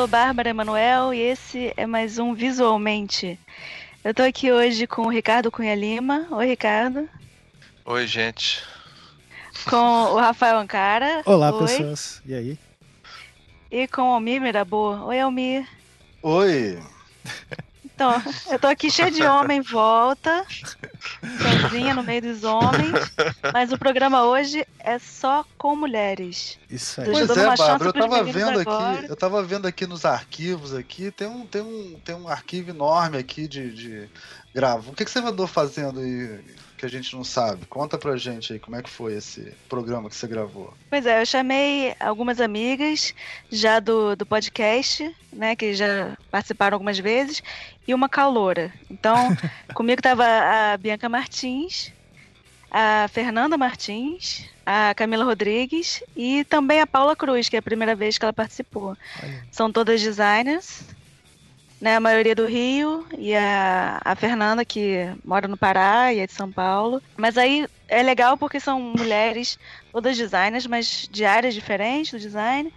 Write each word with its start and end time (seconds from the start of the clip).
sou 0.00 0.08
Bárbara 0.08 0.48
Emanuel 0.48 1.12
e 1.12 1.20
esse 1.20 1.74
é 1.76 1.86
mais 1.86 2.18
um 2.18 2.32
Visualmente. 2.32 3.38
Eu 4.02 4.14
tô 4.14 4.22
aqui 4.22 4.50
hoje 4.50 4.86
com 4.86 5.02
o 5.02 5.10
Ricardo 5.10 5.50
Cunha 5.50 5.74
Lima. 5.74 6.26
Oi, 6.30 6.46
Ricardo. 6.46 7.06
Oi, 7.84 8.06
gente. 8.06 8.62
Com 9.68 9.76
o 9.76 10.16
Rafael 10.16 10.56
Ancara. 10.56 11.20
Olá, 11.26 11.52
Oi. 11.52 11.66
pessoas. 11.66 12.22
E 12.24 12.34
aí? 12.34 12.58
E 13.70 13.86
com 13.88 14.00
o 14.00 14.14
Almir 14.14 14.40
Mirabô. 14.40 14.92
Oi, 15.04 15.20
Almir. 15.20 15.68
Oi. 16.22 16.78
Então, 18.00 18.14
eu 18.50 18.58
tô 18.58 18.66
aqui 18.66 18.90
cheia 18.90 19.10
de 19.10 19.22
homem 19.22 19.58
em 19.58 19.60
volta, 19.60 20.46
sozinha 21.60 21.92
no 21.92 22.02
meio 22.02 22.22
dos 22.22 22.44
homens, 22.44 22.94
mas 23.52 23.72
o 23.72 23.78
programa 23.78 24.24
hoje 24.24 24.66
é 24.78 24.98
só 24.98 25.44
com 25.58 25.76
mulheres. 25.76 26.58
Isso 26.70 26.98
aí. 26.98 27.10
Pois 27.10 27.28
é, 27.28 27.44
Bárbara, 27.54 27.84
eu 27.84 27.92
tava 27.92 28.24
vendo 28.24 28.58
agora. 28.58 29.00
aqui, 29.00 29.10
eu 29.10 29.16
tava 29.16 29.42
vendo 29.42 29.66
aqui 29.68 29.86
nos 29.86 30.06
arquivos 30.06 30.74
aqui, 30.74 31.10
tem 31.10 31.28
um, 31.28 31.44
tem 31.44 31.60
um, 31.60 32.00
tem 32.02 32.14
um 32.14 32.26
arquivo 32.26 32.70
enorme 32.70 33.18
aqui 33.18 33.46
de, 33.46 33.70
de 33.70 34.08
gravo. 34.54 34.92
O 34.92 34.94
que, 34.94 35.04
que 35.04 35.10
você 35.10 35.18
andou 35.18 35.46
fazendo 35.46 36.00
aí 36.00 36.40
que 36.80 36.86
a 36.86 36.88
gente 36.88 37.14
não 37.14 37.22
sabe? 37.22 37.66
Conta 37.66 37.98
pra 37.98 38.16
gente 38.16 38.54
aí 38.54 38.58
como 38.58 38.74
é 38.74 38.82
que 38.82 38.88
foi 38.88 39.12
esse 39.12 39.52
programa 39.68 40.08
que 40.08 40.16
você 40.16 40.26
gravou. 40.26 40.72
Pois 40.88 41.04
é, 41.04 41.20
eu 41.20 41.26
chamei 41.26 41.94
algumas 42.00 42.40
amigas 42.40 43.14
já 43.50 43.78
do, 43.78 44.16
do 44.16 44.24
podcast, 44.24 45.14
né, 45.30 45.54
que 45.54 45.74
já 45.74 46.16
participaram 46.30 46.76
algumas 46.76 46.98
vezes, 46.98 47.42
e 47.86 47.92
uma 47.92 48.08
caloura. 48.08 48.72
Então, 48.90 49.14
comigo 49.74 50.00
tava 50.00 50.24
a 50.24 50.76
Bianca 50.78 51.06
Martins, 51.06 51.92
a 52.70 53.06
Fernanda 53.12 53.58
Martins, 53.58 54.48
a 54.64 54.94
Camila 54.94 55.24
Rodrigues 55.24 56.02
e 56.16 56.44
também 56.44 56.80
a 56.80 56.86
Paula 56.86 57.14
Cruz, 57.14 57.50
que 57.50 57.56
é 57.56 57.58
a 57.58 57.62
primeira 57.62 57.94
vez 57.94 58.16
que 58.16 58.24
ela 58.24 58.32
participou. 58.32 58.96
Olha. 59.22 59.46
São 59.52 59.70
todas 59.70 60.00
designers, 60.00 60.82
né, 61.80 61.96
a 61.96 62.00
maioria 62.00 62.34
do 62.34 62.46
Rio, 62.46 63.06
e 63.16 63.34
a, 63.34 64.00
a 64.04 64.14
Fernanda, 64.14 64.64
que 64.64 65.06
mora 65.24 65.48
no 65.48 65.56
Pará 65.56 66.12
e 66.12 66.20
é 66.20 66.26
de 66.26 66.32
São 66.32 66.52
Paulo. 66.52 67.02
Mas 67.16 67.38
aí 67.38 67.66
é 67.88 68.02
legal 68.02 68.36
porque 68.36 68.60
são 68.60 68.80
mulheres, 68.80 69.58
todas 69.92 70.16
designers, 70.16 70.66
mas 70.66 71.08
de 71.10 71.24
áreas 71.24 71.54
diferentes 71.54 72.12
do 72.12 72.18
design 72.18 72.72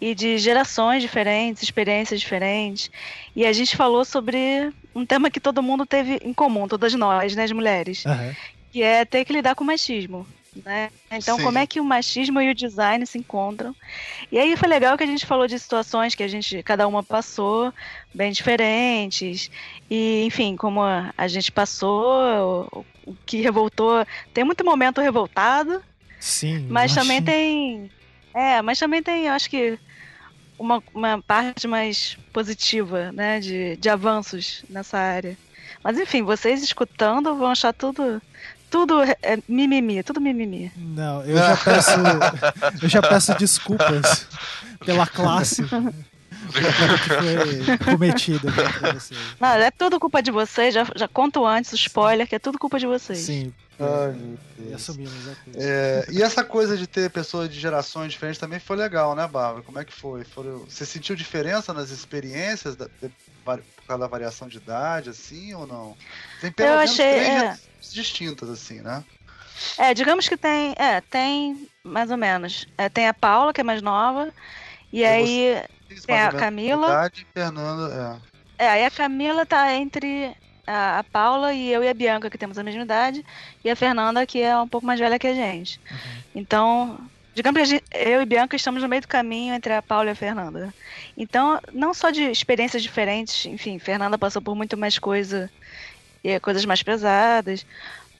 e 0.00 0.14
de 0.14 0.38
gerações 0.38 1.02
diferentes, 1.02 1.62
experiências 1.62 2.20
diferentes. 2.20 2.90
E 3.34 3.44
a 3.44 3.52
gente 3.52 3.76
falou 3.76 4.04
sobre 4.04 4.72
um 4.94 5.04
tema 5.04 5.30
que 5.30 5.40
todo 5.40 5.62
mundo 5.62 5.84
teve 5.84 6.18
em 6.22 6.32
comum, 6.32 6.66
todas 6.66 6.94
nós, 6.94 7.36
né, 7.36 7.44
as 7.44 7.52
mulheres, 7.52 8.04
Aham. 8.06 8.34
que 8.70 8.82
é 8.82 9.04
ter 9.04 9.24
que 9.24 9.32
lidar 9.32 9.54
com 9.54 9.64
o 9.64 9.66
machismo. 9.66 10.26
Né? 10.64 10.90
Então, 11.10 11.36
Sim. 11.36 11.44
como 11.44 11.58
é 11.58 11.66
que 11.66 11.80
o 11.80 11.84
machismo 11.84 12.40
e 12.40 12.50
o 12.50 12.54
design 12.54 13.04
se 13.06 13.18
encontram? 13.18 13.74
E 14.30 14.38
aí 14.38 14.56
foi 14.56 14.68
legal 14.68 14.96
que 14.96 15.04
a 15.04 15.06
gente 15.06 15.26
falou 15.26 15.46
de 15.46 15.58
situações 15.58 16.14
que 16.14 16.22
a 16.22 16.28
gente, 16.28 16.62
cada 16.62 16.86
uma 16.86 17.02
passou, 17.02 17.72
bem 18.14 18.32
diferentes. 18.32 19.50
E, 19.90 20.24
enfim, 20.24 20.56
como 20.56 20.82
a, 20.82 21.28
gente 21.28 21.52
passou, 21.52 22.68
o, 22.72 22.84
o 23.10 23.16
que 23.26 23.40
revoltou. 23.40 24.06
Tem 24.32 24.44
muito 24.44 24.64
momento 24.64 25.00
revoltado, 25.00 25.82
Sim. 26.18 26.66
mas 26.68 26.94
também 26.94 27.22
tem. 27.22 27.90
É, 28.34 28.60
mas 28.62 28.78
também 28.78 29.02
tem, 29.02 29.26
eu 29.26 29.32
acho 29.32 29.48
que, 29.48 29.78
uma, 30.58 30.82
uma 30.94 31.22
parte 31.22 31.66
mais 31.66 32.18
positiva, 32.32 33.12
né? 33.12 33.40
De, 33.40 33.76
de 33.76 33.88
avanços 33.88 34.64
nessa 34.68 34.98
área. 34.98 35.36
Mas 35.82 35.98
enfim, 35.98 36.22
vocês 36.22 36.62
escutando 36.62 37.36
vão 37.36 37.48
achar 37.48 37.72
tudo. 37.72 38.20
Tudo 38.76 39.02
é, 39.02 39.38
mimimi, 39.48 40.02
tudo 40.02 40.20
mimimi. 40.20 40.70
Não, 40.76 41.22
eu 41.24 41.34
já 41.38 41.56
peço. 41.56 41.90
eu 42.82 42.88
já 42.90 43.00
peço 43.00 43.34
desculpas 43.38 44.26
pela 44.84 45.06
classe 45.06 45.62
né, 45.62 45.68
que 47.02 47.08
foi 47.08 47.78
cometida 47.92 48.50
né, 48.50 48.92
vocês. 48.92 49.18
Não, 49.40 49.48
é 49.48 49.70
tudo 49.70 49.98
culpa 49.98 50.22
de 50.22 50.30
vocês, 50.30 50.74
já, 50.74 50.86
já 50.94 51.08
conto 51.08 51.46
antes 51.46 51.72
o 51.72 51.74
spoiler, 51.76 52.28
que 52.28 52.34
é 52.34 52.38
tudo 52.38 52.58
culpa 52.58 52.78
de 52.78 52.86
vocês. 52.86 53.20
Sim. 53.20 53.50
Ai, 53.80 54.14
E 54.68 54.74
assumimos 54.74 55.12
coisa. 55.24 55.58
É, 55.58 56.06
e 56.10 56.22
essa 56.22 56.44
coisa 56.44 56.76
de 56.76 56.86
ter 56.86 57.10
pessoas 57.10 57.48
de 57.48 57.58
gerações 57.58 58.12
diferentes 58.12 58.38
também 58.38 58.58
foi 58.60 58.76
legal, 58.76 59.14
né, 59.16 59.26
Bárbara? 59.26 59.62
Como 59.62 59.78
é 59.78 59.84
que 59.86 59.92
foi? 59.92 60.22
Foram- 60.22 60.66
você 60.68 60.84
sentiu 60.84 61.16
diferença 61.16 61.72
nas 61.72 61.88
experiências 61.90 62.76
da- 62.76 62.88
por 63.54 63.84
causa 63.86 64.00
da 64.02 64.08
variação 64.08 64.48
de 64.48 64.56
idade, 64.58 65.10
assim, 65.10 65.54
ou 65.54 65.66
não? 65.66 65.96
Tem 66.40 66.50
pelo 66.50 66.68
Eu 66.70 66.76
menos 66.78 66.90
achei, 66.92 67.12
três 67.12 67.42
é. 67.42 67.58
distintas, 67.94 68.48
assim, 68.50 68.80
né? 68.80 69.04
É, 69.78 69.94
digamos 69.94 70.28
que 70.28 70.36
tem. 70.36 70.74
É, 70.76 71.00
tem 71.00 71.68
mais 71.82 72.10
ou 72.10 72.16
menos. 72.16 72.66
É, 72.76 72.88
tem 72.88 73.08
a 73.08 73.14
Paula, 73.14 73.52
que 73.52 73.60
é 73.60 73.64
mais 73.64 73.80
nova. 73.80 74.30
E 74.92 75.02
Eu 75.02 75.08
aí. 75.08 75.62
Isso, 75.88 76.06
Tem 76.06 76.18
a 76.20 76.32
Camila. 76.32 76.86
idade, 76.88 77.26
Fernanda, 77.32 78.20
É, 78.58 78.68
aí 78.68 78.84
a 78.84 78.90
Camila 78.90 79.46
tá 79.46 79.72
entre 79.72 80.36
a, 80.66 80.98
a 80.98 81.04
Paula 81.04 81.52
e 81.54 81.72
eu 81.72 81.82
e 81.84 81.88
a 81.88 81.94
Bianca, 81.94 82.28
que 82.28 82.36
temos 82.36 82.58
a 82.58 82.62
mesma 82.64 82.82
idade, 82.82 83.24
e 83.64 83.70
a 83.70 83.76
Fernanda, 83.76 84.26
que 84.26 84.40
é 84.42 84.58
um 84.58 84.66
pouco 84.68 84.84
mais 84.86 84.98
velha 84.98 85.18
que 85.18 85.28
a 85.28 85.34
gente. 85.34 85.80
Então, 86.34 86.98
digamos 87.36 87.68
que 87.68 87.82
eu 87.92 88.22
e 88.22 88.24
Bianca 88.24 88.56
estamos 88.56 88.82
no 88.82 88.88
meio 88.88 89.02
do 89.02 89.08
caminho 89.08 89.54
entre 89.54 89.70
a 89.74 89.82
Paula 89.82 90.08
e 90.08 90.12
a 90.12 90.14
Fernanda. 90.14 90.72
Então, 91.14 91.60
não 91.70 91.92
só 91.92 92.10
de 92.10 92.22
experiências 92.22 92.82
diferentes, 92.82 93.44
enfim, 93.44 93.78
Fernanda 93.78 94.16
passou 94.16 94.40
por 94.40 94.54
muito 94.54 94.74
mais 94.74 94.98
coisa, 94.98 95.50
e 96.24 96.40
coisas 96.40 96.64
mais 96.64 96.82
pesadas, 96.82 97.66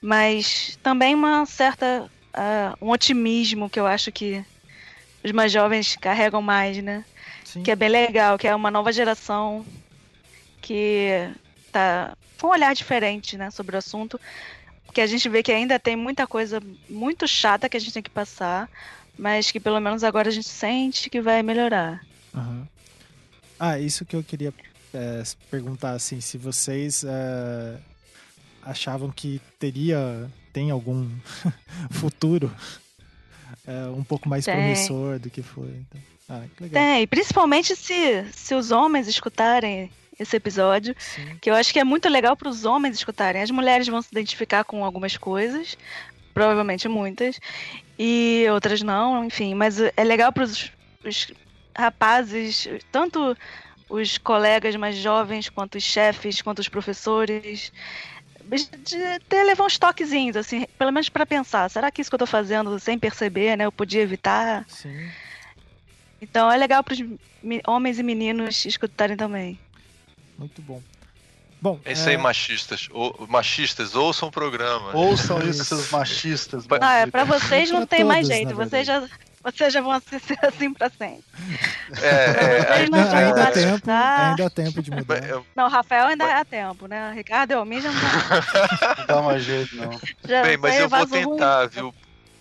mas 0.02 0.78
também 0.82 1.14
uma 1.14 1.46
certa. 1.46 2.10
ah, 2.34 2.76
um 2.78 2.90
otimismo 2.90 3.70
que 3.70 3.80
eu 3.80 3.86
acho 3.86 4.12
que 4.12 4.44
os 5.24 5.32
mais 5.32 5.50
jovens 5.50 5.96
carregam 5.96 6.42
mais, 6.42 6.76
né? 6.82 7.02
Sim. 7.42 7.62
que 7.62 7.70
é 7.70 7.76
bem 7.76 7.88
legal, 7.88 8.36
que 8.36 8.46
é 8.46 8.54
uma 8.54 8.70
nova 8.70 8.92
geração 8.92 9.64
que 10.60 11.08
tá 11.72 12.14
com 12.38 12.48
um 12.48 12.50
olhar 12.50 12.74
diferente, 12.74 13.38
né, 13.38 13.50
sobre 13.50 13.76
o 13.76 13.78
assunto, 13.78 14.20
que 14.92 15.00
a 15.00 15.06
gente 15.06 15.28
vê 15.28 15.42
que 15.42 15.52
ainda 15.52 15.78
tem 15.78 15.96
muita 15.96 16.26
coisa 16.26 16.60
muito 16.88 17.26
chata 17.26 17.68
que 17.68 17.76
a 17.76 17.80
gente 17.80 17.94
tem 17.94 18.02
que 18.02 18.10
passar, 18.10 18.68
mas 19.18 19.50
que 19.50 19.60
pelo 19.60 19.80
menos 19.80 20.04
agora 20.04 20.28
a 20.28 20.32
gente 20.32 20.48
sente 20.48 21.10
que 21.10 21.20
vai 21.20 21.42
melhorar. 21.42 22.04
Aham. 22.34 22.68
Ah, 23.58 23.78
isso 23.78 24.04
que 24.04 24.14
eu 24.14 24.22
queria 24.22 24.52
é, 24.92 25.22
perguntar, 25.50 25.92
assim, 25.92 26.20
se 26.20 26.36
vocês 26.36 27.04
é, 27.04 27.78
achavam 28.62 29.10
que 29.10 29.40
teria, 29.58 30.30
tem 30.52 30.70
algum 30.70 31.08
futuro 31.90 32.54
é, 33.66 33.86
um 33.88 34.04
pouco 34.04 34.28
mais 34.28 34.44
Tem. 34.44 34.54
promissor 34.54 35.18
do 35.18 35.30
que 35.30 35.42
foi. 35.42 35.68
Então. 35.68 36.00
Ah, 36.28 36.44
que 36.56 36.62
legal. 36.64 36.82
Tem, 36.82 37.06
principalmente 37.06 37.76
se, 37.76 38.24
se 38.32 38.54
os 38.54 38.70
homens 38.70 39.06
escutarem 39.06 39.90
esse 40.18 40.36
episódio, 40.36 40.94
Sim. 40.98 41.36
que 41.40 41.50
eu 41.50 41.54
acho 41.54 41.72
que 41.72 41.78
é 41.78 41.84
muito 41.84 42.08
legal 42.08 42.36
para 42.36 42.48
os 42.48 42.64
homens 42.64 42.96
escutarem. 42.96 43.42
As 43.42 43.50
mulheres 43.50 43.86
vão 43.86 44.00
se 44.00 44.08
identificar 44.10 44.64
com 44.64 44.84
algumas 44.84 45.16
coisas, 45.16 45.76
provavelmente 46.32 46.88
muitas, 46.88 47.38
e 47.98 48.46
outras 48.50 48.82
não, 48.82 49.24
enfim. 49.24 49.54
Mas 49.54 49.80
é 49.80 50.04
legal 50.04 50.32
para 50.32 50.44
os 50.44 50.72
rapazes, 51.74 52.68
tanto 52.90 53.36
os 53.88 54.18
colegas 54.18 54.74
mais 54.76 54.96
jovens, 54.96 55.48
quanto 55.48 55.76
os 55.76 55.84
chefes, 55.84 56.42
quanto 56.42 56.58
os 56.58 56.68
professores, 56.68 57.72
de 58.48 59.18
ter 59.28 59.44
levar 59.44 59.64
uns 59.64 59.78
toquezinhos, 59.78 60.36
assim, 60.36 60.66
pelo 60.78 60.92
menos 60.92 61.08
para 61.08 61.26
pensar, 61.26 61.68
será 61.68 61.90
que 61.90 62.00
isso 62.00 62.10
que 62.10 62.14
eu 62.14 62.18
tô 62.18 62.26
fazendo 62.26 62.78
sem 62.78 62.98
perceber, 62.98 63.56
né? 63.56 63.64
Eu 63.64 63.72
podia 63.72 64.02
evitar? 64.02 64.64
Sim. 64.68 65.10
Então 66.20 66.50
é 66.50 66.56
legal 66.56 66.82
para 66.82 66.94
os 66.94 67.00
homens 67.66 67.98
e 67.98 68.02
meninos 68.02 68.64
escutarem 68.64 69.16
também. 69.16 69.58
Muito 70.38 70.62
bom. 70.62 70.80
Bom, 71.66 71.80
É 71.84 71.92
isso 71.94 72.08
aí, 72.08 72.14
é, 72.14 72.18
machistas. 72.18 72.88
Ou, 72.92 73.26
machistas, 73.28 73.96
ouçam 73.96 74.28
o 74.28 74.30
programa. 74.30 74.94
Ouçam 74.94 75.40
isso, 75.40 75.64
seus 75.64 75.90
machistas. 75.90 76.64
Não, 76.68 76.78
Não, 76.78 76.88
é 76.88 77.06
pra 77.08 77.24
vocês 77.24 77.72
não 77.72 77.84
Pra 77.84 77.96
tem 77.96 78.04
mais 78.04 78.28
todos, 78.28 78.36
jeito. 78.36 78.54
na 78.56 78.64
Vocês 78.64 78.86
já, 78.86 79.02
vocês 79.42 79.72
já 79.72 79.80
vão 79.80 80.00
ser 80.00 80.20
assim 80.46 80.72
pra 80.72 80.88
sempre. 80.90 81.24
É, 82.00 82.06
é, 82.06 82.64
Vocês 82.76 82.88
não 82.90 83.04
vão 83.04 83.16
ainda 83.16 83.40
há 83.40 83.44
mais 83.44 83.54
tempo, 83.54 83.90
ainda 83.90 84.46
há 84.46 84.50
tempo 84.50 84.80
de 84.80 84.90
mudar. 84.92 85.20
Não, 85.56 85.64
o 85.66 85.68
Rafael 85.68 86.06
ainda 86.06 86.38
há 86.38 86.44
tempo, 86.44 86.86
né? 86.86 87.12
Ricardo 87.16 87.50
e 87.50 87.54
Almir 87.54 87.82
já 87.82 87.90
não 87.90 88.00
dá. 88.00 88.96
Não 88.98 89.06
dá 89.06 89.22
mais 89.22 89.42
jeito, 89.42 89.74
não. 89.74 89.90
Já 90.24 90.42
Bem, 90.42 90.56
mas 90.58 90.76
eu 90.78 90.88
vou 90.88 91.04
ruim. 91.04 91.30
tentar, 91.30 91.66
viu, 91.66 91.92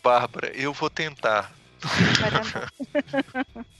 Bárbara? 0.04 0.52
Eu 0.54 0.72
vou 0.72 0.90
tentar. 0.92 1.52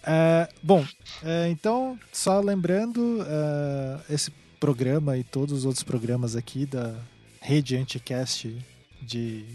É, 0.08 0.48
bom, 0.62 0.86
é, 1.24 1.48
então, 1.50 1.98
só 2.12 2.40
lembrando, 2.40 3.26
é, 3.28 4.14
esse 4.14 4.32
programa 4.56 5.18
e 5.18 5.24
todos 5.24 5.54
os 5.60 5.66
outros 5.66 5.84
programas 5.84 6.36
aqui 6.36 6.66
da 6.66 6.96
Rede 7.42 7.76
Anticast 7.78 8.56
de 9.02 9.46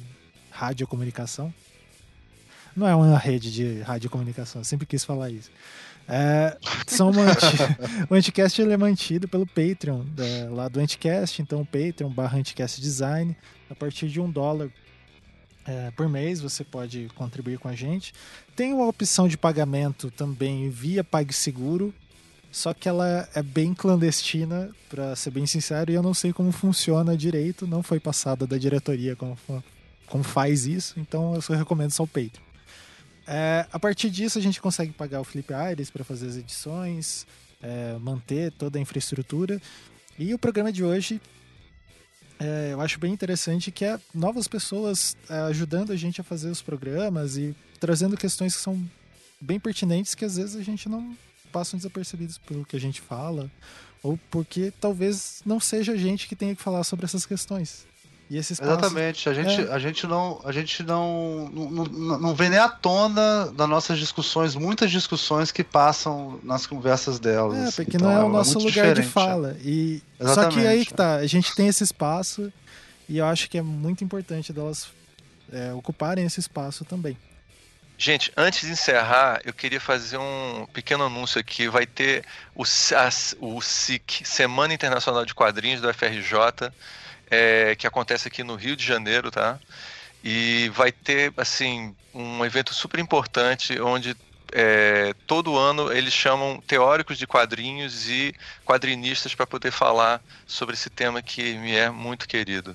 radiocomunicação. 0.50 1.52
Não 2.76 2.86
é 2.86 2.94
uma 2.94 3.18
rede 3.18 3.52
de 3.52 3.80
radiocomunicação, 3.82 4.60
eu 4.60 4.64
sempre 4.64 4.86
quis 4.86 5.04
falar 5.04 5.30
isso. 5.30 5.50
É, 6.08 6.56
são 6.86 7.10
o 8.10 8.14
Anticast 8.14 8.60
ele 8.60 8.72
é 8.72 8.76
mantido 8.76 9.28
pelo 9.28 9.46
Patreon 9.46 10.04
da- 10.06 10.50
lá 10.50 10.68
do 10.68 10.80
Anticast, 10.80 11.40
então 11.42 11.64
Patreon 11.64 12.10
barra 12.10 12.38
Anticast 12.38 12.80
Design, 12.80 13.36
a 13.68 13.74
partir 13.74 14.08
de 14.08 14.20
um 14.20 14.30
dólar 14.30 14.70
é, 15.66 15.90
por 15.92 16.08
mês 16.08 16.40
você 16.40 16.64
pode 16.64 17.08
contribuir 17.14 17.58
com 17.58 17.68
a 17.68 17.74
gente. 17.74 18.12
Tem 18.56 18.72
uma 18.72 18.86
opção 18.86 19.28
de 19.28 19.36
pagamento 19.36 20.10
também 20.10 20.68
via 20.70 21.04
PagSeguro, 21.04 21.94
só 22.50 22.74
que 22.74 22.88
ela 22.88 23.28
é 23.34 23.42
bem 23.42 23.72
clandestina, 23.74 24.70
para 24.88 25.14
ser 25.14 25.30
bem 25.30 25.46
sincero, 25.46 25.90
e 25.90 25.94
eu 25.94 26.02
não 26.02 26.12
sei 26.12 26.32
como 26.32 26.50
funciona 26.50 27.16
direito, 27.16 27.66
não 27.66 27.82
foi 27.82 28.00
passada 28.00 28.46
da 28.46 28.58
diretoria 28.58 29.14
como, 29.14 29.36
como 30.06 30.24
faz 30.24 30.66
isso, 30.66 30.98
então 30.98 31.34
eu 31.34 31.42
só 31.42 31.54
recomendo 31.54 31.92
só 31.92 32.02
o 32.02 32.08
Patreon. 32.08 32.42
É, 33.26 33.66
a 33.72 33.78
partir 33.78 34.10
disso 34.10 34.38
a 34.38 34.42
gente 34.42 34.60
consegue 34.60 34.92
pagar 34.92 35.20
o 35.20 35.24
Felipe 35.24 35.54
Aires 35.54 35.90
para 35.90 36.02
fazer 36.02 36.26
as 36.26 36.36
edições, 36.36 37.26
é, 37.62 37.96
manter 38.00 38.50
toda 38.52 38.78
a 38.78 38.82
infraestrutura. 38.82 39.60
E 40.18 40.34
o 40.34 40.38
programa 40.38 40.72
de 40.72 40.82
hoje 40.82 41.20
é, 42.40 42.70
eu 42.72 42.80
acho 42.80 42.98
bem 42.98 43.12
interessante 43.12 43.70
que 43.70 43.84
é 43.84 44.00
novas 44.14 44.48
pessoas 44.48 45.16
é, 45.28 45.34
ajudando 45.42 45.92
a 45.92 45.96
gente 45.96 46.20
a 46.20 46.24
fazer 46.24 46.48
os 46.48 46.62
programas 46.62 47.36
e 47.36 47.54
trazendo 47.78 48.16
questões 48.16 48.56
que 48.56 48.62
são 48.62 48.82
bem 49.40 49.60
pertinentes 49.60 50.14
que 50.14 50.24
às 50.24 50.36
vezes 50.36 50.56
a 50.56 50.62
gente 50.62 50.88
não 50.88 51.16
passam 51.50 51.76
desapercebidos 51.76 52.38
pelo 52.38 52.64
que 52.64 52.76
a 52.76 52.80
gente 52.80 53.00
fala 53.00 53.50
ou 54.02 54.18
porque 54.30 54.72
talvez 54.80 55.42
não 55.44 55.60
seja 55.60 55.92
a 55.92 55.96
gente 55.96 56.26
que 56.26 56.34
tenha 56.34 56.54
que 56.54 56.62
falar 56.62 56.84
sobre 56.84 57.04
essas 57.04 57.26
questões. 57.26 57.86
E 58.30 58.36
esse 58.36 58.52
espaço, 58.52 58.70
Exatamente. 58.70 59.28
A 59.28 59.34
gente, 59.34 59.60
é... 59.60 59.72
a 59.72 59.78
gente, 59.78 60.06
não, 60.06 60.40
a 60.44 60.52
gente 60.52 60.84
não, 60.84 61.48
não, 61.48 62.18
não, 62.18 62.34
vem 62.34 62.48
nem 62.48 62.60
à 62.60 62.68
tona 62.68 63.46
das 63.46 63.68
nossas 63.68 63.98
discussões, 63.98 64.54
muitas 64.54 64.88
discussões 64.88 65.50
que 65.50 65.64
passam 65.64 66.38
nas 66.44 66.64
conversas 66.64 67.18
delas. 67.18 67.76
É, 67.76 67.82
porque 67.82 67.96
então, 67.96 68.08
não 68.08 68.16
é 68.16 68.22
o 68.22 68.28
é 68.28 68.32
nosso 68.32 68.58
é 68.58 68.62
lugar 68.62 68.94
de 68.94 69.02
fala. 69.02 69.56
E, 69.64 70.00
só 70.20 70.48
que 70.48 70.64
aí 70.64 70.86
que 70.86 70.94
tá, 70.94 71.16
a 71.16 71.26
gente 71.26 71.54
tem 71.56 71.66
esse 71.66 71.82
espaço 71.82 72.52
e 73.08 73.18
eu 73.18 73.26
acho 73.26 73.50
que 73.50 73.58
é 73.58 73.62
muito 73.62 74.04
importante 74.04 74.52
delas 74.52 74.86
é, 75.52 75.72
ocuparem 75.72 76.24
esse 76.24 76.38
espaço 76.38 76.84
também. 76.84 77.16
Gente, 78.02 78.32
antes 78.34 78.62
de 78.62 78.72
encerrar, 78.72 79.42
eu 79.44 79.52
queria 79.52 79.78
fazer 79.78 80.16
um 80.16 80.66
pequeno 80.72 81.04
anúncio 81.04 81.38
aqui. 81.38 81.68
Vai 81.68 81.84
ter 81.84 82.24
o, 82.54 82.62
a, 82.62 83.10
o 83.40 83.60
SIC, 83.60 84.24
Semana 84.24 84.72
Internacional 84.72 85.26
de 85.26 85.34
Quadrinhos 85.34 85.82
do 85.82 85.92
FRJ 85.92 86.72
é, 87.30 87.76
que 87.76 87.86
acontece 87.86 88.26
aqui 88.26 88.42
no 88.42 88.54
Rio 88.54 88.74
de 88.74 88.86
Janeiro, 88.86 89.30
tá? 89.30 89.60
E 90.24 90.70
vai 90.70 90.90
ter, 90.90 91.30
assim, 91.36 91.94
um 92.14 92.42
evento 92.42 92.72
super 92.72 92.98
importante 92.98 93.78
onde 93.78 94.16
é, 94.50 95.12
todo 95.26 95.58
ano 95.58 95.92
eles 95.92 96.14
chamam 96.14 96.58
teóricos 96.66 97.18
de 97.18 97.26
quadrinhos 97.26 98.08
e 98.08 98.34
quadrinistas 98.64 99.34
para 99.34 99.46
poder 99.46 99.72
falar 99.72 100.22
sobre 100.46 100.74
esse 100.74 100.88
tema 100.88 101.20
que 101.20 101.52
me 101.58 101.76
é 101.76 101.90
muito 101.90 102.26
querido. 102.26 102.72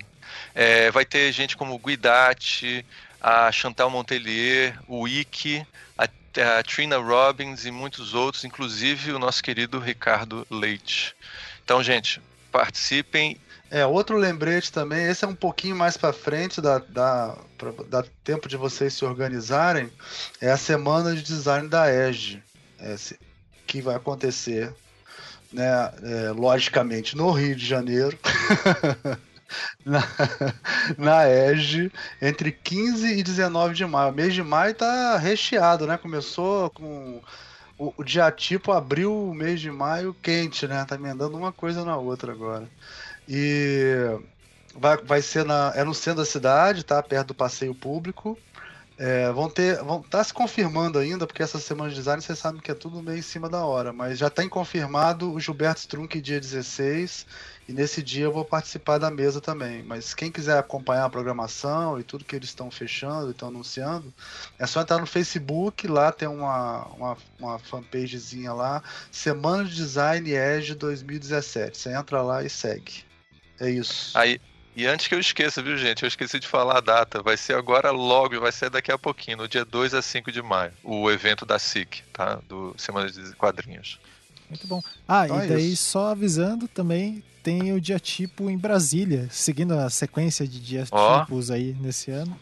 É, 0.54 0.92
vai 0.92 1.04
ter 1.04 1.31
gente 1.31 1.57
como 1.57 1.80
Guidati, 1.80 2.86
a 3.25 3.51
Chantal 3.51 3.89
Montelier, 3.89 4.77
o 4.88 5.07
Ike, 5.07 5.66
a, 5.98 6.04
a 6.04 6.62
Trina 6.62 6.98
Robbins 6.98 7.66
e 7.66 7.72
muitos 7.72 8.13
outros, 8.13 8.44
inclusive 8.45 9.13
o 9.13 9.18
nosso 9.18 9.42
querido 9.42 9.80
Ricardo 9.80 10.45
Leite. 10.48 11.16
Então, 11.63 11.81
gente, 11.81 12.22
participem 12.51 13.42
é, 13.72 13.83
outro 13.83 14.16
lembrete 14.16 14.72
também, 14.72 15.07
esse 15.07 15.25
é 15.25 15.27
um 15.27 15.33
pouquinho 15.33 15.75
mais 15.75 15.98
para 15.98 16.13
frente, 16.13 16.62
dá, 16.62 16.77
dá, 16.77 17.36
pra, 17.57 17.72
dá 17.89 18.06
tempo 18.24 18.48
de 18.48 18.57
vocês 18.57 18.94
se 18.94 19.04
organizarem, 19.04 19.92
é 20.39 20.51
a 20.51 20.57
semana 20.57 21.16
de 21.16 21.24
design 21.24 21.68
da 21.68 21.92
EGE, 21.92 22.44
é, 22.80 22.95
que 23.66 23.81
vai 23.81 23.95
acontecer, 23.95 24.71
né, 25.51 25.66
é, 26.04 26.30
logicamente, 26.30 27.18
no 27.18 27.31
Rio 27.31 27.56
de 27.56 27.66
Janeiro, 27.66 28.16
na, 29.86 30.04
na 30.98 31.30
EGE, 31.30 31.92
entre 32.22 32.52
15 32.52 33.19
e 33.19 33.24
19 33.24 33.74
de 33.74 33.86
maio. 33.86 34.12
O 34.12 34.16
mês 34.16 34.34
de 34.34 34.44
maio 34.44 34.74
tá 34.74 35.18
recheado, 35.18 35.88
né? 35.88 35.98
Começou 35.98 36.69
com 36.72 37.22
o, 37.78 37.94
o 37.98 38.04
dia 38.04 38.31
tipo 38.31 38.72
abriu 38.72 39.30
o 39.30 39.34
mês 39.34 39.60
de 39.60 39.72
maio 39.72 40.16
quente, 40.22 40.68
né? 40.68 40.86
Tá 40.86 40.96
emendando 40.96 41.38
uma 41.38 41.52
coisa 41.52 41.84
na 41.84 41.98
outra 41.98 42.31
agora. 42.31 42.68
E 43.28 44.19
vai, 44.75 44.98
vai 44.98 45.22
ser 45.22 45.46
na, 45.46 45.72
é 45.75 45.84
no 45.84 45.94
centro 45.94 46.19
da 46.19 46.25
cidade, 46.25 46.84
tá? 46.84 47.02
Perto 47.02 47.28
do 47.28 47.36
passeio 47.36 47.74
público. 47.74 48.38
É, 48.98 49.30
vão 49.31 49.50
ter. 49.50 49.84
Vão 49.84 50.02
tá 50.02 50.24
se 50.24 50.34
confirmando 50.34 50.98
ainda, 50.98 51.28
porque 51.28 51.44
essa 51.44 51.60
semana 51.60 51.90
de 51.90 51.96
design 51.96 52.22
vocês 52.22 52.40
sabem 52.40 52.62
que 52.62 52.72
é 52.72 52.74
tudo 52.74 53.04
meio 53.04 53.19
em 53.19 53.22
cima 53.22 53.50
da 53.50 53.66
hora, 53.66 53.92
mas 53.92 54.18
já 54.18 54.30
tem 54.30 54.48
confirmado 54.48 55.34
o 55.34 55.40
Gilberto 55.40 55.81
Strunk 55.81 56.22
dia 56.22 56.40
16, 56.40 57.25
e 57.67 57.73
nesse 57.73 58.03
dia 58.03 58.25
eu 58.25 58.31
vou 58.31 58.45
participar 58.45 58.97
da 58.97 59.09
mesa 59.09 59.41
também. 59.41 59.81
Mas 59.83 60.13
quem 60.13 60.31
quiser 60.31 60.57
acompanhar 60.57 61.06
a 61.06 61.09
programação 61.09 62.00
e 62.00 62.03
tudo 62.03 62.23
que 62.23 62.35
eles 62.35 62.50
estão 62.50 62.69
fechando 62.69 63.27
e 63.27 63.31
estão 63.31 63.47
anunciando, 63.47 64.13
é 64.59 64.67
só 64.67 64.81
entrar 64.81 65.00
no 65.00 65.07
Facebook, 65.07 65.88
lá 65.88 66.12
tem 66.12 66.27
uma, 66.27 66.85
uma, 66.88 67.17
uma 67.39 67.59
fanpagezinha 67.59 68.53
lá, 68.53 68.83
Semana 69.12 69.65
de 69.65 69.75
Design 69.75 70.31
EGE 70.31 70.75
2017. 70.75 71.77
Você 71.77 71.94
entra 71.94 72.21
lá 72.21 72.44
e 72.44 72.50
segue. 72.50 73.03
É 73.59 73.69
isso. 73.69 74.15
Aí, 74.15 74.39
e 74.75 74.85
antes 74.85 75.07
que 75.07 75.15
eu 75.15 75.19
esqueça, 75.19 75.61
viu, 75.61 75.77
gente? 75.77 76.03
Eu 76.03 76.07
esqueci 76.07 76.38
de 76.38 76.47
falar 76.47 76.77
a 76.77 76.81
data. 76.81 77.23
Vai 77.23 77.38
ser 77.38 77.56
agora 77.56 77.91
logo, 77.91 78.39
vai 78.41 78.51
ser 78.51 78.69
daqui 78.69 78.91
a 78.91 78.97
pouquinho, 78.97 79.38
no 79.38 79.47
dia 79.47 79.63
2 79.63 79.94
a 79.94 80.01
5 80.01 80.31
de 80.31 80.41
maio, 80.41 80.73
o 80.83 81.09
evento 81.09 81.45
da 81.45 81.57
SIC, 81.57 82.03
tá? 82.11 82.41
Do 82.47 82.75
Semana 82.77 83.09
de 83.09 83.33
Quadrinhos. 83.35 84.00
Muito 84.50 84.68
bom. 84.68 84.81
Ah, 85.07 85.25
então 85.25 85.42
e 85.42 85.45
é 85.45 85.47
daí 85.47 85.74
isso. 85.74 85.89
só 85.89 86.09
avisando 86.09 86.68
também, 86.68 87.24
tem 87.44 87.74
o 87.74 87.81
dia 87.81 88.00
tipo 88.00 88.50
em 88.50 88.57
Brasília, 88.57 89.27
seguindo 89.31 89.74
a 89.74 89.89
sequência 89.89 90.47
de 90.47 90.59
dias 90.59 90.89
oh. 90.92 91.19
tipos 91.19 91.51
aí 91.51 91.75
nesse 91.80 92.12
ano. 92.12 92.39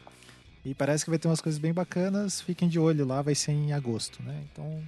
E 0.65 0.73
parece 0.73 1.03
que 1.03 1.09
vai 1.09 1.19
ter 1.19 1.27
umas 1.27 1.41
coisas 1.41 1.59
bem 1.59 1.73
bacanas. 1.73 2.39
Fiquem 2.39 2.69
de 2.69 2.79
olho 2.79 3.05
lá, 3.05 3.21
vai 3.21 3.35
ser 3.35 3.51
em 3.51 3.73
agosto, 3.73 4.23
né? 4.23 4.41
Então. 4.51 4.81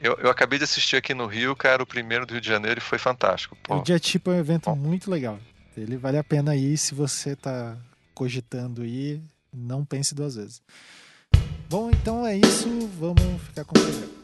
Eu, 0.00 0.14
eu 0.14 0.28
acabei 0.28 0.58
de 0.58 0.64
assistir 0.64 0.96
aqui 0.96 1.14
no 1.14 1.26
Rio, 1.26 1.54
cara, 1.54 1.82
o 1.82 1.86
primeiro 1.86 2.26
do 2.26 2.32
Rio 2.32 2.40
de 2.40 2.48
Janeiro 2.48 2.80
e 2.80 2.82
foi 2.82 2.98
fantástico. 2.98 3.56
Pô. 3.62 3.76
O 3.76 3.82
dia 3.82 3.98
tipo 3.98 4.30
é 4.30 4.34
um 4.34 4.38
evento 4.38 4.74
muito 4.74 5.10
legal. 5.10 5.38
Ele 5.76 5.96
vale 5.96 6.18
a 6.18 6.24
pena 6.24 6.54
ir 6.54 6.76
se 6.76 6.94
você 6.94 7.34
tá 7.34 7.76
cogitando 8.12 8.84
ir, 8.84 9.22
não 9.52 9.84
pense 9.84 10.14
duas 10.14 10.34
vezes. 10.36 10.60
Bom, 11.68 11.90
então 11.90 12.26
é 12.26 12.36
isso, 12.36 12.68
vamos 12.98 13.22
ficar 13.42 13.64
com 13.64 13.78
o 13.78 13.82
programa. 13.82 14.14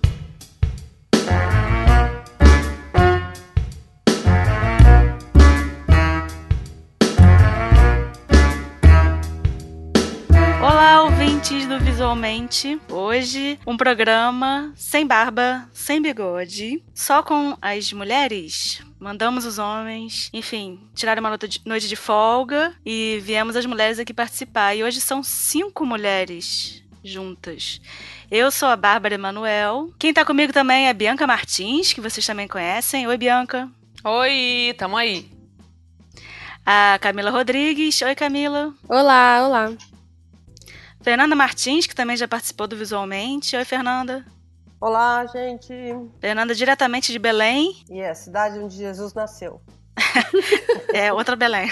Olá, 10.61 11.05
ouvintes 11.05 11.67
do 11.67 11.81
Visualmente. 11.81 12.79
Hoje, 12.91 13.59
um 13.67 13.77
programa 13.77 14.73
sem 14.77 15.07
barba, 15.07 15.67
sem 15.73 16.03
bigode, 16.03 16.85
só 16.95 17.23
com 17.23 17.57
as 17.63 17.93
mulheres 17.93 18.83
mandamos 19.01 19.47
os 19.47 19.59
homens, 19.59 20.29
enfim, 20.33 20.79
tiraram 20.95 21.21
uma 21.21 21.39
noite 21.65 21.89
de 21.89 21.97
folga 21.97 22.75
e 22.85 23.19
viemos 23.23 23.57
as 23.57 23.65
mulheres 23.65 23.99
aqui 23.99 24.13
participar. 24.13 24.75
E 24.75 24.85
hoje 24.85 25.01
são 25.01 25.23
cinco 25.23 25.87
mulheres 25.87 26.85
juntas. 27.03 27.81
Eu 28.31 28.51
sou 28.51 28.69
a 28.69 28.77
Bárbara 28.77 29.15
Emanuel. 29.15 29.91
Quem 29.99 30.13
tá 30.13 30.25
comigo 30.25 30.53
também 30.53 30.87
é 30.87 30.91
a 30.91 30.95
Bianca 30.95 31.27
Martins, 31.27 31.95
que 31.95 32.01
vocês 32.01 32.25
também 32.27 32.47
conhecem. 32.47 33.07
Oi, 33.07 33.17
Bianca. 33.17 33.69
Oi, 34.05 34.75
tamo 34.77 34.99
aí. 34.99 35.27
A 36.65 36.99
Camila 37.01 37.31
Rodrigues. 37.31 38.03
Oi, 38.03 38.15
Camila. 38.15 38.75
Olá, 38.87 39.47
olá. 39.47 39.73
Fernanda 41.03 41.35
Martins, 41.35 41.87
que 41.87 41.95
também 41.95 42.17
já 42.17 42.29
participou 42.29 42.67
do 42.67 42.77
Visualmente. 42.77 43.57
Oi, 43.57 43.65
Fernanda. 43.65 44.25
Olá, 44.79 45.25
gente. 45.27 45.73
Fernanda, 46.21 46.55
diretamente 46.55 47.11
de 47.11 47.19
Belém. 47.19 47.75
E 47.91 48.01
é 48.01 48.11
a 48.11 48.15
cidade 48.15 48.59
onde 48.59 48.77
Jesus 48.77 49.15
nasceu. 49.15 49.63
é, 50.93 51.11
outra 51.13 51.37
Belém. 51.37 51.71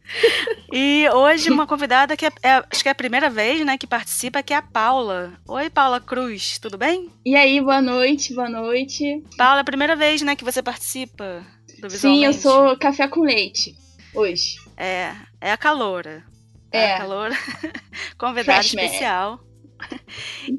e 0.72 1.06
hoje 1.12 1.50
uma 1.50 1.66
convidada 1.66 2.16
que 2.16 2.24
é, 2.24 2.30
é, 2.42 2.64
acho 2.70 2.82
que 2.82 2.88
é 2.88 2.92
a 2.92 2.94
primeira 2.94 3.28
vez, 3.28 3.64
né, 3.64 3.76
que 3.76 3.86
participa, 3.86 4.42
que 4.42 4.54
é 4.54 4.56
a 4.56 4.62
Paula. 4.62 5.34
Oi, 5.46 5.68
Paula 5.68 6.00
Cruz, 6.00 6.58
tudo 6.58 6.78
bem? 6.78 7.10
E 7.24 7.36
aí, 7.36 7.60
boa 7.60 7.82
noite, 7.82 8.34
boa 8.34 8.48
noite. 8.48 9.22
Paula, 9.36 9.58
é 9.58 9.62
a 9.62 9.64
primeira 9.64 9.94
vez, 9.94 10.22
né, 10.22 10.34
que 10.34 10.44
você 10.44 10.62
participa 10.62 11.44
do 11.80 11.88
Visualmente. 11.88 11.98
Sim, 11.98 12.24
eu 12.24 12.32
sou 12.32 12.78
café 12.78 13.08
com 13.08 13.20
leite, 13.20 13.76
hoje. 14.14 14.56
É, 14.76 15.12
é 15.38 15.52
a 15.52 15.56
caloura. 15.56 16.24
É, 16.76 16.94
a 16.94 16.98
caloura. 16.98 17.36
Convidada 18.18 18.60
especial. 18.60 19.40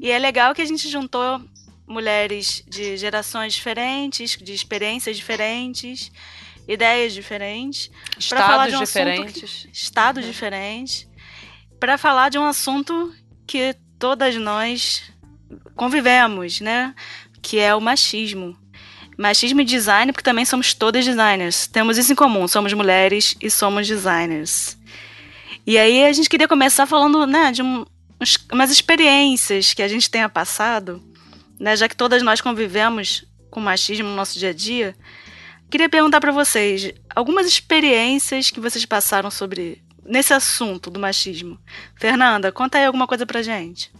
E 0.00 0.10
é 0.10 0.18
legal 0.18 0.54
que 0.54 0.62
a 0.62 0.64
gente 0.64 0.88
juntou 0.88 1.40
mulheres 1.86 2.64
de 2.66 2.96
gerações 2.96 3.54
diferentes, 3.54 4.36
de 4.36 4.52
experiências 4.52 5.16
diferentes, 5.16 6.10
ideias 6.66 7.12
diferentes, 7.12 7.90
para 8.28 8.46
falar 8.46 8.68
de 8.68 8.76
um 8.76 8.80
diferentes, 8.80 9.62
que, 9.64 9.70
estados 9.72 10.24
uhum. 10.24 10.30
diferentes, 10.30 11.08
para 11.78 11.96
falar 11.96 12.28
de 12.28 12.38
um 12.38 12.44
assunto 12.44 13.14
que 13.46 13.76
todas 13.98 14.34
nós 14.36 15.02
convivemos, 15.74 16.60
né? 16.60 16.94
Que 17.40 17.58
é 17.58 17.74
o 17.74 17.80
machismo. 17.80 18.56
Machismo 19.16 19.60
e 19.60 19.64
design, 19.64 20.12
porque 20.12 20.24
também 20.24 20.44
somos 20.44 20.74
todas 20.74 21.04
designers. 21.04 21.66
Temos 21.66 21.96
isso 21.96 22.12
em 22.12 22.16
comum, 22.16 22.46
somos 22.48 22.72
mulheres 22.72 23.34
e 23.40 23.50
somos 23.50 23.86
designers. 23.86 24.75
E 25.66 25.76
aí 25.76 26.04
a 26.04 26.12
gente 26.12 26.28
queria 26.28 26.46
começar 26.46 26.86
falando, 26.86 27.26
né, 27.26 27.50
de 27.50 27.62
um, 27.62 27.84
umas 28.52 28.70
experiências 28.70 29.74
que 29.74 29.82
a 29.82 29.88
gente 29.88 30.08
tenha 30.08 30.28
passado 30.28 31.02
né, 31.58 31.76
já 31.76 31.88
que 31.88 31.96
todas 31.96 32.22
nós 32.22 32.40
convivemos 32.40 33.24
com 33.50 33.60
machismo 33.60 34.08
no 34.08 34.14
nosso 34.14 34.38
dia 34.38 34.50
a 34.50 34.52
dia, 34.52 34.94
queria 35.70 35.88
perguntar 35.88 36.20
para 36.20 36.32
vocês 36.32 36.92
algumas 37.14 37.46
experiências 37.46 38.50
que 38.50 38.60
vocês 38.60 38.84
passaram 38.84 39.30
sobre 39.30 39.82
nesse 40.04 40.32
assunto 40.32 40.90
do 40.90 41.00
machismo. 41.00 41.58
Fernanda, 41.96 42.52
conta 42.52 42.78
aí 42.78 42.84
alguma 42.84 43.06
coisa 43.06 43.26
pra 43.26 43.42
gente. 43.42 43.92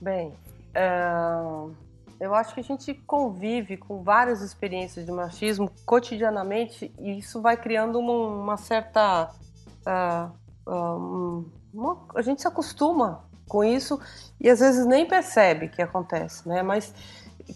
Bem, 0.00 0.28
uh, 0.76 1.74
eu 2.20 2.34
acho 2.34 2.54
que 2.54 2.60
a 2.60 2.64
gente 2.64 2.92
convive 3.06 3.76
com 3.76 4.02
várias 4.02 4.42
experiências 4.42 5.06
de 5.06 5.10
machismo 5.10 5.70
cotidianamente 5.86 6.92
e 6.98 7.18
isso 7.18 7.40
vai 7.40 7.56
criando 7.56 7.98
uma, 7.98 8.12
uma 8.42 8.56
certa. 8.56 9.30
Uh, 9.86 10.43
uh, 10.66 11.44
uma, 11.72 12.06
a 12.14 12.22
gente 12.22 12.40
se 12.42 12.48
acostuma 12.48 13.24
com 13.48 13.62
isso 13.62 14.00
e 14.40 14.48
às 14.48 14.60
vezes 14.60 14.86
nem 14.86 15.06
percebe 15.06 15.68
que 15.68 15.82
acontece, 15.82 16.48
né? 16.48 16.62
Mas 16.62 16.94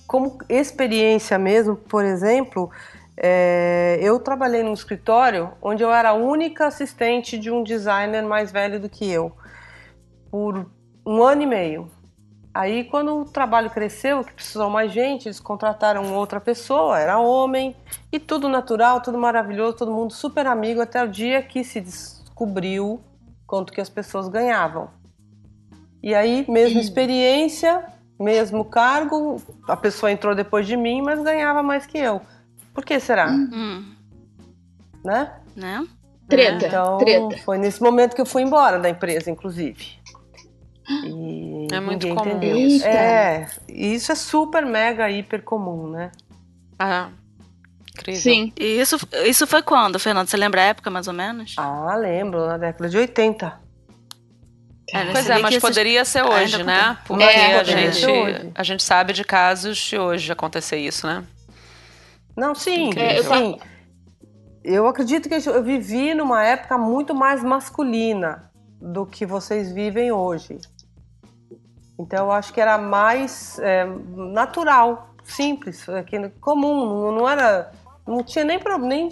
como 0.07 0.39
experiência 0.49 1.39
mesmo, 1.39 1.77
por 1.77 2.05
exemplo, 2.05 2.71
é, 3.17 3.99
eu 4.01 4.21
trabalhei 4.21 4.63
num 4.63 4.73
escritório 4.73 5.53
onde 5.61 5.83
eu 5.83 5.93
era 5.93 6.11
a 6.11 6.15
única 6.15 6.67
assistente 6.67 7.39
de 7.39 7.51
um 7.51 7.63
designer 7.63 8.23
mais 8.23 8.53
velho 8.53 8.79
do 8.79 8.89
que 8.89 9.11
eu 9.11 9.33
por 10.31 10.67
um 11.05 11.23
ano 11.23 11.43
e 11.43 11.47
meio. 11.47 11.91
Aí, 12.53 12.85
quando 12.85 13.21
o 13.21 13.25
trabalho 13.25 13.71
cresceu, 13.71 14.25
que 14.25 14.33
precisou 14.33 14.69
mais 14.69 14.91
gente, 14.91 15.29
eles 15.29 15.39
contrataram 15.39 16.15
outra 16.15 16.41
pessoa, 16.41 16.99
era 16.99 17.19
homem, 17.19 17.77
e 18.11 18.19
tudo 18.19 18.49
natural, 18.49 19.01
tudo 19.01 19.17
maravilhoso, 19.17 19.77
todo 19.77 19.93
mundo 19.93 20.13
super 20.13 20.47
amigo, 20.47 20.81
até 20.81 21.03
o 21.05 21.09
dia 21.09 21.41
que 21.43 21.63
se 21.63 21.81
descobriu 22.39 23.01
quanto 23.47 23.73
que 23.73 23.81
as 23.81 23.89
pessoas 23.89 24.29
ganhavam. 24.29 24.89
E 26.03 26.15
aí, 26.15 26.45
mesma 26.49 26.81
experiência, 26.81 27.85
mesmo 28.19 28.65
cargo, 28.65 29.43
a 29.69 29.77
pessoa 29.77 30.13
entrou 30.13 30.35
depois 30.35 30.67
de 30.67 30.77
mim, 30.77 31.03
mas 31.03 31.21
ganhava 31.23 31.63
mais 31.63 31.85
que 31.87 31.99
eu. 31.99 32.21
Por 32.73 32.85
que 32.85 33.01
será? 33.01 33.29
Hum. 33.31 33.93
Né? 35.05 35.33
Né? 35.57 35.85
Treta, 36.29 36.67
Então, 36.67 36.99
treta. 36.99 37.37
foi 37.39 37.59
nesse 37.59 37.83
momento 37.83 38.15
que 38.15 38.21
eu 38.21 38.27
fui 38.27 38.43
embora 38.43 38.79
da 38.79 38.89
empresa, 38.89 39.31
inclusive. 39.31 39.99
E 40.89 41.67
É 41.73 41.81
muito 41.81 42.07
ninguém 42.07 42.15
comum 42.15 42.37
entendeu. 42.37 42.57
isso. 42.57 42.87
É, 42.87 43.49
e 43.69 43.95
isso 43.95 44.13
é 44.13 44.15
super, 44.15 44.65
mega, 44.65 45.11
hiper 45.11 45.43
comum, 45.43 45.89
né? 45.91 46.13
Ah, 46.79 47.11
incrível. 47.99 48.21
Sim. 48.23 48.53
E 48.59 48.81
isso, 48.81 48.97
isso 49.25 49.47
foi 49.47 49.63
quando, 49.63 49.99
Fernanda? 49.99 50.29
Você 50.31 50.37
lembra 50.37 50.61
a 50.61 50.65
época, 50.65 50.91
mais 50.91 51.09
ou 51.09 51.15
menos? 51.15 51.55
Ah, 51.59 51.95
lembro, 51.97 52.47
na 52.47 52.57
década 52.57 52.89
de 52.89 52.97
80. 52.97 53.61
Cara, 54.91 55.11
Pois 55.13 55.29
é, 55.29 55.39
mas 55.39 55.51
esses- 55.51 55.61
poderia 55.61 56.05
ser 56.05 56.23
hoje, 56.23 56.63
né? 56.65 56.97
Porque 57.07 57.23
É, 57.23 57.59
a, 57.61 57.65
gente, 57.65 58.07
a 58.55 58.63
gente 58.63 58.83
sabe 58.83 59.13
de 59.13 59.23
casos 59.23 59.77
de 59.77 59.99
hoje 59.99 60.33
acontecer 60.33 60.79
isso, 60.79 61.07
né? 61.07 61.25
Não, 62.37 62.55
sim, 62.55 62.91
É, 62.97 63.19
eu 63.19 63.25
sim. 63.25 63.59
Eu 64.65 64.87
acredito 64.87 65.29
que 65.29 65.35
eu 65.49 65.63
vivi 65.63 66.15
numa 66.15 66.43
época 66.45 66.77
muito 66.79 67.15
mais 67.15 67.43
masculina 67.43 68.51
do 68.81 69.05
que 69.07 69.25
vocês 69.27 69.73
vivem 69.73 70.13
hoje. 70.13 70.59
Então 71.99 72.27
eu 72.27 72.33
acho 72.33 72.53
que 72.53 72.61
era 72.61 72.79
mais 72.79 73.59
é, 73.59 73.85
natural, 74.15 75.15
simples, 75.25 75.85
comum, 76.41 77.13
não 77.13 77.29
era, 77.29 77.73
não 78.09 78.23
tinha 78.25 78.45
nem 78.45 78.59
problema, 78.59 78.87
nem 78.89 79.11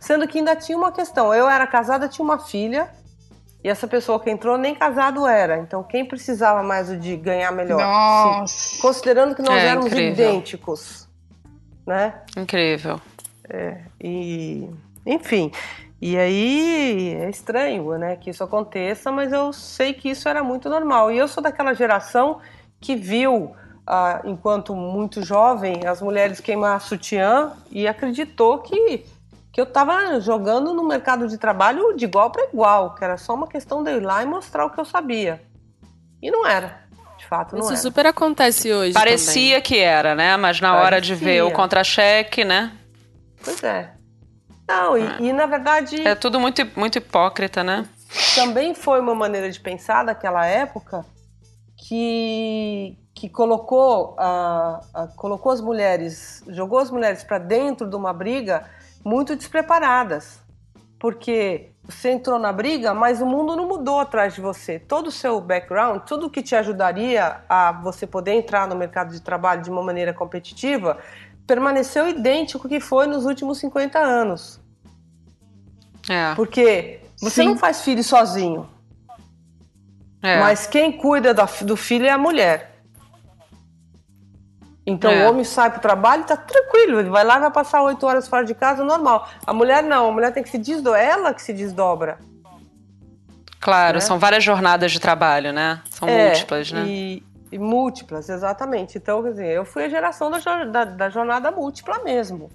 sendo 0.00 0.26
que 0.26 0.38
ainda 0.38 0.56
tinha 0.56 0.76
uma 0.76 0.90
questão. 0.90 1.32
Eu 1.34 1.48
era 1.48 1.66
casada, 1.66 2.08
tinha 2.08 2.24
uma 2.24 2.38
filha 2.38 2.90
e 3.62 3.68
essa 3.68 3.86
pessoa 3.86 4.18
que 4.20 4.30
entrou 4.30 4.58
nem 4.58 4.74
casado 4.74 5.26
era. 5.26 5.58
Então 5.58 5.82
quem 5.82 6.04
precisava 6.04 6.62
mais 6.62 6.88
de 7.00 7.16
ganhar 7.16 7.50
melhor? 7.52 7.78
Sim. 7.80 7.84
Nossa. 8.40 8.82
Considerando 8.82 9.34
que 9.34 9.42
nós 9.42 9.62
É, 9.62 9.66
éramos 9.68 9.86
incrível. 9.86 10.12
idênticos, 10.12 11.08
né? 11.86 12.14
Incrível. 12.36 13.00
E, 14.00 14.68
enfim, 15.06 15.52
e 16.00 16.16
aí 16.16 17.14
é 17.20 17.28
estranho, 17.30 17.96
né, 17.98 18.16
que 18.16 18.30
isso 18.30 18.42
aconteça, 18.42 19.12
mas 19.12 19.32
eu 19.32 19.52
sei 19.52 19.92
que 19.92 20.08
isso 20.10 20.28
era 20.28 20.42
muito 20.42 20.68
normal. 20.68 21.12
E 21.12 21.18
eu 21.18 21.28
sou 21.28 21.42
daquela 21.42 21.74
geração 21.74 22.40
que 22.80 22.96
viu, 22.96 23.54
ah, 23.86 24.20
enquanto 24.24 24.74
muito 24.74 25.22
jovem, 25.22 25.86
as 25.86 26.00
mulheres 26.00 26.40
queimar 26.40 26.80
sutiã 26.80 27.52
e 27.70 27.86
acreditou 27.86 28.58
que, 28.58 29.04
que 29.52 29.60
eu 29.60 29.64
estava 29.64 30.20
jogando 30.20 30.72
no 30.72 30.86
mercado 30.86 31.28
de 31.28 31.38
trabalho 31.38 31.94
de 31.96 32.04
igual 32.04 32.30
para 32.30 32.44
igual, 32.44 32.94
que 32.94 33.04
era 33.04 33.16
só 33.16 33.34
uma 33.34 33.46
questão 33.46 33.82
de 33.82 33.90
ir 33.90 34.00
lá 34.00 34.22
e 34.22 34.26
mostrar 34.26 34.64
o 34.64 34.70
que 34.70 34.80
eu 34.80 34.84
sabia. 34.84 35.42
E 36.22 36.30
não 36.30 36.46
era, 36.46 36.80
de 37.18 37.26
fato, 37.26 37.54
não 37.54 37.60
Isso 37.62 37.72
era. 37.72 37.80
super 37.80 38.06
acontece 38.06 38.72
hoje 38.72 38.92
Parecia 38.94 39.60
que 39.60 39.78
era, 39.78 40.14
né? 40.14 40.36
Mas 40.36 40.60
na 40.60 40.74
hora 40.76 41.00
de 41.00 41.14
ver 41.14 41.42
o 41.42 41.44
Parecia. 41.46 41.56
contra-cheque, 41.56 42.44
né? 42.44 42.72
Pois 43.44 43.62
é. 43.62 43.92
Não, 44.66 44.96
e, 44.96 45.28
e 45.28 45.32
na 45.32 45.44
verdade. 45.44 46.00
É 46.06 46.14
tudo 46.14 46.40
muito, 46.40 46.66
muito 46.74 46.96
hipócrita, 46.96 47.62
né? 47.62 47.86
também 48.34 48.74
foi 48.74 49.00
uma 49.00 49.14
maneira 49.14 49.50
de 49.50 49.58
pensar 49.60 50.04
daquela 50.04 50.46
época 50.46 51.04
que, 51.76 52.96
que 53.14 53.28
colocou, 53.28 54.14
a, 54.18 54.80
a- 54.92 55.06
colocou 55.16 55.52
as 55.52 55.60
mulheres, 55.60 56.42
jogou 56.48 56.78
as 56.78 56.90
mulheres 56.90 57.22
para 57.22 57.38
dentro 57.38 57.88
de 57.88 57.94
uma 57.96 58.12
briga 58.12 58.64
muito 59.04 59.36
despreparadas. 59.36 60.42
Porque 60.98 61.70
você 61.82 62.10
entrou 62.12 62.38
na 62.38 62.50
briga, 62.50 62.94
mas 62.94 63.20
o 63.20 63.26
mundo 63.26 63.54
não 63.54 63.68
mudou 63.68 64.00
atrás 64.00 64.34
de 64.34 64.40
você. 64.40 64.78
Todo 64.78 65.08
o 65.08 65.12
seu 65.12 65.38
background, 65.40 66.00
tudo 66.06 66.30
que 66.30 66.42
te 66.42 66.56
ajudaria 66.56 67.42
a 67.48 67.72
você 67.72 68.06
poder 68.06 68.32
entrar 68.32 68.66
no 68.66 68.74
mercado 68.74 69.12
de 69.12 69.20
trabalho 69.20 69.60
de 69.62 69.70
uma 69.70 69.82
maneira 69.82 70.14
competitiva, 70.14 70.98
permaneceu 71.46 72.08
idêntico 72.08 72.66
que 72.68 72.80
foi 72.80 73.06
nos 73.06 73.26
últimos 73.26 73.58
50 73.58 73.98
anos. 73.98 74.58
É. 76.08 76.34
Porque 76.34 77.00
você 77.20 77.42
Sim. 77.42 77.48
não 77.48 77.56
faz 77.58 77.82
filho 77.82 78.02
sozinho. 78.02 78.66
é. 80.22 80.40
Mas 80.40 80.66
quem 80.66 80.90
cuida 80.90 81.34
da- 81.34 81.48
do 81.62 81.76
filho 81.76 82.06
é 82.06 82.10
a 82.10 82.18
mulher. 82.18 82.73
Então 84.86 85.10
É. 85.10 85.24
o 85.24 85.30
homem 85.30 85.44
sai 85.44 85.70
pro 85.70 85.80
trabalho 85.80 86.22
e 86.22 86.26
tá 86.26 86.36
tranquilo, 86.36 87.00
ele 87.00 87.08
vai 87.08 87.24
lá 87.24 87.36
e 87.38 87.40
vai 87.40 87.50
passar 87.50 87.82
oito 87.82 88.06
horas 88.06 88.28
fora 88.28 88.44
de 88.44 88.54
casa, 88.54 88.84
normal. 88.84 89.26
A 89.46 89.52
mulher 89.52 89.82
não, 89.82 90.08
a 90.08 90.12
mulher 90.12 90.32
tem 90.32 90.42
que 90.42 90.50
se 90.50 90.58
desdobrar, 90.58 91.02
ela 91.02 91.32
que 91.32 91.40
se 91.42 91.52
desdobra. 91.54 92.18
Claro, 93.60 93.94
né? 93.94 94.00
são 94.00 94.18
várias 94.18 94.44
jornadas 94.44 94.92
de 94.92 95.00
trabalho, 95.00 95.52
né? 95.52 95.80
São 95.90 96.06
É, 96.06 96.28
múltiplas, 96.28 96.70
né? 96.70 96.84
E, 96.86 97.22
e 97.50 97.58
múltiplas, 97.58 98.28
exatamente. 98.28 98.98
Então, 98.98 99.22
quer 99.22 99.30
dizer, 99.30 99.46
eu 99.48 99.64
fui 99.64 99.84
a 99.84 99.88
geração 99.88 100.30
da, 100.30 100.38
da- 100.64 100.84
da 100.84 101.08
jornada 101.08 101.50
múltipla 101.50 102.00
mesmo. 102.04 102.50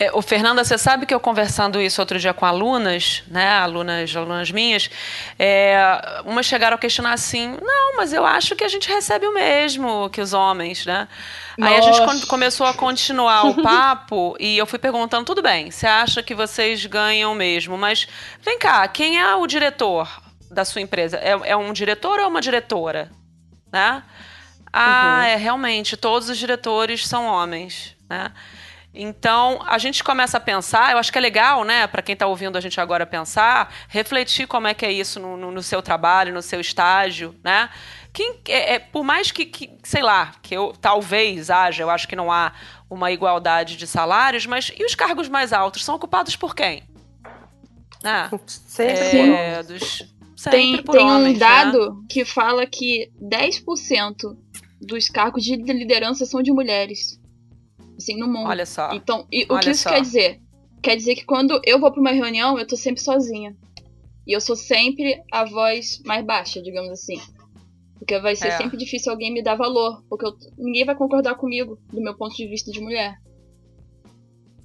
É, 0.00 0.10
o 0.12 0.22
Fernanda, 0.22 0.64
você 0.64 0.78
sabe 0.78 1.04
que 1.04 1.14
eu 1.14 1.20
conversando 1.20 1.80
isso 1.80 2.00
outro 2.00 2.18
dia 2.18 2.32
com 2.32 2.46
alunas, 2.46 3.22
né, 3.28 3.58
alunas, 3.58 4.14
alunas 4.16 4.50
minhas, 4.50 4.90
é, 5.38 6.22
umas 6.24 6.46
chegaram 6.46 6.74
a 6.76 6.78
questionar 6.78 7.12
assim, 7.12 7.56
não, 7.62 7.96
mas 7.96 8.12
eu 8.14 8.24
acho 8.24 8.56
que 8.56 8.64
a 8.64 8.68
gente 8.68 8.88
recebe 8.88 9.26
o 9.26 9.34
mesmo 9.34 10.08
que 10.08 10.20
os 10.22 10.32
homens, 10.32 10.86
né? 10.86 11.06
Aí 11.60 11.76
a 11.76 11.80
gente 11.80 12.00
Nossa. 12.00 12.26
começou 12.26 12.66
a 12.66 12.72
continuar 12.74 13.44
o 13.44 13.60
papo 13.62 14.36
e 14.40 14.56
eu 14.56 14.66
fui 14.66 14.78
perguntando, 14.78 15.24
tudo 15.24 15.42
bem, 15.42 15.70
você 15.70 15.86
acha 15.86 16.22
que 16.22 16.34
vocês 16.34 16.86
ganham 16.86 17.34
mesmo, 17.34 17.76
mas 17.76 18.08
vem 18.42 18.58
cá, 18.58 18.88
quem 18.88 19.20
é 19.20 19.34
o 19.34 19.46
diretor 19.46 20.08
da 20.50 20.64
sua 20.64 20.80
empresa? 20.80 21.18
É, 21.18 21.50
é 21.50 21.56
um 21.56 21.72
diretor 21.72 22.20
ou 22.20 22.28
uma 22.28 22.40
diretora? 22.40 23.10
Né? 23.70 24.02
Ah, 24.72 25.20
Uhum. 25.20 25.22
é 25.22 25.36
realmente, 25.36 25.96
todos 25.96 26.28
os 26.28 26.38
diretores 26.38 27.06
são 27.06 27.26
homens, 27.26 27.96
né? 28.08 28.30
Então, 28.96 29.60
a 29.66 29.78
gente 29.78 30.02
começa 30.02 30.38
a 30.38 30.40
pensar, 30.40 30.92
eu 30.92 30.98
acho 30.98 31.12
que 31.12 31.18
é 31.18 31.20
legal, 31.20 31.64
né, 31.64 31.86
para 31.86 32.00
quem 32.02 32.14
está 32.14 32.26
ouvindo 32.26 32.56
a 32.56 32.60
gente 32.60 32.80
agora 32.80 33.04
pensar, 33.06 33.72
refletir 33.88 34.46
como 34.46 34.66
é 34.66 34.74
que 34.74 34.86
é 34.86 34.90
isso 34.92 35.20
no, 35.20 35.36
no- 35.36 35.50
no 35.52 35.62
seu 35.62 35.82
trabalho, 35.82 36.32
no 36.32 36.40
seu 36.42 36.60
estágio, 36.60 37.34
né? 37.44 37.68
Quem, 38.12 38.40
é, 38.48 38.74
é, 38.74 38.78
por 38.78 39.04
mais 39.04 39.30
que, 39.30 39.44
que, 39.44 39.70
sei 39.84 40.02
lá, 40.02 40.32
que 40.40 40.56
eu 40.56 40.72
talvez 40.80 41.50
haja, 41.50 41.82
eu 41.82 41.90
acho 41.90 42.08
que 42.08 42.16
não 42.16 42.32
há 42.32 42.52
uma 42.88 43.12
igualdade 43.12 43.76
de 43.76 43.86
salários, 43.86 44.46
mas 44.46 44.72
e 44.74 44.82
os 44.84 44.94
cargos 44.94 45.28
mais 45.28 45.52
altos 45.52 45.84
são 45.84 45.94
ocupados 45.96 46.34
por 46.34 46.54
quem? 46.54 46.82
Né? 48.02 48.30
Sempre 48.46 48.94
É, 49.30 49.62
dos, 49.62 50.04
sempre 50.36 50.50
Tem, 50.58 50.82
por 50.82 50.92
tem 50.96 51.04
um 51.04 51.08
homens, 51.16 51.38
né? 51.38 51.46
dado 51.46 52.04
que 52.08 52.24
fala 52.24 52.66
que 52.66 53.10
10% 53.22 54.36
dos 54.80 55.08
cargos 55.08 55.44
de 55.44 55.56
liderança 55.56 56.24
são 56.24 56.42
de 56.42 56.52
mulheres. 56.52 57.20
Assim, 57.96 58.16
no 58.18 58.26
mundo. 58.26 58.48
Olha 58.48 58.66
só. 58.66 58.92
Então, 58.92 59.26
e 59.32 59.44
o 59.48 59.58
que 59.58 59.70
isso 59.70 59.82
só. 59.84 59.90
quer 59.90 60.00
dizer? 60.02 60.40
Quer 60.82 60.96
dizer 60.96 61.14
que 61.14 61.24
quando 61.24 61.60
eu 61.64 61.80
vou 61.80 61.90
pra 61.90 62.00
uma 62.00 62.10
reunião, 62.12 62.58
eu 62.58 62.66
tô 62.66 62.76
sempre 62.76 63.00
sozinha. 63.02 63.56
E 64.26 64.32
eu 64.34 64.40
sou 64.40 64.54
sempre 64.56 65.22
a 65.32 65.44
voz 65.44 66.00
mais 66.04 66.24
baixa, 66.24 66.60
digamos 66.62 66.90
assim. 66.90 67.20
Porque 67.98 68.18
vai 68.18 68.36
ser 68.36 68.48
É. 68.48 68.58
sempre 68.58 68.76
difícil 68.76 69.10
alguém 69.10 69.32
me 69.32 69.42
dar 69.42 69.54
valor. 69.54 70.02
Porque 70.08 70.26
eu- 70.26 70.36
ninguém 70.58 70.84
vai 70.84 70.94
concordar 70.94 71.34
comigo, 71.36 71.78
do 71.92 72.00
meu 72.02 72.14
ponto 72.16 72.36
de 72.36 72.46
vista 72.46 72.70
de 72.70 72.80
mulher. 72.80 73.16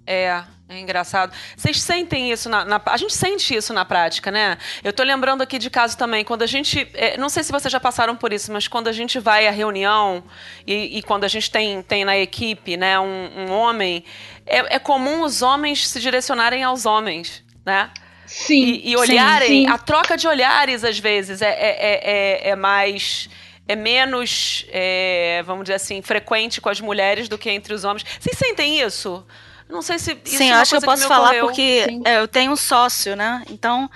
É, 0.05 0.43
é 0.71 0.79
engraçado. 0.79 1.33
Vocês 1.55 1.81
sentem 1.81 2.31
isso 2.31 2.49
na, 2.49 2.63
na, 2.63 2.81
A 2.85 2.97
gente 2.97 3.13
sente 3.13 3.53
isso 3.53 3.73
na 3.73 3.83
prática, 3.83 4.31
né? 4.31 4.57
Eu 4.83 4.93
tô 4.93 5.03
lembrando 5.03 5.41
aqui 5.41 5.59
de 5.59 5.69
caso 5.69 5.97
também, 5.97 6.23
quando 6.23 6.43
a 6.43 6.47
gente. 6.47 6.87
É, 6.93 7.17
não 7.17 7.27
sei 7.27 7.43
se 7.43 7.51
vocês 7.51 7.71
já 7.71 7.79
passaram 7.79 8.15
por 8.15 8.31
isso, 8.31 8.51
mas 8.53 8.67
quando 8.67 8.87
a 8.87 8.91
gente 8.91 9.19
vai 9.19 9.47
à 9.47 9.51
reunião 9.51 10.23
e, 10.65 10.97
e 10.97 11.03
quando 11.03 11.25
a 11.25 11.27
gente 11.27 11.51
tem, 11.51 11.81
tem 11.83 12.05
na 12.05 12.17
equipe 12.17 12.77
né, 12.77 12.97
um, 12.99 13.29
um 13.37 13.51
homem, 13.51 14.03
é, 14.45 14.75
é 14.75 14.79
comum 14.79 15.23
os 15.23 15.41
homens 15.41 15.87
se 15.87 15.99
direcionarem 15.99 16.63
aos 16.63 16.85
homens, 16.85 17.43
né? 17.65 17.91
Sim. 18.25 18.63
E, 18.63 18.91
e 18.91 18.95
olharem. 18.95 19.47
sim, 19.49 19.65
sim. 19.65 19.67
A 19.67 19.77
troca 19.77 20.15
de 20.15 20.25
olhares, 20.25 20.85
às 20.85 20.97
vezes, 20.97 21.41
é, 21.41 21.49
é, 21.49 22.01
é, 22.03 22.49
é 22.51 22.55
mais. 22.55 23.29
É 23.67 23.75
menos, 23.75 24.65
é, 24.69 25.43
vamos 25.45 25.65
dizer 25.65 25.75
assim, 25.75 26.01
frequente 26.01 26.59
com 26.59 26.67
as 26.67 26.81
mulheres 26.81 27.29
do 27.29 27.37
que 27.37 27.49
entre 27.49 27.73
os 27.73 27.83
homens. 27.83 28.05
Vocês 28.19 28.37
sentem 28.37 28.81
isso? 28.81 29.25
Não 29.71 29.81
sei 29.81 29.97
se. 29.97 30.17
Isso 30.25 30.37
Sim, 30.37 30.49
é 30.49 30.53
uma 30.53 30.61
acho 30.61 30.71
que 30.71 30.77
eu 30.77 30.81
posso 30.81 31.03
me 31.03 31.07
falar 31.07 31.39
porque 31.39 31.87
é, 32.05 32.19
eu 32.19 32.27
tenho 32.27 32.51
um 32.51 32.55
sócio, 32.55 33.15
né? 33.15 33.43
Então, 33.49 33.89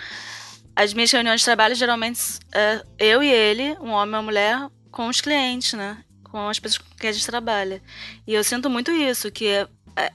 as 0.75 0.94
minhas 0.94 1.12
reuniões 1.12 1.41
de 1.41 1.46
trabalho 1.46 1.75
geralmente 1.75 2.20
é 2.53 2.82
eu 2.98 3.22
e 3.22 3.32
ele, 3.32 3.77
um 3.82 3.91
homem 3.91 4.13
e 4.13 4.17
uma 4.17 4.22
mulher, 4.22 4.67
com 4.91 5.08
os 5.08 5.22
clientes, 5.22 5.74
né? 5.74 5.98
Com 6.24 6.48
as 6.48 6.60
pessoas 6.60 6.88
com 6.88 6.96
quem 6.96 7.10
a 7.10 7.13
gente 7.13 7.25
trabalha. 7.25 7.82
E 8.25 8.34
eu 8.34 8.44
sinto 8.44 8.70
muito 8.70 8.91
isso, 8.91 9.32
que 9.32 9.48
é, 9.48 9.67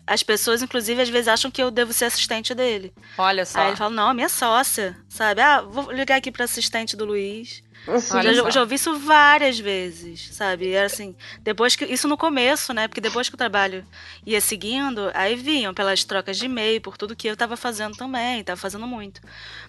as 0.07 0.23
pessoas, 0.23 0.63
inclusive, 0.63 1.01
às 1.01 1.09
vezes 1.09 1.29
acham 1.29 1.51
que 1.51 1.63
eu 1.63 1.71
devo 1.71 1.93
ser 1.93 2.07
assistente 2.07 2.55
dele. 2.55 2.93
Olha 3.17 3.47
só. 3.47 3.61
Aí 3.61 3.69
ele 3.69 3.77
fala, 3.77 3.91
não, 3.91 4.13
minha 4.13 4.29
sócia, 4.29 4.97
sabe? 5.09 5.41
Ah, 5.41 5.63
vou 5.63 5.91
ligar 5.91 6.17
aqui 6.17 6.31
pra 6.31 6.45
assistente 6.45 6.97
do 6.97 7.05
Luiz. 7.05 7.63
Olha 7.89 8.35
já, 8.35 8.43
só. 8.43 8.51
já 8.51 8.61
ouvi 8.61 8.75
isso 8.75 8.99
várias 8.99 9.59
vezes, 9.59 10.29
sabe? 10.35 10.67
E 10.67 10.73
Era 10.73 10.87
assim, 10.87 11.15
depois 11.41 11.75
que. 11.77 11.85
Isso 11.87 12.07
no 12.07 12.17
começo, 12.17 12.73
né? 12.73 12.87
Porque 12.87 13.01
depois 13.01 13.29
que 13.29 13.35
o 13.35 13.39
trabalho 13.39 13.85
ia 14.25 14.41
seguindo, 14.41 15.11
aí 15.15 15.35
vinham 15.35 15.73
pelas 15.75 16.05
trocas 16.05 16.37
de 16.39 16.47
e-mail, 16.47 16.81
por 16.81 16.97
tudo 16.97 17.17
que 17.17 17.29
eu 17.29 17.37
tava 17.37 17.57
fazendo 17.57 17.97
também, 17.97 18.45
tava 18.45 18.61
fazendo 18.61 18.87
muito. 18.87 19.21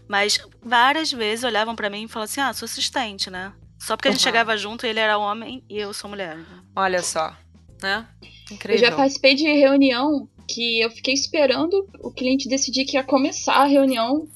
Mas 0.08 0.40
várias 0.62 1.12
vezes 1.12 1.44
olhavam 1.44 1.76
pra 1.76 1.90
mim 1.90 2.04
e 2.04 2.08
falavam 2.08 2.26
assim: 2.26 2.42
ah, 2.42 2.54
sou 2.54 2.66
assistente, 2.66 3.30
né? 3.30 3.54
Só 3.80 3.96
porque 3.96 4.10
a 4.10 4.12
gente 4.12 4.20
Uhum. 4.20 4.24
chegava 4.24 4.56
junto, 4.58 4.86
ele 4.86 5.00
era 5.00 5.18
homem 5.18 5.64
e 5.70 5.78
eu 5.78 5.94
sou 5.94 6.10
mulher. 6.10 6.38
Olha 6.76 7.02
só. 7.02 7.36
Né? 7.82 8.08
Eu 8.22 8.56
Incrível. 8.56 8.78
já 8.90 8.96
participei 8.96 9.34
de 9.34 9.44
reunião 9.48 10.30
que 10.48 10.82
eu 10.82 10.92
fiquei 10.92 11.14
esperando 11.14 11.88
o 12.00 12.12
cliente 12.12 12.48
decidir 12.48 12.86
que 12.86 12.96
ia 12.98 13.04
começar 13.04 13.56
a 13.56 13.66
reunião 13.66 14.28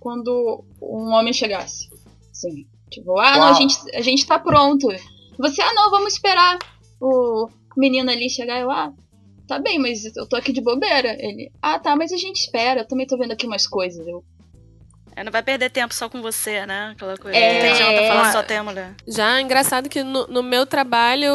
quando 0.00 0.64
um 0.82 1.12
homem 1.12 1.32
chegasse. 1.32 1.88
Assim, 2.32 2.66
tipo, 2.88 3.18
ah, 3.18 3.36
não, 3.36 3.48
a 3.48 3.52
gente, 3.52 3.76
a 3.94 4.02
gente 4.02 4.26
tá 4.26 4.38
pronto. 4.38 4.88
Você, 5.38 5.62
ah, 5.62 5.74
não, 5.74 5.90
vamos 5.90 6.14
esperar 6.14 6.58
o 7.00 7.48
menino 7.76 8.10
ali 8.10 8.28
chegar. 8.28 8.60
Eu, 8.60 8.70
ah, 8.70 8.92
tá 9.46 9.58
bem, 9.58 9.78
mas 9.78 10.04
eu 10.16 10.28
tô 10.28 10.36
aqui 10.36 10.52
de 10.52 10.60
bobeira. 10.60 11.16
Ele, 11.18 11.50
ah, 11.62 11.78
tá, 11.78 11.94
mas 11.96 12.12
a 12.12 12.16
gente 12.16 12.36
espera. 12.36 12.80
Eu 12.80 12.88
também 12.88 13.06
tô 13.06 13.16
vendo 13.16 13.32
aqui 13.32 13.46
umas 13.46 13.66
coisas. 13.66 14.06
Eu, 14.06 14.24
É, 15.16 15.24
não 15.24 15.32
vai 15.32 15.42
perder 15.42 15.70
tempo 15.70 15.94
só 15.94 16.08
com 16.08 16.22
você, 16.22 16.64
né? 16.66 16.92
Aquela 16.92 17.16
coisa. 17.16 17.36
É. 17.36 17.62
Não 17.62 17.74
adianta 17.74 18.08
falar 18.08 18.32
só 18.32 18.42
tem 18.42 18.56
a 18.58 18.64
mulher. 18.64 18.94
Já 19.06 19.38
é 19.38 19.40
engraçado 19.40 19.88
que 19.88 20.02
no, 20.02 20.26
no 20.26 20.42
meu 20.42 20.66
trabalho 20.66 21.26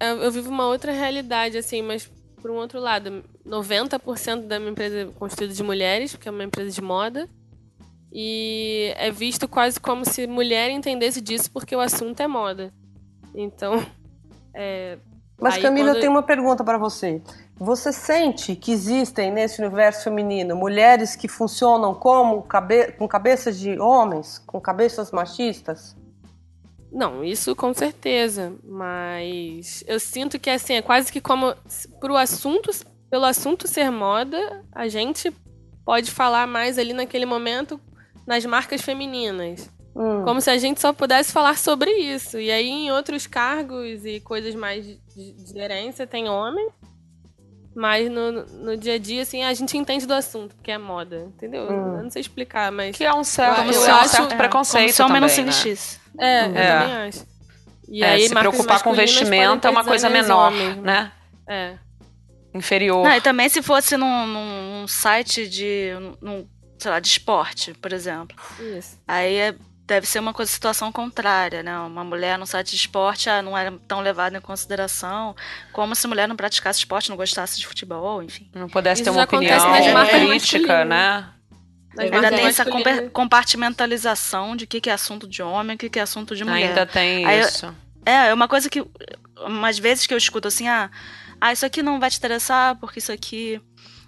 eu, 0.00 0.22
eu 0.22 0.30
vivo 0.30 0.50
uma 0.50 0.66
outra 0.66 0.92
realidade, 0.92 1.56
assim, 1.56 1.82
mas 1.82 2.10
por 2.40 2.50
um 2.50 2.56
outro 2.56 2.78
lado, 2.78 3.24
90% 3.46 4.46
da 4.46 4.58
minha 4.58 4.72
empresa 4.72 4.98
é 4.98 5.04
constituída 5.06 5.54
de 5.54 5.62
mulheres, 5.62 6.12
porque 6.12 6.28
é 6.28 6.30
uma 6.30 6.44
empresa 6.44 6.70
de 6.70 6.82
moda. 6.82 7.28
E 8.16 8.94
é 8.96 9.10
visto 9.10 9.48
quase 9.48 9.80
como 9.80 10.04
se 10.04 10.24
mulher 10.28 10.70
entendesse 10.70 11.20
disso 11.20 11.50
porque 11.50 11.74
o 11.74 11.80
assunto 11.80 12.20
é 12.20 12.28
moda. 12.28 12.72
Então, 13.34 13.84
é, 14.54 14.98
Mas 15.40 15.54
Aí, 15.54 15.62
Camila, 15.62 15.88
quando- 15.88 15.96
eu 15.96 16.00
tenho 16.00 16.12
uma 16.12 16.22
pergunta 16.22 16.62
para 16.62 16.78
você. 16.78 17.20
Você 17.56 17.92
sente 17.92 18.54
que 18.54 18.70
existem 18.72 19.32
nesse 19.32 19.60
universo 19.60 20.04
feminino 20.04 20.54
mulheres 20.56 21.16
que 21.16 21.26
funcionam 21.26 21.92
como 21.94 22.42
cabe 22.42 22.92
com 22.92 23.06
cabeças 23.08 23.58
de 23.58 23.78
homens, 23.80 24.38
com 24.38 24.60
cabeças 24.60 25.10
machistas? 25.10 25.96
Não, 26.92 27.24
isso 27.24 27.56
com 27.56 27.74
certeza. 27.74 28.52
Mas 28.62 29.82
eu 29.88 29.98
sinto 29.98 30.38
que 30.38 30.50
assim, 30.50 30.74
é 30.74 30.82
quase 30.82 31.12
que 31.12 31.20
como 31.20 31.52
pro 32.00 32.16
assunto, 32.16 32.70
pelo 33.10 33.24
assunto 33.24 33.66
ser 33.66 33.90
moda, 33.90 34.64
a 34.72 34.86
gente 34.86 35.32
pode 35.84 36.10
falar 36.12 36.46
mais 36.46 36.78
ali 36.78 36.92
naquele 36.92 37.26
momento 37.26 37.80
nas 38.26 38.44
marcas 38.44 38.80
femininas. 38.80 39.70
Hum. 39.96 40.24
Como 40.24 40.40
se 40.40 40.50
a 40.50 40.58
gente 40.58 40.80
só 40.80 40.92
pudesse 40.92 41.32
falar 41.32 41.56
sobre 41.56 41.90
isso. 41.92 42.38
E 42.38 42.50
aí, 42.50 42.68
em 42.68 42.90
outros 42.90 43.26
cargos 43.26 44.04
e 44.04 44.18
coisas 44.20 44.54
mais 44.54 44.84
de, 44.84 44.96
de 45.14 45.52
gerência, 45.52 46.06
tem 46.06 46.28
homem. 46.28 46.68
Mas 47.76 48.08
no, 48.10 48.30
no 48.46 48.76
dia 48.76 48.94
a 48.94 48.98
dia, 48.98 49.22
assim, 49.22 49.42
a 49.42 49.52
gente 49.52 49.76
entende 49.76 50.06
do 50.06 50.14
assunto, 50.14 50.54
porque 50.54 50.70
é 50.70 50.78
moda, 50.78 51.24
entendeu? 51.34 51.64
Hum. 51.64 51.96
Eu 51.98 52.02
não 52.04 52.10
sei 52.10 52.20
explicar, 52.20 52.70
mas. 52.70 52.96
Que 52.96 53.04
é 53.04 53.12
um 53.12 53.24
certo, 53.24 53.56
Como 53.56 53.70
é 53.70 53.72
se 53.72 53.90
um 53.90 53.94
acho- 53.94 54.08
certo 54.16 54.32
é, 54.32 54.36
preconceito 54.36 54.82
Como 54.84 54.92
se 54.94 55.02
homem 55.02 55.20
não 55.20 55.28
se 55.28 55.36
também, 55.36 55.50
né? 55.52 55.58
É, 56.18 56.46
eu 56.46 56.56
É. 56.56 56.78
também 56.80 56.94
acho. 57.08 57.26
E 57.88 58.02
É, 58.04 58.18
se 58.28 58.34
marcas 58.34 58.50
preocupar 58.52 58.78
com 58.82 58.90
podem 58.90 59.04
é 59.66 59.70
uma 59.70 59.84
coisa 59.84 60.08
menor, 60.08 60.52
homens, 60.52 60.76
né? 60.78 61.12
É. 61.48 61.74
Inferior. 62.54 63.02
Não, 63.04 63.12
e 63.16 63.20
também 63.20 63.48
se 63.48 63.60
fosse 63.60 63.96
num, 63.96 64.26
num- 64.26 64.80
num 64.80 64.86
site 64.88 65.48
de, 65.48 65.90
num, 66.22 66.46
sei 66.78 66.90
lá, 66.90 67.00
de 67.00 67.08
esporte, 67.08 67.74
por 67.74 67.92
exemplo. 67.92 68.36
Isso. 68.76 68.98
Aí 69.06 69.36
é- 69.36 69.54
deve 69.86 70.06
ser 70.06 70.18
uma 70.18 70.32
coisa, 70.32 70.50
situação 70.50 70.90
contrária, 70.90 71.62
né? 71.62 71.78
Uma 71.78 72.04
mulher 72.04 72.38
no 72.38 72.46
site 72.46 72.70
de 72.70 72.76
esporte 72.76 73.28
ah, 73.28 73.42
não 73.42 73.56
era 73.56 73.72
tão 73.86 74.00
levada 74.00 74.36
em 74.36 74.40
consideração, 74.40 75.36
como 75.72 75.94
se 75.94 76.06
mulher 76.06 76.26
não 76.26 76.36
praticasse 76.36 76.78
esporte, 76.78 77.10
não 77.10 77.16
gostasse 77.16 77.58
de 77.58 77.66
futebol, 77.66 78.22
enfim. 78.22 78.50
Não 78.54 78.68
pudesse 78.68 79.02
Isso 79.02 79.10
ter 79.10 79.16
uma 79.16 79.24
opinião 79.24 80.06
crítica, 80.06 80.84
né? 80.84 81.30
Nas 81.94 82.12
Ainda 82.12 82.30
tem 82.30 82.46
essa 82.46 82.64
compartimentalização 83.12 84.56
de 84.56 84.64
o 84.64 84.66
que 84.66 84.80
que 84.80 84.90
é 84.90 84.92
assunto 84.92 85.28
de 85.28 85.42
homem 85.42 85.74
e 85.74 85.76
o 85.76 85.78
que 85.78 85.88
que 85.88 85.98
é 85.98 86.02
assunto 86.02 86.34
de 86.34 86.44
mulher. 86.44 86.70
Ainda 86.70 86.86
tem 86.86 87.24
Aí 87.24 87.40
isso. 87.40 87.72
É, 88.04 88.28
é 88.28 88.34
uma 88.34 88.48
coisa 88.48 88.68
que. 88.68 88.84
Umas 89.46 89.78
vezes 89.78 90.06
que 90.06 90.14
eu 90.14 90.18
escuto 90.18 90.48
assim, 90.48 90.68
ah, 90.68 90.90
ah, 91.40 91.52
isso 91.52 91.66
aqui 91.66 91.82
não 91.82 92.00
vai 92.00 92.10
te 92.10 92.18
interessar 92.18 92.76
porque 92.76 92.98
isso 92.98 93.12
aqui 93.12 93.60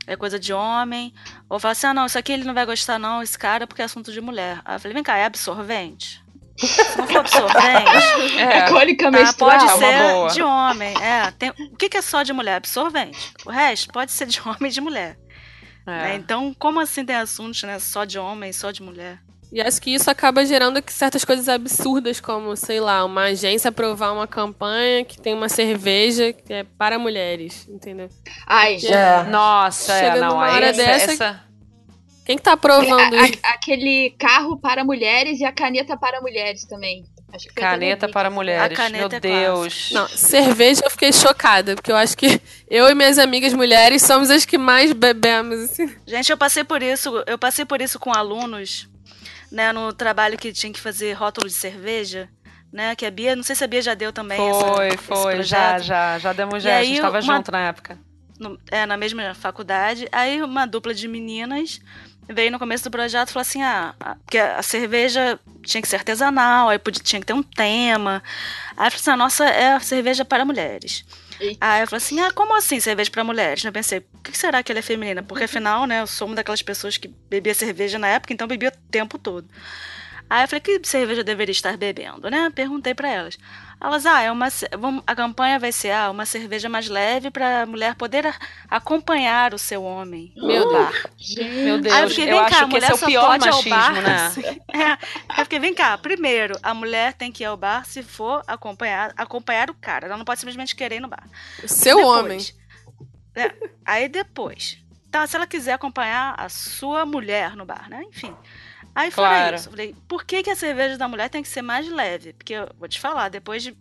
é 0.06 0.16
coisa 0.16 0.38
de 0.38 0.52
homem. 0.52 1.12
Ou 1.48 1.58
fala 1.58 1.72
assim, 1.72 1.86
ah, 1.88 1.94
não, 1.94 2.06
isso 2.06 2.18
aqui 2.18 2.32
ele 2.32 2.44
não 2.44 2.54
vai 2.54 2.64
gostar, 2.64 2.98
não, 2.98 3.22
esse 3.22 3.38
cara, 3.38 3.66
porque 3.66 3.82
é 3.82 3.84
assunto 3.84 4.12
de 4.12 4.20
mulher. 4.20 4.60
Aí 4.64 4.76
eu 4.76 4.80
falei, 4.80 4.94
vem 4.94 5.02
cá, 5.02 5.16
é 5.16 5.24
absorvente? 5.24 6.24
Se 6.56 6.96
não 6.96 7.06
for 7.06 7.18
absorvente, 7.18 8.38
É, 8.40 8.68
Cólica 8.70 9.12
tá, 9.12 9.32
pode 9.34 9.70
ser 9.72 10.34
de 10.34 10.42
homem. 10.42 10.94
É, 11.02 11.30
tem, 11.32 11.50
o 11.50 11.76
que, 11.76 11.88
que 11.88 11.98
é 11.98 12.02
só 12.02 12.22
de 12.22 12.32
mulher? 12.32 12.56
Absorvente. 12.56 13.34
O 13.44 13.50
resto 13.50 13.92
pode 13.92 14.12
ser 14.12 14.26
de 14.26 14.40
homem 14.46 14.70
e 14.70 14.70
de 14.70 14.80
mulher. 14.80 15.18
né? 15.86 16.12
é. 16.12 16.16
Então, 16.16 16.54
como 16.58 16.80
assim 16.80 17.04
tem 17.04 17.16
assuntos 17.16 17.62
né, 17.62 17.78
só 17.78 18.04
de 18.04 18.18
homem, 18.18 18.52
só 18.52 18.70
de 18.70 18.82
mulher? 18.82 19.20
E 19.56 19.60
acho 19.62 19.80
que 19.80 19.88
isso 19.94 20.10
acaba 20.10 20.44
gerando 20.44 20.82
que 20.82 20.92
certas 20.92 21.24
coisas 21.24 21.48
absurdas, 21.48 22.20
como, 22.20 22.54
sei 22.54 22.78
lá, 22.78 23.02
uma 23.06 23.22
agência 23.22 23.70
aprovar 23.70 24.12
uma 24.12 24.26
campanha 24.26 25.02
que 25.02 25.18
tem 25.18 25.32
uma 25.32 25.48
cerveja 25.48 26.30
que 26.30 26.52
é 26.52 26.62
para 26.76 26.98
mulheres, 26.98 27.66
entendeu? 27.66 28.10
Ai, 28.46 28.76
É. 28.84 29.22
Nossa, 29.30 29.94
é, 29.94 30.00
Chega 30.10 30.20
não. 30.20 30.34
numa 30.34 30.46
hora 30.50 30.66
essa, 30.66 30.76
dessa- 30.84 31.12
essa- 31.12 31.44
Quem 32.26 32.36
que 32.36 32.42
tá 32.42 32.52
aprovando 32.52 33.14
A- 33.16 33.26
isso? 33.28 33.38
a- 33.42 33.50
aquele 33.54 34.10
carro 34.18 34.58
para 34.60 34.84
mulheres 34.84 35.40
e 35.40 35.44
a 35.46 35.52
caneta 35.52 35.96
para 35.96 36.20
mulheres 36.20 36.66
também. 36.66 37.06
Acho 37.32 37.48
que 37.48 37.54
caneta 37.54 38.08
para 38.10 38.28
mulheres. 38.28 38.78
A 38.78 38.82
caneta 38.82 39.08
Meu 39.08 39.16
é 39.16 39.20
Deus. 39.20 39.88
Não, 39.90 40.06
cerveja 40.06 40.82
eu 40.84 40.90
fiquei 40.90 41.14
chocada, 41.14 41.76
porque 41.76 41.90
eu 41.90 41.96
acho 41.96 42.14
que 42.14 42.38
eu 42.68 42.90
e 42.90 42.94
minhas 42.94 43.18
amigas 43.18 43.54
mulheres 43.54 44.02
somos 44.02 44.28
as 44.28 44.44
que 44.44 44.58
mais 44.58 44.92
bebemos, 44.92 45.60
assim. 45.60 45.90
Gente, 46.06 46.30
eu 46.30 46.36
passei 46.36 46.62
por 46.62 46.82
isso, 46.82 47.24
eu 47.26 47.38
passei 47.38 47.64
por 47.64 47.80
isso 47.80 47.98
com 47.98 48.12
alunos, 48.12 48.86
né, 49.50 49.72
no 49.72 49.92
trabalho 49.92 50.36
que 50.38 50.52
tinha 50.52 50.72
que 50.72 50.80
fazer 50.80 51.12
rótulo 51.12 51.46
de 51.48 51.54
cerveja, 51.54 52.28
né, 52.72 52.94
que 52.96 53.06
a 53.06 53.10
Bia, 53.10 53.34
não 53.36 53.42
sei 53.42 53.54
se 53.56 53.64
a 53.64 53.66
Bia 53.66 53.80
já 53.82 53.94
deu 53.94 54.12
também 54.12 54.38
essa- 54.48 54.58
Foi, 54.74 54.96
foi, 54.96 55.42
já, 55.42 55.78
já, 55.78 56.18
já 56.18 56.32
demos 56.32 56.62
já, 56.62 56.78
a 56.78 56.82
gente 56.84 57.00
tava 57.00 57.20
uma- 57.20 57.36
junto 57.36 57.52
na 57.52 57.60
época. 57.60 57.98
no- 58.38 58.58
é, 58.70 58.84
na 58.84 58.96
mesma 58.96 59.34
faculdade, 59.34 60.06
aí 60.12 60.42
uma 60.42 60.66
dupla 60.66 60.92
de 60.92 61.08
meninas 61.08 61.80
veio 62.28 62.50
no 62.50 62.58
começo 62.58 62.82
do 62.84 62.90
projeto 62.90 63.28
e 63.30 63.32
falou 63.32 63.42
assim, 63.42 63.62
ah, 63.62 63.94
a- 64.00 64.16
porque 64.16 64.36
a 64.36 64.60
cerveja 64.62 65.38
tinha 65.64 65.80
que 65.80 65.88
ser 65.88 65.96
artesanal, 65.96 66.68
aí 66.68 66.78
podia, 66.78 67.02
tinha 67.02 67.20
que 67.20 67.26
ter 67.26 67.32
um 67.32 67.42
tema, 67.42 68.22
aí 68.76 68.88
eu 68.88 68.90
falei 68.90 68.96
assim, 69.00 69.10
a 69.10 69.16
nossa 69.16 69.44
é 69.48 69.72
a 69.74 69.80
cerveja 69.80 70.24
para 70.24 70.44
mulheres. 70.44 71.04
Eita. 71.40 71.66
Aí 71.66 71.82
eu 71.82 71.86
falei 71.86 71.98
assim, 71.98 72.20
ah, 72.20 72.32
como 72.32 72.54
assim 72.56 72.80
cerveja 72.80 73.10
para 73.10 73.24
mulheres? 73.24 73.64
Eu 73.64 73.72
pensei, 73.72 74.00
por 74.00 74.22
que 74.22 74.36
será 74.36 74.62
que 74.62 74.72
ela 74.72 74.78
é 74.78 74.82
feminina? 74.82 75.22
Porque 75.22 75.44
afinal, 75.44 75.86
né, 75.86 76.00
eu 76.00 76.06
sou 76.06 76.26
uma 76.28 76.36
daquelas 76.36 76.62
pessoas 76.62 76.96
que 76.96 77.08
bebia 77.08 77.54
cerveja 77.54 77.98
na 77.98 78.08
época, 78.08 78.32
então 78.32 78.46
bebia 78.46 78.70
o 78.70 78.90
tempo 78.90 79.18
todo. 79.18 79.48
Aí 80.28 80.44
eu 80.44 80.48
falei, 80.48 80.60
que 80.60 80.80
cerveja 80.84 81.20
eu 81.20 81.24
deveria 81.24 81.52
estar 81.52 81.76
bebendo, 81.76 82.28
né? 82.30 82.50
Perguntei 82.54 82.94
para 82.94 83.08
elas. 83.08 83.38
Elas, 83.80 84.06
ah, 84.06 84.22
é 84.22 84.32
uma, 84.32 84.48
a 85.06 85.14
campanha 85.14 85.58
vai 85.58 85.70
ser 85.70 85.90
ah, 85.90 86.10
uma 86.10 86.24
cerveja 86.24 86.68
mais 86.68 86.88
leve 86.88 87.30
para 87.30 87.62
a 87.62 87.66
mulher 87.66 87.94
poder 87.94 88.34
acompanhar 88.70 89.52
o 89.52 89.58
seu 89.58 89.82
homem 89.84 90.32
Meu 90.36 90.64
no 90.64 90.68
Deus. 90.68 90.72
bar. 90.72 90.92
Meu 91.62 91.78
Aí 91.90 92.02
eu 92.02 92.08
Deus, 92.08 92.14
fiquei, 92.14 92.32
eu 92.32 92.44
cá, 92.46 92.46
acho 92.46 92.64
a 92.64 92.68
que 92.68 92.76
esse 92.76 92.90
é 92.90 92.94
o 92.94 92.98
pior 92.98 93.38
machismo, 93.38 93.70
bar. 93.70 94.02
né? 94.02 94.32
É, 94.72 95.40
eu 95.40 95.44
fiquei, 95.44 95.58
vem 95.58 95.74
cá, 95.74 95.96
primeiro, 95.98 96.58
a 96.62 96.74
mulher 96.74 97.12
tem 97.14 97.30
que 97.32 97.42
ir 97.44 97.46
ao 97.46 97.56
bar 97.56 97.84
se 97.86 98.02
for 98.02 98.42
acompanhar, 98.46 99.12
acompanhar 99.16 99.70
o 99.70 99.74
cara. 99.74 100.06
Ela 100.06 100.16
não 100.16 100.24
pode 100.24 100.40
simplesmente 100.40 100.74
querer 100.74 100.96
ir 100.96 101.00
no 101.00 101.08
bar. 101.08 101.28
Seu 101.66 101.96
Depois, 101.98 102.18
homem. 102.18 102.38
é, 103.36 103.54
aí 103.84 104.08
depois, 104.08 104.78
tá, 105.10 105.26
se 105.26 105.36
ela 105.36 105.46
quiser 105.46 105.74
acompanhar 105.74 106.34
a 106.38 106.48
sua 106.48 107.04
mulher 107.06 107.54
no 107.56 107.64
bar, 107.66 107.88
né? 107.90 108.02
Enfim. 108.08 108.34
Aí 108.96 109.10
fora 109.10 109.28
Claro. 109.28 109.56
isso, 109.56 109.66
eu 109.68 109.72
falei, 109.72 109.94
por 110.08 110.24
que, 110.24 110.42
que 110.42 110.48
a 110.48 110.56
cerveja 110.56 110.96
da 110.96 111.06
mulher 111.06 111.28
tem 111.28 111.42
que 111.42 111.48
ser 111.50 111.60
mais 111.60 111.86
leve? 111.86 112.32
Porque 112.32 112.54
eu 112.54 112.66
vou 112.78 112.88
te 112.88 112.98
falar, 112.98 113.28
depois 113.28 113.62
de, 113.62 113.76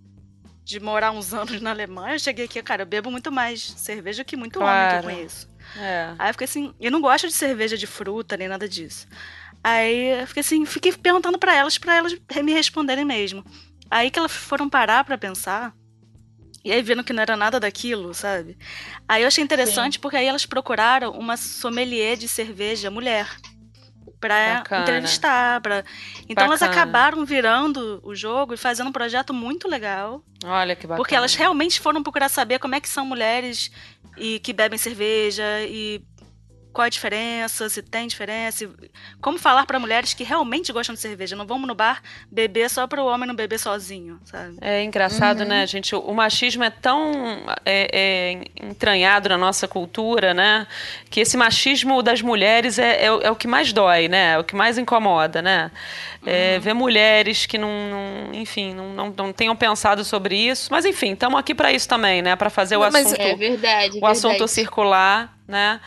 de 0.65 0.77
morar 0.81 1.11
uns 1.11 1.31
anos 1.33 1.61
na 1.61 1.69
Alemanha, 1.71 2.15
eu 2.15 2.19
cheguei 2.19 2.43
aqui, 2.43 2.61
cara, 2.61 2.81
eu 2.81 2.85
bebo 2.85 3.09
muito 3.09 3.31
mais 3.31 3.61
cerveja 3.61 4.25
que 4.25 4.35
muito 4.35 4.57
homem 4.59 4.69
que 4.69 4.87
Claro. 4.89 4.97
eu 4.97 5.03
conheço. 5.15 5.47
É. 5.77 6.13
Aí 6.19 6.29
eu 6.29 6.33
fiquei 6.33 6.45
assim, 6.45 6.73
eu 6.81 6.91
não 6.91 6.99
gosto 6.99 7.27
de 7.27 7.33
cerveja 7.33 7.77
de 7.77 7.87
fruta 7.87 8.35
nem 8.35 8.49
nada 8.49 8.67
disso. 8.67 9.07
Aí 9.63 10.19
eu 10.21 10.27
fiquei 10.27 10.41
assim, 10.41 10.65
fiquei 10.65 10.91
perguntando 10.91 11.39
pra 11.39 11.55
elas, 11.55 11.77
pra 11.77 11.95
elas 11.95 12.13
me 12.43 12.51
responderem 12.53 13.05
mesmo. 13.05 13.41
Aí 13.89 14.11
que 14.11 14.19
elas 14.19 14.33
foram 14.33 14.69
parar 14.69 15.05
pra 15.05 15.17
pensar. 15.17 15.73
E 16.63 16.71
aí 16.73 16.81
viram 16.81 17.03
que 17.03 17.13
não 17.13 17.21
era 17.21 17.37
nada 17.37 17.57
daquilo, 17.59 18.13
sabe? 18.13 18.57
Aí 19.07 19.21
eu 19.21 19.27
achei 19.27 19.43
interessante 19.43 19.97
porque 19.97 20.17
aí 20.17 20.25
elas 20.25 20.45
procuraram 20.45 21.11
uma 21.11 21.37
sommelier 21.37 22.17
de 22.17 22.27
cerveja 22.27 22.91
mulher 22.91 23.29
pra 24.27 24.55
Bacana. 24.55 24.81
entrevistar, 24.81 25.61
para 25.61 25.83
Então 26.27 26.45
elas 26.45 26.59
Bacana. 26.59 26.81
acabaram 26.81 27.25
virando 27.25 27.99
o 28.03 28.15
jogo 28.15 28.53
e 28.53 28.57
fazendo 28.57 28.87
um 28.89 28.91
projeto 28.91 29.33
muito 29.33 29.67
legal. 29.67 30.21
Olha 30.43 30.75
que 30.75 30.83
bacana. 30.87 30.97
Porque 30.97 31.15
elas 31.15 31.35
realmente 31.35 31.79
foram 31.79 32.01
procurar 32.03 32.29
saber 32.29 32.59
como 32.59 32.75
é 32.75 32.79
que 32.81 32.89
são 32.89 33.05
mulheres 33.05 33.71
e 34.17 34.39
que 34.39 34.53
bebem 34.53 34.77
cerveja 34.79 35.43
e 35.67 36.01
qual 36.75 36.85
a 36.85 36.89
diferença, 36.89 37.69
se 37.69 37.81
tem 37.81 38.05
diferença, 38.05 38.65
e 38.65 38.69
como 39.21 39.39
falar 39.39 39.65
para 39.65 39.79
mulheres 39.79 40.13
que 40.13 40.25
realmente 40.25 40.73
gostam 40.73 40.93
de 40.93 40.99
cerveja. 40.99 41.33
Não 41.33 41.47
vamos 41.47 41.65
no 41.67 41.73
bar 41.73 42.01
beber 42.29 42.69
só 42.69 42.85
para 42.85 43.01
o 43.01 43.05
homem 43.07 43.25
não 43.27 43.33
beber 43.33 43.57
sozinho, 43.57 44.19
sabe? 44.25 44.57
É 44.59 44.83
engraçado, 44.83 45.39
Uhum. 45.41 45.47
né, 45.47 45.65
gente? 45.65 45.95
O 45.95 46.13
machismo 46.13 46.65
é 46.65 46.69
tão 46.69 47.13
é, 47.65 47.87
é, 47.93 48.67
entranhado 48.67 49.29
na 49.29 49.37
nossa 49.37 49.67
cultura, 49.69 50.33
né? 50.33 50.67
Que 51.09 51.21
esse 51.21 51.37
machismo 51.37 52.03
das 52.03 52.21
mulheres 52.21 52.77
é, 52.77 53.05
é, 53.05 53.11
o- 53.11 53.21
é 53.21 53.31
o 53.31 53.35
que 53.37 53.47
mais 53.47 53.71
dói, 53.71 54.09
né? 54.09 54.33
É 54.33 54.37
o 54.37 54.43
que 54.43 54.53
mais 54.55 54.77
incomoda, 54.77 55.41
né? 55.41 55.71
É, 56.25 56.59
ver 56.59 56.73
mulheres 56.73 57.45
que 57.45 57.57
não, 57.57 57.69
não- 57.89 58.33
enfim, 58.33 58.73
não, 58.73 58.89
não, 58.93 59.13
não 59.15 59.31
tenham 59.31 59.55
pensado 59.55 60.03
sobre 60.03 60.35
isso. 60.35 60.67
Mas, 60.71 60.83
enfim, 60.83 61.13
estamos 61.13 61.39
aqui 61.39 61.55
para 61.55 61.71
isso 61.71 61.87
também, 61.87 62.21
né? 62.21 62.35
Para 62.35 62.49
fazer 62.49 62.75
o 62.75 62.83
assunto, 62.83 63.21
É 63.21 63.33
verdade. 63.35 63.99
o 64.01 64.05
assunto 64.05 64.31
verdade. 64.31 64.51
circular, 64.51 65.33
né? 65.47 65.79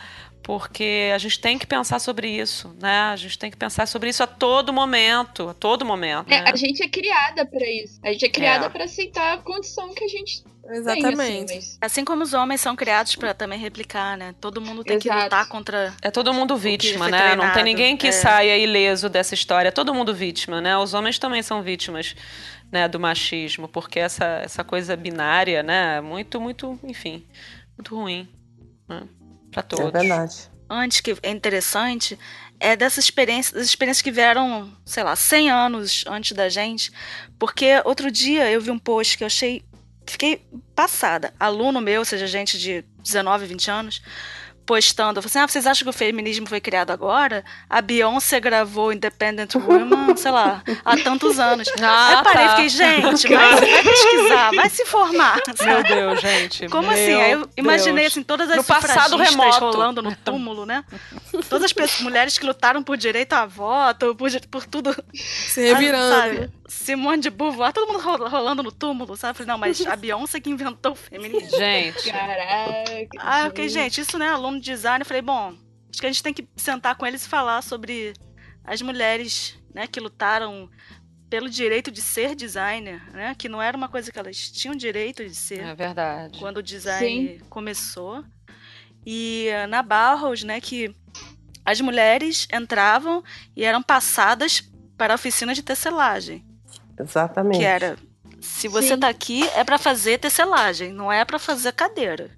Porque 0.49 1.11
a 1.13 1.17
gente 1.19 1.39
tem 1.39 1.59
que 1.59 1.67
pensar 1.67 1.99
sobre 1.99 2.27
isso, 2.27 2.75
né? 2.81 3.01
A 3.11 3.15
gente 3.15 3.37
tem 3.37 3.51
que 3.51 3.55
pensar 3.55 3.87
sobre 3.87 4.09
isso 4.09 4.23
a 4.23 4.25
todo 4.25 4.73
momento, 4.73 5.47
a 5.47 5.53
todo 5.53 5.85
momento. 5.85 6.33
É, 6.33 6.41
né? 6.41 6.51
a 6.51 6.55
gente 6.55 6.81
é 6.81 6.89
criada 6.89 7.45
pra 7.45 7.69
isso. 7.69 7.99
A 8.03 8.11
gente 8.11 8.25
é 8.25 8.29
criada 8.29 8.65
É. 8.65 8.69
pra 8.69 8.85
aceitar 8.85 9.35
a 9.35 9.37
condição 9.37 9.93
que 9.93 10.03
a 10.03 10.07
gente 10.07 10.43
Exatamente. 10.67 11.17
tem, 11.17 11.43
assim, 11.43 11.55
mas... 11.55 11.77
Assim 11.79 12.03
como 12.03 12.23
os 12.23 12.33
homens 12.33 12.61
são 12.61 12.75
criados 12.75 13.15
para 13.15 13.31
também 13.35 13.59
replicar, 13.59 14.17
né? 14.17 14.33
Todo 14.41 14.59
mundo 14.59 14.83
tem 14.83 14.97
que 14.97 15.07
Exato. 15.07 15.25
lutar 15.25 15.47
contra. 15.47 15.93
É 16.01 16.09
todo 16.09 16.33
mundo 16.33 16.57
vítima, 16.57 17.09
né? 17.09 17.11
Não 17.11 17.19
tem 17.19 17.37
treinado, 17.37 17.63
ninguém 17.63 17.95
que 17.95 18.07
é. 18.07 18.11
saia 18.11 18.57
ileso 18.57 19.07
dessa 19.07 19.35
história. 19.35 19.67
É 19.69 19.71
todo 19.71 19.93
mundo 19.93 20.15
vítima, 20.15 20.59
né? 20.59 20.75
Os 20.79 20.95
homens 20.95 21.19
também 21.19 21.43
são 21.43 21.61
vítimas, 21.61 22.15
né, 22.71 22.87
do 22.87 22.99
machismo, 22.99 23.67
porque 23.67 23.99
essa, 23.99 24.25
essa 24.43 24.63
coisa 24.63 24.95
binária, 24.97 25.61
né, 25.61 25.97
é 25.97 26.01
muito, 26.01 26.41
muito, 26.41 26.79
enfim, 26.83 27.23
muito 27.77 27.95
ruim, 27.95 28.27
né? 28.87 29.03
Pra 29.61 29.77
todos. 29.77 29.95
É 29.95 29.99
verdade. 29.99 30.49
Antes 30.69 31.01
que 31.01 31.15
é 31.23 31.31
interessante 31.31 32.17
é 32.59 32.75
dessa 32.75 32.99
experiência, 32.99 33.55
das 33.55 33.65
experiências 33.65 34.01
que 34.01 34.11
vieram, 34.11 34.71
sei 34.85 35.03
lá, 35.03 35.15
100 35.15 35.49
anos 35.49 36.03
antes 36.07 36.33
da 36.33 36.49
gente, 36.49 36.91
porque 37.39 37.81
outro 37.85 38.11
dia 38.11 38.51
eu 38.51 38.61
vi 38.61 38.69
um 38.69 38.77
post 38.77 39.17
que 39.17 39.23
eu 39.23 39.27
achei 39.27 39.63
fiquei 40.05 40.45
passada. 40.75 41.33
Aluno 41.39 41.79
meu, 41.79 41.99
ou 41.99 42.05
seja, 42.05 42.27
gente 42.27 42.57
de 42.57 42.83
19, 43.01 43.45
20 43.45 43.71
anos, 43.71 44.01
postando, 44.69 45.19
assim: 45.19 45.39
"Ah, 45.39 45.47
vocês 45.47 45.65
acham 45.65 45.83
que 45.83 45.89
o 45.89 45.93
feminismo 45.93 46.45
foi 46.47 46.61
criado 46.61 46.91
agora? 46.91 47.43
A 47.67 47.81
Beyoncé 47.81 48.39
gravou 48.39 48.93
Independent 48.93 49.55
Woman, 49.55 50.13
sei 50.15 50.29
lá, 50.29 50.61
há 50.85 50.95
tantos 50.97 51.39
anos". 51.39 51.67
Ah, 51.81 52.07
Aí 52.09 52.13
eu 52.15 52.23
parei 52.23 52.43
e 52.45 52.47
tá. 52.47 52.55
fiquei, 52.55 52.69
gente, 52.69 53.27
vai, 53.33 53.55
vai 53.55 53.83
pesquisar, 53.83 54.51
vai 54.53 54.69
se 54.69 54.85
formar. 54.85 55.39
Meu 55.47 55.55
sabe? 55.57 55.87
Deus, 55.89 56.21
gente. 56.21 56.67
Como 56.67 56.83
meu 56.87 56.91
assim? 56.91 57.13
Aí 57.13 57.31
eu 57.31 57.49
imaginei 57.57 58.03
Deus. 58.03 58.13
assim, 58.13 58.23
todas 58.23 58.49
as 58.49 58.57
No 58.57 58.63
passado 58.63 59.17
remoto. 59.17 59.59
rolando 59.65 60.01
no 60.03 60.15
túmulo, 60.15 60.65
né? 60.67 60.83
Todas 61.49 61.63
as 61.65 61.73
pessoas, 61.73 62.01
mulheres 62.01 62.37
que 62.37 62.45
lutaram 62.45 62.83
por 62.83 62.95
direito 62.97 63.33
a 63.33 63.45
voto, 63.45 64.13
por, 64.15 64.29
por 64.51 64.65
tudo, 64.67 64.95
Se 65.13 65.61
revirando. 65.61 66.15
sabe? 66.15 66.49
Simone 66.67 67.21
de 67.23 67.29
Beauvoir, 67.31 67.73
todo 67.73 67.87
mundo 67.91 67.99
ro- 67.99 68.27
rolando 68.29 68.61
no 68.61 68.71
túmulo, 68.71 69.15
sabe? 69.17 69.37
Falei, 69.37 69.47
não, 69.51 69.57
mas 69.57 69.83
a 69.87 69.95
Beyoncé 69.95 70.39
que 70.39 70.49
inventou 70.51 70.91
o 70.91 70.95
feminismo. 70.95 71.57
Gente, 71.57 72.11
Caraca. 72.11 73.07
Ah, 73.19 73.41
eu 73.45 73.47
fiquei, 73.47 73.69
gente, 73.69 74.01
isso 74.01 74.17
não 74.19 74.25
é 74.25 74.29
aluno 74.29 74.58
de 74.59 74.71
design. 74.71 75.01
Eu 75.01 75.05
falei, 75.05 75.21
bom, 75.21 75.55
acho 75.89 75.99
que 75.99 76.05
a 76.05 76.09
gente 76.09 76.23
tem 76.23 76.33
que 76.33 76.47
sentar 76.55 76.95
com 76.95 77.05
eles 77.05 77.25
e 77.25 77.29
falar 77.29 77.61
sobre 77.61 78.13
as 78.63 78.81
mulheres, 78.81 79.57
né, 79.73 79.87
que 79.87 79.99
lutaram 79.99 80.69
pelo 81.29 81.49
direito 81.49 81.91
de 81.91 82.01
ser 82.01 82.35
designer, 82.35 83.01
né? 83.11 83.35
Que 83.37 83.47
não 83.47 83.61
era 83.61 83.77
uma 83.77 83.87
coisa 83.87 84.11
que 84.11 84.17
elas 84.17 84.49
tinham 84.49 84.75
direito 84.75 85.23
de 85.23 85.35
ser 85.35 85.59
é 85.59 85.75
verdade. 85.75 86.39
quando 86.39 86.57
o 86.57 86.63
design 86.63 87.39
começou. 87.49 88.23
E 89.05 89.47
eh, 89.47 89.67
na 89.67 89.83
Barros, 89.83 90.43
né, 90.43 90.59
que 90.59 90.93
as 91.63 91.79
mulheres 91.81 92.47
entravam 92.51 93.23
e 93.55 93.63
eram 93.63 93.81
passadas 93.81 94.67
para 94.97 95.13
a 95.13 95.15
oficina 95.15 95.53
de 95.53 95.61
tecelagem, 95.61 96.43
Exatamente. 96.99 97.59
que 97.59 97.63
era 97.63 97.95
se 98.41 98.67
você 98.67 98.89
Sim. 98.89 98.99
tá 98.99 99.09
aqui 99.09 99.47
é 99.49 99.63
para 99.63 99.77
fazer 99.77 100.17
tecelagem, 100.17 100.91
não 100.91 101.11
é 101.11 101.23
para 101.25 101.39
fazer 101.39 101.73
cadeira. 101.73 102.31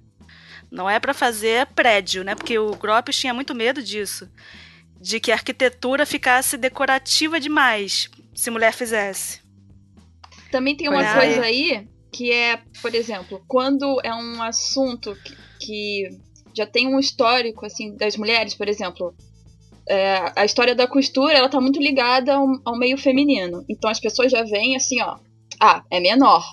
Não 0.72 0.90
é 0.90 1.00
para 1.00 1.14
fazer 1.14 1.68
prédio, 1.68 2.24
né? 2.24 2.34
Porque 2.34 2.58
o 2.58 2.72
Gropius 2.76 3.18
tinha 3.18 3.34
muito 3.34 3.54
medo 3.54 3.84
disso, 3.84 4.30
de 5.00 5.20
que 5.20 5.32
a 5.32 5.36
arquitetura 5.36 6.06
ficasse 6.06 6.58
decorativa 6.58 7.40
demais 7.40 8.10
se 8.34 8.50
mulher 8.50 8.74
fizesse. 8.74 9.42
Também 10.50 10.76
tem 10.76 10.88
uma 10.88 11.06
é. 11.06 11.14
coisa 11.14 11.42
aí 11.42 11.88
que 12.12 12.32
é, 12.32 12.62
por 12.82 12.94
exemplo, 12.94 13.44
quando 13.48 14.00
é 14.04 14.14
um 14.14 14.42
assunto 14.42 15.16
que, 15.24 15.36
que 15.60 16.10
já 16.54 16.66
tem 16.66 16.88
um 16.88 17.00
histórico 17.00 17.66
assim 17.66 17.96
das 17.96 18.18
mulheres, 18.18 18.54
por 18.54 18.68
exemplo, 18.68 19.16
é, 19.88 20.32
a 20.36 20.46
história 20.46 20.76
da 20.76 20.88
costura 20.88 21.34
ela 21.34 21.50
tá 21.50 21.60
muito 21.60 21.80
ligada 21.80 22.34
ao, 22.34 22.48
ao 22.66 22.78
meio 22.78 22.98
feminino. 22.98 23.66
Então 23.70 23.90
as 23.90 24.00
pessoas 24.00 24.32
já 24.32 24.44
veem 24.44 24.76
assim, 24.76 25.02
ó, 25.02 25.18
ah, 25.60 25.84
é 25.90 26.00
menor. 26.00 26.44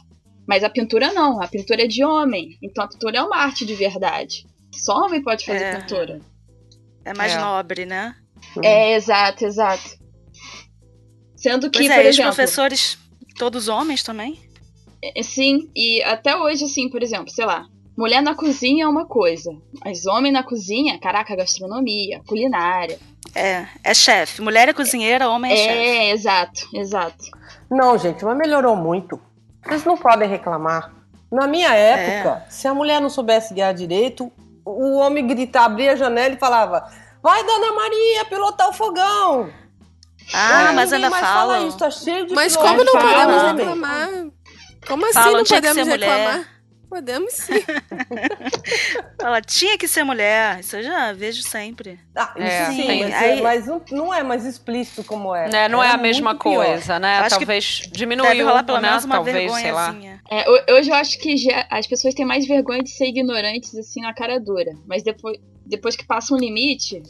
Mas 0.48 0.64
a 0.64 0.70
pintura 0.70 1.12
não, 1.12 1.42
a 1.42 1.46
pintura 1.46 1.84
é 1.84 1.86
de 1.86 2.02
homem. 2.02 2.56
Então 2.62 2.82
a 2.82 2.88
pintura 2.88 3.18
é 3.18 3.22
uma 3.22 3.36
arte 3.36 3.66
de 3.66 3.74
verdade. 3.74 4.46
Só 4.74 4.94
homem 5.04 5.22
pode 5.22 5.44
fazer 5.44 5.64
É. 5.64 5.76
pintura. 5.76 6.20
É 7.04 7.14
mais 7.14 7.32
É. 7.32 7.38
nobre, 7.38 7.84
né? 7.84 8.14
É, 8.62 8.94
exato, 8.94 9.44
exato. 9.44 9.98
Sendo 11.36 11.70
que, 11.70 11.78
Pois 11.78 11.88
por 11.88 11.94
é, 11.96 12.00
os 12.02 12.06
exemplo, 12.08 12.34
professores, 12.34 12.98
todos 13.36 13.68
homens 13.68 14.02
também? 14.02 14.40
É, 15.02 15.22
Sim, 15.22 15.70
e 15.76 16.02
até 16.02 16.36
hoje, 16.36 16.64
assim, 16.64 16.88
por 16.88 17.02
exemplo, 17.02 17.30
sei 17.30 17.44
lá, 17.44 17.66
mulher 17.96 18.20
na 18.22 18.34
cozinha 18.34 18.84
é 18.84 18.88
uma 18.88 19.06
coisa, 19.06 19.50
mas 19.84 20.06
homem 20.06 20.32
na 20.32 20.42
cozinha, 20.42 20.98
caraca, 20.98 21.36
gastronomia, 21.36 22.20
culinária. 22.26 22.98
É, 23.34 23.66
é 23.84 23.94
chefe. 23.94 24.40
Mulher 24.42 24.68
é 24.68 24.72
cozinheira, 24.72 25.28
homem 25.28 25.52
é, 25.52 25.56
chefe. 25.56 25.78
É, 25.78 26.10
exato, 26.10 26.68
exato. 26.74 27.24
Não, 27.70 27.96
gente, 27.98 28.24
mas 28.24 28.36
melhorou 28.36 28.74
muito. 28.74 29.20
Vocês 29.64 29.84
não 29.84 29.96
podem 29.96 30.28
reclamar. 30.28 30.92
Na 31.30 31.46
minha 31.46 31.74
época, 31.74 32.44
se 32.48 32.66
a 32.66 32.72
mulher 32.72 33.00
não 33.00 33.10
soubesse 33.10 33.52
guiar 33.52 33.74
direito, 33.74 34.32
o 34.64 34.96
homem 34.96 35.26
gritava, 35.26 35.66
abria 35.66 35.92
a 35.92 35.96
janela 35.96 36.34
e 36.34 36.38
falava: 36.38 36.90
Vai, 37.22 37.44
Dona 37.44 37.72
Maria, 37.72 38.24
pilotar 38.24 38.68
o 38.70 38.72
fogão. 38.72 39.50
Ah, 40.32 40.64
Hoje 40.64 40.74
mas 40.74 40.92
ainda 40.92 41.10
mais 41.10 41.26
fala 41.26 41.60
isso, 41.60 41.78
tá 41.78 41.90
cheio 41.90 42.26
de 42.26 42.34
Mas 42.34 42.56
como 42.56 42.84
não 42.84 42.92
fala, 42.92 43.26
podemos 43.26 43.42
reclamar? 43.42 44.08
Como 44.86 45.04
assim 45.06 45.14
Falam, 45.14 45.32
não 45.32 45.44
que 45.44 45.54
podemos 45.54 45.84
ser 45.84 45.84
mulher. 45.84 46.46
Podemos 46.88 47.32
sim. 47.34 47.52
Ela 49.20 49.40
tinha 49.42 49.76
que 49.76 49.86
ser 49.88 50.04
mulher. 50.04 50.60
Isso 50.60 50.76
eu 50.76 50.82
já 50.82 51.12
vejo 51.12 51.42
sempre. 51.42 51.98
Ah, 52.16 52.32
isso 52.36 52.42
É, 52.46 52.64
sim, 52.70 52.86
tem- 52.86 53.04
mas, 53.04 53.14
aí- 53.14 53.38
é- 53.38 53.42
mas 53.42 53.66
não, 53.66 53.82
não 53.90 54.14
é 54.14 54.22
mais 54.22 54.44
explícito 54.44 55.04
como 55.04 55.34
é. 55.34 55.48
Né, 55.48 55.68
não 55.68 55.82
é 55.82 55.90
a 55.90 55.96
mesma 55.96 56.30
muito 56.30 56.42
pior. 56.44 56.64
coisa, 56.66 56.98
né? 56.98 57.18
Acho 57.18 57.38
que 57.38 57.44
Talvez 57.44 57.80
Deve 57.84 57.96
diminuiu, 57.96 58.46
rolar 58.46 58.62
pelo 58.64 58.80
né? 58.80 58.88
menos 58.88 59.04
uma 59.04 59.16
Talvez, 59.16 59.52
sei 59.52 59.72
lá. 59.72 59.90
vergonhazinha. 59.90 60.20
É, 60.30 60.48
ho- 60.50 60.76
hoje 60.78 60.90
eu 60.90 60.94
acho 60.94 61.18
que 61.18 61.36
já- 61.36 61.66
as 61.70 61.86
pessoas 61.86 62.14
têm 62.14 62.24
mais 62.24 62.46
vergonha 62.46 62.82
de 62.82 62.90
ser 62.90 63.06
ignorantes, 63.06 63.74
assim, 63.76 64.00
na 64.00 64.14
cara 64.14 64.38
dura. 64.40 64.72
Mas 64.86 65.02
depois, 65.02 65.38
depois 65.66 65.96
que 65.96 66.06
passa 66.06 66.34
um 66.34 66.38
limite, 66.38 67.02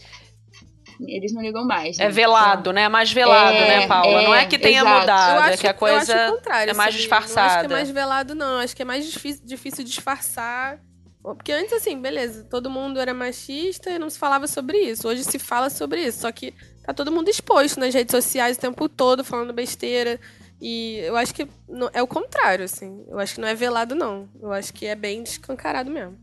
eles 1.07 1.33
não 1.33 1.43
ligam 1.43 1.65
mais. 1.65 1.99
É 1.99 2.05
né? 2.05 2.11
velado, 2.11 2.73
né? 2.73 2.89
Mais 2.89 3.13
velado, 3.13 3.57
É, 3.57 3.81
né, 3.81 3.87
Paula? 3.87 4.21
é, 4.23 4.25
não 4.25 4.35
é 4.35 4.47
que 4.47 4.59
tenha 4.59 4.81
exato. 4.81 5.01
mudado, 5.01 5.37
eu 5.37 5.43
acho, 5.43 5.53
é 5.53 5.57
que 5.57 5.67
a 5.69 5.75
coisa 5.75 6.15
acho 6.15 6.33
o 6.33 6.37
contrário, 6.37 6.71
é 6.71 6.75
mais 6.75 6.95
sabia? 6.95 7.09
Não 7.09 7.17
acho 7.17 7.27
que 7.27 7.29
disfarçada. 7.33 7.65
é 7.67 7.77
mais 7.77 7.91
velado, 7.91 8.35
não. 8.35 8.59
Acho 8.59 8.75
que 8.77 8.83
é 8.83 8.85
mais 8.85 9.05
difícil, 9.11 9.45
difícil 9.47 9.85
disfarçar. 9.85 10.79
Porque 11.23 11.53
antes, 11.53 11.73
assim, 11.73 12.01
beleza, 12.01 12.45
todo 12.45 12.71
mundo 12.71 12.99
era 13.01 13.13
machista 13.13 13.91
e 13.91 13.99
não 13.99 14.09
se 14.09 14.19
falava 14.19 14.47
sobre 14.47 14.79
isso. 14.79 15.07
Hoje 15.09 15.25
se 15.25 15.39
fala 15.39 15.69
sobre 15.69 16.03
isso. 16.07 16.21
Só 16.21 16.33
que 16.33 16.55
tá 16.85 16.95
todo 16.95 17.13
mundo 17.13 17.29
exposto 17.29 17.79
nas 17.79 17.93
redes 17.93 18.13
sociais 18.13 18.57
o 18.57 18.61
tempo 18.61 18.89
todo, 18.89 19.23
falando 19.25 19.53
besteira. 19.53 20.19
E 20.61 20.99
eu 21.05 21.17
acho 21.17 21.35
que 21.35 21.47
não- 21.69 21.91
é 21.93 22.03
o 22.03 22.07
contrário, 22.07 22.65
assim. 22.65 23.05
Eu 23.09 23.19
acho 23.19 23.35
que 23.35 23.41
não 23.41 23.49
é 23.49 23.55
velado, 23.55 23.95
não. 23.95 24.29
Eu 24.41 24.53
acho 24.53 24.73
que 24.73 24.87
é 24.87 24.95
bem 24.95 25.23
escancarado 25.23 25.91
mesmo. 25.91 26.17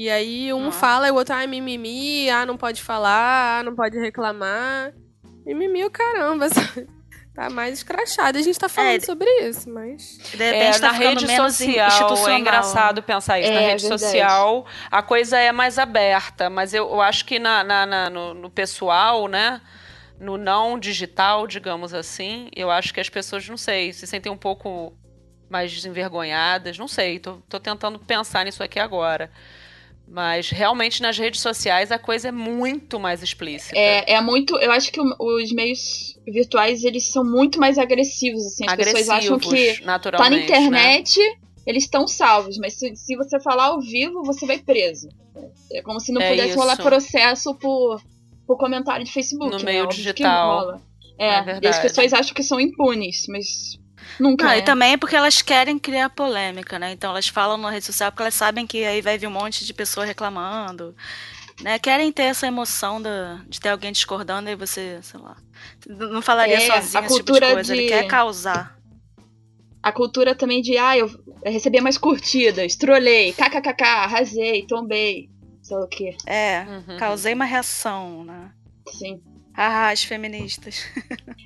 E 0.00 0.08
aí 0.08 0.50
um 0.54 0.68
Ah. 0.68 0.72
fala 0.72 1.08
e 1.08 1.10
o 1.10 1.14
outro, 1.14 1.34
ah, 1.34 1.46
mimimi, 1.46 2.30
ah, 2.30 2.46
não 2.46 2.56
pode 2.56 2.82
falar, 2.82 3.58
ah, 3.58 3.62
não 3.62 3.74
pode 3.74 3.98
reclamar. 3.98 4.94
Mimimi 5.44 5.84
o 5.84 5.90
caramba, 5.90 6.48
sabe? 6.48 6.88
Tá 7.34 7.50
mais 7.50 7.74
escrachado. 7.74 8.38
A 8.38 8.40
gente 8.42 8.58
tá 8.58 8.66
falando 8.66 8.96
É, 8.96 9.00
sobre 9.00 9.28
isso, 9.46 9.68
mas. 9.68 10.16
De 10.30 10.38
repente 10.38 10.76
É, 10.76 10.80
tá 10.80 10.86
na 10.86 10.92
rede 10.92 11.26
social 11.36 12.28
é 12.28 12.38
engraçado 12.38 13.02
pensar 13.02 13.38
isso. 13.40 13.52
na 13.52 13.60
É, 13.60 13.68
rede 13.72 13.82
verdade. 13.82 14.00
social 14.02 14.66
a 14.90 15.02
coisa 15.02 15.36
é 15.38 15.52
mais 15.52 15.78
aberta, 15.78 16.48
mas 16.48 16.72
eu, 16.72 16.88
eu 16.88 17.00
acho 17.02 17.26
que 17.26 17.38
na, 17.38 17.62
na- 17.62 17.84
na- 17.84 18.08
no, 18.08 18.32
no 18.32 18.48
pessoal, 18.50 19.28
né? 19.28 19.60
No 20.18 20.38
não 20.38 20.78
digital, 20.78 21.46
digamos 21.46 21.92
assim, 21.92 22.48
eu 22.56 22.70
acho 22.70 22.94
que 22.94 23.00
as 23.00 23.10
pessoas, 23.10 23.46
não 23.46 23.56
sei, 23.58 23.92
se 23.92 24.06
sentem 24.06 24.32
um 24.32 24.36
pouco 24.36 24.94
mais 25.50 25.70
desenvergonhadas, 25.72 26.78
não 26.78 26.88
sei, 26.88 27.18
tô, 27.18 27.34
tô 27.50 27.60
tentando 27.60 27.98
pensar 27.98 28.44
nisso 28.46 28.62
aqui 28.62 28.78
agora. 28.80 29.30
Mas 30.12 30.50
realmente 30.50 31.00
nas 31.00 31.16
redes 31.16 31.40
sociais 31.40 31.92
a 31.92 31.98
coisa 31.98 32.28
é 32.28 32.32
muito 32.32 32.98
mais 32.98 33.22
explícita. 33.22 33.78
É, 33.78 34.14
é 34.14 34.20
muito. 34.20 34.58
Eu 34.58 34.72
acho 34.72 34.90
que 34.90 35.00
o- 35.00 35.16
os 35.20 35.52
meios 35.52 36.18
virtuais 36.26 36.82
eles 36.82 37.12
são 37.12 37.24
muito 37.24 37.60
mais 37.60 37.78
agressivos. 37.78 38.44
Assim, 38.44 38.64
as 38.66 38.72
Agressivos, 38.72 39.00
pessoas 39.02 39.18
acham 39.24 39.38
que 39.38 39.80
tá 39.82 40.10
na 40.18 40.30
né? 40.30 40.42
internet, 40.42 41.20
eles 41.64 41.84
estão 41.84 42.08
salvos, 42.08 42.58
mas 42.58 42.74
se, 42.74 42.94
se 42.96 43.16
você 43.16 43.38
falar 43.40 43.66
ao 43.66 43.80
vivo, 43.80 44.24
você 44.24 44.44
vai 44.46 44.58
preso. 44.58 45.08
É 45.72 45.80
como 45.80 46.00
se 46.00 46.10
não 46.10 46.20
É 46.20 46.30
pudesse 46.30 46.56
rolar 46.56 46.72
isso. 46.74 46.82
processo 46.82 47.54
por, 47.54 48.02
por 48.48 48.58
comentário 48.58 49.04
de 49.04 49.12
Facebook. 49.12 49.52
No 49.52 49.58
né? 49.58 49.64
meio 49.64 49.84
Óbvio 49.84 49.96
que 49.96 50.02
digital. 50.02 50.80
É 51.20 51.24
É, 51.24 51.60
e 51.62 51.66
as 51.68 51.78
pessoas 51.78 52.12
acham 52.12 52.34
que 52.34 52.42
são 52.42 52.58
impunes, 52.58 53.26
mas 53.28 53.78
nunca. 54.20 54.44
Não, 54.44 54.52
é. 54.52 54.58
e 54.58 54.62
também 54.62 54.96
porque 54.98 55.16
elas 55.16 55.42
querem 55.42 55.78
criar 55.78 56.10
polêmica, 56.10 56.78
né? 56.78 56.92
Então 56.92 57.10
elas 57.10 57.28
falam 57.28 57.56
na 57.56 57.70
rede 57.70 57.84
social 57.86 58.10
porque 58.10 58.22
elas 58.22 58.34
sabem 58.34 58.66
que 58.66 58.84
aí 58.84 59.00
vai 59.00 59.16
vir 59.18 59.26
um 59.26 59.30
monte 59.30 59.64
de 59.64 59.72
pessoa 59.74 60.04
reclamando. 60.06 60.94
Né? 61.62 61.78
Querem 61.78 62.10
ter 62.10 62.22
essa 62.22 62.46
emoção 62.46 63.02
da- 63.02 63.40
de 63.46 63.60
ter 63.60 63.68
alguém 63.68 63.92
discordando 63.92 64.48
e 64.48 64.56
você, 64.56 64.98
sei 65.02 65.20
lá. 65.20 65.36
Não 65.86 66.22
falaria 66.22 66.56
É, 66.56 66.60
sozinho 66.60 67.02
a 67.02 67.06
esse 67.06 67.16
tipo 67.16 67.32
de 67.32 67.40
coisa. 67.40 67.72
Ele 67.74 67.82
de- 67.82 67.88
quer 67.88 68.06
causar. 68.06 68.78
A 69.82 69.92
cultura 69.92 70.34
também 70.34 70.60
de, 70.62 70.76
ah, 70.78 70.96
eu 70.96 71.10
recebi 71.44 71.80
mais 71.80 71.96
curtidas, 71.98 72.76
trolei, 72.76 73.32
kkkk, 73.32 73.82
arrasei, 73.82 74.66
tombei, 74.66 75.28
sei 75.62 75.76
lá 75.76 75.84
o 75.84 75.88
quê. 75.88 76.16
É, 76.26 76.64
Uhum. 76.66 76.96
causei 76.98 77.32
uma 77.34 77.44
reação, 77.46 78.24
né? 78.24 78.50
Sim. 78.88 79.20
Ah, 79.54 79.90
as 79.90 80.02
feministas. 80.02 80.84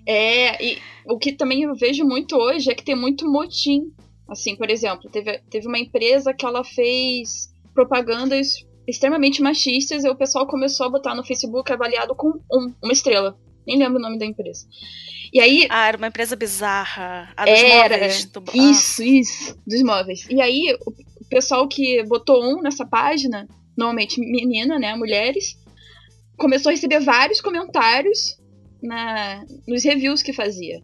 É, 0.07 0.62
e 0.62 0.79
o 1.07 1.19
que 1.19 1.33
também 1.33 1.62
eu 1.62 1.75
vejo 1.75 2.05
muito 2.05 2.37
hoje 2.37 2.71
é 2.71 2.75
que 2.75 2.85
tem 2.85 2.95
muito 2.95 3.27
motim. 3.27 3.93
Assim, 4.29 4.55
por 4.57 4.71
exemplo, 4.71 5.11
teve, 5.11 5.38
teve 5.51 5.67
uma 5.67 5.79
empresa 5.79 6.35
que 6.35 6.45
ela 6.45 6.62
fez 6.62 7.53
propagandas 7.75 8.64
extremamente 8.87 9.40
machistas 9.40 10.05
e 10.05 10.09
o 10.09 10.17
pessoal 10.17 10.47
começou 10.47 10.87
a 10.87 10.90
botar 10.90 11.14
no 11.14 11.25
Facebook 11.25 11.73
avaliado 11.73 12.14
com 12.14 12.29
um, 12.53 12.75
uma 12.83 12.93
estrela. 12.93 13.38
Nem 13.67 13.79
lembro 13.79 13.99
o 13.99 14.03
nome 14.03 14.19
da 14.19 14.27
empresa. 14.27 14.67
E 15.33 15.40
aí, 15.40 15.67
Ah, 15.71 15.88
era 15.88 15.97
uma 15.97 16.09
empresa 16.09 16.37
bizarra. 16.37 17.33
A 17.37 17.45
dos 17.47 17.59
Era, 17.59 17.97
móveis 17.97 18.25
do... 18.27 18.45
Isso, 18.55 19.03
isso, 19.03 19.59
dos 19.67 19.83
móveis. 19.83 20.27
E 20.29 20.40
aí, 20.40 20.77
o 20.87 20.93
o 21.25 21.29
pessoal 21.29 21.67
que 21.67 22.03
botou 22.05 22.45
um 22.45 22.61
nessa 22.61 22.87
página, 22.87 23.49
normalmente 23.77 24.21
menina, 24.21 24.79
né, 24.79 24.95
mulheres, 24.95 25.59
começou 26.37 26.70
a 26.70 26.73
receber 26.73 27.01
vários 27.01 27.40
comentários 27.40 28.37
na, 28.83 29.44
nos 29.66 29.83
reviews 29.85 30.23
que 30.23 30.33
fazia. 30.33 30.83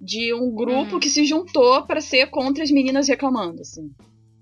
De 0.00 0.34
um 0.34 0.50
grupo 0.52 0.96
Hum. 0.96 1.00
que 1.00 1.08
se 1.08 1.24
juntou 1.24 1.86
pra 1.86 2.00
ser 2.00 2.26
contra 2.30 2.64
as 2.64 2.70
meninas 2.70 3.06
reclamando, 3.08 3.60
assim. 3.62 3.90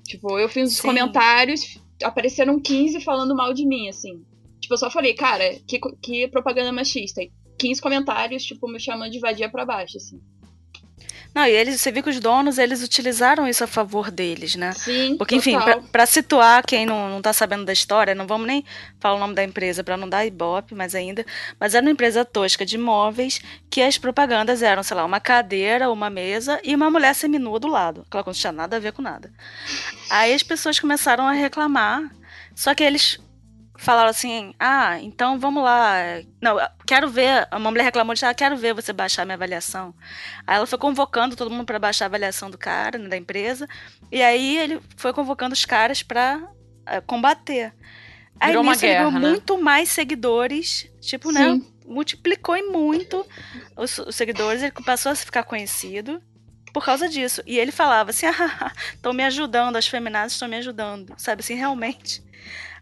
Tipo, 0.06 0.38
eu 0.38 0.48
fiz 0.48 0.72
os 0.72 0.80
comentários, 0.80 1.78
apareceram 2.02 2.58
15 2.58 3.00
falando 3.00 3.36
mal 3.36 3.52
de 3.52 3.66
mim, 3.66 3.88
assim. 3.88 4.22
Tipo, 4.60 4.74
eu 4.74 4.78
só 4.78 4.90
falei, 4.90 5.14
cara, 5.14 5.58
que, 5.66 5.78
que 6.02 6.28
propaganda 6.28 6.72
machista. 6.72 7.22
E 7.22 7.30
15 7.58 7.80
comentários, 7.82 8.42
tipo, 8.42 8.66
me 8.68 8.80
chamando 8.80 9.10
de 9.12 9.20
vadia 9.20 9.50
pra 9.50 9.66
baixo, 9.66 9.98
assim. 9.98 10.18
Não, 11.34 11.46
e 11.46 11.50
eles, 11.50 11.80
você 11.80 11.92
viu 11.92 12.02
que 12.02 12.10
os 12.10 12.18
donos, 12.18 12.58
eles 12.58 12.82
utilizaram 12.82 13.46
isso 13.46 13.62
a 13.62 13.66
favor 13.66 14.10
deles, 14.10 14.56
né? 14.56 14.72
Sim, 14.72 15.16
Porque, 15.16 15.36
enfim, 15.36 15.56
pra 15.92 16.04
situar 16.04 16.64
quem 16.66 16.84
não, 16.84 17.08
não 17.08 17.22
tá 17.22 17.32
sabendo 17.32 17.64
da 17.64 17.72
história, 17.72 18.14
não 18.14 18.26
vamos 18.26 18.46
nem 18.46 18.64
falar 18.98 19.14
o 19.14 19.18
nome 19.18 19.34
da 19.34 19.44
empresa 19.44 19.84
pra 19.84 19.96
não 19.96 20.08
dar 20.08 20.26
ibope, 20.26 20.74
mas 20.74 20.94
ainda. 20.94 21.24
Mas 21.58 21.74
era 21.74 21.84
uma 21.84 21.92
empresa 21.92 22.24
tosca 22.24 22.66
de 22.66 22.76
móveis 22.76 23.40
que 23.70 23.80
as 23.80 23.96
propagandas 23.96 24.60
eram, 24.62 24.82
sei 24.82 24.96
lá, 24.96 25.04
uma 25.04 25.20
cadeira, 25.20 25.90
uma 25.90 26.10
mesa 26.10 26.60
e 26.64 26.74
uma 26.74 26.90
mulher 26.90 27.14
seminua 27.14 27.60
do 27.60 27.68
lado. 27.68 28.04
Aquela 28.08 28.24
coisa 28.24 28.36
não 28.36 28.40
tinha 28.40 28.52
nada 28.52 28.76
a 28.76 28.80
ver 28.80 28.92
com 28.92 29.02
nada. 29.02 29.32
Aí 30.10 30.34
as 30.34 30.42
pessoas 30.42 30.80
começaram 30.80 31.26
a 31.26 31.32
reclamar, 31.32 32.10
só 32.56 32.74
que 32.74 32.82
eles 32.82 33.18
falaram 33.80 34.10
assim: 34.10 34.54
ah, 34.58 35.00
então 35.00 35.38
vamos 35.38 35.62
lá. 35.62 35.94
Não, 36.40 36.56
quero 36.86 37.08
ver. 37.08 37.48
Uma 37.50 37.70
mulher 37.70 37.84
reclamou 37.84 38.14
de 38.14 38.24
ah, 38.24 38.34
quero 38.34 38.56
ver 38.56 38.74
você 38.74 38.92
baixar 38.92 39.24
minha 39.24 39.34
avaliação. 39.34 39.94
Aí 40.46 40.56
ela 40.56 40.66
foi 40.66 40.78
convocando 40.78 41.34
todo 41.34 41.50
mundo 41.50 41.64
para 41.64 41.78
baixar 41.78 42.04
a 42.04 42.08
avaliação 42.08 42.50
do 42.50 42.58
cara, 42.58 42.98
né, 42.98 43.08
da 43.08 43.16
empresa. 43.16 43.66
E 44.12 44.22
aí 44.22 44.58
ele 44.58 44.80
foi 44.96 45.12
convocando 45.12 45.54
os 45.54 45.64
caras 45.64 46.02
para 46.02 46.40
combater. 47.06 47.72
Aí 48.38 48.48
Virou 48.48 48.62
uma 48.62 48.72
nisso 48.72 48.86
ele 48.86 48.94
ganhou 48.94 49.10
guerra, 49.10 49.20
né? 49.20 49.28
muito 49.30 49.60
mais 49.60 49.90
seguidores, 49.90 50.90
tipo, 51.00 51.30
né? 51.30 51.52
Sim. 51.52 51.66
Multiplicou 51.86 52.56
em 52.56 52.70
muito 52.70 53.26
os, 53.76 53.98
os 53.98 54.14
seguidores, 54.14 54.62
ele 54.62 54.72
passou 54.84 55.10
a 55.10 55.16
ficar 55.16 55.42
conhecido 55.42 56.22
por 56.72 56.84
causa 56.84 57.08
disso. 57.08 57.42
E 57.46 57.58
ele 57.58 57.72
falava 57.72 58.10
assim: 58.10 58.26
ah, 58.28 58.72
estão 58.94 59.12
me 59.12 59.24
ajudando, 59.24 59.76
as 59.76 59.86
feminazes 59.86 60.34
estão 60.34 60.48
me 60.48 60.56
ajudando. 60.56 61.14
Sabe 61.16 61.40
assim, 61.40 61.54
realmente. 61.54 62.22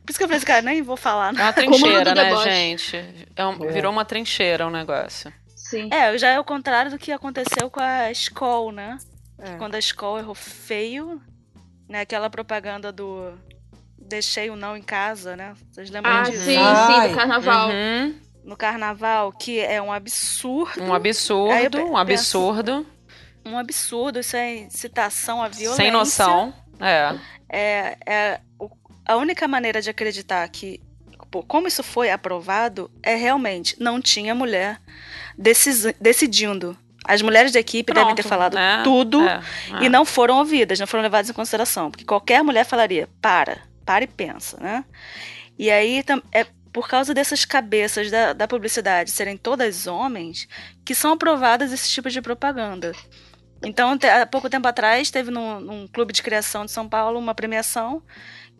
Por 0.08 0.12
isso 0.12 0.18
que 0.18 0.24
eu 0.24 0.28
falei 0.28 0.42
cara, 0.42 0.62
nem 0.62 0.80
vou 0.80 0.96
falar 0.96 1.34
É 1.34 1.38
uma 1.38 1.46
no 1.48 1.52
trincheira, 1.52 2.14
né, 2.14 2.24
deboche. 2.24 2.50
gente? 2.50 3.26
É 3.36 3.44
um- 3.44 3.62
É. 3.64 3.72
Virou 3.72 3.92
uma 3.92 4.06
trincheira 4.06 4.66
o 4.66 4.70
negócio. 4.70 5.30
Sim. 5.54 5.90
É, 5.92 6.16
já 6.16 6.28
é 6.30 6.40
o 6.40 6.44
contrário 6.44 6.90
do 6.90 6.96
que 6.98 7.12
aconteceu 7.12 7.68
com 7.70 7.78
a 7.78 8.10
Skoll, 8.12 8.72
né? 8.72 8.96
É. 9.38 9.56
Quando 9.56 9.74
a 9.74 9.78
Skoll 9.78 10.18
errou 10.18 10.34
feio, 10.34 11.20
né? 11.86 12.00
Aquela 12.00 12.30
propaganda 12.30 12.90
do 12.90 13.34
deixei 13.98 14.48
o 14.48 14.56
não 14.56 14.74
em 14.78 14.82
casa, 14.82 15.36
né? 15.36 15.52
Vocês 15.70 15.90
lembram 15.90 16.10
Ah, 16.10 16.22
disso? 16.22 16.38
sim, 16.38 16.52
sim, 16.54 16.56
Ai. 16.58 17.08
do 17.10 17.14
carnaval. 17.14 17.68
Uhum. 17.68 18.14
No 18.44 18.56
carnaval, 18.56 19.30
que 19.32 19.60
é 19.60 19.82
um 19.82 19.92
absurdo. 19.92 20.82
Um 20.82 20.94
absurdo, 20.94 21.84
um 21.84 21.96
absurdo. 21.98 22.86
Um 23.44 23.58
absurdo, 23.58 24.20
isso 24.20 24.34
é 24.38 24.56
incitação 24.56 25.42
à 25.42 25.48
violência. 25.48 25.84
Sem 25.84 25.90
noção. 25.90 26.54
É. 26.80 27.14
É, 27.50 27.96
é 28.06 28.40
o- 28.58 28.70
a 29.08 29.16
única 29.16 29.48
maneira 29.48 29.80
de 29.82 29.90
acreditar 29.90 30.46
que 30.48 30.80
pô, 31.30 31.42
como 31.42 31.66
isso 31.66 31.82
foi 31.82 32.10
aprovado 32.10 32.90
é 33.02 33.14
realmente 33.14 33.74
não 33.80 34.00
tinha 34.00 34.34
mulher 34.34 34.80
decis- 35.36 35.94
decidindo. 36.00 36.76
As 37.04 37.22
mulheres 37.22 37.52
da 37.52 37.60
equipe 37.60 37.92
devem 37.92 38.14
ter 38.14 38.22
Pronto, 38.22 38.28
falado 38.28 38.54
né? 38.54 38.82
tudo 38.84 39.22
É, 39.22 39.40
é. 39.80 39.84
e 39.84 39.88
não 39.88 40.04
foram 40.04 40.38
ouvidas, 40.38 40.78
não 40.78 40.86
foram 40.86 41.02
levadas 41.02 41.30
em 41.30 41.32
consideração. 41.32 41.90
Porque 41.90 42.04
qualquer 42.04 42.42
mulher 42.44 42.64
falaria, 42.64 43.08
para, 43.22 43.58
para 43.84 44.04
e 44.04 44.06
pensa, 44.06 44.58
né? 44.60 44.84
E 45.58 45.70
aí 45.70 46.04
é 46.32 46.46
por 46.70 46.86
causa 46.86 47.14
dessas 47.14 47.46
cabeças 47.46 48.10
da, 48.10 48.34
da 48.34 48.46
publicidade 48.46 49.10
serem 49.10 49.36
todas 49.38 49.86
homens 49.86 50.46
que 50.84 50.94
são 50.94 51.12
aprovadas 51.12 51.72
esse 51.72 51.88
tipo 51.88 52.10
de 52.10 52.20
propaganda. 52.20 52.92
Então, 53.64 53.98
há 54.22 54.26
pouco 54.26 54.48
tempo 54.50 54.68
atrás, 54.68 55.10
teve 55.10 55.30
num, 55.30 55.60
num 55.60 55.88
clube 55.88 56.12
de 56.12 56.22
criação 56.22 56.64
de 56.64 56.70
São 56.70 56.88
Paulo 56.88 57.18
uma 57.18 57.34
premiação 57.34 58.02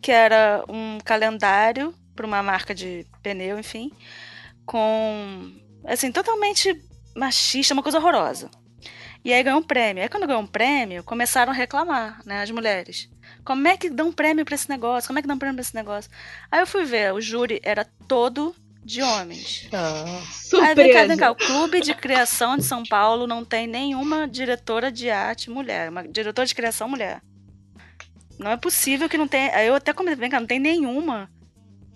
que 0.01 0.11
era 0.11 0.63
um 0.69 0.97
calendário 1.03 1.93
para 2.15 2.25
uma 2.25 2.43
marca 2.43 2.73
de 2.75 3.05
pneu, 3.23 3.57
enfim, 3.59 3.91
com 4.65 5.51
assim 5.85 6.11
totalmente 6.11 6.81
machista, 7.15 7.73
uma 7.73 7.83
coisa 7.83 7.97
horrorosa. 7.97 8.49
E 9.23 9.33
aí 9.33 9.43
ganhou 9.43 9.59
um 9.59 9.63
prêmio. 9.63 10.01
Aí 10.01 10.09
quando 10.09 10.27
ganhou 10.27 10.41
um 10.41 10.47
prêmio, 10.47 11.03
começaram 11.03 11.51
a 11.51 11.55
reclamar, 11.55 12.21
né, 12.25 12.41
as 12.41 12.51
mulheres. 12.51 13.09
Como 13.43 13.67
é 13.67 13.75
que 13.77 13.89
dão 13.89 14.11
prêmio 14.11 14.45
pra 14.45 14.55
esse 14.55 14.69
negócio? 14.69 15.07
Como 15.07 15.19
é 15.19 15.21
que 15.21 15.27
dão 15.27 15.37
prêmio 15.37 15.55
pra 15.55 15.61
esse 15.61 15.75
negócio? 15.75 16.09
Aí 16.51 16.59
eu 16.61 16.67
fui 16.67 16.85
ver, 16.85 17.13
o 17.13 17.19
júri 17.21 17.59
era 17.63 17.85
todo 18.07 18.55
de 18.83 19.01
homens. 19.01 19.67
Ah, 19.73 20.05
Aí 20.61 20.75
vem 20.75 20.91
cá, 20.91 21.03
Surpresa. 21.03 21.07
vem 21.07 21.17
cá, 21.17 21.31
o 21.31 21.35
Clube 21.35 21.81
de 21.81 21.93
Criação 21.93 22.57
de 22.57 22.63
São 22.63 22.83
Paulo 22.83 23.27
não 23.27 23.43
tem 23.43 23.67
nenhuma 23.67 24.27
diretora 24.27 24.91
de 24.91 25.09
arte 25.09 25.49
mulher, 25.49 25.89
uma 25.89 26.07
diretora 26.07 26.45
de 26.45 26.55
criação 26.55 26.87
mulher. 26.87 27.21
Não 28.39 28.49
é 28.51 28.57
possível 28.57 29.09
que 29.09 29.17
não 29.17 29.27
tenha. 29.27 29.53
Aí 29.55 29.67
eu 29.67 29.75
até 29.75 29.91
comentei, 29.93 30.15
vem 30.21 30.29
cá, 30.29 30.39
não 30.39 30.47
tem 30.47 30.59
nenhuma. 30.59 31.29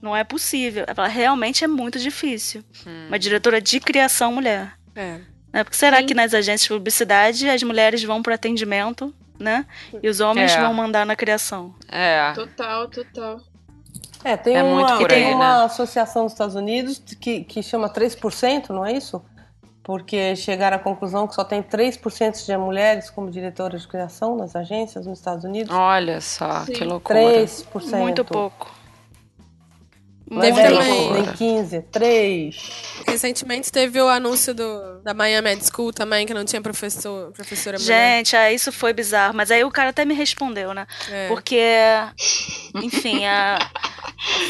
Não 0.02 0.14
é 0.16 0.24
possível. 0.26 0.84
Ela 0.86 1.08
realmente 1.08 1.64
é 1.64 1.68
muito 1.68 1.98
difícil. 1.98 2.64
Hum. 2.86 3.08
Uma 3.08 3.18
diretora 3.18 3.62
de 3.62 3.80
criação 3.80 4.34
mulher. 4.34 4.74
É. 4.94 5.20
Né? 5.54 5.64
Porque 5.64 5.78
será 5.78 6.00
Sim. 6.00 6.06
que 6.08 6.14
nas 6.14 6.34
agências 6.34 6.64
de 6.64 6.68
publicidade 6.70 7.48
as 7.50 7.64
mulheres 7.64 8.04
vão 8.04 8.22
pro 8.22 8.34
atendimento, 8.34 9.14
né? 9.40 9.66
E 10.02 10.10
os 10.10 10.20
homens 10.20 10.52
É. 10.52 10.60
vão 10.60 10.74
mandar 10.74 11.06
na 11.06 11.16
criação. 11.16 11.74
É. 11.88 12.34
Total, 12.34 12.90
total. 12.90 13.40
É, 14.26 14.36
tem 14.36 14.56
É 14.58 14.64
uma, 14.64 14.76
muito 14.76 14.98
por 14.98 15.08
tem 15.10 15.28
aí, 15.28 15.34
uma 15.34 15.60
né? 15.60 15.66
associação 15.66 16.24
nos 16.24 16.32
Estados 16.34 16.56
Unidos 16.56 17.02
que, 17.22 17.44
que 17.44 17.62
chama 17.64 17.90
3%, 17.90 18.70
não 18.70 18.86
é 18.86 18.94
isso? 18.94 19.24
Porque 19.84 20.36
chegaram 20.36 20.78
à 20.78 20.80
conclusão 20.80 21.28
que 21.28 21.36
só 21.36 21.44
tem 21.44 21.62
3% 21.62 22.46
de 22.46 22.58
mulheres 22.58 23.10
como 23.10 23.30
diretoras 23.30 23.82
de 23.82 23.88
criação 23.88 24.36
nas 24.38 24.56
agências 24.56 25.06
nos 25.06 25.20
Estados 25.20 25.44
Unidos. 25.44 25.76
Olha 25.76 26.22
só, 26.22 26.62
Sim. 26.62 26.72
que 26.72 26.84
loucura. 26.86 27.20
3%. 27.20 27.98
Muito 27.98 28.24
pouco. 28.24 28.72
Não 30.30 30.42
é 30.42 30.52
Teve 30.52 30.62
10, 30.64 30.78
também. 30.78 31.12
nem 31.12 31.34
15, 31.34 31.82
3. 31.92 32.72
Recentemente 33.06 33.72
teve 33.72 34.02
o 34.02 34.08
anúncio 34.08 34.54
do, 34.54 35.02
da 35.04 35.14
Miami 35.14 35.50
Med 35.50 35.64
School 35.64 35.92
também, 35.92 36.26
que 36.26 36.34
não 36.34 36.46
tinha 36.46 36.62
professor, 36.62 37.32
professora 37.34 37.78
mulher. 37.78 38.18
Gente, 38.18 38.36
ah, 38.36 38.52
isso 38.52 38.72
foi 38.72 38.94
bizarro. 38.94 39.36
Mas 39.36 39.52
aí 39.52 39.64
o 39.64 39.70
cara 39.70 39.90
até 39.90 40.06
me 40.06 40.14
respondeu, 40.14 40.74
né? 40.74 40.88
É. 41.12 41.28
Porque, 41.28 41.62
enfim, 42.76 43.26
a, 43.26 43.60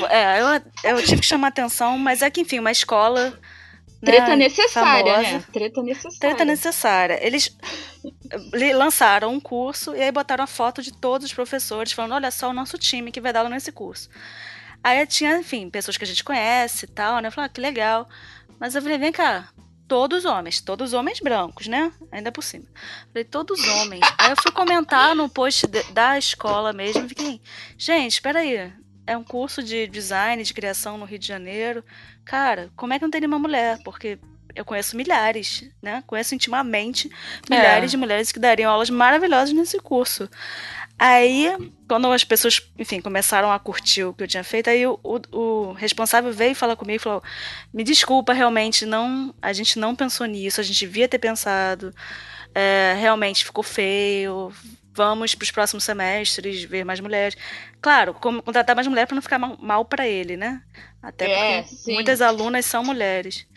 é, 0.09 0.41
eu, 0.41 0.95
eu 0.95 1.03
tive 1.03 1.21
que 1.21 1.27
chamar 1.27 1.47
atenção, 1.47 1.97
mas 1.97 2.21
é 2.21 2.29
que, 2.29 2.41
enfim, 2.41 2.59
uma 2.59 2.71
escola. 2.71 3.33
Treta 4.05 4.27
né, 4.29 4.35
necessária, 4.35 5.13
famosa, 5.13 5.31
né? 5.31 5.43
Treta 5.51 5.81
necessária. 5.83 6.19
Treta 6.19 6.45
necessária. 6.45 7.25
Eles 7.25 7.57
lançaram 8.75 9.33
um 9.33 9.39
curso 9.39 9.95
e 9.95 10.01
aí 10.01 10.11
botaram 10.11 10.43
a 10.43 10.47
foto 10.47 10.81
de 10.81 10.91
todos 10.93 11.27
os 11.27 11.33
professores, 11.33 11.91
falando: 11.91 12.13
olha 12.13 12.31
só 12.31 12.49
o 12.49 12.53
nosso 12.53 12.77
time 12.77 13.11
que 13.11 13.21
vai 13.21 13.31
dar 13.33 13.39
aula 13.39 13.49
nesse 13.49 13.71
curso. 13.71 14.09
Aí 14.83 15.05
tinha, 15.07 15.37
enfim, 15.37 15.69
pessoas 15.69 15.95
que 15.97 16.03
a 16.03 16.07
gente 16.07 16.23
conhece 16.23 16.85
e 16.85 16.89
tal, 16.89 17.19
né? 17.19 17.29
Eu 17.29 17.31
falei, 17.31 17.45
ah, 17.45 17.49
que 17.53 17.61
legal. 17.61 18.07
Mas 18.59 18.75
eu 18.75 18.81
falei, 18.81 18.97
vem 18.97 19.13
cá, 19.13 19.47
todos 19.87 20.25
homens, 20.25 20.59
todos 20.59 20.91
homens 20.93 21.19
brancos, 21.21 21.67
né? 21.67 21.91
Ainda 22.11 22.31
por 22.33 22.43
cima. 22.43 22.65
Falei, 23.07 23.23
todos 23.23 23.65
homens. 23.65 24.01
Aí 24.17 24.31
eu 24.31 24.35
fui 24.41 24.51
comentar 24.51 25.15
no 25.15 25.29
post 25.29 25.67
de- 25.67 25.83
da 25.93 26.17
escola 26.17 26.73
mesmo, 26.73 27.07
fiquei, 27.07 27.39
gente, 27.77 28.11
espera 28.13 28.39
aí. 28.39 28.73
É 29.05 29.17
um 29.17 29.23
curso 29.23 29.61
de 29.61 29.87
design, 29.87 30.41
de 30.43 30.53
criação 30.53 30.97
no 30.97 31.05
Rio 31.05 31.19
de 31.19 31.27
Janeiro. 31.27 31.83
Cara, 32.23 32.69
como 32.75 32.93
é 32.93 32.99
que 32.99 33.03
não 33.03 33.11
tem 33.11 33.21
nenhuma 33.21 33.39
mulher? 33.39 33.77
Porque 33.83 34.17
eu 34.55 34.63
conheço 34.63 34.95
milhares, 34.95 35.69
né? 35.81 36.03
Conheço 36.07 36.35
intimamente 36.35 37.09
milhares 37.49 37.89
É. 37.89 37.91
de 37.91 37.97
mulheres 37.97 38.31
que 38.31 38.39
dariam 38.39 38.71
aulas 38.71 38.89
maravilhosas 38.89 39.51
nesse 39.53 39.79
curso. 39.79 40.29
Aí, 40.97 41.51
quando 41.87 42.09
as 42.11 42.23
pessoas, 42.23 42.61
enfim, 42.77 43.01
começaram 43.01 43.51
a 43.51 43.59
curtir 43.59 44.03
o 44.03 44.13
que 44.13 44.23
eu 44.23 44.27
tinha 44.27 44.43
feito, 44.43 44.69
aí 44.69 44.85
o, 44.85 44.97
o, 45.03 45.19
o 45.31 45.73
responsável 45.73 46.31
veio 46.31 46.55
falar 46.55 46.75
comigo 46.75 46.97
e 46.97 46.99
falou: 47.03 47.21
Me 47.73 47.83
desculpa, 47.83 48.31
realmente, 48.31 48.85
não, 48.85 49.33
a 49.41 49.51
gente 49.51 49.79
não 49.79 49.95
pensou 49.95 50.27
nisso, 50.27 50.61
a 50.61 50.63
gente 50.63 50.79
devia 50.79 51.07
ter 51.09 51.19
pensado. 51.19 51.93
é, 52.55 52.95
realmente 52.97 53.43
ficou 53.43 53.63
feio. 53.63 54.53
Vamos 54.95 55.33
para 55.33 55.43
os 55.43 55.51
próximos 55.51 55.83
semestres 55.83 56.63
ver 56.63 56.83
mais 56.85 56.99
mulheres. 56.99 57.35
Claro, 57.81 58.13
como 58.13 58.43
contratar 58.43 58.75
mais 58.75 58.87
mulheres 58.87 59.07
para 59.07 59.15
não 59.15 59.21
ficar 59.21 59.39
mal, 59.39 59.57
mal 59.59 59.83
para 59.85 60.07
ele, 60.07 60.37
né? 60.37 60.61
Até 61.01 61.25
É, 61.31 61.61
porque 61.63 61.75
sim. 61.75 61.93
muitas 61.93 62.21
alunas 62.21 62.65
são 62.65 62.83
mulheres. 62.83 63.47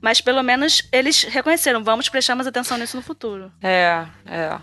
Mas 0.00 0.20
pelo 0.20 0.42
menos 0.42 0.82
eles 0.92 1.22
reconheceram, 1.24 1.82
vamos 1.82 2.08
prestar 2.08 2.34
mais 2.34 2.46
atenção 2.46 2.76
nisso 2.76 2.96
no 2.96 3.02
futuro. 3.02 3.50
É, 3.62 4.04
é. 4.26 4.58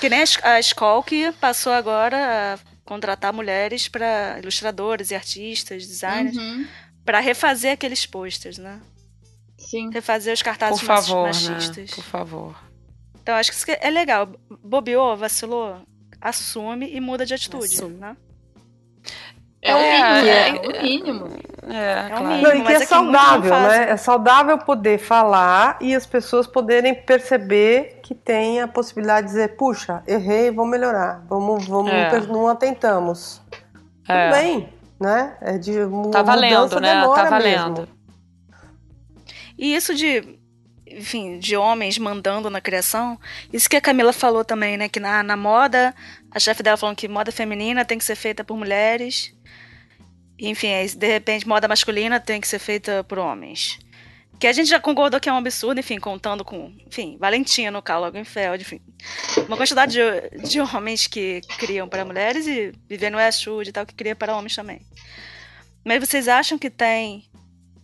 Que 0.00 0.08
nem 0.08 0.20
a, 0.20 0.22
es- 0.24 0.38
a 0.42 0.58
escola 0.58 1.02
que 1.04 1.30
passou 1.32 1.72
agora 1.72 2.54
a 2.54 2.58
contratar 2.84 3.32
mulheres 3.32 3.86
para 3.88 4.38
ilustradores 4.42 5.10
e 5.10 5.14
artistas, 5.14 5.86
designers, 5.86 6.36
Uhum, 6.36 6.66
para 7.04 7.20
refazer 7.20 7.72
aqueles 7.72 8.04
posters, 8.06 8.58
né? 8.58 8.80
sim. 9.58 9.90
Refazer 9.92 10.34
os 10.34 10.42
cartazes 10.42 10.80
Por 10.80 10.86
favor, 10.86 11.26
né? 11.26 11.50
machistas. 11.50 11.90
Por 11.92 12.04
favor. 12.04 12.56
Então 13.22 13.34
acho 13.36 13.50
que 13.50 13.56
isso 13.56 13.66
é 13.80 13.90
legal. 13.90 14.28
Bobeou, 14.62 15.16
vacilou, 15.16 15.76
assume 16.20 16.90
e 16.92 17.00
muda 17.00 17.24
de 17.24 17.34
atitude, 17.34 17.74
Assume. 17.74 17.96
né? 17.96 18.16
É 19.64 19.74
o 19.76 19.78
É, 19.78 19.92
mínimo, 19.92 20.28
é, 20.28 20.48
é 20.48 20.80
o 20.80 20.82
mínimo. 20.82 21.28
É, 21.68 21.76
É 21.76 22.08
claro. 22.08 22.26
mínimo. 22.26 22.42
Não, 22.48 22.54
e 22.56 22.62
que 22.64 22.72
é 22.72 22.74
é 22.74 22.84
saudável, 22.84 23.50
né? 23.60 23.90
É 23.90 23.96
saudável 23.96 24.58
poder 24.58 24.98
falar 24.98 25.78
e 25.80 25.94
as 25.94 26.04
pessoas 26.04 26.48
poderem 26.48 26.94
perceber 26.94 28.00
que 28.02 28.12
tem 28.12 28.60
a 28.60 28.66
possibilidade 28.66 29.28
de 29.28 29.32
dizer, 29.34 29.56
puxa, 29.56 30.02
errei, 30.04 30.50
vou 30.50 30.66
melhorar. 30.66 31.24
Vamos, 31.28 31.68
vamos, 31.68 31.92
É. 31.92 32.20
não 32.26 32.48
atentamos. 32.48 33.40
É. 34.08 34.30
Tudo 34.30 34.40
bem, 34.42 34.68
né? 34.98 35.36
É 35.40 35.56
de 35.58 35.74
Tá 36.10 36.20
a 36.20 36.22
valendo, 36.24 36.80
né? 36.80 37.06
Tá 37.14 37.24
valendo. 37.30 37.80
mesmo. 37.82 37.88
E 39.56 39.76
isso 39.76 39.94
de, 39.94 40.40
enfim, 40.96 41.38
de 41.38 41.56
homens 41.56 41.98
mandando 41.98 42.48
na 42.50 42.60
criação, 42.60 43.18
isso 43.52 43.68
que 43.68 43.76
a 43.76 43.80
Camila 43.80 44.12
falou 44.12 44.44
também, 44.44 44.76
né? 44.76 44.88
Que 44.88 45.00
na, 45.00 45.22
na 45.22 45.36
moda, 45.36 45.94
a 46.30 46.38
chefe 46.38 46.62
dela 46.62 46.76
falando 46.76 46.96
que 46.96 47.08
moda 47.08 47.32
feminina 47.32 47.84
tem 47.84 47.98
que 47.98 48.04
ser 48.04 48.16
feita 48.16 48.44
por 48.44 48.56
mulheres. 48.56 49.34
Enfim, 50.38 50.68
de 50.96 51.06
repente, 51.06 51.46
moda 51.46 51.68
masculina 51.68 52.18
tem 52.18 52.40
que 52.40 52.48
ser 52.48 52.58
feita 52.58 53.04
por 53.04 53.18
homens. 53.18 53.78
Que 54.38 54.48
a 54.48 54.52
gente 54.52 54.68
já 54.68 54.80
concordou 54.80 55.20
que 55.20 55.28
é 55.28 55.32
um 55.32 55.36
absurdo, 55.36 55.78
enfim, 55.78 56.00
contando 56.00 56.44
com, 56.44 56.74
enfim, 56.84 57.16
Valentino, 57.20 57.80
Karl 57.80 58.02
Lagerfeld, 58.02 58.62
enfim. 58.62 58.80
Uma 59.46 59.56
quantidade 59.56 59.92
de, 59.92 60.48
de 60.48 60.60
homens 60.60 61.06
que 61.06 61.40
criam 61.58 61.88
para 61.88 62.04
mulheres 62.04 62.46
e 62.48 62.72
Vivienne 62.88 63.16
Westwood 63.16 63.70
e 63.70 63.72
tal, 63.72 63.86
que 63.86 63.94
cria 63.94 64.16
para 64.16 64.36
homens 64.36 64.56
também. 64.56 64.80
Mas 65.84 66.00
vocês 66.00 66.26
acham 66.26 66.58
que 66.58 66.70
tem 66.70 67.24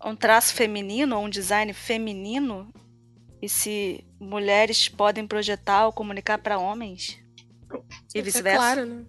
um 0.04 0.16
traço 0.16 0.54
feminino 0.54 1.16
ou 1.16 1.26
um 1.26 1.28
design 1.28 1.72
feminino? 1.72 2.72
E 3.40 3.48
se 3.48 4.04
mulheres 4.20 4.88
podem 4.88 5.26
projetar 5.26 5.86
ou 5.86 5.92
comunicar 5.92 6.38
para 6.38 6.58
homens? 6.58 7.18
E 8.14 8.18
É 8.18 8.22
vice-versa? 8.22 8.58
claro, 8.58 8.86
né? 8.86 9.02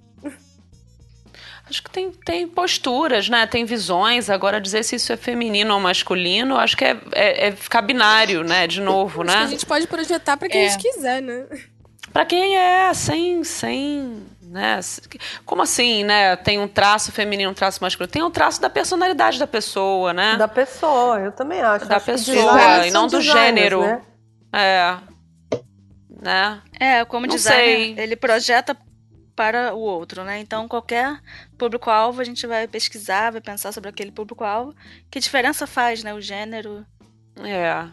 Acho 1.70 1.84
que 1.84 1.90
tem, 1.92 2.10
tem 2.12 2.48
posturas, 2.48 3.30
né? 3.30 3.46
Tem 3.46 3.64
visões. 3.64 4.28
Agora, 4.30 4.60
dizer 4.60 4.84
se 4.84 4.96
isso 4.96 5.14
é 5.14 5.18
feminino 5.18 5.74
ou 5.74 5.80
masculino, 5.80 6.58
acho 6.58 6.76
que 6.76 6.84
é, 6.84 6.98
é, 7.12 7.48
é 7.48 7.52
ficar 7.52 7.84
binário, 7.84 8.44
né? 8.44 8.66
De 8.66 8.82
novo, 8.82 9.22
Acho 9.22 9.32
que 9.32 9.38
a 9.38 9.42
né? 9.46 9.48
gente 9.52 9.66
pode 9.68 9.86
projetar 9.88 10.36
pra 10.36 10.50
quem 10.50 10.62
É. 10.64 10.66
a 10.66 10.70
gente 10.70 10.82
quiser, 10.82 11.22
né? 11.22 11.46
Pra 12.12 12.26
quem 12.26 12.58
é, 12.58 12.92
sem, 12.96 13.44
sem, 13.44 14.24
né? 14.42 14.80
Como 15.46 15.62
assim, 15.62 16.04
né? 16.04 16.36
Tem 16.38 16.58
um 16.60 16.68
traço 16.68 17.12
feminino, 17.12 17.52
um 17.52 17.54
traço 17.54 17.84
masculino. 17.84 18.12
Tem 18.12 18.24
um 18.24 18.32
traço 18.32 18.60
da 18.60 18.68
personalidade 18.70 19.38
da 19.38 19.46
pessoa, 19.46 20.12
né? 20.12 20.38
Da 20.38 20.48
pessoa, 20.48 21.20
eu 21.20 21.32
também 21.32 21.62
acho. 21.62 21.86
Da 21.86 21.98
Acho 21.98 22.06
pessoa, 22.08 22.88
e 22.88 22.90
não 22.90 23.06
do 23.06 23.20
designers, 23.20 23.46
gênero. 23.46 23.82
né? 23.82 24.02
É. 24.54 24.98
Né? 26.22 26.62
É, 26.80 27.06
como 27.06 27.26
Não 27.26 27.36
designer, 27.36 27.96
sei. 27.96 28.00
ele 28.04 28.16
projeta 28.16 28.76
para 29.36 29.74
o 29.74 29.80
outro, 29.80 30.24
né? 30.26 30.40
Então, 30.40 30.68
qualquer 30.68 31.18
público-alvo, 31.58 32.20
a 32.20 32.26
gente 32.26 32.46
vai 32.46 32.68
pesquisar, 32.68 33.32
vai 33.32 33.40
pensar 33.40 33.72
sobre 33.72 33.90
aquele 33.90 34.12
público-alvo. 34.12 34.76
Que 35.10 35.20
diferença 35.20 35.66
faz, 35.66 36.04
né? 36.04 36.14
O 36.14 36.20
gênero, 36.20 36.86
É. 37.42 37.88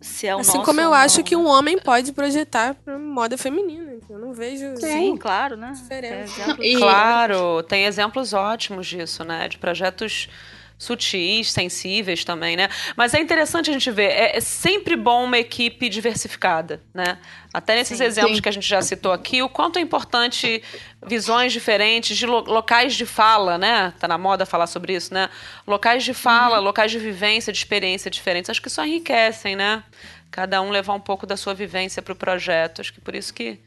se 0.00 0.26
é 0.26 0.34
o 0.34 0.40
assim 0.40 0.54
nosso 0.54 0.64
como 0.64 0.80
eu 0.80 0.92
acho 0.92 1.18
não, 1.18 1.24
que 1.24 1.36
né? 1.36 1.42
um 1.42 1.46
homem 1.46 1.78
pode 1.78 2.12
projetar 2.12 2.74
pra 2.74 2.98
moda 2.98 3.38
feminina. 3.38 3.92
Eu 4.10 4.18
não 4.18 4.32
vejo. 4.32 4.76
Sim, 4.78 5.16
claro, 5.16 5.56
né? 5.56 5.70
Diferença. 5.72 6.56
E- 6.60 6.76
Claro, 6.78 7.62
tem 7.62 7.84
exemplos 7.84 8.32
ótimos 8.32 8.86
disso, 8.88 9.22
né? 9.22 9.46
De 9.48 9.56
projetos 9.58 10.28
sutis, 10.78 11.50
sensíveis 11.50 12.24
também, 12.24 12.56
né? 12.56 12.68
Mas 12.96 13.12
é 13.12 13.20
interessante 13.20 13.68
a 13.68 13.72
gente 13.72 13.90
ver, 13.90 14.10
é, 14.12 14.36
é 14.36 14.40
sempre 14.40 14.94
bom 14.94 15.24
uma 15.24 15.36
equipe 15.36 15.88
diversificada, 15.88 16.80
né? 16.94 17.18
Até 17.52 17.74
nesses 17.74 17.98
Sim. 17.98 18.04
exemplos 18.04 18.36
Sim. 18.36 18.42
que 18.42 18.48
a 18.48 18.52
gente 18.52 18.68
já 18.68 18.80
citou 18.80 19.10
aqui, 19.10 19.42
o 19.42 19.48
quanto 19.48 19.78
é 19.78 19.82
importante 19.82 20.62
visões 21.04 21.52
diferentes 21.52 22.16
de 22.16 22.26
lo- 22.26 22.44
locais 22.44 22.94
de 22.94 23.04
fala, 23.04 23.58
né? 23.58 23.92
Tá 23.98 24.06
na 24.06 24.16
moda 24.16 24.46
falar 24.46 24.68
sobre 24.68 24.94
isso, 24.94 25.12
né? 25.12 25.28
Locais 25.66 26.04
de 26.04 26.14
fala, 26.14 26.60
locais 26.60 26.92
de 26.92 26.98
vivência, 26.98 27.52
de 27.52 27.58
experiência 27.58 28.08
diferentes. 28.08 28.48
Acho 28.48 28.62
que 28.62 28.68
isso 28.68 28.80
enriquecem, 28.80 29.56
né? 29.56 29.82
Cada 30.30 30.62
um 30.62 30.70
levar 30.70 30.94
um 30.94 31.00
pouco 31.00 31.26
da 31.26 31.36
sua 31.36 31.54
vivência 31.54 32.00
para 32.00 32.12
o 32.12 32.16
projeto. 32.16 32.80
Acho 32.80 32.92
que 32.92 33.00
por 33.00 33.14
isso 33.14 33.34
que 33.34 33.58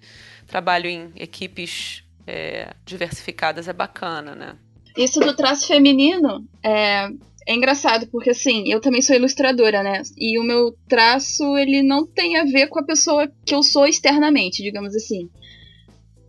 trabalho 0.48 0.88
em 0.90 1.12
equipes 1.18 2.04
é, 2.26 2.70
diversificadas 2.86 3.68
é 3.68 3.74
bacana, 3.74 4.34
né? 4.36 4.56
Isso 4.98 5.20
do 5.20 5.36
traço 5.36 5.68
feminino 5.68 6.46
é, 6.64 7.08
é 7.48 7.54
engraçado, 7.56 8.08
porque 8.12 8.32
assim, 8.32 8.72
eu 8.72 8.80
também 8.82 9.02
sou 9.02 9.16
ilustradora, 9.16 9.82
né? 9.84 10.02
E 10.18 10.40
o 10.40 10.44
meu 10.44 10.76
traço, 10.88 11.58
ele 11.58 11.82
não 11.82 12.06
tem 12.06 12.38
a 12.38 12.44
ver 12.44 12.68
com 12.68 12.80
a 12.80 12.84
pessoa 12.84 13.32
que 13.46 13.56
eu 13.56 13.64
sou 13.64 13.88
externamente, 13.88 14.62
digamos 14.62 14.96
assim. 14.96 15.30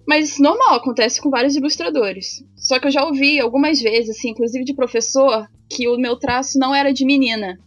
Mas 0.06 0.38
normal, 0.38 0.74
acontece 0.74 1.20
com 1.20 1.30
vários 1.30 1.54
ilustradores. 1.54 2.44
Só 2.56 2.78
que 2.78 2.86
eu 2.86 2.90
já 2.90 3.04
ouvi 3.04 3.38
algumas 3.40 3.80
vezes, 3.80 4.16
assim, 4.16 4.30
inclusive 4.30 4.64
de 4.64 4.74
professor, 4.74 5.46
que 5.70 5.88
o 5.88 5.96
meu 5.96 6.16
traço 6.16 6.58
não 6.58 6.74
era 6.74 6.92
de 6.92 7.04
menina. 7.04 7.58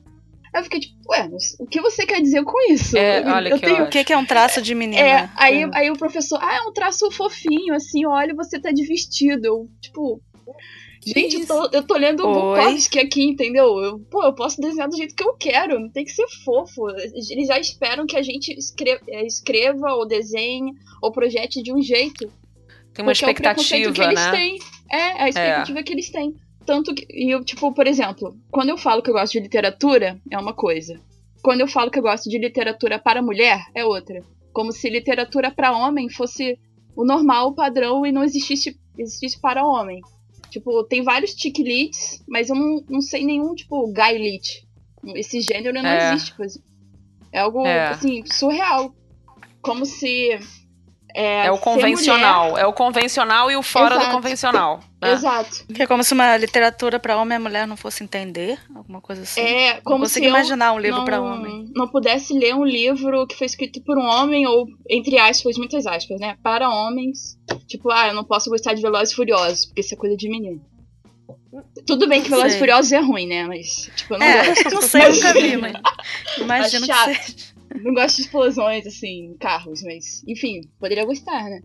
Aí 0.54 0.60
eu 0.60 0.64
fiquei 0.64 0.80
tipo, 0.80 0.96
ué, 1.10 1.28
mas 1.30 1.56
o 1.60 1.66
que 1.66 1.82
você 1.82 2.06
quer 2.06 2.22
dizer 2.22 2.44
com 2.44 2.72
isso? 2.72 2.98
É, 2.98 3.22
olha 3.30 3.50
eu 3.50 3.60
que 3.60 3.66
tenho 3.66 3.84
O 3.84 3.90
que, 3.90 4.04
que 4.04 4.14
é 4.14 4.18
um 4.18 4.26
traço 4.26 4.62
de 4.62 4.74
menina? 4.74 5.02
é, 5.02 5.30
aí, 5.36 5.66
Hum. 5.66 5.72
aí 5.74 5.92
o 5.92 5.98
professor, 5.98 6.40
ah, 6.42 6.56
é 6.56 6.62
um 6.62 6.72
traço 6.74 7.10
fofinho, 7.12 7.74
assim, 7.74 8.06
olha, 8.06 8.34
você 8.34 8.60
tá 8.60 8.72
de 8.72 8.86
vestido. 8.86 9.46
Eu, 9.46 9.70
tipo, 9.82 10.22
gente, 11.06 11.42
eu 11.42 11.48
tô, 11.48 11.70
eu 11.72 11.84
tô 11.84 11.96
lendo 11.96 12.26
o? 12.26 12.34
Bukowski 12.34 13.00
aqui, 13.00 13.24
entendeu? 13.24 13.78
Eu, 13.80 14.00
pô, 14.00 14.24
eu 14.24 14.34
posso 14.34 14.60
desenhar 14.60 14.90
do 14.90 14.98
jeito 14.98 15.16
que 15.16 15.24
eu 15.24 15.34
quero, 15.36 15.80
não 15.80 15.90
tem 15.90 16.04
que 16.04 16.12
ser 16.12 16.28
fofo. 16.44 16.90
Eles 16.90 17.48
já 17.48 17.60
esperam 17.60 18.06
que 18.06 18.18
a 18.18 18.24
gente 18.24 18.52
escreva, 18.58 19.02
escreva 19.26 19.94
ou 19.94 20.08
desenhe 20.08 20.74
ou 21.02 21.12
projete 21.12 21.62
de 21.62 21.74
um 21.74 21.82
jeito. 21.82 22.32
Tem 22.94 23.04
uma 23.04 23.12
porque 23.12 23.26
é 23.26 23.30
o 23.30 23.36
preconceito 23.36 23.94
que 23.94 24.02
expectativa, 24.02 24.06
eles 24.06 24.26
né? 24.26 24.32
têm. 24.32 24.60
É, 24.92 25.24
a 25.24 25.30
expectativa 25.30 25.84
que 25.84 25.94
eles 25.94 26.10
têm. 26.10 26.36
Tanto 26.66 26.96
que, 26.96 27.06
e 27.10 27.30
eu, 27.30 27.44
tipo, 27.44 27.72
por 27.74 27.86
exemplo, 27.86 28.36
quando 28.50 28.70
eu 28.70 28.78
falo 28.78 29.02
que 29.02 29.10
eu 29.10 29.14
gosto 29.14 29.34
de 29.34 29.40
literatura, 29.40 30.20
é 30.32 30.38
uma 30.38 30.54
coisa. 30.54 31.00
Quando 31.44 31.62
eu 31.62 31.68
falo 31.68 31.92
que 31.92 32.00
eu 32.00 32.04
gosto 32.04 32.28
de 32.28 32.40
literatura 32.40 32.98
para 32.98 33.22
mulher, 33.22 33.64
é 33.76 33.86
outra. 33.86 34.24
Como 34.52 34.72
se 34.72 34.90
literatura 34.90 35.52
para 35.52 35.78
homem 35.78 36.10
fosse 36.10 36.58
o 36.96 37.06
normal, 37.06 37.50
o 37.50 37.56
padrão, 37.56 38.06
e 38.06 38.12
não 38.12 38.24
existisse, 38.24 38.80
existisse 38.98 39.40
para 39.40 39.64
homem. 39.64 40.02
Tipo, 40.56 40.86
tem 40.86 41.04
vários 41.04 41.32
chick 41.32 41.62
leads, 41.62 42.24
mas 42.26 42.48
eu 42.50 42.56
não, 42.56 42.82
não 42.90 43.02
sei 43.02 43.26
nenhum, 43.26 43.54
tipo, 43.54 43.92
guy 43.92 44.18
lead. 44.18 44.66
Esse 45.16 45.42
gênero 45.42 45.74
não 45.84 45.90
É. 45.90 46.14
existe, 46.14 46.34
pois. 46.38 46.58
É 47.30 47.40
algo, 47.40 47.66
É. 47.68 47.90
assim, 47.90 48.24
surreal. 48.26 48.96
Como 49.62 49.86
se. 49.86 50.40
É, 51.18 51.46
É 51.46 51.52
o 51.52 51.58
convencional. 51.58 52.58
É 52.58 52.66
o 52.68 52.74
convencional 52.74 53.50
e 53.50 53.56
o 53.56 53.64
fora 53.64 53.96
do 53.96 54.02
Exato. 54.02 54.16
convencional. 54.16 54.72
mulher- 54.78 54.86
né? 55.02 55.14
Exato. 55.14 55.66
Que 55.74 55.84
é 55.84 55.88
como 55.88 56.04
se 56.04 56.14
uma 56.14 56.36
literatura 56.36 57.00
para 57.00 57.16
homem 57.18 57.38
e 57.38 57.40
mulher 57.40 57.66
não 57.66 57.78
fosse 57.78 58.04
entender, 58.04 58.60
alguma 58.76 59.00
coisa 59.00 59.22
assim. 59.22 59.40
É 59.40 59.76
não 59.76 59.82
como 59.84 60.06
se 60.06 60.14
consigo 60.16 60.26
eu 60.26 60.30
imaginar 60.30 60.74
um 60.74 60.80
livro 60.80 60.98
não, 61.00 61.06
para 61.06 61.22
homem. 61.22 61.72
não 61.76 61.88
pudesse 61.88 62.34
ler 62.34 62.54
um 62.56 62.66
livro 62.66 63.26
que 63.28 63.36
foi 63.38 63.46
escrito 63.48 63.82
por 63.84 63.98
um 63.98 64.04
homem, 64.06 64.46
ou, 64.48 64.66
entre 64.90 65.18
aspas, 65.18 65.58
muitas 65.58 65.86
aspas, 65.88 66.20
né? 66.20 66.36
Para 66.44 66.70
homens. 66.70 67.38
Tipo, 67.68 67.92
ah, 67.92 68.08
eu 68.10 68.14
não 68.14 68.24
posso 68.24 68.50
gostar 68.50 68.74
de 68.74 68.82
Velozes 68.82 69.12
e 69.14 69.16
Furiosos, 69.16 69.66
porque 69.68 69.82
isso 69.82 69.94
é 69.94 69.98
coisa 69.98 70.18
de 70.18 70.28
menino. 70.30 70.60
Tudo 71.88 72.08
bem 72.08 72.22
que 72.22 72.30
Velozes 72.30 72.56
e. 72.56 72.60
Furiosos 72.60 72.92
é 72.92 73.00
ruim, 73.00 73.28
né? 73.28 73.46
Mas, 73.46 73.90
tipo, 73.96 74.16
eu 74.16 74.20
não 74.20 74.26
É, 74.26 74.48
gosto. 74.48 74.70
não 74.74 74.82
sei, 74.82 75.10
nunca 75.10 75.34
vi, 75.34 75.58
mas 75.58 75.74
imagino 76.38 76.86
que 76.88 76.94
chato. 76.94 77.06
seja. 77.14 77.55
Não 77.84 77.94
gosto 77.94 78.16
de 78.18 78.22
explosões, 78.24 78.86
assim, 78.88 79.36
carros, 79.40 79.82
mas, 79.84 80.24
enfim, 80.28 80.62
poderia 80.80 81.06
gostar, 81.06 81.44
né? 81.46 81.62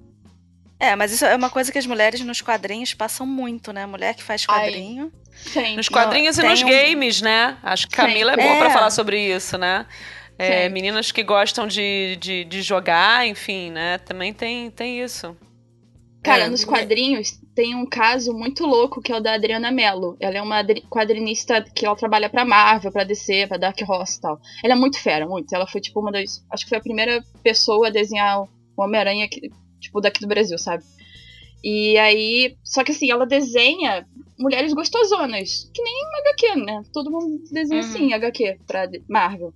É, 0.78 0.96
mas 0.96 1.12
isso 1.12 1.24
é 1.26 1.36
uma 1.36 1.50
coisa 1.50 1.70
que 1.70 1.78
as 1.78 1.86
mulheres 1.86 2.20
nos 2.22 2.40
quadrinhos 2.40 2.94
passam 2.94 3.26
muito, 3.26 3.72
né? 3.72 3.84
Mulher 3.84 4.14
que 4.14 4.22
faz 4.22 4.46
Ai, 4.48 4.66
quadrinho. 4.70 5.12
Tem. 5.52 5.76
Nos 5.76 5.88
quadrinhos 5.88 6.36
Não, 6.38 6.44
e 6.46 6.48
nos 6.48 6.62
um- 6.62 6.66
games, 6.66 7.20
né? 7.20 7.58
Acho 7.62 7.86
que. 7.86 7.94
Camila 7.94 8.32
é 8.32 8.36
boa 8.36 8.48
É. 8.54 8.58
pra 8.58 8.70
falar 8.70 8.90
sobre 8.90 9.20
isso, 9.34 9.58
né? 9.58 9.86
É, 10.38 10.70
meninas 10.70 11.12
que 11.12 11.22
gostam 11.22 11.66
de, 11.66 12.16
de, 12.18 12.44
de 12.44 12.62
jogar, 12.62 13.26
enfim, 13.26 13.70
né? 13.70 13.98
Também 13.98 14.32
tem, 14.32 14.70
tem 14.70 15.02
isso. 15.02 15.36
Cara, 16.22 16.44
É, 16.44 16.48
nos 16.48 16.64
quadrinhos 16.64 17.38
tem 17.60 17.74
um 17.74 17.84
caso 17.84 18.32
muito 18.32 18.64
louco 18.64 19.02
que 19.02 19.12
é 19.12 19.16
o 19.16 19.20
da 19.20 19.34
Adriana 19.34 19.70
Mello. 19.70 20.16
Ela 20.18 20.38
é 20.38 20.42
uma 20.42 20.60
adri- 20.60 20.80
quadrinista 20.88 21.60
que 21.62 21.84
ela 21.84 21.94
trabalha 21.94 22.30
pra 22.30 22.42
Marvel, 22.42 22.90
pra 22.90 23.04
DC, 23.04 23.46
pra 23.48 23.58
Dark 23.58 23.78
Horse 23.86 24.16
e 24.16 24.20
tal. 24.22 24.40
Ela 24.64 24.72
é 24.72 24.76
muito 24.76 24.98
fera, 24.98 25.26
muito. 25.28 25.54
Ela 25.54 25.66
foi 25.66 25.78
tipo 25.78 26.00
uma 26.00 26.10
das, 26.10 26.42
acho 26.50 26.64
que 26.64 26.70
foi 26.70 26.78
a 26.78 26.82
primeira 26.82 27.22
pessoa 27.42 27.88
a 27.88 27.90
desenhar 27.90 28.44
o 28.44 28.48
Homem-Aranha 28.78 29.28
tipo 29.78 30.00
daqui 30.00 30.20
do 30.20 30.26
Brasil, 30.26 30.56
sabe? 30.56 30.82
E 31.62 31.98
aí, 31.98 32.56
só 32.64 32.82
que 32.82 32.92
assim, 32.92 33.10
ela 33.10 33.26
desenha 33.26 34.06
mulheres 34.38 34.72
gostosonas, 34.72 35.70
que 35.74 35.82
nem 35.82 35.94
HQ, 36.54 36.64
né? 36.64 36.82
Todo 36.94 37.10
mundo 37.10 37.42
desenha 37.52 37.82
Uhum. 37.82 37.88
assim, 37.90 38.12
HQ 38.14 38.58
pra 38.66 38.88
Marvel. 39.06 39.52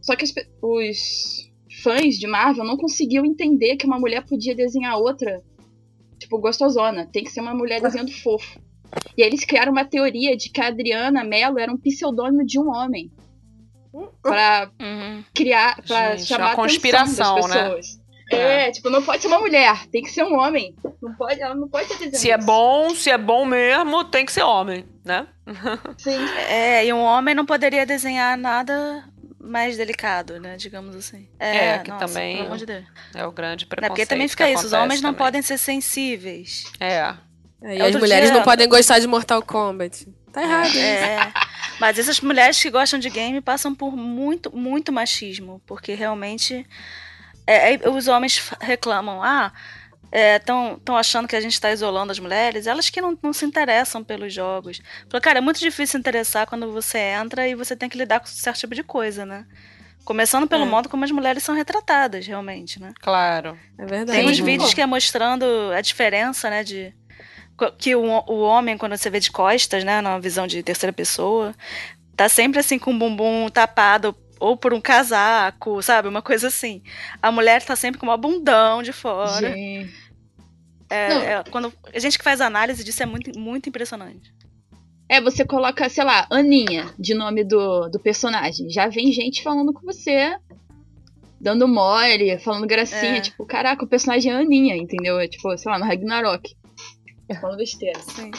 Só 0.00 0.14
que 0.14 0.22
as 0.24 0.32
os 0.62 1.50
fãs 1.82 2.14
de 2.20 2.28
Marvel 2.28 2.64
não 2.64 2.76
conseguiam 2.76 3.24
entender 3.26 3.74
que 3.76 3.86
uma 3.86 3.98
mulher 3.98 4.24
podia 4.24 4.54
desenhar 4.54 4.96
outra 4.96 5.42
tipo, 6.22 6.38
gostosona. 6.38 7.06
Tem 7.12 7.22
que 7.24 7.30
ser 7.30 7.40
uma 7.40 7.54
mulher 7.54 7.80
desenhando 7.80 8.12
fofo. 8.22 8.60
E 9.16 9.22
aí 9.22 9.28
eles 9.28 9.44
criaram 9.44 9.72
uma 9.72 9.84
teoria 9.84 10.36
de 10.36 10.50
que 10.50 10.60
a 10.60 10.66
Adriana 10.68 11.24
Mello 11.24 11.58
era 11.58 11.72
um 11.72 11.76
pseudônimo 11.78 12.44
de 12.44 12.58
um 12.58 12.68
homem. 12.70 13.10
Pra 14.22 14.70
Uhum. 14.80 15.22
criar, 15.34 15.76
pra 15.86 16.16
Gente, 16.16 16.26
chamar 16.28 16.44
uma 16.44 16.48
a 16.50 16.52
atenção 16.52 16.64
conspiração, 16.64 17.34
das 17.36 17.50
né? 17.50 17.62
pessoas. 17.64 18.02
É. 18.30 18.70
tipo, 18.70 18.88
não 18.88 19.02
pode 19.02 19.20
ser 19.20 19.28
uma 19.28 19.38
mulher, 19.40 19.86
tem 19.88 20.02
que 20.02 20.10
ser 20.10 20.24
um 20.24 20.38
homem. 20.38 20.74
Não 21.02 21.14
pode, 21.14 21.38
ela 21.42 21.54
não 21.54 21.68
pode 21.68 21.86
ser 21.88 21.94
desenhando 21.94 22.16
Se 22.16 22.30
é 22.30 22.38
bom, 22.38 22.94
se 22.94 23.10
é 23.10 23.18
bom 23.18 23.44
mesmo, 23.44 24.04
tem 24.04 24.24
que 24.24 24.32
ser 24.32 24.42
homem, 24.42 24.86
né? 25.04 25.26
Sim. 25.98 26.16
É, 26.48 26.86
e 26.86 26.92
um 26.94 27.02
homem 27.02 27.34
não 27.34 27.44
poderia 27.44 27.84
desenhar 27.84 28.38
nada 28.38 29.04
mais 29.42 29.76
delicado, 29.76 30.38
né? 30.40 30.56
Digamos 30.56 30.94
assim. 30.96 31.28
É, 31.38 31.78
que 31.80 31.90
nossa, 31.90 32.06
também- 32.06 32.36
Pelo 32.36 32.46
amor 32.46 32.58
de 32.58 32.66
Deus. 32.66 32.84
É 33.14 33.26
o 33.26 33.32
grande 33.32 33.66
preconceito. 33.66 33.90
porque 33.92 34.06
também 34.06 34.28
fica 34.28 34.48
isso, 34.50 34.66
os 34.66 34.72
homens 34.72 35.00
não 35.02 35.10
também. 35.12 35.18
podem 35.26 35.42
ser 35.42 35.58
sensíveis. 35.58 36.64
É. 36.80 37.14
Aí 37.64 37.78
as 37.80 37.86
Outro 37.86 38.00
mulheres 38.00 38.28
dia- 38.30 38.36
não 38.38 38.44
podem 38.44 38.68
gostar 38.68 38.98
de 38.98 39.06
Mortal 39.06 39.42
Kombat. 39.42 40.06
Tá 40.32 40.42
errado. 40.42 40.68
isso. 40.68 40.78
É. 40.78 41.32
Mas 41.78 41.98
essas 41.98 42.20
mulheres 42.20 42.60
que 42.62 42.70
gostam 42.70 42.98
de 42.98 43.10
game 43.10 43.40
passam 43.40 43.74
por 43.74 43.94
muito, 43.96 44.54
muito 44.56 44.90
machismo, 44.92 45.60
porque 45.66 45.94
realmente 45.94 46.66
é, 47.46 47.74
é, 47.74 47.88
os 47.88 48.08
homens 48.08 48.40
reclamam, 48.60 49.22
ah, 49.22 49.52
estão 50.10 50.78
tão 50.84 50.96
achando 50.96 51.26
que 51.28 51.36
a 51.36 51.40
gente 51.40 51.54
está 51.54 51.70
isolando 51.72 52.12
as 52.12 52.18
mulheres, 52.18 52.66
elas 52.66 52.90
que 52.90 53.00
não, 53.00 53.16
não 53.22 53.32
se 53.32 53.44
interessam 53.44 54.02
pelos 54.04 54.32
jogos. 54.32 54.80
Cara, 55.22 55.38
é 55.38 55.40
muito 55.40 55.58
difícil 55.60 55.92
se 55.92 55.98
interessar 55.98 56.46
quando 56.46 56.70
você 56.72 56.98
entra 56.98 57.46
e 57.48 57.54
você 57.54 57.74
tem 57.76 57.88
que 57.88 57.96
lidar 57.96 58.20
com 58.20 58.26
certo 58.26 58.58
tipo 58.60 58.74
de 58.74 58.82
coisa, 58.82 59.24
né? 59.24 59.46
Começando 60.04 60.48
pelo 60.48 60.64
É. 60.64 60.66
modo 60.66 60.88
como 60.88 61.04
as 61.04 61.10
mulheres 61.10 61.42
são 61.42 61.54
retratadas, 61.54 62.26
realmente, 62.26 62.80
né? 62.80 62.92
Claro. 63.00 63.56
É 63.78 63.86
verdade. 63.86 64.18
Tem 64.18 64.28
uns 64.28 64.36
Sim. 64.38 64.44
vídeos 64.44 64.74
que 64.74 64.80
é 64.80 64.86
mostrando 64.86 65.44
a 65.76 65.80
diferença, 65.80 66.50
né, 66.50 66.64
de 66.64 66.92
que 67.78 67.94
o, 67.94 68.02
o 68.02 68.40
homem 68.40 68.76
quando 68.76 68.96
você 68.96 69.08
vê 69.08 69.20
de 69.20 69.30
costas, 69.30 69.84
né, 69.84 70.00
numa 70.00 70.18
visão 70.18 70.46
de 70.48 70.60
terceira 70.62 70.92
pessoa, 70.92 71.54
tá 72.16 72.28
sempre 72.28 72.58
assim 72.58 72.78
com 72.78 72.92
o 72.92 72.98
bumbum 72.98 73.48
tapado 73.48 74.12
ou 74.42 74.56
por 74.56 74.74
um 74.74 74.80
casaco, 74.80 75.80
sabe, 75.80 76.08
uma 76.08 76.20
coisa 76.20 76.48
assim. 76.48 76.82
A 77.22 77.30
mulher 77.30 77.62
tá 77.62 77.76
sempre 77.76 78.00
com 78.00 78.06
uma 78.06 78.16
bundão 78.16 78.82
de 78.82 78.92
fora. 78.92 79.52
Gente. 79.52 79.94
É, 80.90 81.12
é, 81.12 81.44
quando 81.48 81.72
a 81.94 81.98
gente 82.00 82.18
que 82.18 82.24
faz 82.24 82.40
análise 82.40 82.82
disso 82.82 83.04
é 83.04 83.06
muito, 83.06 83.38
muito 83.38 83.68
impressionante. 83.68 84.34
É, 85.08 85.20
você 85.20 85.44
coloca, 85.44 85.88
sei 85.88 86.02
lá, 86.02 86.26
Aninha, 86.28 86.92
de 86.98 87.14
nome 87.14 87.44
do, 87.44 87.88
do 87.88 88.00
personagem. 88.00 88.68
Já 88.68 88.88
vem 88.88 89.12
gente 89.12 89.44
falando 89.44 89.72
com 89.72 89.86
você, 89.86 90.36
dando 91.40 91.68
mole, 91.68 92.36
falando 92.40 92.66
gracinha. 92.66 93.18
É. 93.18 93.20
Tipo, 93.20 93.46
caraca, 93.46 93.84
o 93.84 93.88
personagem 93.88 94.32
é 94.32 94.34
Aninha, 94.34 94.76
entendeu? 94.76 95.20
É 95.20 95.28
tipo, 95.28 95.56
sei 95.56 95.70
lá, 95.70 95.78
no 95.78 95.84
Ragnarok. 95.84 96.52
Falando 97.40 97.58
besteira. 97.58 98.00
Sim. 98.00 98.32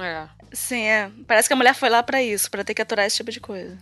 É. 0.00 0.28
Sim, 0.52 0.82
é. 0.82 1.10
Parece 1.26 1.48
que 1.48 1.52
a 1.52 1.56
mulher 1.56 1.74
foi 1.74 1.90
lá 1.90 2.00
pra 2.00 2.22
isso, 2.22 2.48
pra 2.48 2.62
ter 2.62 2.74
que 2.74 2.80
aturar 2.80 3.06
esse 3.06 3.16
tipo 3.16 3.32
de 3.32 3.40
coisa. 3.40 3.76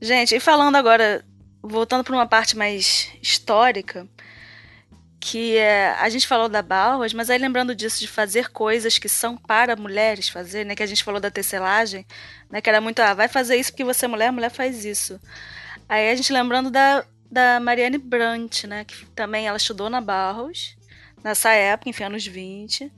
Gente, 0.00 0.34
e 0.34 0.40
falando 0.40 0.76
agora, 0.76 1.22
voltando 1.62 2.02
pra 2.02 2.14
uma 2.14 2.26
parte 2.26 2.56
mais 2.56 3.10
histórica, 3.22 4.08
que 5.20 5.58
é, 5.58 5.90
a 6.00 6.08
gente 6.08 6.26
falou 6.26 6.48
da 6.48 6.62
Bauhaus, 6.62 7.12
mas 7.12 7.28
aí 7.28 7.38
lembrando 7.38 7.74
disso 7.74 8.00
de 8.00 8.08
fazer 8.08 8.48
coisas 8.48 8.98
que 8.98 9.10
são 9.10 9.36
para 9.36 9.76
mulheres 9.76 10.30
fazer, 10.30 10.64
né, 10.64 10.74
que 10.74 10.82
a 10.82 10.86
gente 10.86 11.04
falou 11.04 11.20
da 11.20 11.30
tecelagem, 11.30 12.06
né, 12.50 12.62
que 12.62 12.70
era 12.70 12.80
muito, 12.80 13.00
ah, 13.00 13.12
vai 13.12 13.28
fazer 13.28 13.56
isso 13.56 13.70
porque 13.72 13.84
você 13.84 14.06
é 14.06 14.08
mulher, 14.08 14.32
mulher 14.32 14.50
faz 14.50 14.86
isso. 14.86 15.20
Aí 15.86 16.10
a 16.10 16.16
gente 16.16 16.32
lembrando 16.32 16.70
da, 16.70 17.04
da 17.30 17.60
Marianne 17.60 17.98
Brandt, 17.98 18.66
né, 18.66 18.84
que 18.84 19.04
também 19.08 19.46
ela 19.46 19.58
estudou 19.58 19.90
na 19.90 20.00
Bauhaus, 20.00 20.78
nessa 21.22 21.50
época, 21.50 21.90
enfim, 21.90 22.04
anos 22.04 22.26
20, 22.26 22.90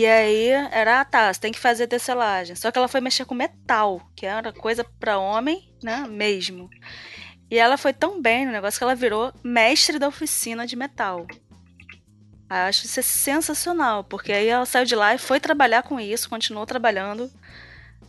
e 0.00 0.06
aí 0.06 0.48
era, 0.48 1.00
ah, 1.00 1.04
tá, 1.04 1.32
você 1.32 1.40
tem 1.40 1.52
que 1.52 1.58
fazer 1.58 1.86
tecelagem. 1.86 2.56
Só 2.56 2.70
que 2.70 2.78
ela 2.78 2.88
foi 2.88 3.00
mexer 3.00 3.24
com 3.24 3.34
metal, 3.34 4.00
que 4.16 4.26
era 4.26 4.52
coisa 4.52 4.84
pra 4.98 5.18
homem, 5.18 5.72
né, 5.82 6.06
mesmo. 6.08 6.68
E 7.50 7.58
ela 7.58 7.76
foi 7.76 7.92
tão 7.92 8.20
bem 8.20 8.46
no 8.46 8.52
negócio 8.52 8.78
que 8.78 8.84
ela 8.84 8.94
virou 8.94 9.32
mestre 9.42 9.98
da 9.98 10.08
oficina 10.08 10.66
de 10.66 10.74
metal. 10.76 11.26
Ah, 12.48 12.64
Eu 12.64 12.68
acho 12.68 12.86
isso 12.86 13.02
sensacional, 13.02 14.04
porque 14.04 14.32
aí 14.32 14.48
ela 14.48 14.66
saiu 14.66 14.84
de 14.84 14.94
lá 14.94 15.14
e 15.14 15.18
foi 15.18 15.38
trabalhar 15.40 15.82
com 15.82 15.98
isso, 16.00 16.28
continuou 16.28 16.66
trabalhando, 16.66 17.30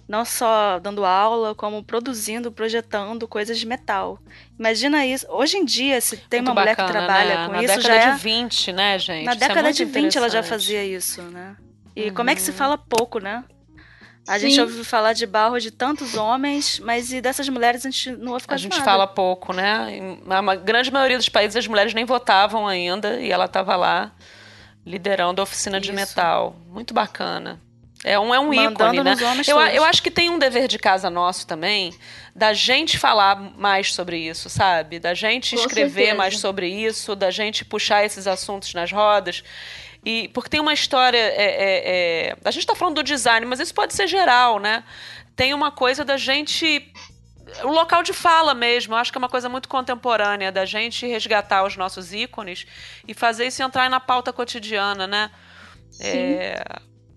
não 0.07 0.23
só 0.25 0.79
dando 0.79 1.03
aula, 1.05 1.55
como 1.55 1.83
produzindo, 1.83 2.51
projetando 2.51 3.27
coisas 3.27 3.57
de 3.59 3.65
metal. 3.65 4.19
Imagina 4.57 5.05
isso. 5.05 5.25
Hoje 5.29 5.57
em 5.57 5.65
dia, 5.65 5.99
se 6.01 6.17
tem 6.17 6.41
Muito 6.41 6.51
uma 6.51 6.61
mulher 6.61 6.75
que 6.75 6.81
bacana, 6.81 6.99
trabalha 7.05 7.35
né? 7.41 7.45
com 7.47 7.51
Na 7.53 7.63
isso, 7.63 7.75
década 7.77 7.95
já 8.01 8.11
é 8.11 8.13
de 8.13 8.19
20, 8.21 8.73
né, 8.73 8.99
gente? 8.99 9.25
na 9.25 9.33
Isso 9.33 9.43
é 9.43 9.47
década 9.47 9.63
muito 9.63 9.77
de 9.77 9.85
20 9.85 10.17
ela 10.17 10.29
já 10.29 10.43
fazia 10.43 10.83
isso, 10.83 11.21
né? 11.23 11.55
E 11.95 12.11
como 12.11 12.29
é 12.29 12.35
que 12.35 12.41
se 12.41 12.51
Uhum. 12.51 12.57
fala 12.57 12.77
pouco, 12.77 13.19
né? 13.19 13.43
A 14.27 14.39
Sim. 14.39 14.49
gente 14.49 14.61
ouve 14.61 14.83
falar 14.83 15.13
de 15.13 15.25
barro 15.27 15.59
de 15.59 15.69
tantos 15.69 16.15
homens, 16.15 16.79
mas 16.79 17.13
e 17.13 17.21
dessas 17.21 17.47
mulheres 17.47 17.85
a 17.85 17.89
gente 17.91 18.11
não 18.11 18.31
ouve 18.33 18.45
A 18.45 18.47
quase 18.47 18.63
gente 18.63 18.73
nada. 18.73 18.83
fala 18.83 19.05
pouco, 19.05 19.53
né? 19.53 20.17
Na 20.25 20.55
grande 20.55 20.91
maioria 20.91 21.17
dos 21.17 21.29
países 21.29 21.55
as 21.55 21.67
mulheres 21.67 21.93
nem 21.93 22.05
votavam 22.05 22.67
ainda 22.67 23.19
e 23.21 23.31
ela 23.31 23.45
estava 23.45 23.75
lá 23.75 24.11
liderando 24.85 25.41
a 25.41 25.43
oficina 25.43 25.79
de 25.79 25.89
Isso. 25.89 25.95
metal. 25.95 26.55
Muito 26.67 26.93
bacana. 26.93 27.59
É 28.03 28.19
um, 28.19 28.33
é 28.33 28.39
um 28.39 28.53
Mandando 28.53 28.73
ícone, 28.95 29.03
né? 29.03 29.15
Eu, 29.47 29.57
a- 29.57 29.63
todos. 29.65 29.75
eu 29.77 29.83
acho 29.83 30.03
que 30.03 30.11
tem 30.11 30.29
um 30.29 30.37
dever 30.37 30.67
de 30.67 30.77
casa 30.77 31.09
nosso 31.09 31.47
também, 31.47 31.91
da 32.35 32.53
gente 32.53 32.99
falar 32.99 33.35
mais 33.57 33.93
sobre 33.93 34.17
isso, 34.17 34.47
sabe? 34.49 34.99
Da 34.99 35.13
gente 35.15 35.55
escrever 35.55 36.13
mais 36.13 36.37
sobre 36.39 36.67
isso, 36.67 37.15
da 37.15 37.31
gente 37.31 37.65
puxar 37.65 38.03
esses 38.05 38.27
assuntos 38.27 38.73
nas 38.75 38.91
rodas. 38.91 39.43
E 40.05 40.27
porque 40.29 40.49
tem 40.49 40.59
uma 40.59 40.73
história. 40.73 41.17
é, 41.17 41.33
é, 41.43 42.29
é, 42.29 42.37
a 42.45 42.51
gente 42.51 42.61
está 42.61 42.75
falando 42.75 42.95
do 42.95 43.03
design, 43.03 43.45
mas 43.45 43.59
isso 43.59 43.73
pode 43.73 43.93
ser 43.95 44.07
geral, 44.07 44.59
né? 44.59 44.83
Tem 45.35 45.53
uma 45.53 45.71
coisa 45.71 46.05
da 46.05 46.15
gente. 46.15 46.93
O 47.63 47.67
local 47.69 48.03
de 48.03 48.13
fala 48.13 48.53
mesmo, 48.53 48.93
eu 48.93 48.97
acho 48.97 49.11
que 49.11 49.17
é 49.17 49.19
uma 49.19 49.29
coisa 49.29 49.47
muito 49.49 49.67
contemporânea, 49.69 50.51
da 50.51 50.65
gente 50.65 51.05
resgatar 51.07 51.63
os 51.63 51.75
nossos 51.75 52.13
ícones 52.13 52.65
e 53.07 53.13
fazer 53.13 53.47
isso 53.47 53.61
entrar 53.63 53.89
na 53.89 53.99
pauta 53.99 54.31
cotidiana, 54.31 55.05
né? 55.07 55.31
É, 55.99 56.63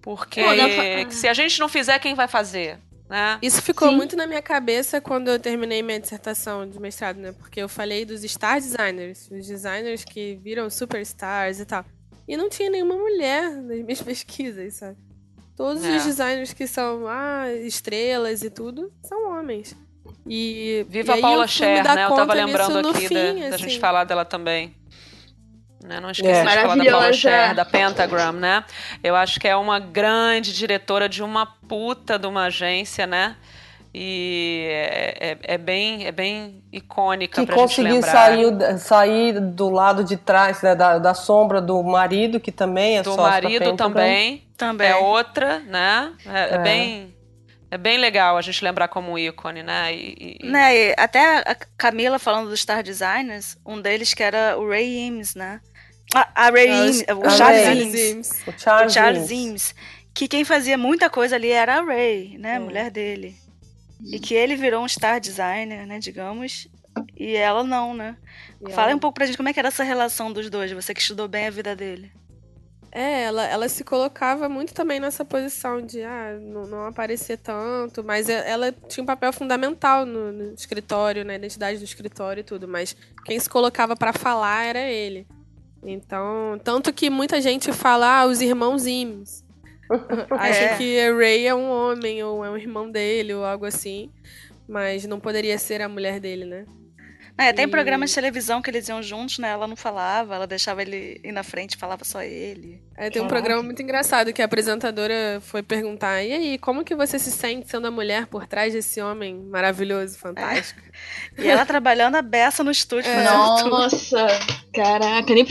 porque 0.03 0.43
Pô, 0.43 0.55
dá 0.55 0.69
pra- 0.69 1.11
se 1.11 1.27
a 1.29 1.35
gente 1.35 1.59
não 1.59 1.69
fizer, 1.69 1.99
quem 1.99 2.15
vai 2.15 2.29
fazer? 2.29 2.79
Né? 3.09 3.39
Isso 3.41 3.63
ficou 3.63 3.89
Sim. 3.89 3.97
muito 3.97 4.17
na 4.17 4.27
minha 4.27 4.43
cabeça 4.43 5.01
quando 5.01 5.29
eu 5.29 5.39
terminei 5.39 5.83
minha 5.83 5.99
dissertação 5.99 6.69
de 6.69 6.79
mestrado, 6.79 7.17
né? 7.17 7.33
Porque 7.33 7.61
eu 7.61 7.69
falei 7.69 8.05
dos 8.05 8.23
star 8.23 8.61
designers, 8.61 9.31
os 9.31 9.47
designers 9.47 10.05
que 10.05 10.39
viram 10.43 10.69
superstars 10.69 11.59
e 11.59 11.65
tal. 11.65 11.85
E 12.29 12.37
não 12.37 12.49
tinha 12.51 12.69
nenhuma 12.71 12.95
mulher 12.95 13.51
nas 13.51 13.79
minhas 13.81 14.03
pesquisas, 14.03 14.75
sabe? 14.75 14.97
Todos 15.57 15.83
É. 15.85 15.97
os 15.97 16.05
designers 16.05 16.53
que 16.53 16.67
são 16.69 17.09
ah, 17.09 17.51
estrelas 17.65 18.43
e 18.43 18.51
tudo 18.51 18.93
são 19.03 19.31
homens. 19.33 19.75
E, 20.27 20.87
Viva 20.89 21.09
e 21.09 21.11
a 21.13 21.15
aí 21.17 21.21
Paula 21.23 21.47
Scher, 21.49 21.83
né? 21.83 22.05
Eu 22.05 22.15
tava 22.15 22.35
lembrando 22.35 22.79
aqui 22.91 22.93
da, 22.93 23.09
fim, 23.09 23.41
da 23.41 23.47
assim. 23.57 23.59
gente 23.59 23.81
falar 23.81 24.05
dela 24.05 24.25
também. 24.25 24.75
Né? 25.83 26.01
Não 26.01 26.11
esqueci 26.11 26.31
É. 26.31 26.45
de 26.45 26.51
falar 26.61 26.77
da 26.77 26.85
Paula. 26.85 27.13
Scher, 27.13 27.55
da 27.55 27.65
Pentagram, 27.65 28.33
né? 28.33 28.65
Eu 29.03 29.17
acho 29.17 29.41
que 29.41 29.49
é 29.49 29.57
uma 29.57 29.79
grande 29.81 30.53
diretora 30.53 31.09
de 31.09 31.23
uma 31.23 31.47
puta 31.47 32.19
de 32.19 32.27
uma 32.27 32.45
agência, 32.45 33.07
né? 33.07 33.37
E 33.95 34.67
é, 34.71 35.31
é- 35.31 35.39
é 35.55 35.59
bem, 35.59 36.07
é 36.07 36.13
bem 36.13 36.63
icônica 36.73 37.41
Que 37.41 37.47
pra 37.47 37.57
gente 37.57 37.65
conseguiu 37.65 37.95
lembrar. 37.95 38.11
sair, 38.13 38.79
sair 38.79 39.41
do 39.41 39.71
lado 39.71 40.05
de 40.05 40.17
trás, 40.17 40.61
né, 40.63 40.75
da, 40.75 40.99
da 40.99 41.15
sombra 41.15 41.61
do 41.61 41.83
marido, 41.83 42.39
que 42.39 42.53
também 42.53 42.99
é 42.99 43.03
do 43.03 43.17
marido 43.17 43.75
também. 43.77 44.45
Também. 44.57 44.89
É 44.89 44.97
outra, 44.97 45.61
né? 45.61 46.13
É, 46.27 46.41
é 46.41 46.55
É. 46.55 46.59
bem. 46.59 47.15
É 47.71 47.77
bem 47.77 47.99
legal 47.99 48.37
a 48.39 48.41
gente 48.41 48.65
lembrar 48.65 48.89
como 48.89 49.13
um 49.13 49.19
ícone, 49.19 49.63
né? 49.63 49.95
E, 49.95 50.39
e- 50.43 50.47
Né, 50.47 50.75
e 50.91 50.95
até 50.97 51.39
a 51.39 51.55
Camila 51.77 52.19
falando 52.19 52.49
dos 52.49 52.61
Star 52.61 52.83
Designers, 52.83 53.59
um 53.65 53.79
deles 53.81 54.15
que 54.15 54.23
era 54.23 54.57
o 54.59 54.67
Ray 54.69 55.07
Eames, 55.07 55.35
né? 55.35 55.61
A, 56.15 56.47
a 56.47 56.51
Ray 56.51 56.69
Eames, 56.69 57.05
o 57.15 57.27
a 57.27 57.31
Charles. 57.31 57.95
Eames. 57.95 58.31
O 58.47 58.51
O 58.51 58.55
Charles, 58.59 58.93
Charles 58.95 59.31
Eames. 59.31 59.75
Que 60.15 60.27
quem 60.27 60.45
fazia 60.45 60.79
muita 60.79 61.11
coisa 61.11 61.37
ali 61.37 61.51
era 61.51 61.77
a 61.79 61.83
Ray, 61.85 62.37
né? 62.39 62.57
A 62.57 62.61
Hum. 62.61 62.65
mulher 62.65 62.91
dele. 62.91 63.37
E 64.05 64.19
que 64.19 64.35
ele 64.35 64.57
virou 64.57 64.83
um 64.85 64.89
Star 64.89 65.21
Designer, 65.21 65.87
né? 65.87 65.99
Digamos. 65.99 66.69
E 67.17 67.35
ela 67.37 67.63
não, 67.65 67.95
né? 67.95 68.17
E 68.67 68.71
Fala 68.73 68.89
ela- 68.91 68.97
um 68.97 68.99
pouco 68.99 69.15
pra 69.15 69.27
gente 69.27 69.37
como 69.37 69.49
é 69.49 69.53
que 69.53 69.59
era 69.59 69.69
essa 69.69 69.85
relação 69.85 70.33
dos 70.33 70.49
dois, 70.51 70.73
você 70.73 70.95
que 70.95 71.01
estudou 71.01 71.29
bem 71.29 71.47
a 71.47 71.51
vida 71.51 71.75
dele. 71.77 72.11
É, 72.91 73.25
ela, 73.25 73.45
ela 73.45 73.69
se 73.69 73.85
colocava 73.85 74.49
muito 74.49 74.73
também 74.73 74.99
nessa 74.99 75.23
posição 75.23 75.81
de 75.85 76.03
ah, 76.03 76.39
não, 76.41 76.67
não 76.67 76.87
aparecer 76.87 77.37
tanto, 77.37 78.03
mas 78.03 78.31
ela 78.31 78.73
tinha 78.89 79.03
um 79.03 79.07
papel 79.07 79.31
fundamental 79.31 80.07
no, 80.07 80.33
no 80.33 80.55
escritório, 80.55 81.23
na 81.25 81.35
identidade 81.35 81.79
do 81.79 81.85
escritório 81.85 82.41
e 82.41 82.45
tudo, 82.45 82.67
mas 82.67 82.97
quem 83.27 83.39
se 83.39 83.49
colocava 83.49 83.95
pra 83.95 84.13
falar 84.15 84.65
era 84.65 84.81
ele. 84.81 85.27
Então, 85.85 86.59
tanto 86.65 86.93
que 86.93 87.11
muita 87.11 87.41
gente 87.43 87.73
fala, 87.73 88.21
ah, 88.23 88.27
os 88.27 88.41
irmãos 88.41 88.87
Imes. 88.87 89.45
Acha 90.31 90.61
É. 90.65 90.77
que 90.77 91.01
a 91.01 91.15
Ray 91.15 91.47
é 91.47 91.55
um 91.55 91.69
homem, 91.71 92.23
ou 92.23 92.45
é 92.45 92.51
um 92.51 92.57
irmão 92.57 92.91
dele, 92.91 93.35
ou 93.35 93.45
algo 93.45 93.65
assim. 93.65 94.11
Mas 94.69 95.07
não 95.07 95.19
poderia 95.19 95.59
ser 95.59 95.81
a 95.81 95.89
mulher 95.89 96.21
dele, 96.21 96.45
né? 96.45 96.67
É, 97.41 97.53
tem 97.53 97.67
E- 97.67 97.69
programas 97.69 98.11
de 98.11 98.17
televisão 98.17 98.61
que 98.61 98.69
eles 98.69 98.89
iam 98.89 99.01
juntos, 99.01 99.39
né? 99.39 99.51
Ela 99.51 99.69
não 99.69 99.77
falava, 99.77 100.35
ela 100.35 100.47
deixava 100.47 100.83
ele 100.83 101.21
ir 101.23 101.31
na 101.31 101.45
frente, 101.45 101.77
falava 101.77 102.05
só 102.05 102.21
ele. 102.21 102.83
Aí 102.97 103.13
tem 103.13 103.23
um 103.23 103.29
programa 103.29 103.63
muito 103.63 103.81
engraçado 103.81 104.33
que 104.33 104.43
a 104.43 104.45
apresentadora 104.45 105.39
foi 105.41 105.63
perguntar: 105.63 106.21
e 106.25 106.33
aí, 106.33 106.59
como 106.59 106.83
que 106.85 106.97
você 106.97 107.17
se 107.17 107.31
sente 107.31 107.71
sendo 107.71 107.87
a 107.87 107.91
mulher 107.93 108.27
por 108.27 108.45
trás 108.49 108.73
desse 108.75 109.01
homem 109.01 109.37
maravilhoso, 109.49 110.19
fantástico? 110.19 110.81
E 111.39 111.47
ela 111.47 111.65
trabalhando 111.65 112.17
a 112.17 112.23
beça 112.23 112.65
no 112.65 112.73
estúdio, 112.73 113.09
tudo. 113.09 113.71
Nossa, 113.71 114.27
caraca, 114.75 115.33
nem. 115.33 115.47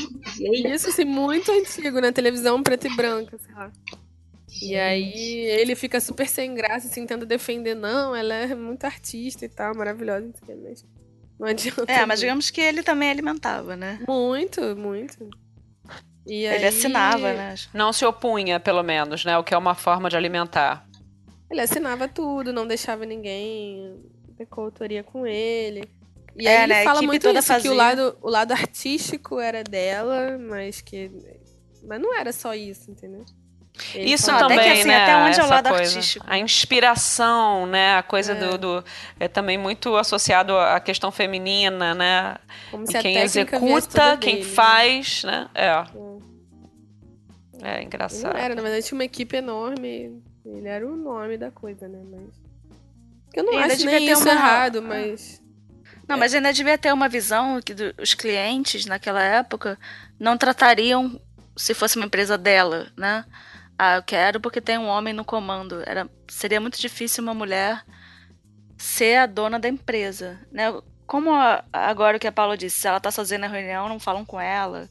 Isso, 0.73 0.89
assim, 0.89 1.05
muito 1.05 1.49
antigo, 1.53 2.01
na 2.01 2.11
televisão 2.11 2.61
preta 2.61 2.87
e 2.89 2.95
branca, 2.97 3.37
sei 3.37 3.53
lá. 3.55 3.71
E 4.61 4.75
aí 4.75 5.13
ele 5.45 5.75
fica 5.75 5.99
super 5.99 6.27
sem 6.27 6.53
graça, 6.53 6.87
assim, 6.87 7.05
tenta 7.05 7.25
defender, 7.25 7.75
não, 7.75 8.15
ela 8.15 8.33
é 8.33 8.55
muito 8.55 8.83
artista 8.85 9.45
e 9.45 9.49
tal, 9.49 9.75
maravilhosa, 9.75 10.25
não 10.25 10.33
sei 10.33 10.41
o 10.43 10.45
que, 10.59 10.67
mas 10.67 10.85
não 11.39 11.47
adianta. 11.47 11.91
É, 11.91 12.05
mas 12.05 12.19
digamos 12.19 12.49
que 12.49 12.61
ele 12.61 12.81
também 12.83 13.09
alimentava, 13.09 13.75
né? 13.75 13.99
Muito, 14.07 14.75
muito. 14.75 15.29
E 16.25 16.43
Ele 16.43 16.47
aí- 16.47 16.65
assinava, 16.65 17.31
né? 17.33 17.55
Não 17.73 17.93
se 17.93 18.05
opunha, 18.05 18.59
pelo 18.59 18.83
menos, 18.83 19.23
né? 19.23 19.37
O 19.37 19.43
que 19.43 19.53
é 19.53 19.57
uma 19.57 19.75
forma 19.75 20.09
de 20.09 20.17
alimentar. 20.17 20.85
Ele 21.49 21.61
assinava 21.61 22.07
tudo, 22.07 22.51
não 22.51 22.67
deixava 22.67 23.05
ninguém 23.05 23.95
ter 24.37 24.45
coautoria 24.45 25.03
com 25.03 25.25
ele. 25.25 25.83
E 26.35 26.45
É, 26.45 26.57
aí 26.57 26.63
ele 26.63 26.73
né, 26.73 26.81
a 26.81 26.83
fala 26.83 27.01
muito 27.01 27.21
toda 27.21 27.39
isso, 27.39 27.61
que 27.61 27.69
o 27.69 27.73
lado, 27.73 28.17
o 28.21 28.29
lado 28.29 28.51
artístico 28.51 29.39
era 29.39 29.63
dela, 29.63 30.37
mas 30.37 30.81
que. 30.81 31.09
Mas 31.83 32.01
não 32.01 32.13
era 32.13 32.33
só 32.33 32.53
isso, 32.53 32.91
entendeu? 32.91 33.23
Ele 33.93 34.11
Isso 34.13 34.25
falava- 34.25 34.45
Até 34.45 34.55
que, 34.55 34.59
também, 34.61 34.79
assim, 34.79 34.87
né? 34.89 35.03
até 35.03 35.17
onde 35.17 35.39
é 35.39 35.43
o 35.43 35.49
lado 35.49 35.69
coisa. 35.69 35.83
artístico? 35.97 36.25
A 36.29 36.37
inspiração, 36.37 37.65
né? 37.67 37.97
A 37.97 38.03
coisa 38.03 38.33
É. 38.33 38.35
do, 38.35 38.57
do- 38.57 38.83
É 39.19 39.27
também 39.27 39.57
muito 39.57 39.95
associado 39.95 40.57
à 40.57 40.79
questão 40.79 41.11
feminina, 41.11 41.93
né? 41.93 42.35
Como 42.71 42.85
se 42.87 42.97
a 42.97 43.01
quem 43.01 43.17
executa, 43.17 44.17
quem 44.17 44.35
dele, 44.37 44.47
né? 44.47 44.53
faz, 44.53 45.23
né? 45.23 45.47
É. 45.55 45.67
É 45.69 45.73
Ele 45.73 45.87
não 47.77 47.81
engraçado. 47.83 48.37
era, 48.37 48.55
na 48.55 48.61
verdade 48.61 48.85
tinha 48.85 48.97
uma 48.97 49.05
equipe 49.05 49.35
enorme. 49.35 50.21
Ele 50.45 50.67
era 50.67 50.85
o 50.87 50.95
nome 50.95 51.37
da 51.37 51.51
coisa, 51.51 51.87
né? 51.87 51.99
Mas. 52.09 52.29
Eu 53.33 53.43
não 53.43 53.53
E 53.53 53.55
ainda 53.57 53.67
acho 53.73 53.77
devia 53.77 53.99
nem 53.99 54.07
ter 54.07 54.13
isso 54.13 54.23
uma- 54.23 54.31
errado, 54.31 54.81
mas. 54.81 55.41
Não, 56.07 56.17
mas 56.17 56.33
ainda 56.33 56.53
devia 56.53 56.77
ter 56.77 56.93
uma 56.93 57.09
visão 57.09 57.59
que 57.61 57.75
os 58.01 58.13
clientes 58.13 58.85
naquela 58.85 59.21
época 59.21 59.77
não 60.19 60.37
tratariam 60.37 61.19
se 61.55 61.73
fosse 61.73 61.97
uma 61.97 62.05
empresa 62.05 62.37
dela, 62.37 62.87
né? 62.95 63.25
Ah, 63.77 63.95
eu 63.97 64.03
quero 64.03 64.39
porque 64.39 64.59
tem 64.61 64.77
um 64.77 64.87
homem 64.87 65.13
no 65.13 65.23
comando. 65.25 65.83
Era, 65.85 66.09
seria 66.27 66.59
muito 66.59 66.79
difícil 66.79 67.23
uma 67.23 67.33
mulher 67.33 67.83
ser 68.77 69.17
a 69.17 69.25
dona 69.25 69.59
da 69.59 69.67
empresa, 69.69 70.39
né? 70.51 70.65
Como 71.05 71.31
a- 71.31 71.63
agora 71.71 72.17
o 72.17 72.19
que 72.19 72.27
a 72.27 72.31
Paula 72.31 72.57
disse, 72.57 72.81
se 72.81 72.87
ela 72.87 72.99
tá 72.99 73.11
sozinha 73.11 73.39
na 73.39 73.47
reunião, 73.47 73.87
não 73.87 73.99
falam 73.99 74.25
com 74.25 74.39
ela. 74.39 74.89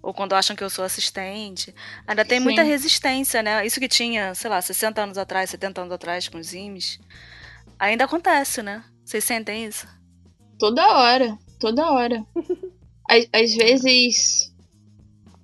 Ou 0.00 0.14
quando 0.14 0.34
acham 0.34 0.54
que 0.56 0.62
eu 0.62 0.70
sou 0.70 0.84
assistente. 0.84 1.74
Ainda 2.06 2.24
tem 2.24 2.38
Sim. 2.38 2.44
muita 2.44 2.62
resistência, 2.62 3.42
né? 3.42 3.66
Isso 3.66 3.80
que 3.80 3.88
tinha, 3.88 4.34
sei 4.34 4.48
lá, 4.48 4.60
60 4.62 5.02
anos 5.02 5.18
atrás, 5.18 5.50
70 5.50 5.80
anos 5.82 5.92
atrás 5.92 6.28
com 6.28 6.38
os 6.38 6.54
IMES. 6.54 7.00
Ainda 7.78 8.04
acontece, 8.04 8.62
né? 8.62 8.84
Vocês 9.04 9.24
sentem 9.24 9.64
isso? 9.66 9.86
Toda 10.58 10.86
hora, 10.96 11.36
toda 11.58 11.90
hora. 11.90 12.24
Às, 13.10 13.26
às 13.32 13.54
vezes. 13.54 14.52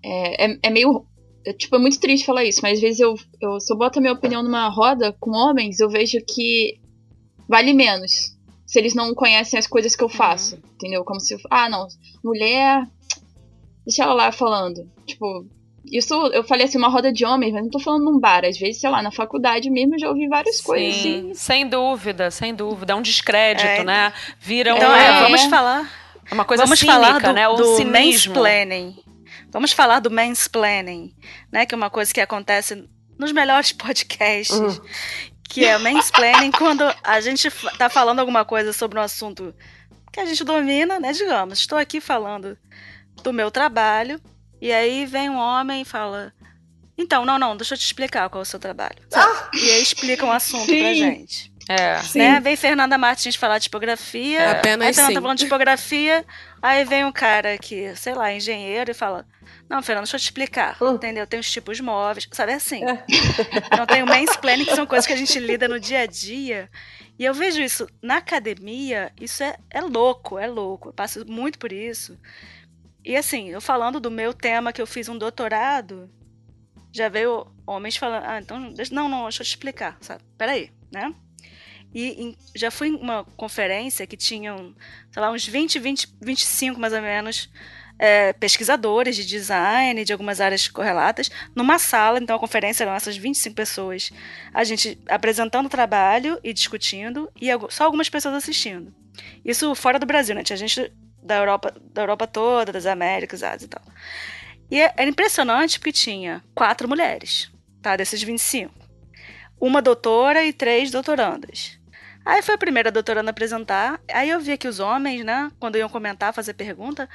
É, 0.02 0.46
é, 0.52 0.58
é 0.64 0.70
meio. 0.70 1.06
É, 1.46 1.52
tipo, 1.52 1.76
é 1.76 1.78
muito 1.78 1.98
triste 2.00 2.24
falar 2.26 2.44
isso, 2.44 2.60
mas 2.62 2.74
às 2.74 2.80
vezes 2.80 3.00
eu, 3.00 3.14
eu. 3.40 3.60
Se 3.60 3.72
eu 3.72 3.76
boto 3.76 3.98
a 3.98 4.02
minha 4.02 4.12
opinião 4.14 4.42
numa 4.42 4.68
roda 4.68 5.14
com 5.20 5.30
homens, 5.32 5.80
eu 5.80 5.88
vejo 5.88 6.18
que 6.26 6.78
vale 7.48 7.72
menos. 7.72 8.34
Se 8.66 8.78
eles 8.78 8.94
não 8.94 9.14
conhecem 9.14 9.58
as 9.58 9.66
coisas 9.66 9.94
que 9.94 10.02
eu 10.02 10.08
faço. 10.08 10.58
Entendeu? 10.74 11.04
Como 11.04 11.20
se. 11.20 11.36
Ah, 11.50 11.68
não. 11.68 11.86
Mulher. 12.24 12.86
Deixa 13.86 14.02
ela 14.04 14.14
lá 14.14 14.32
falando. 14.32 14.88
Tipo. 15.06 15.46
Isso 15.92 16.14
eu 16.28 16.42
falei 16.42 16.64
assim, 16.64 16.78
uma 16.78 16.88
roda 16.88 17.12
de 17.12 17.26
homens, 17.26 17.52
mas 17.52 17.62
não 17.62 17.68
tô 17.70 17.78
falando 17.78 18.04
num 18.06 18.18
bar. 18.18 18.42
Às 18.42 18.56
vezes, 18.58 18.80
sei 18.80 18.88
lá, 18.88 19.02
na 19.02 19.12
faculdade 19.12 19.68
mesmo 19.68 19.94
eu 19.94 19.98
já 19.98 20.08
ouvi 20.08 20.26
várias 20.28 20.58
coisas 20.62 20.96
assim. 20.98 21.22
Sim, 21.28 21.34
sem 21.34 21.68
dúvida, 21.68 22.30
sem 22.30 22.54
dúvida. 22.54 22.94
É 22.94 22.96
um 22.96 23.02
descrédito, 23.02 23.66
É. 23.68 23.84
né? 23.84 24.12
Vira 24.40 24.70
Então, 24.74 24.88
uma, 24.88 24.98
é, 24.98 25.06
É. 25.18 25.20
vamos 25.20 25.42
falar, 25.44 25.92
uma 26.32 26.44
coisa 26.46 26.64
vamos 26.64 26.78
cínica, 26.78 26.98
falar 26.98 27.20
do, 27.20 27.32
né? 27.34 27.46
Um 27.50 27.54
do 27.56 27.76
cinismo. 27.76 27.92
mansplaining. 28.34 28.96
Vamos 29.54 29.72
falar 29.72 30.00
do 30.00 30.10
mansplaining, 30.10 31.14
né? 31.52 31.64
Que 31.64 31.76
é 31.76 31.76
uma 31.76 31.88
coisa 31.88 32.12
que 32.12 32.20
acontece 32.20 32.90
nos 33.16 33.30
melhores 33.30 33.70
podcasts. 33.70 34.58
Uhum. 34.58 34.80
Que 35.48 35.64
é 35.64 35.76
o 35.76 35.80
mansplaining 35.80 36.50
quando 36.58 36.82
a 37.04 37.20
gente 37.20 37.48
tá 37.78 37.88
falando 37.88 38.18
alguma 38.18 38.44
coisa 38.44 38.72
sobre 38.72 38.98
um 38.98 39.02
assunto 39.02 39.54
que 40.12 40.18
a 40.18 40.26
gente 40.26 40.42
domina, 40.42 40.98
né? 40.98 41.12
Digamos, 41.12 41.60
estou 41.60 41.78
aqui 41.78 42.00
falando 42.00 42.58
do 43.22 43.32
meu 43.32 43.48
trabalho, 43.48 44.20
e 44.60 44.72
aí 44.72 45.06
vem 45.06 45.30
um 45.30 45.36
homem 45.36 45.82
e 45.82 45.84
fala. 45.84 46.32
Então, 46.98 47.24
não, 47.24 47.38
não, 47.38 47.56
deixa 47.56 47.74
eu 47.74 47.78
te 47.78 47.84
explicar 47.84 48.28
qual 48.28 48.42
é 48.42 48.42
o 48.42 48.44
seu 48.44 48.58
trabalho. 48.58 48.98
sabe? 49.08 49.56
E 49.56 49.70
aí 49.70 49.82
explica 49.82 50.26
um 50.26 50.32
assunto 50.32 50.66
pra 50.66 50.92
Sim. 50.92 50.94
gente. 50.96 51.52
É. 51.68 51.98
Né? 52.14 52.40
Vem 52.40 52.56
Fernanda 52.56 52.98
Martins 52.98 53.36
falar 53.36 53.58
de 53.58 53.64
tipografia. 53.64 54.50
Apenas 54.50 54.88
aí 54.88 54.94
Fernanda 54.94 55.14
tá 55.14 55.20
falando 55.20 55.38
de 55.38 55.44
tipografia. 55.44 56.24
Aí 56.60 56.84
vem 56.84 57.04
um 57.04 57.12
cara 57.12 57.56
que, 57.56 57.94
sei 57.96 58.14
lá, 58.14 58.32
engenheiro 58.32 58.90
e 58.90 58.94
fala: 58.94 59.26
Não, 59.68 59.82
Fernanda, 59.82 60.04
deixa 60.04 60.16
eu 60.16 60.20
te 60.20 60.24
explicar. 60.24 60.76
Hum. 60.82 60.94
Entendeu? 60.94 61.26
Tem 61.26 61.40
os 61.40 61.50
tipos 61.50 61.80
móveis. 61.80 62.28
Sabe 62.32 62.52
é 62.52 62.56
assim? 62.56 62.84
É. 62.84 63.04
Não 63.76 63.86
tem 63.86 64.02
o 64.02 64.06
mansplaining, 64.06 64.64
que 64.66 64.74
são 64.74 64.86
coisas 64.86 65.06
que 65.06 65.12
a 65.12 65.16
gente 65.16 65.38
lida 65.38 65.66
no 65.66 65.80
dia 65.80 66.00
a 66.00 66.06
dia. 66.06 66.68
E 67.18 67.24
eu 67.24 67.32
vejo 67.32 67.62
isso 67.62 67.86
na 68.02 68.16
academia, 68.16 69.12
isso 69.20 69.42
é, 69.42 69.56
é 69.70 69.80
louco, 69.80 70.38
é 70.38 70.46
louco. 70.46 70.88
Eu 70.88 70.92
passo 70.92 71.24
muito 71.26 71.58
por 71.58 71.72
isso. 71.72 72.18
E 73.04 73.16
assim, 73.16 73.50
eu 73.50 73.60
falando 73.60 74.00
do 74.00 74.10
meu 74.10 74.34
tema 74.34 74.72
que 74.72 74.82
eu 74.82 74.86
fiz 74.86 75.08
um 75.08 75.16
doutorado, 75.16 76.10
já 76.92 77.08
veio 77.08 77.46
homens 77.66 77.96
falando, 77.96 78.24
ah, 78.24 78.40
então, 78.40 78.58
não, 78.90 79.08
não, 79.08 79.22
deixa 79.24 79.42
eu 79.42 79.46
te 79.46 79.50
explicar, 79.50 79.96
sabe? 80.00 80.24
Peraí, 80.36 80.72
né? 80.92 81.14
E 81.94 82.22
em- 82.22 82.36
já 82.54 82.70
fui 82.70 82.88
em 82.88 82.94
uma 82.96 83.24
conferência 83.36 84.06
que 84.06 84.16
tinham, 84.16 84.74
sei 85.12 85.22
lá, 85.22 85.30
uns 85.30 85.46
20, 85.46 85.78
20 85.78 86.08
25 86.20 86.80
mais 86.80 86.92
ou 86.92 87.00
menos 87.00 87.48
é, 87.96 88.32
pesquisadores 88.32 89.14
de 89.14 89.24
design 89.24 90.04
de 90.04 90.12
algumas 90.12 90.40
áreas 90.40 90.66
correlatas 90.66 91.30
numa 91.54 91.78
sala. 91.78 92.18
Então 92.18 92.34
a 92.34 92.38
conferência 92.40 92.82
eram 92.82 92.94
essas 92.94 93.16
25 93.16 93.54
pessoas, 93.54 94.10
a 94.52 94.64
gente 94.64 94.98
apresentando 95.08 95.66
o 95.66 95.70
trabalho 95.70 96.38
e 96.42 96.52
discutindo, 96.52 97.30
e 97.40 97.46
só 97.70 97.84
algumas 97.84 98.08
pessoas 98.08 98.34
assistindo. 98.34 98.92
Isso 99.44 99.72
fora 99.76 99.98
do 99.98 100.06
Brasil, 100.06 100.34
né? 100.34 100.42
Tinha 100.42 100.56
gente 100.56 100.92
da 101.22 101.36
Europa, 101.36 101.72
da 101.92 102.02
Europa 102.02 102.26
toda, 102.26 102.72
das 102.72 102.84
Américas, 102.86 103.44
Ásia 103.44 103.66
e 103.66 103.68
tal. 103.68 103.82
E 104.68 104.80
é- 104.80 104.92
era 104.96 105.08
impressionante 105.08 105.78
porque 105.78 105.92
tinha 105.92 106.42
quatro 106.54 106.88
mulheres, 106.88 107.50
tá? 107.80 107.94
Desses 107.96 108.20
25. 108.22 108.74
Uma 109.60 109.80
doutora 109.80 110.44
e 110.44 110.52
três 110.52 110.90
doutorandas. 110.90 111.78
Aí 112.24 112.42
foi 112.42 112.54
a 112.54 112.58
primeira 112.58 112.90
doutoranda 112.90 113.30
a 113.30 113.32
apresentar. 113.32 114.00
Aí 114.12 114.30
eu 114.30 114.40
via 114.40 114.56
que 114.56 114.66
os 114.68 114.80
homens, 114.80 115.24
né, 115.24 115.50
quando 115.60 115.76
iam 115.76 115.88
comentar, 115.88 116.32
fazer 116.32 116.54
pergunta, 116.54 117.08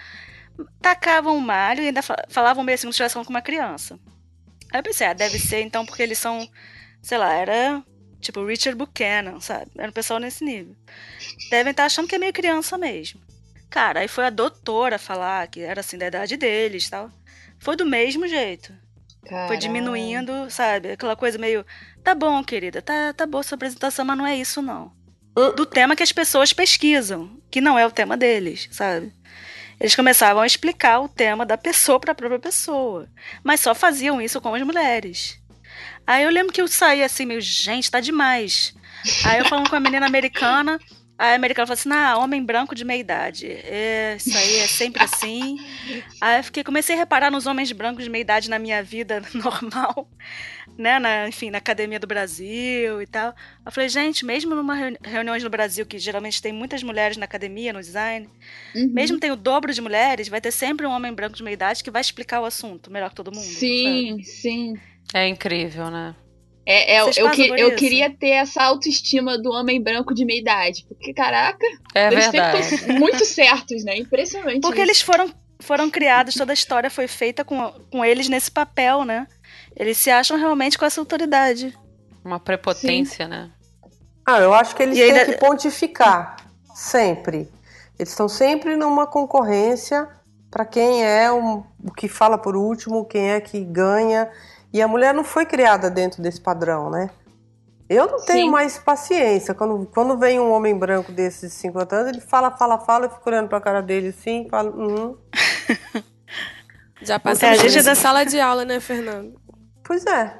tacavam 0.82 1.36
o 1.36 1.42
malho 1.42 1.82
e 1.82 1.88
ainda 1.88 2.02
fa- 2.02 2.26
falavam 2.30 2.64
meio 2.64 2.76
assim 2.76 2.84
como 2.88 2.94
se 2.94 3.02
estivesse 3.02 3.26
com 3.26 3.34
uma 3.34 3.42
criança. 3.42 4.00
Aí 4.72 4.80
eu 4.80 4.84
pensei, 4.84 5.08
ah, 5.08 5.14
deve 5.14 5.40
ser 5.40 5.62
então 5.62 5.86
porque 5.86 6.04
eles 6.04 6.18
são, 6.18 6.48
sei 7.02 7.18
lá, 7.18 7.34
era 7.34 7.84
tipo 8.22 8.46
Richard 8.46 8.78
Buchanan, 8.78 9.40
sabe? 9.40 9.72
Era 9.78 9.90
um 9.90 9.94
pessoal 9.94 10.20
nesse 10.20 10.44
nível. 10.44 10.76
Devem 11.50 11.72
estar 11.72 11.86
achando 11.86 12.08
que 12.08 12.16
é 12.16 12.20
meio 12.20 12.34
criança 12.34 12.78
mesmo. 12.78 13.20
Cara, 13.70 14.02
aí 14.02 14.08
foi 14.08 14.26
a 14.26 14.30
doutora 14.30 14.98
falar 15.00 15.48
que 15.48 15.62
era 15.62 15.80
assim 15.82 15.98
da 15.98 16.08
idade 16.08 16.36
deles 16.38 16.86
e 16.88 16.90
tal. 16.92 17.12
Foi 17.60 17.76
do 17.76 17.86
mesmo 17.86 18.28
jeito. 18.28 18.74
Foi 19.22 19.30
Caralho. 19.30 19.60
diminuindo, 19.60 20.50
sabe? 20.50 20.92
Aquela 20.92 21.16
coisa 21.16 21.38
meio. 21.38 21.66
Tá 22.04 22.16
bom, 22.16 22.44
querida, 22.44 22.82
tá, 22.82 23.14
tá 23.14 23.26
boa 23.28 23.44
sua 23.44 23.56
apresentação, 23.56 24.04
mas 24.06 24.18
não 24.18 24.26
é 24.26 24.36
isso, 24.36 24.62
não. 24.62 24.92
Do 25.36 25.66
tema 25.66 25.96
que 25.96 26.04
as 26.04 26.12
pessoas 26.12 26.52
pesquisam, 26.52 27.40
que 27.50 27.62
não 27.62 27.80
é 27.80 27.86
o 27.86 27.92
tema 27.92 28.18
deles, 28.18 28.68
sabe? 28.72 29.14
Eles 29.80 29.96
começavam 29.96 30.42
a 30.42 30.48
explicar 30.48 31.00
o 31.00 31.08
tema 31.08 31.46
da 31.46 31.58
pessoa 31.58 32.00
para 32.00 32.12
a 32.12 32.16
própria 32.16 32.40
pessoa. 32.40 33.08
Mas 33.44 33.62
só 33.62 33.74
faziam 33.74 34.22
isso 34.22 34.42
com 34.42 34.54
as 34.54 34.62
mulheres. 34.64 35.40
Aí 36.06 36.24
eu 36.24 36.30
lembro 36.30 36.52
que 36.52 36.62
eu 36.62 36.68
saí 36.68 37.02
assim, 37.02 37.26
meio, 37.26 37.40
gente, 37.40 37.90
tá 37.90 38.00
demais. 38.00 38.74
Aí 39.24 39.40
eu 39.40 39.46
falando 39.46 39.70
com 39.70 39.76
a 39.76 39.80
menina 39.80 40.06
americana, 40.06 40.80
aí 41.18 41.32
a 41.32 41.36
americana 41.36 41.68
falou 41.68 41.80
assim: 41.80 41.92
ah, 41.92 42.18
homem 42.18 42.44
branco 42.44 42.76
de 42.76 42.84
meia 42.84 43.00
idade. 43.00 43.48
É, 43.48 44.16
isso 44.18 44.38
aí 44.38 44.58
é 44.58 44.68
sempre 44.68 45.04
assim. 45.04 45.58
Aí 46.20 46.40
eu 46.40 46.44
fiquei, 46.44 46.64
comecei 46.64 46.96
a 46.96 47.00
reparar 47.00 47.32
nos 47.32 47.46
homens 47.46 47.72
brancos 47.72 48.04
de 48.04 48.10
meia 48.10 48.22
idade 48.22 48.50
na 48.50 48.60
minha 48.60 48.84
vida 48.84 49.22
normal, 49.34 50.10
né? 50.80 50.98
Na, 50.98 51.28
enfim, 51.28 51.50
na 51.52 51.58
academia 51.60 52.00
do 52.00 52.08
Brasil 52.08 53.02
e 53.02 53.06
tal. 53.06 53.34
Eu 53.66 53.72
falei, 53.72 53.90
gente, 53.90 54.26
mesmo 54.26 54.56
numa 54.56 54.74
reuni- 54.74 54.98
reuniões 55.04 55.44
no 55.44 55.50
Brasil, 55.50 55.86
que 55.86 56.00
geralmente 56.00 56.42
tem 56.42 56.54
muitas 56.54 56.82
mulheres 56.82 57.18
na 57.18 57.26
academia, 57.26 57.74
no 57.74 57.80
design, 57.82 58.28
Uhum. 58.74 58.90
mesmo 58.94 59.20
tem 59.20 59.32
o 59.32 59.36
dobro 59.36 59.74
de 59.74 59.82
mulheres, 59.82 60.28
vai 60.30 60.40
ter 60.42 60.52
sempre 60.52 60.88
um 60.88 60.92
homem 60.92 61.14
branco 61.14 61.36
de 61.36 61.44
meia 61.44 61.54
idade 61.54 61.84
que 61.84 61.92
vai 61.92 62.02
explicar 62.02 62.42
o 62.42 62.46
assunto 62.46 62.90
melhor 62.92 63.10
que 63.10 63.16
todo 63.16 63.32
mundo. 63.32 63.44
sabe? 63.44 63.60
Sim, 63.60 64.24
sim. 64.24 64.74
É 65.14 65.28
incrível, 65.28 65.90
né? 65.92 66.16
É, 66.66 66.98
é, 66.98 67.02
eu, 67.02 67.32
que- 67.32 67.48
eu 67.60 67.76
queria 67.76 68.12
ter 68.12 68.30
essa 68.30 68.62
autoestima 68.64 69.38
do 69.40 69.50
homem 69.50 69.82
branco 69.82 70.14
de 70.14 70.24
meia 70.24 70.40
idade. 70.40 70.86
Porque, 70.88 71.14
caraca, 71.14 71.66
É 71.96 72.08
eles 72.12 72.26
verdade. 72.28 72.64
sempre 72.64 72.76
estão 72.76 73.00
muito 73.00 73.26
certos, 73.26 73.84
né? 73.84 73.98
Impressionante. 73.98 74.62
Porque 74.62 74.76
isso. 74.80 74.86
eles 74.88 75.02
foram, 75.02 75.34
foram 75.60 75.90
criados, 75.90 76.36
toda 76.36 76.52
a 76.52 76.54
história 76.54 76.90
foi 76.92 77.08
feita 77.08 77.44
com, 77.44 77.72
com 77.92 78.06
eles 78.06 78.30
nesse 78.30 78.52
papel, 78.52 79.04
né? 79.04 79.26
Eles 79.80 79.98
se 79.98 80.12
acham 80.12 80.38
realmente 80.38 80.78
com 80.78 80.86
essa 80.86 81.00
autoridade. 81.00 81.76
Uma 82.24 82.40
prepotência, 82.40 83.28
né? 83.28 83.50
Ah, 84.26 84.40
eu 84.42 84.54
acho 84.54 84.76
que 84.76 84.84
eles 84.84 84.98
E 84.98 85.02
ainda- 85.02 85.26
têm 85.26 85.34
que 85.34 85.40
pontificar. 85.40 86.36
Sempre. 86.76 87.50
Eles 87.98 88.10
estão 88.10 88.28
sempre 88.30 88.76
numa 88.76 89.08
concorrência 89.08 90.08
para 90.52 90.66
quem 90.66 91.04
é 91.04 91.32
um- 91.32 91.64
o 91.84 91.92
que 91.96 92.08
fala 92.10 92.38
por 92.38 92.56
último, 92.56 93.06
quem 93.06 93.32
é 93.32 93.40
que 93.40 93.64
ganha. 93.64 94.30
E 94.74 94.82
a 94.82 94.88
mulher 94.88 95.14
não 95.14 95.24
foi 95.24 95.46
criada 95.46 95.90
dentro 95.90 96.22
desse 96.22 96.40
padrão, 96.42 96.90
né? 96.90 97.10
Eu 97.90 98.06
não 98.06 98.20
tenho 98.24 98.46
Sim. 98.46 98.52
mais 98.52 98.78
paciência. 98.78 99.54
Quando, 99.56 99.88
quando 99.92 100.16
vem 100.18 100.40
um 100.40 100.52
homem 100.52 100.78
branco 100.78 101.12
desses 101.12 101.50
de 101.52 101.58
50 101.58 101.96
anos, 101.96 102.10
ele 102.12 102.22
fala, 102.22 102.52
fala, 102.52 102.78
fala, 102.78 103.06
eu 103.06 103.10
fico 103.10 103.28
olhando 103.28 103.50
pra 103.50 103.60
cara 103.60 103.82
dele 103.82 104.10
assim, 104.10 104.48
falo, 104.50 104.70
uhum. 104.78 105.18
Já 107.02 107.16
É, 107.16 107.20
passamos 107.20 107.60
a 107.60 107.62
gente 107.68 107.80
é 107.80 107.84
da- 107.84 107.96
sala 107.96 108.26
de 108.26 108.40
aula, 108.40 108.64
né, 108.66 108.80
Fernando? 108.80 109.39
Pois 109.90 110.06
é. 110.06 110.40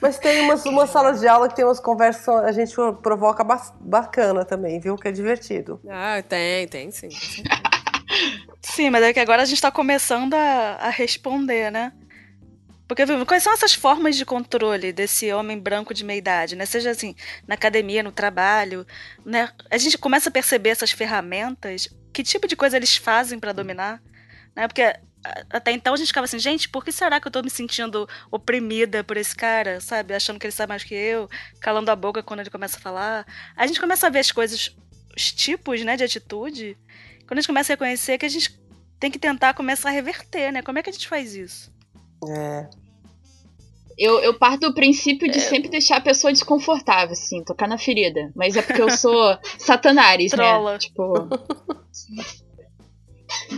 Mas 0.00 0.18
tem 0.18 0.40
umas, 0.40 0.64
umas 0.64 0.88
salas 0.88 1.20
de 1.20 1.28
aula 1.28 1.46
que 1.46 1.54
tem 1.54 1.62
umas 1.62 1.78
conversas, 1.78 2.26
a 2.26 2.52
gente 2.52 2.74
provoca 3.02 3.44
bacana 3.78 4.46
também, 4.46 4.80
viu? 4.80 4.96
Que 4.96 5.08
é 5.08 5.12
divertido. 5.12 5.78
Ah, 5.90 6.22
tem, 6.26 6.66
tem 6.68 6.90
sim. 6.90 7.10
Sim, 8.62 8.88
mas 8.88 9.04
é 9.04 9.12
que 9.12 9.20
agora 9.20 9.42
a 9.42 9.44
gente 9.44 9.60
tá 9.60 9.70
começando 9.70 10.32
a, 10.32 10.78
a 10.80 10.88
responder, 10.88 11.70
né? 11.70 11.92
Porque 12.88 13.04
viu, 13.04 13.26
quais 13.26 13.42
são 13.42 13.52
essas 13.52 13.74
formas 13.74 14.16
de 14.16 14.24
controle 14.24 14.90
desse 14.90 15.30
homem 15.34 15.58
branco 15.58 15.92
de 15.92 16.04
meia 16.04 16.16
idade, 16.16 16.56
né? 16.56 16.64
Seja 16.64 16.92
assim, 16.92 17.14
na 17.46 17.56
academia, 17.56 18.02
no 18.02 18.10
trabalho, 18.10 18.86
né? 19.22 19.50
A 19.70 19.76
gente 19.76 19.98
começa 19.98 20.30
a 20.30 20.32
perceber 20.32 20.70
essas 20.70 20.92
ferramentas, 20.92 21.90
que 22.10 22.22
tipo 22.22 22.48
de 22.48 22.56
coisa 22.56 22.78
eles 22.78 22.96
fazem 22.96 23.38
pra 23.38 23.52
dominar, 23.52 24.00
né? 24.56 24.66
Porque 24.66 24.94
até 25.50 25.72
então 25.72 25.94
a 25.94 25.96
gente 25.96 26.08
ficava 26.08 26.24
assim, 26.24 26.38
gente, 26.38 26.68
por 26.68 26.84
que 26.84 26.90
será 26.90 27.20
que 27.20 27.28
eu 27.28 27.32
tô 27.32 27.42
me 27.42 27.50
sentindo 27.50 28.08
oprimida 28.30 29.04
por 29.04 29.16
esse 29.16 29.34
cara, 29.34 29.80
sabe? 29.80 30.14
Achando 30.14 30.38
que 30.38 30.46
ele 30.46 30.52
sabe 30.52 30.70
mais 30.70 30.84
que 30.84 30.94
eu, 30.94 31.28
calando 31.60 31.90
a 31.90 31.96
boca 31.96 32.22
quando 32.22 32.40
ele 32.40 32.50
começa 32.50 32.78
a 32.78 32.80
falar. 32.80 33.26
A 33.56 33.66
gente 33.66 33.80
começa 33.80 34.06
a 34.06 34.10
ver 34.10 34.20
as 34.20 34.32
coisas, 34.32 34.74
os 35.16 35.32
tipos, 35.32 35.82
né, 35.84 35.96
de 35.96 36.04
atitude, 36.04 36.76
quando 37.26 37.38
a 37.38 37.40
gente 37.40 37.46
começa 37.46 37.72
a 37.72 37.74
reconhecer 37.74 38.18
que 38.18 38.26
a 38.26 38.28
gente 38.28 38.60
tem 38.98 39.10
que 39.10 39.18
tentar 39.18 39.54
começar 39.54 39.88
a 39.88 39.92
reverter, 39.92 40.52
né? 40.52 40.62
Como 40.62 40.78
é 40.78 40.82
que 40.82 40.90
a 40.90 40.92
gente 40.92 41.08
faz 41.08 41.34
isso? 41.34 41.72
É. 42.28 42.68
Eu, 43.98 44.20
eu 44.20 44.38
parto 44.38 44.68
do 44.68 44.74
princípio 44.74 45.28
É. 45.28 45.30
de 45.30 45.40
sempre 45.40 45.68
deixar 45.68 45.96
a 45.96 46.00
pessoa 46.00 46.32
desconfortável, 46.32 47.12
assim, 47.12 47.44
tocar 47.44 47.68
na 47.68 47.78
ferida. 47.78 48.32
Mas 48.34 48.56
é 48.56 48.62
porque 48.62 48.80
eu 48.80 48.90
sou 48.90 49.38
satanares, 49.58 50.32
né? 50.32 50.78
Tipo. 50.78 51.28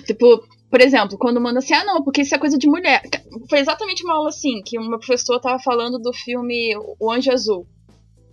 tipo, 0.06 0.44
por 0.74 0.80
exemplo, 0.80 1.16
quando 1.16 1.40
manda 1.40 1.60
assim, 1.60 1.72
ah, 1.72 1.84
não, 1.84 2.02
porque 2.02 2.22
isso 2.22 2.34
é 2.34 2.38
coisa 2.38 2.58
de 2.58 2.66
mulher. 2.66 3.00
Foi 3.48 3.60
exatamente 3.60 4.02
uma 4.02 4.14
aula 4.14 4.30
assim, 4.30 4.60
que 4.60 4.76
uma 4.76 4.98
professora 4.98 5.40
tava 5.40 5.62
falando 5.62 6.00
do 6.00 6.12
filme 6.12 6.76
O 6.98 7.12
Anjo 7.12 7.30
Azul. 7.30 7.64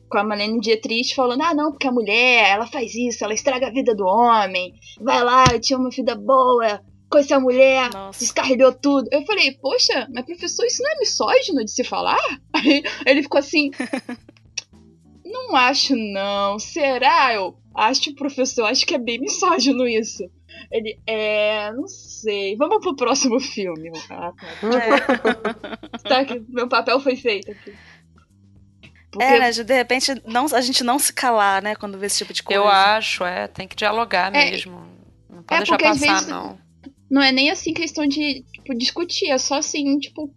Com 0.10 0.18
a 0.18 0.24
Marlene 0.24 0.60
Dietrich 0.60 1.14
falando, 1.14 1.44
ah, 1.44 1.54
não, 1.54 1.70
porque 1.70 1.86
a 1.86 1.92
mulher, 1.92 2.50
ela 2.50 2.66
faz 2.66 2.96
isso, 2.96 3.24
ela 3.24 3.36
estraga 3.36 3.68
a 3.68 3.72
vida 3.72 3.94
do 3.94 4.08
homem. 4.08 4.74
Vai 5.00 5.24
lá, 5.24 5.44
eu 5.52 5.62
tinha 5.62 5.78
uma 5.78 5.92
vida 5.92 6.16
boa, 6.16 6.82
com 7.12 7.20
essa 7.20 7.40
mulher, 7.40 7.94
Nossa. 7.94 8.18
descarrilhou 8.18 8.74
tudo. 8.74 9.08
Eu 9.12 9.24
falei, 9.24 9.52
poxa, 9.52 10.08
mas 10.12 10.26
professor, 10.26 10.66
isso 10.66 10.82
não 10.82 10.90
é 10.90 10.98
misógino 10.98 11.64
de 11.64 11.70
se 11.70 11.84
falar? 11.84 12.18
Aí 12.54 12.82
ele 13.06 13.22
ficou 13.22 13.38
assim. 13.38 13.70
Não 15.24 15.56
acho, 15.56 15.96
não. 15.96 16.58
Será? 16.58 17.36
Eu 17.36 17.56
acho, 17.76 18.16
professor, 18.16 18.66
acho 18.66 18.84
que 18.84 18.96
é 18.96 18.98
bem 18.98 19.20
misógino 19.20 19.88
isso. 19.88 20.24
Ele, 20.72 21.00
é, 21.08 21.72
não 21.74 21.88
sei. 21.88 22.56
Vamos 22.58 22.80
pro 22.82 22.96
próximo 22.96 23.40
filme. 23.40 23.92
Ah, 24.10 24.32
tá. 26.00 26.00
tá 26.10 26.26
que 26.26 26.40
meu 26.50 26.68
papel 26.68 27.00
foi 27.00 27.16
feito 27.16 27.52
aqui. 27.52 27.74
Porque 29.12 29.26
É, 29.26 29.40
né? 29.40 29.52
De 29.52 29.74
repente, 29.74 30.22
não, 30.26 30.46
a 30.54 30.62
gente 30.62 30.84
não 30.84 30.98
se 30.98 31.12
calar, 31.12 31.62
né? 31.62 31.76
Quando 31.76 31.98
vê 31.98 32.06
esse 32.08 32.20
tipo 32.20 32.34
de 32.34 32.42
coisa. 32.44 32.60
Eu 32.62 32.68
acho, 32.68 33.24
é, 33.26 33.48
tem 33.48 33.68
que 33.68 33.76
dialogar 33.76 34.34
É, 34.34 34.52
mesmo. 34.52 34.86
Não 35.30 35.44
pode 35.44 35.54
é 35.56 35.66
deixar 35.66 35.78
passar, 35.78 36.14
vezes- 36.14 36.28
não. 36.28 36.58
não 37.10 37.22
é 37.22 37.32
nem 37.32 37.50
assim 37.50 37.74
questão 37.74 38.06
de 38.08 38.44
tipo, 38.54 38.74
discutir, 38.78 39.30
é 39.30 39.38
só 39.38 39.56
assim, 39.56 40.00
tipo, 40.00 40.34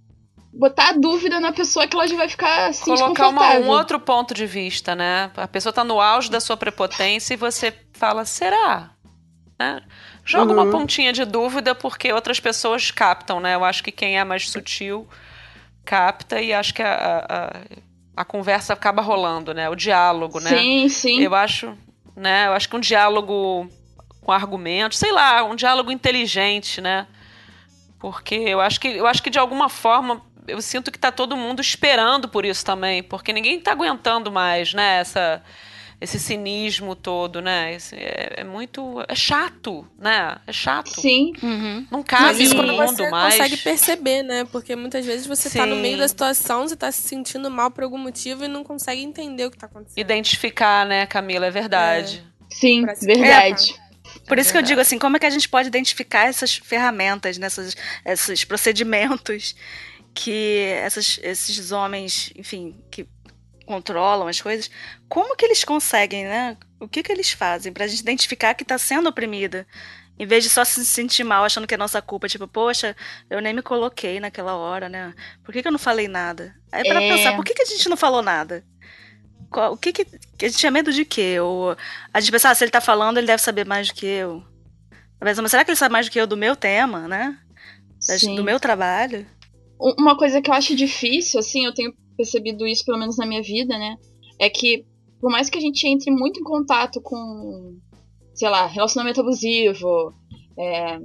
botar 0.53 0.89
a 0.89 0.93
dúvida 0.93 1.39
na 1.39 1.53
pessoa 1.53 1.87
que 1.87 1.95
ela 1.95 2.07
já 2.09 2.16
vai 2.16 2.29
ficar 2.29 2.68
assim, 2.70 2.85
Colocar 2.85 3.29
uma- 3.29 3.55
um 3.59 3.68
outro 3.68 4.01
ponto 4.01 4.35
de 4.35 4.45
vista, 4.47 4.95
né? 4.97 5.31
A 5.37 5.47
pessoa 5.47 5.72
tá 5.72 5.85
no 5.85 6.01
auge 6.01 6.29
da 6.31 6.41
sua 6.41 6.57
prepotência 6.57 7.35
e 7.35 7.37
você 7.37 7.72
fala, 7.93 8.25
será? 8.25 8.91
Né? 9.59 9.81
Joga 10.25 10.53
uma 10.53 10.64
Uhum. 10.64 10.70
pontinha 10.70 11.12
de 11.12 11.25
dúvida 11.25 11.75
porque 11.75 12.12
outras 12.12 12.41
pessoas 12.41 12.91
captam, 12.91 13.41
né? 13.41 13.55
Eu 13.55 13.64
acho 13.64 13.83
que 13.85 13.93
quem 13.93 14.18
é 14.18 14.25
mais 14.25 14.49
sutil 14.49 15.07
capta 15.85 16.41
e 16.41 16.53
acho 16.53 16.72
que 16.72 16.83
a, 16.83 16.95
a, 16.95 17.35
a- 17.47 17.61
a 18.16 18.25
conversa 18.25 18.72
acaba 18.72 19.03
rolando, 19.03 19.53
né? 19.53 19.68
O 19.68 19.75
diálogo, 19.75 20.41
né? 20.41 20.57
Sim, 20.59 20.89
sim. 20.89 21.20
Eu 21.20 21.35
acho, 21.35 21.77
né? 22.16 22.47
Eu 22.47 22.53
acho 22.55 22.68
que 22.68 22.77
um 22.77 22.81
diálogo 22.81 23.68
com 24.22 24.33
argumentos, 24.33 24.97
sei 24.99 25.12
lá, 25.12 25.45
um 25.45 25.55
diálogo 25.55 25.91
inteligente, 25.93 26.81
né? 26.81 27.07
Porque 27.99 28.35
eu 28.35 28.61
acho 28.61 28.81
que 28.81 28.89
eu 28.89 29.07
acho 29.07 29.22
que 29.22 29.31
de 29.31 29.39
alguma 29.39 29.68
forma 29.68 30.22
eu 30.47 30.61
sinto 30.61 30.91
que 30.93 30.99
tá 30.99 31.11
todo 31.11 31.37
mundo 31.37 31.61
esperando 31.61 32.29
por 32.29 32.45
isso 32.45 32.64
também, 32.64 33.03
porque 33.03 33.33
ninguém 33.33 33.61
tá 33.61 33.72
aguentando 33.72 34.31
mais, 34.31 34.72
né? 34.75 35.01
Essa 35.01 35.43
esse 36.01 36.18
cinismo 36.18 36.95
todo, 36.95 37.40
né? 37.40 37.74
Esse- 37.74 37.95
é, 37.97 38.34
é 38.38 38.45
muito 38.45 39.03
é 39.09 39.14
chato, 39.14 39.86
né? 39.99 40.36
É 40.47 40.53
chato. 40.53 41.01
Sim. 41.01 41.32
Uhum. 41.42 41.86
Não 41.90 42.03
cabe 42.03 42.24
Mas 42.24 42.40
isso 42.40 42.55
no 42.55 42.62
quando 42.64 42.72
mundo 42.76 42.97
você 42.97 43.11
mais. 43.11 43.34
consegue 43.34 43.57
perceber, 43.59 44.22
né? 44.22 44.45
Porque 44.51 44.76
muitas 44.76 45.05
vezes 45.07 45.26
você 45.26 45.49
tá 45.51 45.64
no 45.66 45.76
Sim. 45.76 45.82
meio 45.82 45.99
da 45.99 46.07
situação, 46.09 46.68
você 46.68 46.76
tá 46.76 46.90
se 46.92 47.03
sentindo 47.03 47.51
mal 47.51 47.70
por 47.70 47.84
algum 47.84 47.99
motivo 47.99 48.45
e 48.45 48.49
não 48.49 48.62
consegue 48.64 49.03
entender 49.03 49.47
o 49.47 49.51
que 49.51 49.57
tá 49.59 49.66
acontecendo. 49.66 49.99
Identificar, 49.99 50.84
né, 50.86 51.07
Camila? 51.07 51.47
É 51.47 51.51
verdade. 51.51 52.24
Sim, 52.51 52.82
Pra 52.82 52.95
se 52.95 53.07
verdade. 53.07 53.74
Por 54.28 54.38
É 54.38 54.40
isso 54.40 54.51
que 54.53 54.57
eu 54.57 54.61
verdade. 54.61 54.66
digo 54.68 54.80
assim, 54.80 54.99
como 54.99 55.16
é 55.16 55.20
que 55.20 55.26
a 55.26 55.30
gente 55.30 55.49
pode 55.49 55.68
identificar 55.68 56.26
essas 56.26 56.55
ferramentas, 56.57 57.36
nessas, 57.36 57.74
esses 58.07 58.45
procedimentos 58.45 59.55
que 60.14 60.61
essas- 60.82 61.18
esses 61.22 61.72
homens, 61.72 62.32
enfim, 62.36 62.76
que 62.90 63.07
controlam 63.65 64.29
as 64.29 64.41
coisas, 64.41 64.71
como 65.09 65.37
que 65.37 65.45
eles 65.45 65.65
conseguem, 65.65 66.25
né? 66.25 66.57
O 66.81 66.89
que 66.89 67.03
que 67.03 67.12
eles 67.12 67.31
fazem 67.33 67.73
pra 67.73 67.87
gente 67.87 68.01
identificar 68.01 68.55
que 68.55 68.65
tá 68.65 68.79
sendo 68.79 69.09
oprimida 69.09 69.67
Em 70.19 70.27
vez 70.27 70.45
de 70.45 70.51
só 70.51 70.65
se 70.65 70.85
sentir 70.87 71.25
mal 71.25 71.45
achando 71.45 71.67
que 71.67 71.75
é 71.75 71.79
nossa 71.79 72.01
culpa, 72.03 72.29
tipo, 72.29 72.47
poxa, 72.49 72.95
eu 73.31 73.41
nem 73.41 73.53
me 73.55 73.62
coloquei 73.62 74.21
naquela 74.21 74.55
hora, 74.57 74.89
né? 74.89 75.12
Por 75.43 75.53
que, 75.53 75.61
que 75.62 75.69
eu 75.69 75.73
não 75.73 75.79
falei 75.79 76.07
nada? 76.09 76.55
Aí 76.73 76.85
para 76.85 77.03
É. 77.03 77.09
pensar, 77.09 77.35
por 77.37 77.45
que, 77.45 77.55
que 77.55 77.62
a 77.62 77.67
gente 77.67 77.89
não 77.89 77.97
falou 77.97 78.23
nada? 78.23 78.65
Qual- 79.51 79.73
o 79.73 79.77
que, 79.79 79.93
que 79.93 80.05
que 80.05 80.47
a 80.47 80.49
gente 80.49 80.59
tinha 80.59 80.71
medo 80.73 80.93
de 80.93 81.05
quê? 81.05 81.39
Ou 81.41 81.77
a 82.12 82.21
gente 82.21 82.33
pensar, 82.33 82.51
ah, 82.51 82.55
se 82.55 82.65
ele 82.65 82.71
tá 82.71 82.81
falando, 82.81 83.19
ele 83.19 83.27
deve 83.27 83.43
saber 83.43 83.67
mais 83.67 83.89
do 83.89 83.95
que 83.95 84.07
eu. 84.07 84.45
Mas 85.21 85.39
será 85.51 85.65
que 85.65 85.71
ele 85.71 85.77
sabe 85.79 85.93
mais 85.93 86.07
do 86.07 86.12
que 86.12 86.21
eu 86.21 86.27
do 86.27 86.37
meu 86.37 86.57
tema, 86.57 87.09
né? 87.09 87.39
Sim. 88.01 88.35
do 88.37 88.45
meu 88.45 88.61
trabalho? 88.61 89.27
Um- 89.81 89.95
Uma 90.03 90.16
coisa 90.16 90.41
que 90.41 90.51
eu 90.51 90.55
acho 90.55 90.75
difícil, 90.75 91.41
assim, 91.41 91.64
eu 91.64 91.75
tenho 91.75 91.93
percebido 92.16 92.66
isso 92.66 92.85
pelo 92.85 92.99
menos 92.99 93.16
na 93.16 93.27
minha 93.27 93.43
vida, 93.43 93.77
né? 93.77 93.97
É 94.39 94.49
que 94.49 94.85
por 95.20 95.31
mais 95.31 95.49
que 95.49 95.57
a 95.59 95.61
gente 95.61 95.87
entre 95.87 96.11
muito 96.11 96.39
em 96.39 96.45
contato 96.45 97.01
com, 97.01 97.77
sei 98.35 98.49
lá, 98.49 98.66
relacionamento 98.66 99.20
abusivo, 99.20 100.12
é, 100.59 100.99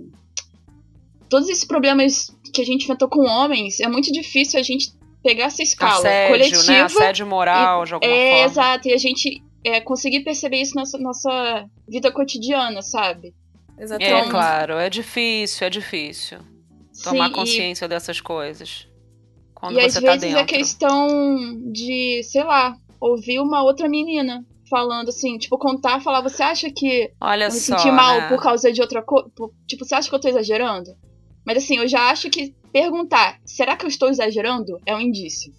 todos 1.30 1.48
esses 1.48 1.64
problemas 1.64 2.30
que 2.54 2.62
a 2.62 2.66
gente 2.66 2.84
enfrentou 2.84 3.08
com 3.08 3.22
homens, 3.22 3.80
é 3.80 3.88
muito 3.88 4.12
difícil 4.12 4.60
a 4.60 4.64
gente 4.64 4.92
pegar 5.24 5.46
essa 5.46 5.64
escala 5.64 6.00
Assédio, 6.00 6.38
coletiva. 6.38 6.72
né? 6.72 6.82
Assédio 6.82 7.28
moral, 7.28 7.86
de 7.86 7.94
alguma 7.94 8.12
é, 8.12 8.30
forma. 8.32 8.46
exato, 8.46 8.88
e 8.88 8.94
a 8.94 8.98
gente 8.98 9.42
é, 9.64 9.80
conseguir 9.82 10.22
perceber 10.22 10.58
isso 10.62 10.76
na 10.76 10.82
nossa, 10.82 10.98
nossa 10.98 11.66
vida 11.88 12.12
cotidiana, 12.12 12.82
sabe? 12.82 13.34
Exatamente. 13.78 14.28
É 14.28 14.30
claro, 14.30 14.74
é 14.74 14.90
difícil, 14.90 15.66
é 15.68 15.70
difícil. 15.70 16.40
Tomar 17.04 17.26
Sim, 17.28 17.32
e- 17.32 17.36
consciência 17.36 17.88
dessas 17.88 18.20
coisas. 18.22 18.88
Quando 19.54 19.76
e 19.78 19.80
às 19.82 19.94
você 19.94 20.02
tá 20.02 20.12
vezes 20.14 20.22
dentro. 20.22 20.40
é 20.40 20.46
questão 20.46 21.08
de, 21.72 22.22
sei 22.24 22.44
lá, 22.44 22.76
ouvir 23.00 23.40
uma 23.40 23.62
outra 23.64 23.88
menina 23.90 24.46
falando 24.70 25.10
assim, 25.10 25.38
tipo, 25.38 25.58
contar, 25.58 26.00
falar, 26.02 26.22
você 26.22 26.44
acha 26.44 26.70
que 26.72 27.12
Olha 27.20 27.46
eu 27.46 27.52
me 27.52 27.60
só. 27.60 27.78
senti 27.78 27.92
mal 27.92 28.22
né? 28.22 28.28
por 28.30 28.42
causa 28.42 28.72
de 28.72 28.82
outra 28.82 29.02
coisa? 29.02 29.30
Tipo, 29.68 29.84
você 29.86 29.96
acha 29.96 30.08
que 30.10 30.16
eu 30.16 30.20
tô 30.20 30.28
exagerando? 30.30 30.92
Mas 31.46 31.58
assim, 31.58 31.78
eu 31.78 31.88
já 31.88 32.10
acho 32.12 32.30
que 32.30 32.54
perguntar, 32.72 33.40
será 33.46 33.76
que 33.76 33.84
eu 33.86 33.90
estou 33.90 34.10
exagerando? 34.10 34.80
É 34.86 34.96
um 34.96 35.00
indício 35.02 35.52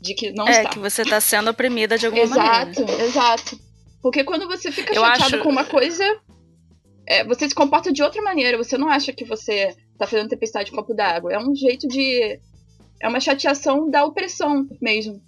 de 0.00 0.12
que 0.14 0.32
não 0.32 0.46
é, 0.48 0.58
está. 0.58 0.70
que 0.70 0.78
você 0.78 1.04
tá 1.04 1.20
sendo 1.20 1.50
oprimida 1.50 1.96
de 1.96 2.06
alguma 2.06 2.24
Exato, 2.24 2.80
maneira. 2.80 3.04
exato. 3.04 3.58
Porque 4.02 4.24
quando 4.24 4.46
você 4.48 4.70
fica 4.72 4.92
Eu 4.94 5.02
chateado 5.02 5.36
acho- 5.36 5.42
com 5.44 5.50
uma 5.50 5.64
coisa, 5.64 6.04
é, 7.06 7.24
você 7.24 7.48
se 7.48 7.54
comporta 7.54 7.92
de 7.92 8.02
outra 8.02 8.20
maneira. 8.22 8.56
Você 8.58 8.76
não 8.76 8.88
acha 8.88 9.12
que 9.12 9.24
você 9.24 9.74
tá 9.98 10.06
fazendo 10.06 10.28
tempestade 10.28 10.70
de 10.70 10.76
copo 10.76 10.94
d'água. 10.94 11.32
É 11.32 11.38
um 11.38 11.54
jeito 11.54 11.86
de. 11.88 12.38
É 13.00 13.08
uma 13.08 13.20
chateação 13.20 13.90
da 13.90 14.04
opressão 14.04 14.66
mesmo. 14.80 15.20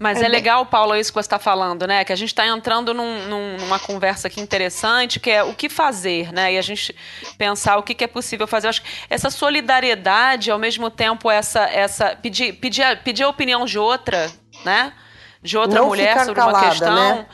Mas 0.00 0.20
É 0.20 0.24
é, 0.24 0.28
legal, 0.28 0.66
Paulo, 0.66 0.96
isso 0.96 1.12
que 1.12 1.14
você 1.14 1.26
está 1.26 1.38
falando, 1.38 1.86
né? 1.86 2.04
Que 2.04 2.12
a 2.12 2.16
gente 2.16 2.30
está 2.30 2.44
entrando 2.44 2.92
num- 2.92 3.28
num- 3.28 3.56
numa 3.58 3.78
conversa 3.78 4.26
aqui 4.26 4.40
interessante, 4.40 5.20
que 5.20 5.30
é 5.30 5.44
o 5.44 5.54
que 5.54 5.68
fazer, 5.68 6.32
né? 6.32 6.54
E 6.54 6.58
a 6.58 6.62
gente 6.62 6.92
pensar 7.38 7.76
o 7.76 7.82
que, 7.84 7.94
que 7.94 8.02
é 8.02 8.08
possível 8.08 8.48
fazer. 8.48 8.66
Eu 8.66 8.70
acho 8.70 8.82
que 8.82 8.88
essa 9.08 9.30
solidariedade, 9.30 10.50
ao 10.50 10.58
mesmo 10.58 10.90
tempo, 10.90 11.30
essa, 11.30 11.60
essa 11.66 12.16
pedir, 12.16 12.54
pedir, 12.54 12.82
a- 12.82 12.96
pedir 12.96 13.22
a 13.22 13.28
opinião 13.28 13.64
de 13.64 13.78
outra, 13.78 14.28
né? 14.64 14.92
De 15.40 15.56
outra 15.56 15.78
Não 15.80 15.86
mulher 15.86 16.18
sobre 16.24 16.40
uma 16.40 16.52
calada, 16.52 16.68
questão. 16.70 16.94
né? 16.94 17.26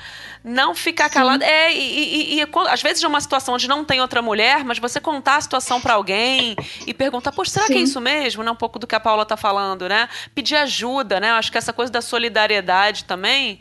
Não 0.49 0.76
ficar 0.76 1.11
calada. 1.11 1.44
É, 1.44 1.72
e, 1.74 2.36
e- 2.36 2.40
e- 2.40 2.47
quando- 2.47 2.68
às 2.68 2.80
vezes 2.80 3.03
é 3.03 3.09
uma 3.09 3.20
situação 3.20 3.55
onde 3.55 3.66
não 3.66 3.84
tem 3.84 4.01
outra 4.01 4.22
mulher, 4.22 4.64
mas 4.64 4.78
você 4.78 5.01
contar 5.01 5.36
a 5.36 5.40
situação 5.40 5.80
para 5.80 5.94
alguém 5.94 6.55
e 6.86 6.94
perguntar, 6.94 7.32
poxa, 7.32 7.51
será 7.51 7.66
que 7.66 7.72
é 7.72 7.76
Sim. 7.78 7.82
isso 7.82 8.01
mesmo? 8.01 8.44
Né? 8.44 8.51
Um 8.53 8.55
pouco 8.57 8.78
do 8.78 8.86
que 8.86 8.94
a 8.94 9.01
Paula 9.01 9.26
tá 9.26 9.36
falando, 9.36 9.88
né? 9.88 10.09
Pedir 10.36 10.55
ajuda, 10.55 11.18
né? 11.18 11.30
Eu 11.30 11.34
acho 11.34 11.51
que 11.51 11.59
essa 11.59 11.72
coisa 11.72 11.90
da 11.90 12.01
solidariedade 12.01 13.05
também 13.07 13.59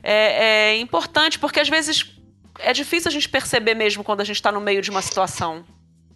é, 0.00 0.74
é 0.74 0.78
importante, 0.78 1.40
porque 1.40 1.58
às 1.58 1.68
vezes 1.68 2.06
é 2.60 2.72
difícil 2.72 3.08
a 3.08 3.12
gente 3.12 3.28
perceber 3.28 3.74
mesmo 3.74 4.04
quando 4.04 4.20
a 4.20 4.24
gente 4.24 4.36
está 4.36 4.52
no 4.52 4.60
meio 4.60 4.80
de 4.80 4.90
uma 4.90 5.02
situação. 5.02 5.64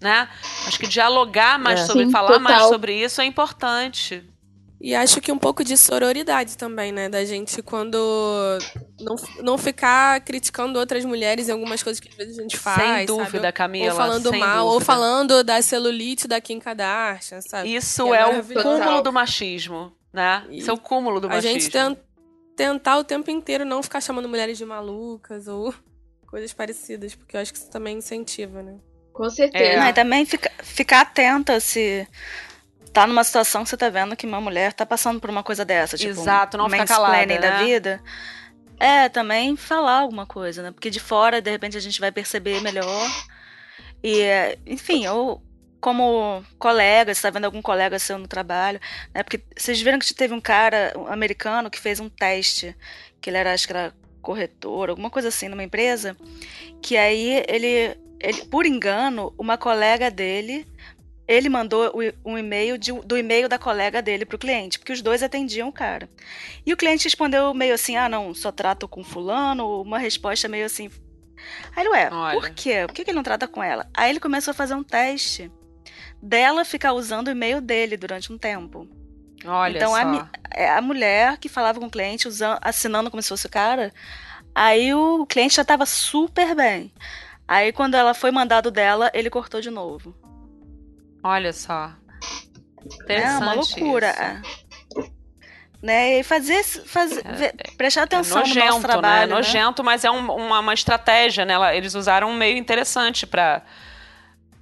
Né? 0.01 0.29
Acho 0.69 0.79
que 0.79 0.87
dialogar 0.87 1.59
mais 1.59 1.81
É. 1.81 1.87
sobre, 1.87 2.05
Sim, 2.07 2.11
falar 2.13 2.39
mais 2.39 2.57
total. 2.59 2.69
sobre 2.73 2.95
isso 2.95 3.21
é 3.21 3.25
importante. 3.25 4.23
E 4.85 4.97
acho 4.97 5.21
que 5.21 5.31
um 5.31 5.39
pouco 5.39 5.63
de 5.63 5.77
sororidade 5.77 6.57
também, 6.59 6.91
né? 6.91 7.09
Da 7.09 7.25
gente 7.25 7.63
quando 7.63 7.97
não, 9.01 9.15
não 9.41 9.57
ficar 9.57 10.21
criticando 10.23 10.77
outras 10.77 11.05
mulheres 11.05 11.49
em 11.49 11.53
algumas 11.53 11.85
coisas 11.85 12.01
que 12.01 12.09
às 12.09 12.17
vezes 12.17 12.37
a 12.37 12.43
gente 12.43 12.57
faz. 12.57 12.79
sem 12.81 12.89
sabe? 12.89 13.07
dúvida, 13.07 13.53
Camila. 13.53 13.93
Ou 13.93 13.97
falando 13.97 14.31
sem 14.31 14.41
mal, 14.41 14.67
ou 14.67 14.73
dúvida. 14.73 14.85
falando 14.85 15.45
da 15.45 15.63
celulite 15.63 16.27
da 16.27 16.41
Kim 16.41 16.59
Kardashian, 16.59 17.41
sabe? 17.41 17.73
Isso 17.73 18.13
é 18.13 18.23
agora 18.23 18.41
o 18.41 18.63
cúmulo 18.63 19.03
do 19.03 19.13
machismo, 19.13 19.93
né? 20.13 20.45
E 20.51 20.59
Isso 20.59 20.71
é 20.71 20.75
o 20.75 20.79
cúmulo 20.79 21.21
do 21.21 21.29
a 21.29 21.31
machismo. 21.31 21.61
gente 21.61 21.71
ten- 21.71 21.97
tentar 22.57 22.99
o 22.99 23.05
tempo 23.05 23.31
inteiro 23.31 23.65
não 23.65 23.85
ficar 23.85 24.01
chamando 24.01 24.29
mulheres 24.29 24.59
de 24.59 24.65
malucas 24.65 25.47
ou 25.47 25.73
coisas 26.27 26.53
parecidas, 26.53 27.15
porque 27.15 27.37
eu 27.37 27.41
acho 27.41 27.53
que 27.53 27.59
isso 27.61 27.71
também 27.71 27.99
incentiva, 27.99 28.61
né? 28.65 28.75
Com 29.13 29.31
certeza. 29.31 29.65
É. 29.85 29.91
E 29.91 29.93
também 29.93 30.27
fica, 30.27 30.51
ficar 30.61 31.03
atenta 31.03 31.61
se 31.61 32.05
tá 32.93 33.07
numa 33.07 33.25
situação 33.25 33.63
que 33.63 33.71
você 33.71 33.77
tá 33.77 33.89
vendo 33.89 34.17
que 34.17 34.27
uma 34.27 34.41
mulher 34.41 34.73
tá 34.73 34.85
passando 34.85 35.21
por 35.21 35.31
uma 35.31 35.43
coisa 35.43 35.65
dessa. 35.65 35.97
Tipo, 35.97 36.11
Exato, 36.11 36.57
não 36.57 36.67
um 36.67 36.71
ficar 36.71 36.87
calada, 36.87 37.17
mansplaining 37.17 37.41
da 37.41 37.51
né? 37.51 37.65
vida. 37.65 38.03
É, 38.79 39.09
também 39.09 39.57
falar 39.57 40.01
alguma 40.01 40.27
coisa, 40.27 40.63
né? 40.63 40.71
Porque 40.73 40.91
de 40.91 41.01
fora, 41.01 41.41
de 41.41 41.51
repente, 41.51 41.77
a 41.77 41.81
gente 41.81 42.01
vai 42.01 42.11
perceber 42.11 42.61
melhor. 42.61 43.11
E, 44.03 44.25
enfim, 44.67 45.07
ou 45.07 45.41
como 45.81 46.45
colega, 46.59 47.15
você 47.15 47.23
tá 47.23 47.31
vendo 47.31 47.45
algum 47.45 47.63
colega 47.63 47.99
seu 47.99 48.19
no 48.19 48.29
trabalho, 48.29 48.81
né? 49.15 49.23
Porque 49.23 49.43
vocês 49.57 49.81
viram 49.81 49.99
que 49.99 50.15
teve 50.15 50.35
um 50.35 50.41
cara 50.41 50.93
um 50.97 51.07
americano 51.07 51.71
que 51.71 51.79
fez 51.79 51.99
um 51.99 52.09
teste, 52.09 52.77
que 53.21 53.31
ele 53.31 53.37
era, 53.37 53.53
acho 53.53 53.67
que 53.67 53.73
era 53.73 53.95
corretor, 54.21 54.91
alguma 54.91 55.11
coisa 55.11 55.29
assim, 55.29 55.49
numa 55.49 55.65
empresa, 55.65 56.17
que 56.81 56.97
aí 56.97 57.45
ele, 57.49 57.99
ele 58.21 58.45
por 58.45 58.65
engano, 58.65 59.35
uma 59.37 59.59
colega 59.59 60.11
dele, 60.11 60.67
ele 61.27 61.49
mandou 61.49 61.93
o- 61.95 62.31
um 62.31 62.37
e-mail 62.39 62.77
de- 62.77 62.93
do 62.93 63.17
e-mail 63.17 63.49
da 63.49 63.59
colega 63.59 64.03
dele 64.03 64.25
pro 64.25 64.39
cliente, 64.39 64.79
porque 64.79 64.93
os 64.93 65.01
dois 65.03 65.23
atendiam 65.23 65.69
o 65.69 65.73
cara. 65.73 66.09
E 66.67 66.73
o 66.73 66.77
cliente 66.77 67.05
respondeu 67.05 67.53
meio 67.55 67.75
assim, 67.75 67.97
ah, 67.97 68.09
não, 68.09 68.35
só 68.35 68.51
trato 68.53 68.87
com 68.89 69.03
fulano, 69.05 69.81
uma 69.83 69.99
resposta 69.99 70.49
meio 70.49 70.67
assim. 70.67 70.91
Aí 71.75 71.83
ele, 71.85 71.91
ué, 71.91 72.09
Olha. 72.13 72.41
por 72.41 72.51
quê? 72.51 72.85
Por 72.87 72.95
que 72.95 73.03
ele 73.03 73.13
não 73.13 73.23
trata 73.23 73.49
com 73.49 73.63
ela? 73.63 73.89
Aí 73.95 74.11
ele 74.11 74.21
começou 74.21 74.53
a 74.53 74.55
fazer 74.55 74.75
um 74.75 74.83
teste 74.83 75.51
dela 76.23 76.65
ficar 76.65 76.93
usando 76.93 77.29
o 77.29 77.31
e-mail 77.33 77.61
dele 77.61 77.97
durante 77.97 78.33
um 78.33 78.39
tempo. 78.39 78.87
Olha 79.45 79.77
Então, 79.77 79.91
só. 79.91 79.97
a 79.97 80.29
É 80.55 80.69
a 80.71 80.81
mulher 80.83 81.39
que 81.39 81.49
falava 81.49 81.81
com 81.81 81.87
o 81.87 81.91
cliente, 81.91 82.29
usando, 82.29 82.59
assinando 82.61 83.11
como 83.11 83.23
se 83.23 83.29
fosse 83.31 83.47
o 83.47 83.51
cara. 83.51 83.91
Aí 84.55 84.93
o 84.95 85.25
cliente 85.27 85.57
já 85.57 85.65
tava 85.65 85.87
super 85.87 86.55
bem. 86.55 86.93
Aí 87.49 87.73
quando 87.73 87.95
ela 87.95 88.13
foi 88.15 88.31
mandado 88.31 88.71
dela, 88.71 89.11
ele 89.15 89.31
cortou 89.31 89.61
de 89.63 89.71
novo. 89.71 90.15
Olha 91.23 91.53
só. 91.53 91.93
É 91.93 93.03
Interessante 93.05 93.43
uma 93.43 93.53
loucura. 93.55 94.11
isso. 94.11 94.23
é. 94.23 94.43
Né? 95.83 96.21
E 96.21 96.23
fazer, 96.23 96.63
fazer 96.63 97.23
ver- 97.35 97.55
prestar 97.77 98.03
É 98.03 98.05
atenção 98.05 98.41
no 98.43 98.47
nojento, 98.47 98.67
nosso 98.67 98.81
trabalho. 98.83 99.21
né? 99.23 99.27
né? 99.27 99.35
Nojento, 99.35 99.83
mas 99.83 100.05
é 100.05 100.11
um- 100.11 100.33
uma, 100.33 100.61
uma 100.61 100.75
estratégia, 100.75 101.45
né? 101.45 101.77
Eles 101.77 101.95
usaram 101.95 102.31
um 102.31 102.35
meio 102.37 102.57
interessante 102.57 103.27
para 103.27 103.63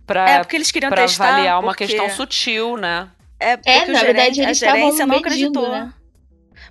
para 0.06 0.28
É 0.28 0.38
porque 0.40 0.56
eles 0.56 0.72
queriam 0.72 0.90
testar. 0.90 1.28
avaliar 1.28 1.60
uma 1.60 1.68
porque- 1.68 1.86
questão 1.86 2.08
sutil, 2.10 2.76
né? 2.76 3.08
É, 3.38 3.56
porque 3.56 3.70
É, 3.70 3.74
o 3.76 3.78
na 3.78 3.84
gerente- 4.00 4.04
verdade, 4.06 4.40
a 4.40 4.44
eles 4.44 4.58
gerência 4.58 4.64
estavam 4.66 5.06
não 5.06 5.06
medindo, 5.20 5.60
acreditou. 5.60 5.70
né? 5.70 5.92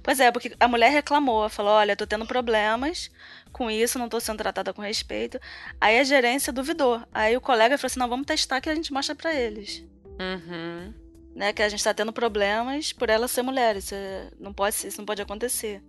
Pois 0.04 0.20
é, 0.20 0.32
porque 0.32 0.52
a 0.60 0.68
mulher 0.68 0.90
reclamou, 0.92 1.48
falou: 1.50 1.72
olha, 1.74 1.96
tô 1.96 2.06
tendo 2.08 2.26
problemas 2.26 3.10
com 3.52 3.70
isso, 3.70 4.00
não 4.00 4.10
tô 4.10 4.20
sendo 4.20 4.38
tratada 4.38 4.74
com 4.74 4.82
respeito. 4.82 5.39
Aí 5.80 6.00
a 6.00 6.04
gerência 6.04 6.54
duvidou. 6.54 7.02
Aí 7.14 7.36
o 7.36 7.41
colega 7.41 7.78
falou 7.78 7.88
assim: 7.88 8.00
não, 8.00 8.10
vamos 8.10 8.26
testar 8.26 8.62
que 8.62 8.70
a 8.70 8.76
gente 8.76 8.93
mostra 8.93 9.16
pra 9.16 9.34
eles. 9.34 9.86
Uhum. 10.20 10.93
Né, 11.36 11.54
que 11.54 11.62
a 11.62 11.70
gente 11.70 11.84
tá 11.84 11.93
tendo 11.93 12.12
problemas 12.12 12.91
por 12.91 13.10
ela 13.10 13.28
ser 13.28 13.41
mulher. 13.41 13.78
Isso, 13.78 13.95
é- 13.95 14.30
não 14.39 14.54
pode, 14.54 14.76
isso 14.76 14.97
não 14.97 15.06
pode 15.06 15.22
acontecer. 15.22 15.82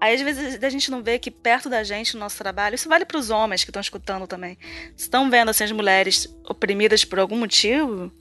Aí, 0.00 0.14
às 0.14 0.20
vezes, 0.20 0.62
a 0.62 0.68
gente 0.68 0.90
não 0.90 1.02
vê 1.02 1.18
que 1.18 1.30
perto 1.30 1.68
da 1.68 1.84
gente, 1.84 2.14
no 2.14 2.20
nosso 2.20 2.36
trabalho, 2.36 2.74
isso 2.74 2.88
vale 2.88 3.04
para 3.04 3.18
os 3.18 3.30
homens 3.30 3.62
que 3.62 3.70
estão 3.70 3.80
escutando 3.80 4.26
também. 4.26 4.58
Se 4.96 5.04
estão 5.04 5.30
vendo 5.30 5.48
assim, 5.50 5.62
as 5.62 5.70
mulheres 5.72 6.26
oprimidas 6.44 7.04
por 7.04 7.20
algum 7.20 7.36
motivo, 7.36 8.12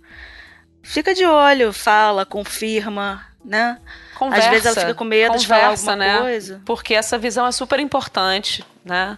fica 0.84 1.14
de 1.14 1.26
olho, 1.26 1.74
fala, 1.74 2.24
confirma, 2.24 3.26
né? 3.44 3.80
Conversa. 4.18 4.46
Às 4.46 4.52
vezes 4.52 4.66
ela 4.66 4.76
fica 4.76 4.94
com 4.94 5.04
medo 5.04 5.38
de 5.38 5.48
falar 5.48 5.62
conversa, 5.62 5.92
alguma 5.92 6.08
né? 6.08 6.20
coisa. 6.20 6.62
Porque 6.66 6.94
essa 6.94 7.18
visão 7.18 7.46
é 7.48 7.52
super 7.52 7.80
importante, 7.80 8.64
né? 8.86 9.18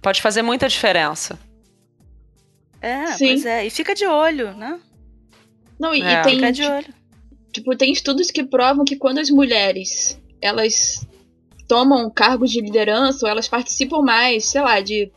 Pode 0.00 0.22
fazer 0.22 0.42
muita 0.42 0.68
diferença. 0.68 1.38
É, 2.80 3.06
Sim. 3.08 3.26
pois 3.28 3.46
é. 3.46 3.66
E 3.66 3.70
fica 3.70 3.94
de 3.94 4.06
olho, 4.06 4.54
né? 4.54 4.80
Não, 5.78 5.94
e, 5.94 6.02
É. 6.02 6.20
e 6.20 6.22
tem, 6.22 6.34
Fica 6.36 6.52
de 6.52 6.62
olho. 6.64 6.94
tipo, 7.52 7.76
tem 7.76 7.92
estudos 7.92 8.30
que 8.30 8.42
provam 8.42 8.84
que 8.84 8.96
quando 8.96 9.18
as 9.18 9.30
mulheres, 9.30 10.18
elas 10.40 11.06
tomam 11.68 12.10
cargos 12.10 12.50
de 12.50 12.60
liderança 12.60 13.24
ou 13.26 13.30
elas 13.30 13.46
participam 13.48 14.00
mais, 14.02 14.46
sei 14.46 14.60
lá, 14.60 14.80
de 14.80 15.10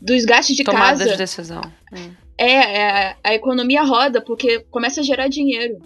dos 0.00 0.24
gastos 0.24 0.56
de 0.56 0.62
Tomada 0.64 0.98
casa, 0.98 1.10
de 1.10 1.16
decisão. 1.16 1.60
Hum. 1.92 2.12
é, 2.38 2.52
é, 2.52 3.16
a 3.22 3.34
economia 3.34 3.82
roda 3.82 4.20
porque 4.20 4.60
começa 4.70 5.00
a 5.00 5.04
gerar 5.04 5.28
dinheiro. 5.28 5.80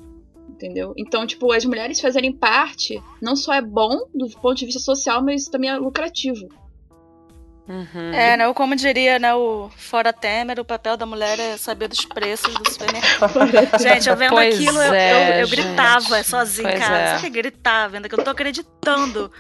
Entendeu? 0.63 0.95
Então, 0.97 1.27
tipo, 1.27 1.51
as 1.51 1.65
mulheres 1.65 2.01
fazerem 2.01 2.33
parte 2.33 3.03
não 3.21 3.35
só 3.35 3.53
é 3.53 3.61
bom 3.61 4.07
do 4.15 4.29
ponto 4.31 4.55
de 4.55 4.67
vista 4.67 4.79
social, 4.79 5.21
mas 5.21 5.47
também 5.49 5.69
é 5.69 5.77
lucrativo. 5.77 6.49
Uhum. 7.69 8.13
É, 8.13 8.37
né? 8.37 8.47
Ou 8.47 8.55
como 8.55 8.77
diria, 8.77 9.19
né, 9.19 9.35
o 9.35 9.69
Fora 9.77 10.13
Temer, 10.13 10.61
o 10.61 10.65
papel 10.65 10.97
da 10.97 11.05
mulher 11.05 11.39
é 11.41 11.57
saber 11.57 11.89
dos 11.89 12.05
preços 12.05 12.55
do 12.55 12.71
supermercado. 12.71 13.33
gente, 13.83 14.09
eu 14.09 14.17
vendo 14.17 14.31
Pois 14.31 14.55
aquilo, 14.55 14.81
eu, 14.81 14.93
é, 14.93 15.37
eu, 15.37 15.41
eu 15.41 15.49
gritava 15.49 16.17
gente. 16.17 16.29
sozinha 16.29 16.71
em 16.71 16.79
casa. 16.79 16.93
é. 16.93 17.07
Sabe 17.09 17.23
que 17.23 17.31
gritar, 17.31 17.89
vendo 17.89 18.09
que 18.09 18.15
eu 18.15 18.19
não 18.19 18.25
tô 18.25 18.31
acreditando. 18.31 19.33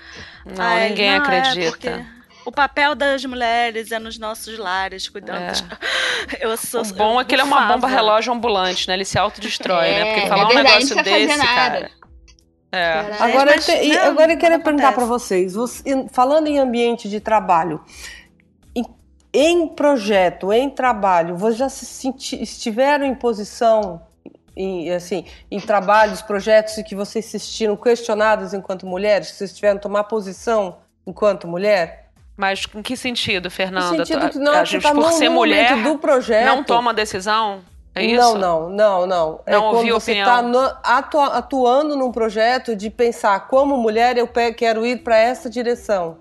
Não, 0.44 0.64
Aí, 0.64 0.88
ninguém 0.88 1.18
não, 1.18 1.24
é 1.26 1.38
acredita. 1.38 1.70
porque 1.70 2.04
o 2.44 2.52
papel 2.52 2.94
das 2.94 3.24
mulheres 3.24 3.92
é 3.92 3.98
nos 3.98 4.18
nossos 4.18 4.58
lares, 4.58 5.08
cuidando. 5.08 5.38
É. 5.42 5.52
Eu 6.40 6.56
sou. 6.56 6.82
O 6.82 6.94
bom 6.94 7.20
é 7.20 7.24
que 7.24 7.34
ele 7.34 7.42
é 7.42 7.44
uma 7.44 7.72
bomba 7.72 7.86
relógio 7.88 8.32
ambulante, 8.32 8.86
né? 8.88 8.94
Ele 8.94 9.04
se 9.04 9.18
autodestrói, 9.18 9.88
É, 9.88 10.04
né? 10.04 10.04
Porque 10.14 10.26
é 10.26 10.28
falar 10.28 10.44
um 10.44 10.48
verdade, 10.48 10.68
negócio 10.68 10.96
não 10.96 11.02
precisa 11.02 11.26
desse, 11.28 11.46
cara. 11.46 11.90
É. 12.74 12.92
Agora, 13.20 13.52
mas 13.54 13.68
eu, 13.68 13.80
te- 13.80 13.88
não, 13.88 14.02
agora 14.06 14.32
eu 14.32 14.38
quero 14.38 14.62
perguntar 14.62 14.92
para 14.92 15.04
vocês, 15.04 15.52
você- 15.54 16.06
falando 16.10 16.46
em 16.46 16.58
ambiente 16.58 17.06
de 17.08 17.20
trabalho, 17.20 17.84
em, 18.74 18.82
em 19.34 19.68
projeto, 19.68 20.50
em 20.52 20.70
trabalho, 20.70 21.36
vocês 21.36 21.58
já 21.58 21.68
se 21.68 21.84
senti- 21.84 22.42
estiveram 22.42 23.04
em 23.04 23.14
posição, 23.14 24.00
em, 24.56 24.90
assim, 24.90 25.26
em 25.50 25.60
trabalhos, 25.60 26.22
projetos 26.22 26.78
em 26.78 26.82
que 26.82 26.94
vocês 26.94 27.26
se 27.26 27.38
sentiram 27.38 27.76
questionadas 27.76 28.54
enquanto 28.54 28.86
mulheres, 28.86 29.30
que 29.32 29.36
vocês 29.36 29.52
tiveram 29.54 29.76
que 29.76 29.82
tomar 29.82 30.04
posição 30.04 30.78
enquanto 31.06 31.46
mulher? 31.46 32.01
Mas 32.42 32.66
em 32.74 32.82
que 32.82 32.96
sentido, 32.96 33.44
No 33.44 33.50
Fernanda? 33.52 34.04
sentido 34.04 34.30
que 34.30 34.38
não, 34.38 34.52
a 34.52 34.64
gente, 34.64 34.82
tá 34.82 34.90
por 34.90 34.96
no, 35.04 35.12
ser 35.12 35.28
no 35.28 35.36
mulher, 35.36 35.80
do 35.84 35.96
projeto. 35.96 36.44
não 36.44 36.64
toma 36.64 36.92
decisão? 36.92 37.60
É 37.94 38.04
isso? 38.04 38.16
Não, 38.36 38.68
não, 38.68 38.68
não, 38.70 39.06
não. 39.06 39.40
É 39.46 39.52
Não 39.52 39.60
quando 39.70 39.76
ouvi 39.76 39.92
você 39.92 40.12
está 40.18 40.42
atuando 41.36 41.94
num 41.94 42.10
projeto 42.10 42.74
de 42.74 42.90
pensar 42.90 43.46
como 43.46 43.76
mulher 43.76 44.18
eu 44.18 44.26
quero 44.56 44.84
ir 44.84 45.04
para 45.04 45.16
essa 45.16 45.48
direção. 45.48 46.16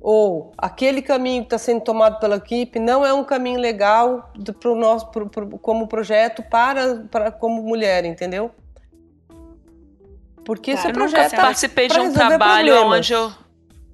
Ou 0.00 0.52
aquele 0.56 1.02
caminho 1.02 1.42
que 1.42 1.48
está 1.48 1.58
sendo 1.58 1.82
tomado 1.82 2.18
pela 2.18 2.36
equipe 2.36 2.78
não 2.78 3.04
é 3.04 3.12
um 3.12 3.24
caminho 3.24 3.60
legal 3.60 4.30
pro 4.58 4.74
nosso, 4.74 5.10
pro- 5.10 5.28
pro- 5.28 5.58
como 5.58 5.86
projeto 5.86 6.42
para, 6.42 7.04
para 7.10 7.30
como 7.30 7.62
mulher, 7.62 8.06
entendeu? 8.06 8.50
Porque 10.46 10.70
esse 10.72 10.82
Tá. 10.82 10.88
é 10.88 10.92
Eu 10.92 10.94
nunca 10.98 11.10
projeto 11.10 11.36
participei 11.36 11.88
de 11.88 11.98
um 12.00 12.12
trabalho 12.12 12.72
problemas. 12.72 12.98
onde 12.98 13.12
eu. 13.12 13.43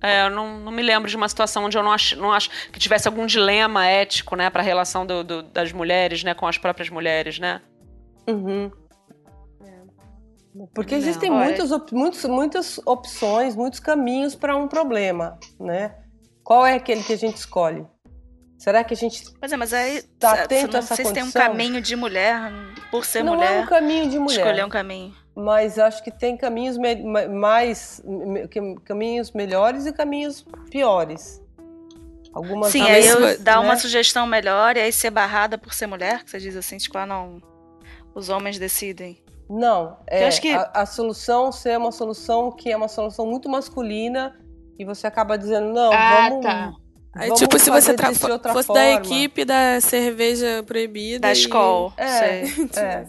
É, 0.02 0.24
eu 0.26 0.30
não, 0.30 0.58
não 0.60 0.72
me 0.72 0.82
lembro 0.82 1.08
de 1.10 1.16
uma 1.16 1.28
situação 1.28 1.64
onde 1.64 1.76
eu 1.76 1.82
não 1.82 1.92
acho, 1.92 2.16
não 2.18 2.32
acho 2.32 2.48
que 2.70 2.78
tivesse 2.78 3.06
algum 3.06 3.26
dilema 3.26 3.86
ético, 3.86 4.34
né, 4.34 4.48
para 4.48 4.62
a 4.62 4.64
relação 4.64 5.04
do- 5.04 5.22
do- 5.22 5.42
das 5.42 5.72
mulheres, 5.72 6.24
né, 6.24 6.32
com 6.34 6.46
as 6.46 6.56
próprias 6.56 6.88
mulheres, 6.88 7.38
né? 7.38 7.60
Uhum. 8.28 8.70
Porque 10.74 10.94
Não. 10.94 10.98
existem 11.02 11.30
Olha- 11.30 11.44
muitas, 11.44 11.70
op- 11.70 11.92
muitos, 11.94 12.24
muitas 12.24 12.78
opções, 12.86 13.54
muitos 13.54 13.78
caminhos 13.78 14.34
para 14.34 14.56
um 14.56 14.66
problema, 14.66 15.38
né? 15.58 15.94
Qual 16.42 16.66
é 16.66 16.74
aquele 16.74 17.02
que 17.04 17.12
a 17.12 17.16
gente 17.18 17.36
escolhe? 17.36 17.86
Será 18.60 18.84
que 18.84 18.92
a 18.92 18.96
gente 18.96 19.24
Pois 19.40 19.50
é, 19.50 19.56
mas 19.56 19.72
aí. 19.72 20.02
Tá 20.18 20.42
atento 20.42 20.72
não 20.72 20.80
a 20.80 20.82
essa 20.82 20.94
sei 20.94 21.06
se 21.06 21.12
tem 21.14 21.22
um 21.22 21.26
condição? 21.26 21.42
caminho 21.50 21.80
de 21.80 21.96
mulher, 21.96 22.52
por 22.90 23.06
ser 23.06 23.24
não 23.24 23.34
mulher, 23.34 23.56
é 23.56 23.60
um 23.62 23.66
caminho 23.66 24.10
de 24.10 24.18
mulher, 24.18 24.36
escolher 24.36 24.64
um 24.66 24.68
caminho. 24.68 25.14
mas 25.34 25.78
acho 25.78 26.04
que 26.04 26.10
tem 26.10 26.36
caminhos 26.36 26.76
me- 26.76 27.02
ma- 27.02 27.26
mais 27.26 28.02
caminhos 28.84 29.32
melhores 29.32 29.86
e 29.86 29.92
caminhos 29.94 30.44
piores. 30.70 31.40
Algumas 32.34 32.70
Sim, 32.70 32.82
aí 32.82 33.06
eu 33.06 33.18
vezes, 33.18 33.40
dar 33.42 33.60
uma 33.60 33.70
né? 33.74 33.76
sugestão 33.80 34.26
melhor 34.26 34.76
e 34.76 34.80
aí 34.80 34.92
ser 34.92 35.10
barrada 35.10 35.56
por 35.56 35.72
ser 35.72 35.86
mulher, 35.86 36.22
que 36.22 36.30
você 36.30 36.38
diz 36.38 36.54
assim, 36.54 36.76
tipo, 36.76 36.96
ah, 36.98 37.06
não. 37.06 37.40
Os 38.14 38.28
homens 38.28 38.58
decidem. 38.58 39.22
Não, 39.48 39.96
é 40.06 40.26
acho 40.26 40.40
que- 40.40 40.52
a, 40.52 40.70
a 40.74 40.86
solução 40.86 41.50
ser 41.50 41.78
uma 41.78 41.90
solução 41.92 42.52
que 42.52 42.70
é 42.70 42.76
uma 42.76 42.88
solução 42.88 43.26
muito 43.26 43.48
masculina 43.48 44.38
e 44.78 44.84
você 44.84 45.06
acaba 45.06 45.36
dizendo 45.38 45.72
não, 45.72 45.92
Ah, 45.92 46.28
vamos 46.28 46.44
tá. 46.44 46.72
Aí, 47.12 47.28
vamos 47.28 47.40
tipo, 47.40 47.58
se 47.58 47.70
você 47.70 47.92
tra- 47.94 48.14
fosse 48.14 48.28
forma. 48.66 48.74
da 48.74 48.90
equipe 48.92 49.44
da 49.44 49.80
cerveja 49.80 50.62
proibida. 50.64 51.20
Da 51.20 51.30
e- 51.30 51.32
escola. 51.32 51.92
É, 51.96 52.46
Sei. 52.46 52.68
é. 52.82 53.06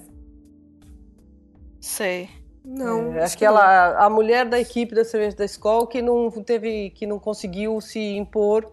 Sei. 1.80 2.30
Não. 2.64 3.14
É, 3.16 3.24
acho 3.24 3.38
que 3.38 3.44
aquela 3.46 3.98
a 4.06 4.10
mulher 4.10 4.46
da 4.46 4.60
equipe 4.60 4.94
da 4.94 5.04
cerveja 5.04 5.36
da 5.36 5.46
escola 5.46 5.88
que 5.88 6.02
não 6.02 6.30
teve 6.30 6.92
que 6.92 7.08
não 7.08 7.18
conseguiu 7.18 7.82
se 7.82 8.00
impor 8.16 8.72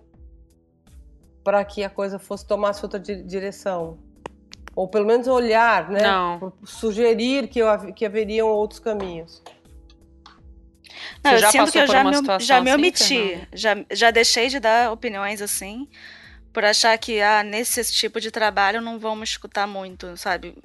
para 1.43 1.64
que 1.64 1.83
a 1.83 1.89
coisa 1.89 2.18
fosse 2.18 2.47
tomasse 2.47 2.85
outra 2.85 3.01
di- 3.01 3.22
direção 3.22 3.99
ou 4.76 4.87
pelo 4.87 5.07
menos 5.07 5.26
olhar 5.26 5.89
né 5.89 6.03
Não. 6.03 6.53
sugerir 6.64 7.49
que, 7.49 7.61
que 7.95 8.05
haveriam 8.05 8.49
outros 8.49 8.79
caminhos 8.79 9.43
Não, 11.25 11.33
Você 11.33 11.39
já 11.39 11.53
passou 11.53 11.73
que 11.73 11.79
eu 11.79 11.87
por 11.87 11.93
já 11.93 12.01
uma 12.03 12.11
me, 12.11 12.45
já 12.45 12.61
me 12.61 12.71
assim, 12.71 12.79
omiti. 12.79 13.14
Fernanda? 13.14 13.49
já, 13.53 13.77
já 13.91 14.11
deixei 14.11 14.49
de 14.49 14.61
dar 14.61 14.93
opiniões 14.93 15.43
assim, 15.43 15.89
por 16.53 16.64
achar 16.64 16.97
que 16.99 17.21
ah, 17.21 17.43
nesse 17.43 17.85
tipo 17.93 18.21
de 18.21 18.31
trabalho 18.31 18.81
não 18.81 18.99
vamos 18.99 19.31
escutar 19.31 19.66
muito, 19.66 20.16
sabe? 20.16 20.57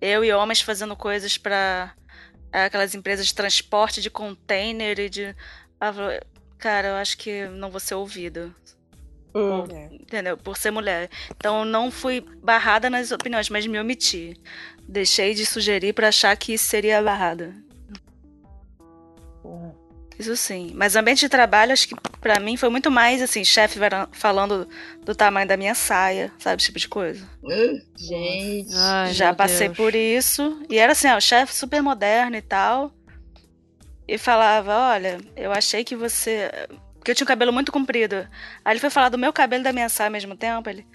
Eu 0.00 0.24
e 0.24 0.32
homens 0.32 0.60
fazendo 0.60 0.94
coisas 0.94 1.38
para 1.38 1.94
aquelas 2.52 2.94
empresas 2.94 3.26
de 3.26 3.34
transporte 3.34 4.00
de 4.00 4.10
container 4.10 4.98
e 4.98 5.08
de. 5.08 5.34
Ah, 5.80 5.92
Cara, 6.58 6.88
eu 6.88 6.94
acho 6.94 7.18
que 7.18 7.46
não 7.48 7.70
vou 7.70 7.80
ser 7.80 7.94
ouvida. 7.94 8.54
Hum. 9.34 9.64
Entendeu? 9.92 10.36
Por 10.38 10.56
ser 10.56 10.70
mulher. 10.70 11.10
Então 11.36 11.60
eu 11.60 11.64
não 11.66 11.90
fui 11.90 12.20
barrada 12.42 12.88
nas 12.88 13.12
opiniões, 13.12 13.50
mas 13.50 13.66
me 13.66 13.78
omiti. 13.78 14.40
Deixei 14.88 15.34
de 15.34 15.44
sugerir 15.44 15.92
por 15.92 16.04
achar 16.04 16.34
que 16.36 16.54
isso 16.54 16.64
seria 16.64 17.02
barrada. 17.02 17.54
Isso 20.18 20.34
sim. 20.36 20.72
Mas 20.74 20.96
ambiente 20.96 21.20
de 21.20 21.28
trabalho, 21.28 21.72
acho 21.72 21.88
que 21.88 21.94
pra 22.20 22.40
mim 22.40 22.56
foi 22.56 22.68
muito 22.70 22.90
mais 22.90 23.20
assim, 23.20 23.44
chefe 23.44 23.78
falando 24.12 24.66
do 25.04 25.14
tamanho 25.14 25.46
da 25.46 25.56
minha 25.56 25.74
saia, 25.74 26.32
sabe? 26.38 26.56
Esse 26.56 26.66
tipo 26.66 26.78
de 26.78 26.88
coisa. 26.88 27.28
Gente. 27.96 28.74
Ai, 28.74 29.12
Já 29.12 29.34
passei 29.34 29.68
Deus. 29.68 29.76
por 29.76 29.94
isso. 29.94 30.62
E 30.70 30.78
era 30.78 30.92
assim, 30.92 31.08
ó, 31.08 31.16
o 31.16 31.20
chefe 31.20 31.54
super 31.54 31.82
moderno 31.82 32.36
e 32.36 32.42
tal. 32.42 32.92
E 34.08 34.16
falava, 34.16 34.74
olha, 34.94 35.18
eu 35.36 35.52
achei 35.52 35.84
que 35.84 35.96
você. 35.96 36.50
Porque 36.94 37.10
eu 37.10 37.14
tinha 37.14 37.24
o 37.24 37.28
cabelo 37.28 37.52
muito 37.52 37.70
comprido. 37.70 38.16
Aí 38.64 38.72
ele 38.72 38.80
foi 38.80 38.90
falar 38.90 39.08
do 39.10 39.18
meu 39.18 39.32
cabelo 39.32 39.60
e 39.62 39.64
da 39.64 39.72
minha 39.72 39.88
saia 39.88 40.08
ao 40.08 40.12
mesmo 40.12 40.36
tempo. 40.36 40.68
Ele. 40.70 40.86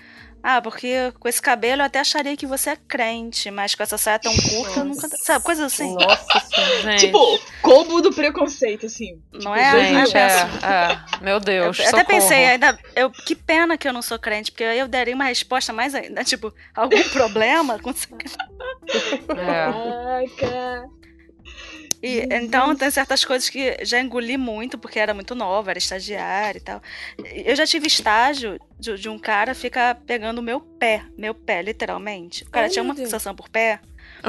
Ah, 0.44 0.62
porque 0.62 1.14
com 1.20 1.28
esse 1.28 1.42
cabelo 1.42 1.82
eu 1.82 1.86
até 1.86 2.00
acharia 2.00 2.36
que 2.36 2.46
você 2.48 2.72
é 2.72 2.76
crente, 2.76 3.52
mas 3.52 3.76
com 3.76 3.84
essa 3.84 3.98
saia 3.98 4.18
tão 4.20 4.34
curta, 4.36 4.80
eu 4.80 4.86
nunca. 4.86 5.08
Sabe, 5.24 5.44
coisa 5.46 5.66
assim. 5.66 5.94
nossa 5.94 6.40
senhora. 6.40 6.82
Gente, 6.82 7.00
Tipo, 7.06 7.40
combo 7.62 8.02
do 8.02 8.12
preconceito, 8.12 8.86
assim. 8.88 9.22
Não 9.32 9.56
é? 9.56 9.70
Aí 9.70 9.94
eu 9.94 10.06
gente, 10.06 10.18
é, 10.18 10.26
é. 10.66 11.00
Meu 11.24 11.40
Deus, 11.40 11.78
Eu 11.80 11.86
até 11.90 12.00
socorro. 12.00 12.06
pensei, 12.22 12.46
ainda, 12.46 12.78
eu, 12.96 13.12
que 13.12 13.36
pena 13.36 13.78
que 13.78 13.88
eu 13.88 13.94
não 13.94 14.02
sou 14.02 14.18
crente, 14.18 14.52
porque 14.52 14.64
aí 14.64 14.80
eu 14.80 14.88
daria 14.88 15.14
uma 15.16 15.26
resposta 15.26 15.72
mais 15.72 15.94
ainda, 15.94 16.24
tipo, 16.26 16.54
algum 16.76 17.04
problema? 17.10 17.78
com 17.80 17.92
esse- 17.92 18.08
É. 19.30 19.72
Caraca. 20.40 21.01
E, 22.04 22.28
então, 22.32 22.76
tem 22.76 22.90
certas 22.90 23.24
coisas 23.24 23.48
que 23.48 23.78
já 23.84 24.00
engoli 24.00 24.36
muito, 24.36 24.78
porque 24.78 24.98
era 24.98 25.14
muito 25.14 25.36
nova, 25.36 25.70
era 25.70 25.78
estagiária 25.78 26.58
e 26.58 26.62
tal. 26.62 26.82
Eu 27.46 27.56
já 27.56 27.66
tive 27.68 27.86
estágio 27.86 28.60
de, 28.80 28.96
de 28.98 29.08
um 29.08 29.20
cara 29.20 29.54
ficar 29.54 29.96
pegando 29.96 30.40
o 30.40 30.42
meu 30.42 30.60
pé, 30.60 31.04
meu 31.16 31.36
pé, 31.36 31.62
literalmente. 31.62 32.44
O 32.44 32.50
cara 32.50 32.66
Ai, 32.66 32.72
tinha 32.72 32.84
uma 32.84 32.96
fixação 32.96 33.36
por 33.36 33.50
pé. 33.50 33.80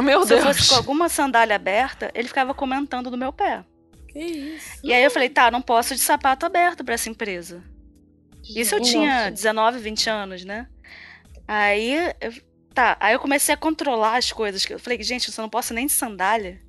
Meu 0.03 0.27
Se 0.27 0.35
eu 0.35 0.43
Deus. 0.43 0.57
fosse 0.57 0.69
com 0.69 0.75
alguma 0.75 1.09
sandália 1.09 1.57
aberta, 1.57 2.11
ele 2.15 2.29
ficava 2.29 2.53
comentando 2.53 3.11
do 3.11 3.17
meu 3.17 3.33
pé. 3.33 3.65
Que 4.09 4.21
isso? 4.21 4.79
E 4.85 4.93
aí 4.93 5.03
eu 5.03 5.11
falei, 5.11 5.31
tá, 5.31 5.51
não 5.51 5.63
posso 5.63 5.95
de 5.95 6.01
sapato 6.01 6.45
aberto 6.45 6.85
pra 6.85 6.95
essa 6.95 7.09
empresa. 7.09 7.63
Isso 8.55 8.75
eu 8.75 8.81
Nossa. 8.81 8.91
tinha 8.91 9.31
19, 9.31 9.79
20 9.79 10.11
anos, 10.11 10.45
né? 10.45 10.67
Aí, 11.49 11.95
eu, 12.21 12.33
tá, 12.75 12.97
aí 13.01 13.15
eu 13.15 13.21
comecei 13.21 13.55
a 13.55 13.57
controlar 13.57 14.17
as 14.17 14.31
coisas. 14.31 14.67
que 14.67 14.75
Eu 14.75 14.79
falei, 14.79 15.03
gente, 15.03 15.29
eu 15.29 15.35
só 15.35 15.41
não 15.41 15.49
posso 15.49 15.73
nem 15.73 15.87
de 15.87 15.93
sandália. 15.93 16.61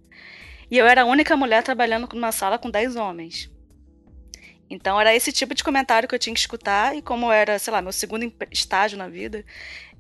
E 0.73 0.77
eu 0.79 0.87
era 0.87 1.03
a 1.03 1.05
única 1.05 1.37
mulher 1.37 1.61
trabalhando 1.61 2.09
numa 2.15 2.31
sala 2.31 2.57
com 2.57 2.67
10 2.67 2.95
homens. 2.95 3.47
Então 4.67 4.99
era 4.99 5.13
esse 5.13 5.31
tipo 5.31 5.53
de 5.53 5.63
comentário 5.63 6.09
que 6.09 6.15
eu 6.15 6.17
tinha 6.19 6.33
que 6.33 6.39
escutar. 6.39 6.97
E 6.97 7.01
como 7.03 7.31
era, 7.31 7.59
sei 7.59 7.71
lá, 7.71 7.79
meu 7.79 7.91
segundo 7.91 8.33
estágio 8.49 8.97
na 8.97 9.07
vida, 9.07 9.45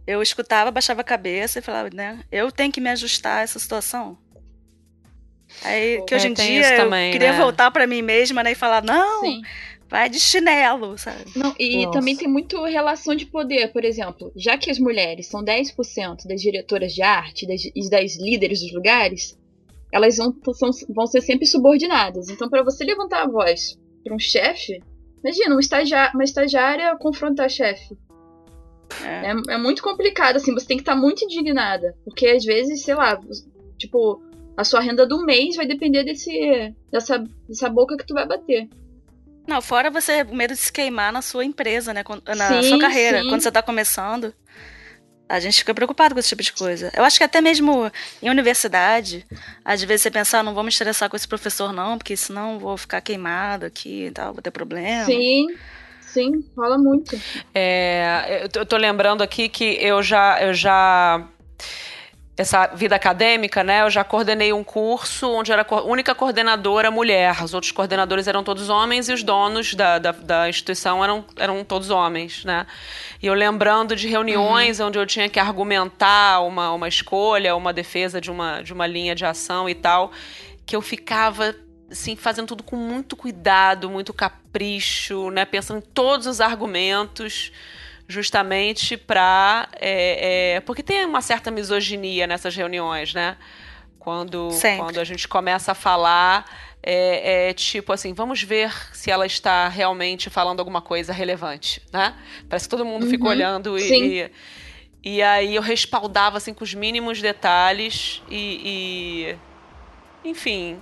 eu 0.07 0.19
escutava, 0.19 0.71
baixava 0.71 1.01
a 1.01 1.03
cabeça 1.03 1.59
e 1.59 1.61
falava, 1.61 1.91
né? 1.93 2.23
Eu 2.31 2.51
tenho 2.51 2.71
que 2.71 2.81
me 2.81 2.89
ajustar 2.89 3.37
a 3.37 3.41
essa 3.43 3.59
situação. 3.59 4.17
Aí, 5.63 6.01
que 6.07 6.15
É, 6.15 6.17
hoje 6.17 6.29
em 6.29 6.33
tem 6.33 6.47
dia 6.53 6.61
isso 6.61 6.73
eu 6.73 6.77
também, 6.85 7.11
queria 7.11 7.33
né? 7.33 7.37
voltar 7.37 7.69
pra 7.69 7.85
mim 7.85 8.01
mesma, 8.01 8.41
né? 8.41 8.53
E 8.53 8.55
falar, 8.55 8.83
não, 8.83 9.21
Sim. 9.21 9.43
vai 9.87 10.09
de 10.09 10.19
chinelo, 10.19 10.97
sabe? 10.97 11.25
Não, 11.35 11.53
e 11.59 11.85
Nossa. 11.85 11.99
também 11.99 12.17
tem 12.17 12.27
muito 12.27 12.63
relação 12.65 13.13
de 13.13 13.27
poder, 13.27 13.71
por 13.71 13.85
exemplo, 13.85 14.31
já 14.35 14.57
que 14.57 14.71
as 14.71 14.79
mulheres 14.79 15.27
são 15.27 15.43
10% 15.43 16.27
das 16.27 16.41
diretoras 16.41 16.95
de 16.95 17.03
arte 17.03 17.45
das, 17.45 17.61
e 17.63 17.89
das 17.91 18.15
líderes 18.17 18.59
dos 18.59 18.73
lugares, 18.73 19.37
elas 19.93 20.17
vão, 20.17 20.35
são- 20.53 20.71
vão 20.89 21.05
ser 21.05 21.21
sempre 21.21 21.45
subordinadas. 21.45 22.29
Então, 22.29 22.49
para 22.49 22.63
você 22.63 22.83
levantar 22.83 23.21
a 23.23 23.27
voz 23.27 23.77
para 24.03 24.15
um 24.15 24.19
chefe, 24.19 24.81
imagina, 25.23 25.51
uma, 25.53 25.61
estagia, 25.61 26.11
uma 26.13 26.23
estagiária 26.23 26.97
confrontar 26.97 27.47
chefe. 27.49 27.95
É. 29.03 29.27
É, 29.27 29.53
é 29.53 29.57
muito 29.57 29.83
complicado, 29.83 30.37
assim, 30.37 30.53
você 30.53 30.65
tem 30.65 30.77
que 30.77 30.81
estar 30.81 30.95
muito 30.95 31.23
indignada. 31.23 31.95
Porque 32.03 32.27
às 32.27 32.43
vezes, 32.43 32.83
sei 32.83 32.95
lá, 32.95 33.19
tipo, 33.77 34.19
a 34.57 34.63
sua 34.63 34.81
renda 34.81 35.05
do 35.05 35.23
mês 35.23 35.55
vai 35.55 35.67
depender 35.67 36.03
desse, 36.03 36.73
dessa, 36.91 37.23
dessa 37.47 37.69
boca 37.69 37.95
que 37.95 38.05
tu 38.05 38.13
vai 38.15 38.27
bater. 38.27 38.67
Não, 39.47 39.61
fora 39.61 39.91
você 39.91 40.23
medo 40.23 40.53
de 40.53 40.59
se 40.59 40.71
queimar 40.71 41.11
na 41.11 41.21
sua 41.21 41.43
empresa, 41.45 41.93
né? 41.93 42.03
Na 42.35 42.61
Sim, 42.61 42.69
sua 42.69 42.79
carreira, 42.79 43.21
sim. 43.21 43.29
quando 43.29 43.41
você 43.41 43.51
tá 43.51 43.61
começando. 43.61 44.33
A 45.35 45.39
gente 45.39 45.57
fica 45.59 45.73
preocupado 45.73 46.13
com 46.13 46.19
esse 46.19 46.29
tipo 46.29 46.43
de 46.43 46.53
coisa. 46.53 46.91
Eu 46.95 47.03
acho 47.03 47.17
que 47.17 47.23
até 47.23 47.41
mesmo 47.41 47.91
em 48.21 48.29
universidade, 48.29 49.25
às 49.65 49.81
vezes 49.83 50.03
você 50.03 50.11
pensa, 50.11 50.39
ah, 50.39 50.43
não 50.43 50.53
vou 50.53 50.63
me 50.63 50.69
estressar 50.69 51.09
com 51.09 51.15
esse 51.15 51.27
professor, 51.27 51.73
não, 51.73 51.97
porque 51.97 52.15
senão 52.15 52.53
eu 52.53 52.59
vou 52.59 52.77
ficar 52.77 53.01
queimado 53.01 53.65
aqui 53.65 54.05
e 54.07 54.11
tal, 54.11 54.33
vou 54.33 54.41
ter 54.41 54.51
problema. 54.51 55.05
Sim, 55.05 55.47
sim, 56.01 56.45
rola 56.55 56.77
muito. 56.77 57.19
É, 57.53 58.41
eu 58.43 58.49
tô- 58.49 58.59
eu 58.59 58.65
tô 58.65 58.77
lembrando 58.77 59.21
aqui 59.23 59.49
que 59.49 59.63
eu 59.81 60.03
já, 60.03 60.41
eu 60.41 60.53
já 60.53 61.27
essa 62.35 62.67
vida 62.67 62.95
acadêmica, 62.95 63.63
né? 63.63 63.83
Eu 63.83 63.91
já 63.91 64.03
coordenei 64.03 64.51
um 64.51 64.63
curso 64.63 65.29
onde 65.29 65.51
era 65.51 65.65
a 65.69 65.81
única 65.83 66.15
coordenadora 66.15 66.89
mulher. 66.89 67.43
Os 67.43 67.53
outros 67.53 67.71
coordenadores 67.71 68.27
eram 68.27 68.43
todos 68.43 68.69
homens 68.69 69.07
e 69.07 69.13
os 69.13 69.21
donos 69.21 69.75
da, 69.75 69.99
da, 69.99 70.11
da 70.11 70.49
instituição 70.49 71.03
eram, 71.03 71.23
eram 71.37 71.63
todos 71.63 71.91
homens, 71.91 72.43
né? 72.43 72.65
E 73.21 73.27
eu 73.27 73.35
lembrando 73.35 73.95
de 73.95 74.07
reuniões 74.07 74.79
onde 74.79 74.97
eu 74.97 75.05
tinha 75.05 75.29
que 75.29 75.39
argumentar 75.39 76.41
uma, 76.41 76.71
uma 76.71 76.87
escolha, 76.87 77.55
uma 77.55 77.71
defesa 77.71 78.19
de 78.19 78.31
uma, 78.31 78.63
de 78.63 78.73
uma 78.73 78.87
linha 78.87 79.13
de 79.13 79.25
ação 79.25 79.69
e 79.69 79.75
tal, 79.75 80.11
que 80.65 80.75
eu 80.75 80.81
ficava 80.81 81.55
assim, 81.91 82.15
fazendo 82.15 82.47
tudo 82.47 82.63
com 82.63 82.75
muito 82.75 83.15
cuidado, 83.15 83.91
muito 83.91 84.11
capricho, 84.11 85.29
né? 85.29 85.45
Pensando 85.45 85.77
em 85.77 85.93
todos 85.93 86.25
os 86.25 86.41
argumentos 86.41 87.51
justamente 88.07 88.97
para 88.97 89.67
é, 89.73 90.55
é, 90.55 90.59
porque 90.61 90.83
tem 90.83 91.05
uma 91.05 91.21
certa 91.21 91.49
misoginia 91.51 92.27
nessas 92.27 92.55
reuniões, 92.55 93.13
né? 93.13 93.37
Quando, 93.99 94.51
Sempre. 94.51 94.77
quando 94.77 94.99
a 94.99 95.03
gente 95.05 95.27
começa 95.27 95.71
a 95.71 95.75
falar, 95.75 96.45
é, 96.81 97.49
é 97.49 97.53
tipo 97.53 97.93
assim, 97.93 98.13
vamos 98.13 98.43
ver 98.43 98.73
se 98.93 99.09
ela 99.09 99.25
está 99.25 99.69
realmente 99.69 100.29
falando 100.29 100.59
alguma 100.59 100.81
coisa 100.81 101.13
relevante, 101.13 101.81
né? 101.91 102.13
Parece 102.49 102.65
que 102.65 102.69
todo 102.69 102.85
mundo 102.85 103.07
fica 103.07 103.23
Uhum, 103.23 103.29
olhando 103.29 103.79
e, 103.79 104.23
e, 105.03 105.15
e 105.15 105.21
aí 105.21 105.55
eu 105.55 105.61
respaldava 105.61 106.37
assim 106.37 106.53
com 106.53 106.63
os 106.63 106.73
mínimos 106.73 107.21
detalhes 107.21 108.21
e, 108.29 109.37
e 110.23 110.29
enfim, 110.29 110.81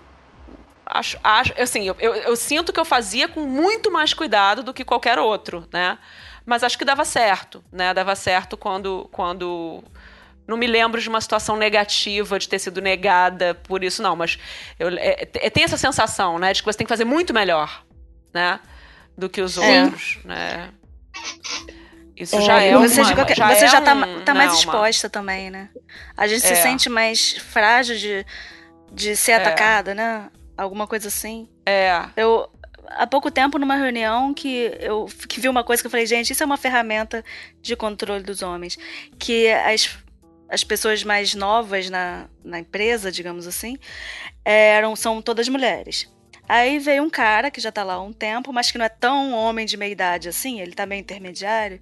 acho, 0.86 1.18
acho 1.24 1.54
assim, 1.62 1.88
eu, 1.88 1.96
eu, 2.00 2.14
eu 2.16 2.36
sinto 2.36 2.74
que 2.74 2.80
eu 2.80 2.86
fazia 2.86 3.28
com 3.28 3.42
muito 3.42 3.92
mais 3.92 4.14
cuidado 4.14 4.64
do 4.64 4.74
que 4.74 4.84
qualquer 4.84 5.20
outro, 5.20 5.68
né? 5.72 5.98
Mas 6.46 6.64
acho 6.64 6.78
que 6.78 6.86
dava 6.86 7.06
certo, 7.06 7.64
né? 7.72 7.94
Dava 7.94 8.16
certo 8.16 8.58
quando, 8.58 9.08
quando 9.12 9.84
não 10.48 10.58
me 10.58 10.68
lembro 10.68 11.00
de 11.00 11.08
uma 11.08 11.22
situação 11.22 11.56
negativa 11.56 12.38
de 12.40 12.50
ter 12.50 12.60
sido 12.60 12.82
negada 12.82 13.54
por 13.56 13.84
isso, 13.84 14.02
não. 14.02 14.16
Mas 14.16 14.38
eu, 14.80 14.90
é, 14.90 15.28
é- 15.34 15.50
tem 15.50 15.64
essa 15.64 15.78
sensação, 15.78 16.40
né? 16.40 16.52
De 16.54 16.62
que 16.62 16.66
você 16.66 16.78
tem 16.78 16.86
que 16.86 16.92
fazer 16.92 17.06
muito 17.06 17.34
melhor, 17.34 17.84
né? 18.34 18.60
Do 19.18 19.30
que 19.30 19.42
os 19.42 19.54
Sim. 19.54 19.84
outros, 19.84 20.20
né? 20.26 20.70
Isso 22.16 22.36
É, 22.36 22.42
já 22.42 22.62
é 22.62 22.78
você 22.78 23.02
uma, 23.02 23.16
qualquer- 23.16 23.36
já 23.38 23.48
você 23.56 23.66
é 23.66 23.68
já 23.68 23.82
tá, 23.82 23.94
um- 23.94 24.22
tá 24.24 24.34
mais 24.34 24.50
não, 24.50 24.56
uma- 24.56 24.60
exposta 24.60 25.10
também, 25.10 25.50
né? 25.50 25.70
A 26.16 26.28
gente 26.28 26.42
se 26.42 26.54
É. 26.54 26.56
sente 26.56 26.90
mais 26.90 27.38
frágil 27.38 27.98
de, 27.98 28.26
de 28.92 29.16
ser 29.16 29.32
É. 29.34 29.36
atacada, 29.36 29.96
né? 29.96 30.30
Alguma 30.58 30.86
coisa 30.86 31.08
assim. 31.08 31.50
É, 31.66 32.04
Eu, 32.16 32.48
há 32.98 33.08
pouco 33.08 33.32
tempo, 33.32 33.58
numa 33.58 33.76
reunião, 33.76 34.34
que 34.34 34.72
eu 34.80 35.06
que 35.28 35.40
vi 35.40 35.50
uma 35.50 35.64
coisa 35.64 35.82
que 35.82 35.88
eu 35.88 35.92
falei, 35.92 36.06
gente, 36.06 36.32
isso 36.32 36.44
é 36.44 36.46
uma 36.46 36.58
ferramenta 36.58 37.24
de 37.62 37.76
controle 37.76 38.24
dos 38.24 38.42
homens. 38.42 38.78
Que 39.20 39.50
as, 39.50 39.98
as 40.50 40.64
pessoas 40.64 41.04
mais 41.04 41.34
novas 41.34 41.90
na, 41.90 42.30
na 42.44 42.60
empresa, 42.60 43.12
digamos 43.12 43.48
assim, 43.48 43.78
eram, 44.44 44.96
são 44.96 45.22
todas 45.22 45.48
mulheres. 45.50 46.10
Aí 46.48 46.80
veio 46.80 47.04
um 47.04 47.10
cara 47.10 47.50
que 47.50 47.62
já 47.62 47.72
tá 47.72 47.84
lá 47.84 47.94
há 47.94 48.02
um 48.02 48.12
tempo, 48.12 48.52
mas 48.52 48.70
que 48.72 48.78
não 48.78 48.86
é 48.86 48.90
tão 48.90 49.32
homem 49.34 49.66
de 49.66 49.78
meia 49.78 49.92
idade 49.92 50.28
assim, 50.28 50.60
ele 50.60 50.74
tá 50.74 50.86
meio 50.86 51.00
intermediário, 51.00 51.82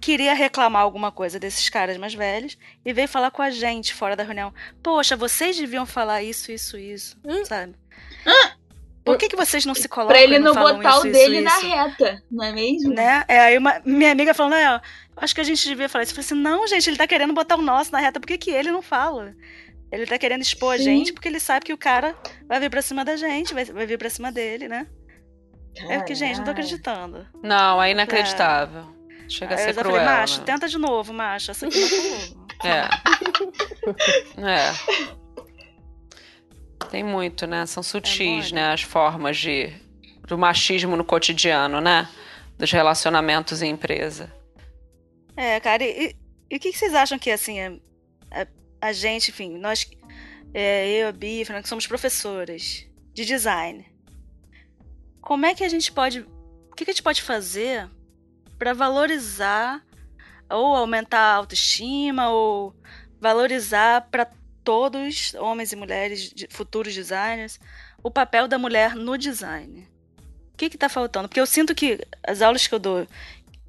queria 0.00 0.34
reclamar 0.34 0.82
alguma 0.82 1.10
coisa 1.10 1.40
desses 1.40 1.68
caras 1.68 1.96
mais 1.96 2.14
velhos 2.14 2.56
e 2.84 2.92
veio 2.92 3.08
falar 3.08 3.32
com 3.32 3.42
a 3.42 3.50
gente 3.50 3.92
fora 3.92 4.14
da 4.14 4.22
reunião. 4.22 4.54
Poxa, 4.82 5.16
vocês 5.16 5.56
deviam 5.56 5.84
falar 5.84 6.22
isso, 6.22 6.52
isso, 6.52 6.78
isso, 6.78 7.16
Hum. 7.24 7.44
sabe? 7.44 7.74
Por 9.04 9.18
que, 9.18 9.28
que 9.28 9.36
vocês 9.36 9.66
não 9.66 9.74
se 9.74 9.86
colocam 9.88 10.14
Pra 10.14 10.22
ele 10.22 10.38
não 10.38 10.54
falam 10.54 10.76
botar 10.76 10.90
isso, 10.90 11.02
o 11.02 11.06
isso, 11.08 11.12
dele 11.18 11.40
na 11.42 11.50
isso? 11.58 11.66
reta, 11.68 12.22
não 12.30 12.44
é 12.44 12.52
mesmo? 12.52 12.94
Né? 12.94 13.24
É, 13.28 13.38
aí 13.40 13.58
uma- 13.58 13.80
minha 13.84 14.10
amiga 14.12 14.32
falou, 14.32 14.50
não, 14.50 14.74
eu 14.76 14.80
acho 15.18 15.34
que 15.34 15.40
a 15.40 15.44
gente 15.44 15.66
devia 15.68 15.88
falar 15.88 16.04
isso. 16.04 16.12
Eu 16.12 16.16
falei 16.16 16.26
assim, 16.26 16.34
não, 16.42 16.66
gente, 16.66 16.88
ele 16.88 16.96
tá 16.96 17.06
querendo 17.06 17.34
botar 17.34 17.56
o 17.56 17.62
nosso 17.62 17.92
na 17.92 17.98
reta, 17.98 18.18
por 18.18 18.26
que, 18.26 18.38
que 18.38 18.50
ele 18.50 18.72
não 18.72 18.80
fala? 18.80 19.34
Ele 19.92 20.06
tá 20.06 20.16
querendo 20.18 20.40
expor 20.42 20.74
a 20.74 20.78
Sim. 20.78 20.84
gente 20.84 21.12
porque 21.12 21.28
ele 21.28 21.38
sabe 21.38 21.66
que 21.66 21.72
o 21.72 21.78
cara 21.78 22.16
vai 22.48 22.58
vir 22.58 22.70
pra 22.70 22.80
cima 22.82 23.04
da 23.04 23.14
gente, 23.16 23.52
vai, 23.52 23.64
vai 23.66 23.86
vir 23.86 23.98
pra 23.98 24.08
cima 24.10 24.32
dele, 24.32 24.68
né? 24.68 24.86
É 25.88 25.98
porque, 25.98 26.14
gente, 26.14 26.38
não 26.38 26.44
tô 26.44 26.50
acreditando. 26.52 27.26
não, 27.42 27.82
é 27.82 27.90
inacreditável. 27.90 28.86
Chega 29.28 29.54
a 29.54 29.58
Aí 29.58 29.64
ser 29.64 29.70
eu 29.70 29.74
cruel. 29.82 29.96
falei, 29.96 30.06
macho, 30.06 30.38
né? 30.40 30.44
tenta 30.46 30.68
de 30.68 30.78
novo, 30.78 31.12
macho. 31.12 31.50
Essa 31.50 31.66
aqui 31.66 31.78
não 31.80 31.88
colou. 31.88 32.46
É. 32.64 32.88
é. 34.38 35.23
Tem 36.90 37.02
muito, 37.02 37.46
né? 37.46 37.66
São 37.66 37.82
sutis, 37.82 38.18
mole. 38.50 38.52
né? 38.52 38.72
As 38.72 38.82
formas 38.82 39.36
de 39.38 39.72
do 40.26 40.38
machismo 40.38 40.96
no 40.96 41.04
cotidiano, 41.04 41.80
né? 41.80 42.08
Dos 42.58 42.72
relacionamentos 42.72 43.60
em 43.62 43.70
empresa. 43.70 44.32
É, 45.36 45.60
cara, 45.60 45.84
e, 45.84 46.16
e 46.50 46.56
o 46.56 46.60
que, 46.60 46.72
vocês 46.72 46.94
acham 46.94 47.18
que, 47.18 47.30
assim, 47.30 47.60
a, 47.60 47.72
a- 48.30 48.46
a 48.80 48.92
gente, 48.92 49.30
enfim, 49.30 49.58
nós, 49.58 49.86
é, 50.54 50.88
eu, 50.88 51.08
a 51.08 51.12
Bia, 51.12 51.44
que 51.44 51.68
somos 51.68 51.86
professoras 51.86 52.86
de 53.12 53.24
design, 53.24 53.84
como 55.20 55.44
é 55.46 55.54
que 55.54 55.64
a 55.64 55.68
gente 55.68 55.90
pode, 55.92 56.20
o 56.20 56.74
que, 56.76 56.84
que 56.84 56.90
a 56.90 56.94
gente 56.94 57.02
pode 57.02 57.20
fazer 57.22 57.90
para 58.58 58.72
valorizar 58.72 59.82
ou 60.50 60.74
aumentar 60.74 61.18
a 61.18 61.34
autoestima 61.34 62.30
ou 62.30 62.74
valorizar 63.20 64.08
para 64.10 64.30
todos, 64.64 65.34
homens 65.34 65.72
e 65.72 65.76
mulheres, 65.76 66.32
de- 66.32 66.48
futuros 66.50 66.94
designers, 66.94 67.60
o 68.02 68.10
papel 68.10 68.48
da 68.48 68.58
mulher 68.58 68.94
no 68.96 69.16
design? 69.18 69.86
O 70.52 70.56
que 70.56 70.70
que 70.70 70.78
tá 70.78 70.88
faltando? 70.88 71.28
Porque 71.28 71.40
eu 71.40 71.46
sinto 71.46 71.74
que 71.74 71.98
as 72.26 72.40
aulas 72.40 72.66
que 72.66 72.74
eu 72.74 72.78
dou 72.78 73.06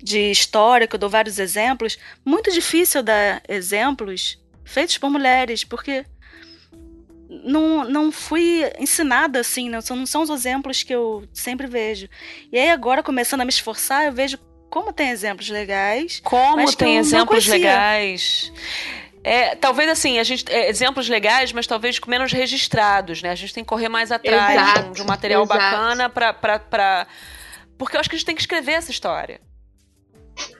de 0.01 0.31
história, 0.31 0.87
que 0.87 0.95
eu 0.95 0.99
dou 0.99 1.09
vários 1.09 1.39
exemplos, 1.39 1.97
muito 2.23 2.51
difícil 2.51 3.01
dar 3.01 3.41
exemplos 3.47 4.39
feitos 4.63 4.97
por 4.97 5.09
mulheres, 5.09 5.63
porque 5.63 6.05
não, 7.29 7.83
não 7.83 8.11
fui 8.11 8.63
ensinada 8.79 9.39
assim, 9.39 9.69
não 9.69 9.81
são, 9.81 9.95
não 9.95 10.05
são 10.05 10.21
os 10.21 10.29
exemplos 10.29 10.83
que 10.83 10.93
eu 10.93 11.27
sempre 11.33 11.67
vejo. 11.67 12.07
E 12.51 12.57
aí 12.57 12.69
agora, 12.69 13.01
começando 13.01 13.41
a 13.41 13.45
me 13.45 13.49
esforçar, 13.49 14.05
eu 14.05 14.13
vejo 14.13 14.37
como 14.69 14.91
tem 14.91 15.09
exemplos 15.09 15.49
legais. 15.49 16.19
Como 16.23 16.71
tem 16.75 16.97
exemplos 16.97 17.47
legais. 17.47 18.51
É, 19.27 19.55
talvez 19.55 19.89
assim, 19.89 20.19
a 20.19 20.23
gente, 20.23 20.45
é, 20.51 20.69
exemplos 20.69 21.09
legais, 21.09 21.51
mas 21.51 21.65
talvez 21.65 21.97
com 21.97 22.11
menos 22.11 22.31
registrados, 22.31 23.23
né? 23.23 23.31
A 23.31 23.35
gente 23.35 23.53
tem 23.55 23.63
que 23.63 23.67
correr 23.67 23.89
mais 23.89 24.11
atrás 24.11 24.45
de 24.53 24.57
um- 24.59 24.61
Exato, 24.61 24.91
de 24.91 25.01
um 25.01 25.05
material 25.05 25.43
exato. 25.43 25.59
bacana 25.59 26.09
pra, 26.09 26.31
pra, 26.31 26.59
pra. 26.59 27.07
Porque 27.75 27.95
eu 27.97 27.99
acho 27.99 28.07
que 28.07 28.15
a 28.15 28.19
gente 28.19 28.25
tem 28.27 28.35
que 28.35 28.41
escrever 28.41 28.73
essa 28.73 28.91
história. 28.91 29.41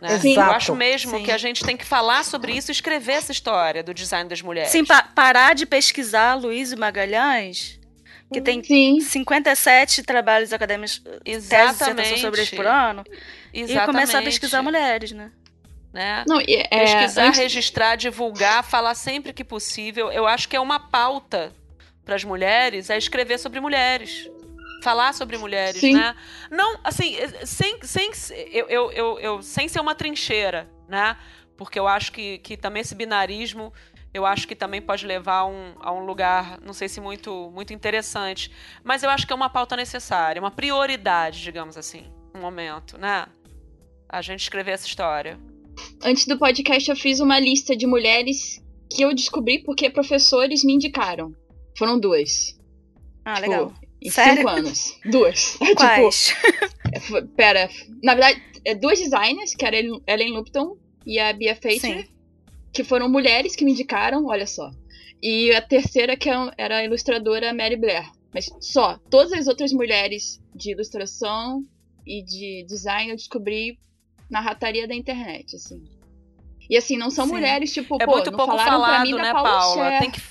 né? 0.01 0.17
Sim. 0.19 0.29
Eu 0.29 0.41
Exato. 0.41 0.51
acho 0.55 0.75
mesmo 0.75 1.17
Sim. 1.17 1.23
que 1.25 1.31
a 1.31 1.37
gente 1.37 1.63
tem 1.63 1.77
que 1.77 1.85
falar 1.85 2.23
sobre 2.25 2.53
isso 2.53 2.71
e 2.71 2.73
escrever 2.73 3.13
essa 3.13 3.31
história 3.31 3.83
do 3.83 3.93
design 3.93 4.27
das 4.27 4.41
mulheres. 4.41 4.71
Sim, 4.71 4.83
pa- 4.83 5.03
parar 5.13 5.53
de 5.53 5.65
pesquisar 5.67 6.33
Luiz 6.33 6.71
e 6.71 6.75
Magalhães, 6.75 7.79
que 8.33 8.41
tem 8.41 8.63
Sim. 8.63 8.99
57 8.99 10.01
trabalhos 10.01 10.51
acadêmicos, 10.53 10.99
teses 10.99 11.19
e 11.23 11.29
Exatamente. 11.29 11.73
dissertações 11.77 12.21
sobre 12.21 12.39
eles 12.41 12.49
por 12.49 12.65
ano, 12.65 13.03
Exatamente. 13.53 13.83
e 13.83 13.85
começar 13.85 14.19
a 14.19 14.21
pesquisar 14.23 14.61
mulheres, 14.63 15.11
né? 15.11 15.29
Né? 15.95 16.25
Não, 16.27 16.41
é, 16.41 16.67
Pesquisar, 16.67 17.27
antes- 17.27 17.39
registrar, 17.39 17.95
divulgar, 17.95 18.65
falar 18.65 18.93
sempre 18.95 19.31
que 19.31 19.45
possível. 19.45 20.11
Eu 20.11 20.27
acho 20.27 20.49
que 20.49 20.53
é 20.57 20.59
uma 20.59 20.77
pauta 20.77 21.53
para 22.03 22.15
as 22.15 22.23
mulheres 22.25 22.89
é 22.89 22.97
escrever 22.97 23.37
sobre 23.39 23.61
mulheres. 23.61 24.29
Falar 24.83 25.13
sobre 25.13 25.37
mulheres, 25.37 25.79
Sim. 25.79 25.93
né? 25.93 26.13
Não, 26.51 26.77
assim, 26.83 27.15
sem, 27.45 27.79
sem, 27.81 28.11
eu, 28.51 28.67
eu, 28.67 28.91
eu, 28.91 29.19
eu- 29.19 29.41
sem 29.41 29.69
ser 29.69 29.79
uma 29.79 29.95
trincheira, 29.95 30.69
né? 30.89 31.15
Porque 31.55 31.79
eu 31.79 31.87
acho 31.87 32.11
que, 32.11 32.39
que 32.39 32.57
também 32.57 32.81
esse 32.81 32.93
binarismo, 32.93 33.73
eu 34.13 34.25
acho 34.25 34.45
que 34.49 34.53
também 34.53 34.81
pode 34.81 35.07
levar 35.07 35.37
a 35.37 35.45
um, 35.45 35.75
a 35.79 35.93
um 35.93 36.05
lugar, 36.05 36.59
não 36.61 36.73
sei 36.73 36.89
se 36.89 36.99
muito, 36.99 37.49
muito 37.55 37.71
interessante. 37.73 38.51
Mas 38.83 39.01
eu 39.01 39.09
acho 39.09 39.25
que 39.25 39.31
é 39.31 39.35
uma 39.35 39.49
pauta 39.49 39.77
necessária, 39.77 40.41
uma 40.41 40.51
prioridade, 40.51 41.41
digamos 41.41 41.77
assim, 41.77 42.11
um 42.35 42.41
momento, 42.41 42.97
né? 42.97 43.27
A 44.09 44.21
gente 44.21 44.41
escrever 44.41 44.71
essa 44.71 44.85
história. 44.85 45.39
Antes 46.03 46.25
do 46.25 46.37
podcast, 46.37 46.89
eu 46.89 46.95
fiz 46.95 47.19
uma 47.19 47.39
lista 47.39 47.75
de 47.75 47.85
mulheres 47.87 48.61
que 48.89 49.01
eu 49.03 49.13
descobri 49.13 49.59
porque 49.59 49.89
professores 49.89 50.63
me 50.63 50.73
indicaram. 50.73 51.33
Foram 51.77 51.99
duas. 51.99 52.57
Ah, 53.23 53.35
Tipo, 53.35 53.49
legal. 53.49 53.73
Em 54.01 54.09
Sério? 54.09 54.35
cinco 54.37 54.49
anos. 54.49 54.99
Duas. 55.05 55.57
tipo, 55.59 55.75
Quais? 55.75 56.33
foi- 57.07 57.25
pera. 57.27 57.69
Na 58.03 58.13
verdade, 58.13 58.41
é 58.63 58.75
duas 58.75 58.99
designers, 58.99 59.55
que 59.55 59.65
era 59.65 59.77
a 59.77 60.13
Ellen- 60.13 60.31
Lupton 60.33 60.77
e 61.05 61.19
a 61.19 61.33
Bia 61.33 61.55
Feiter, 61.55 62.03
Sim. 62.05 62.09
que 62.71 62.83
foram 62.83 63.09
mulheres 63.09 63.55
que 63.55 63.65
me 63.65 63.71
indicaram, 63.71 64.25
olha 64.27 64.45
só. 64.47 64.69
E 65.21 65.51
a 65.53 65.61
terceira, 65.61 66.15
que 66.15 66.29
é- 66.29 66.51
era 66.57 66.77
a 66.77 66.83
ilustradora 66.85 67.53
Mary 67.53 67.75
Blair. 67.77 68.05
Mas 68.33 68.49
só. 68.59 68.99
Todas 69.09 69.31
as 69.33 69.47
outras 69.47 69.71
mulheres 69.73 70.39
de 70.53 70.71
ilustração 70.71 71.63
e 72.05 72.21
de 72.23 72.65
design 72.67 73.09
eu 73.11 73.15
descobri 73.15 73.79
na 74.29 74.39
rataria 74.39 74.87
da 74.87 74.95
internet, 74.95 75.55
assim. 75.55 75.83
E 76.69 76.75
assim, 76.75 76.97
não 76.97 77.11
são 77.11 77.25
Sim. 77.25 77.31
mulheres, 77.33 77.73
tipo, 77.73 77.97
É 78.01 78.05
pô, 78.05 78.13
muito 78.13 78.31
não 78.31 78.37
pouco 78.37 78.51
falaram 78.57 78.79
pra 78.79 78.87
falado, 78.87 79.03
mim 79.03 79.15
da 79.15 79.21
né, 79.21 79.31
Paula 79.33 79.49
Paula? 79.49 79.99
Tem 79.99 80.11
que 80.11 80.21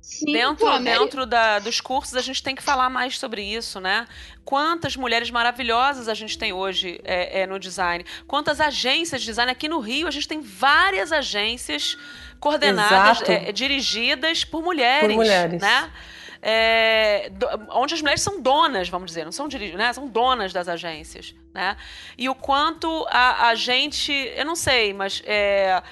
Sim, 0.00 0.32
dentro 0.32 0.66
pô, 0.66 0.78
dentro 0.78 1.26
da, 1.26 1.58
dos 1.58 1.80
cursos 1.80 2.16
a 2.16 2.22
gente 2.22 2.42
tem 2.42 2.54
que 2.54 2.62
falar 2.62 2.88
mais 2.88 3.18
sobre 3.18 3.42
isso, 3.42 3.78
né? 3.78 4.06
Quantas 4.44 4.96
mulheres 4.96 5.30
maravilhosas 5.30 6.08
a 6.08 6.14
gente 6.14 6.38
tem 6.38 6.52
hoje 6.52 6.98
é, 7.04 7.42
é, 7.42 7.46
no 7.46 7.58
design? 7.58 8.04
Quantas 8.26 8.60
agências 8.60 9.20
de 9.20 9.26
design 9.26 9.52
aqui 9.52 9.68
no 9.68 9.78
Rio? 9.80 10.08
A 10.08 10.10
gente 10.10 10.26
tem 10.26 10.40
várias 10.40 11.12
agências 11.12 11.96
coordenadas, 12.40 13.20
é, 13.28 13.52
dirigidas 13.52 14.44
por 14.44 14.62
mulheres, 14.62 15.08
Por 15.08 15.14
mulheres. 15.14 15.60
né? 15.60 15.92
É, 16.40 17.30
do- 17.30 17.48
onde 17.70 17.94
as 17.94 18.00
mulheres 18.00 18.22
são 18.22 18.40
donas, 18.40 18.88
vamos 18.88 19.06
dizer, 19.10 19.24
não 19.24 19.32
são 19.32 19.48
diri- 19.48 19.72
né? 19.76 19.92
São 19.92 20.06
donas 20.06 20.52
das 20.52 20.68
agências, 20.68 21.34
né? 21.52 21.76
E 22.16 22.28
o 22.28 22.34
quanto 22.34 23.06
a, 23.10 23.48
a 23.48 23.54
gente, 23.54 24.12
eu 24.12 24.44
não 24.44 24.54
sei, 24.54 24.92
mas 24.92 25.22
é, 25.26 25.82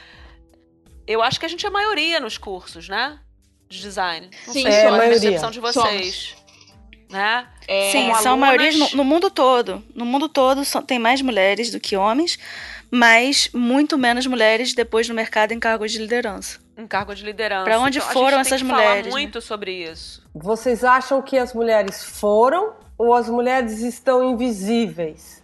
eu 1.07 1.22
acho 1.22 1.38
que 1.40 1.47
a 1.47 1.49
gente 1.49 1.64
é 1.64 1.68
a 1.68 1.72
maioria 1.72 2.20
nos 2.20 2.38
cursos, 2.38 2.88
né? 2.88 3.18
De 3.68 3.80
design. 3.80 4.30
Não 4.47 4.53
Sim, 4.55 4.62
sei 4.62 4.72
É, 4.72 4.82
qual 4.82 4.94
a 4.94 4.97
maioria. 4.99 5.20
percepção 5.20 5.51
de 5.51 5.59
vocês. 5.61 6.36
Né? 7.11 7.47
É, 7.68 7.90
Sim, 7.92 8.12
são 8.14 8.32
alunas- 8.32 8.38
maioria 8.38 8.72
no, 8.78 8.90
no 8.99 9.05
mundo 9.05 9.30
todo. 9.30 9.84
No 9.94 10.05
mundo 10.05 10.28
todo 10.28 10.64
só- 10.64 10.82
tem 10.82 10.99
mais 10.99 11.20
mulheres 11.22 11.70
do 11.70 11.78
que 11.80 11.97
homens, 11.97 12.38
mas 12.90 13.49
muito 13.53 13.97
menos 13.99 14.26
mulheres 14.26 14.74
depois 14.74 15.09
no 15.09 15.14
mercado 15.14 15.53
em 15.53 15.59
cargos 15.61 15.92
de 15.92 15.99
liderança. 15.99 16.59
Em 16.76 16.86
cargo 16.86 17.14
de 17.14 17.24
liderança. 17.24 17.64
Pra 17.64 17.80
onde 17.80 17.98
Então, 17.98 18.10
a 18.10 18.12
foram 18.12 18.38
essas 18.38 18.60
que 18.60 18.66
mulheres, 18.66 18.88
falar 18.88 19.02
né? 19.04 19.10
muito 19.10 19.40
sobre 19.40 19.72
isso. 19.72 20.22
Vocês 20.34 20.84
acham 20.84 21.22
que 21.22 21.38
as 21.38 21.54
mulheres 21.54 22.04
foram 22.04 22.74
ou 22.98 23.14
as 23.14 23.28
mulheres 23.28 23.80
estão 23.80 24.22
invisíveis? 24.22 25.42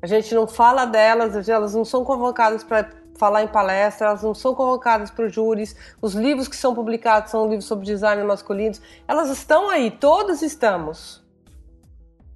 A 0.00 0.06
gente 0.06 0.32
não 0.34 0.46
fala 0.46 0.84
delas, 0.84 1.48
elas 1.48 1.74
não 1.74 1.84
são 1.84 2.04
convocadas 2.04 2.62
para 2.62 2.88
falar 3.18 3.42
em 3.42 3.48
palestra, 3.48 4.06
elas 4.08 4.22
não 4.22 4.32
são 4.32 4.54
convocadas 4.54 5.10
para 5.10 5.26
os 5.26 5.34
júris. 5.34 5.74
Os 6.00 6.14
livros 6.14 6.46
que 6.46 6.54
são 6.54 6.72
publicados 6.72 7.32
são 7.32 7.48
livros 7.48 7.64
sobre 7.64 7.84
design 7.84 8.22
masculinos. 8.22 8.80
Elas 9.08 9.28
estão 9.28 9.68
aí, 9.68 9.90
todos 9.90 10.40
estamos. 10.40 11.26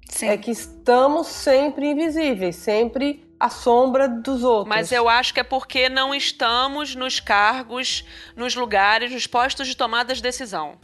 Sim. 0.09 0.27
É 0.27 0.37
que 0.37 0.51
estamos 0.51 1.27
sempre 1.27 1.89
invisíveis, 1.89 2.57
sempre 2.57 3.25
à 3.43 3.49
sombra 3.49 4.07
dos 4.07 4.41
outros. 4.41 4.69
Mas 4.69 4.89
eu 4.93 5.09
acho 5.09 5.33
que 5.33 5.39
é 5.41 5.43
porque 5.43 5.89
não 5.89 6.15
estamos 6.15 6.95
nos 6.95 7.19
cargos, 7.19 8.05
nos 8.37 8.55
lugares, 8.55 9.11
nos 9.11 9.27
postos 9.27 9.67
de 9.67 9.75
tomada 9.75 10.13
de 10.13 10.21
decisão. 10.21 10.77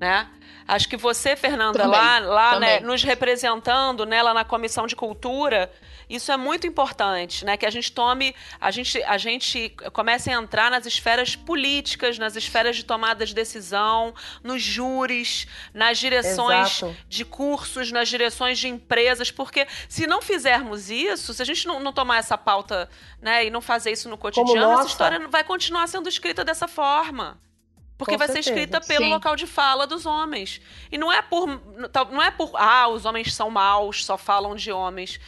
Né? 0.00 0.26
Acho 0.66 0.88
que 0.88 0.96
você, 0.96 1.36
Fernanda, 1.36 1.80
Também, 1.80 2.00
lá, 2.00 2.18
lá 2.20 2.58
né, 2.58 2.80
nos 2.80 3.02
representando 3.02 4.06
né, 4.06 4.22
lá 4.22 4.32
na 4.32 4.46
Comissão 4.46 4.86
de 4.86 4.96
Cultura, 4.96 5.70
isso 6.08 6.30
é 6.30 6.36
muito 6.36 6.66
importante, 6.66 7.44
né? 7.44 7.56
Que 7.56 7.66
a 7.66 7.70
gente 7.70 7.92
tome, 7.92 8.34
a 8.60 8.70
gente, 8.70 9.02
a 9.04 9.18
gente 9.18 9.70
comece 9.92 10.30
a 10.30 10.34
entrar 10.34 10.70
nas 10.70 10.86
esferas 10.86 11.34
políticas, 11.34 12.18
nas 12.18 12.36
esferas 12.36 12.76
de 12.76 12.84
tomada 12.84 13.24
de 13.24 13.34
decisão, 13.34 14.14
nos 14.42 14.62
júris, 14.62 15.46
nas 15.72 15.98
direções 15.98 16.78
Exato. 16.78 16.96
de 17.08 17.24
cursos, 17.24 17.90
nas 17.90 18.08
direções 18.08 18.58
de 18.58 18.68
empresas, 18.68 19.30
porque 19.30 19.66
se 19.88 20.06
não 20.06 20.20
fizermos 20.20 20.90
isso, 20.90 21.32
se 21.34 21.42
a 21.42 21.46
gente 21.46 21.66
não, 21.66 21.80
não 21.80 21.92
tomar 21.92 22.18
essa 22.18 22.36
pauta 22.36 22.88
né, 23.20 23.46
e 23.46 23.50
não 23.50 23.60
fazer 23.60 23.92
isso 23.92 24.08
no 24.08 24.18
cotidiano, 24.18 24.80
essa 24.80 24.88
história 24.88 25.28
vai 25.28 25.44
continuar 25.44 25.86
sendo 25.86 26.08
escrita 26.08 26.44
dessa 26.44 26.68
forma. 26.68 27.38
Porque 27.96 28.14
Com 28.14 28.18
vai 28.18 28.26
ser 28.26 28.42
certeza. 28.42 28.60
escrita 28.60 28.80
pelo 28.80 29.04
Sim. 29.04 29.10
local 29.10 29.36
de 29.36 29.46
fala 29.46 29.86
dos 29.86 30.04
homens. 30.04 30.60
E 30.90 30.98
não 30.98 31.12
é 31.12 31.22
por. 31.22 31.48
Não 32.10 32.20
é 32.20 32.30
por. 32.30 32.50
Ah, 32.56 32.88
os 32.88 33.04
homens 33.04 33.32
são 33.32 33.50
maus, 33.50 34.04
só 34.04 34.18
falam 34.18 34.56
de 34.56 34.72
homens. 34.72 35.20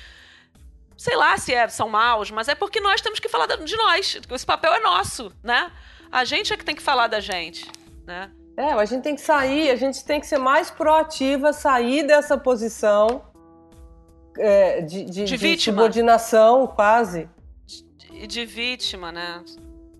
Sei 0.97 1.15
lá 1.15 1.37
se 1.37 1.53
é, 1.53 1.69
são 1.69 1.89
maus, 1.89 2.31
mas 2.31 2.49
é 2.49 2.55
porque 2.55 2.81
nós 2.81 3.01
temos 3.01 3.21
que 3.21 3.29
falar 3.29 3.47
de 3.47 3.77
nós. 3.77 4.19
Esse 4.31 4.47
papel 4.47 4.73
é 4.73 4.81
nosso, 4.81 5.31
né? 5.43 5.71
A 6.11 6.25
gente 6.25 6.53
é 6.53 6.57
que 6.57 6.65
tem 6.65 6.75
que 6.75 6.83
falar 6.83 7.07
da 7.07 7.21
gente, 7.21 7.71
né? 8.07 8.31
É, 8.57 8.73
a 8.73 8.85
gente 8.87 9.03
tem 9.03 9.15
que 9.15 9.21
sair, 9.21 9.71
a 9.71 9.77
gente 9.77 10.03
tem 10.05 10.19
que 10.19 10.27
ser 10.27 10.39
mais 10.39 10.71
proativa, 10.71 11.53
sair 11.53 12.07
dessa 12.07 12.39
posição 12.39 13.23
é, 14.39 14.81
de, 14.81 15.05
de, 15.05 15.25
de 15.25 15.37
vítima. 15.37 15.77
subordinação, 15.77 16.67
quase. 16.67 17.29
E 18.11 18.27
de 18.27 18.47
vítima, 18.47 19.13
né? 19.13 19.45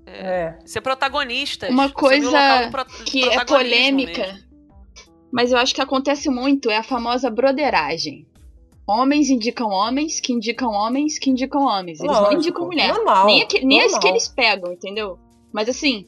É. 0.07 0.55
Ser 0.65 0.81
protagonista. 0.81 1.69
Uma 1.69 1.91
coisa 1.91 2.71
pro, 2.71 2.85
que 3.05 3.29
é 3.29 3.45
polêmica, 3.45 4.39
mas 5.31 5.53
eu 5.53 5.59
acho 5.59 5.75
que 5.75 5.83
acontece 5.83 6.31
muito, 6.31 6.71
é 6.71 6.79
a 6.79 6.83
famosa 6.83 7.29
broderagem. 7.29 8.27
Homens 8.87 9.31
indicam 9.31 9.69
homens, 9.71 10.21
que 10.21 10.33
indicam 10.33 10.71
homens, 10.71 11.19
que 11.19 11.29
indicam 11.31 11.63
homens. 11.63 11.99
Eles 11.99 12.13
Lógico, 12.13 12.33
não 12.33 12.39
indicam 12.41 12.67
mulher. 12.67 12.95
normal, 12.95 13.27
nem 13.27 13.43
aqui- 13.43 13.65
nem 13.65 13.81
as 13.81 13.87
normal. 13.93 14.01
que 14.01 14.09
eles 14.09 14.29
pegam, 14.29 14.73
entendeu? 14.73 15.19
Mas 15.53 15.69
assim, 15.69 16.07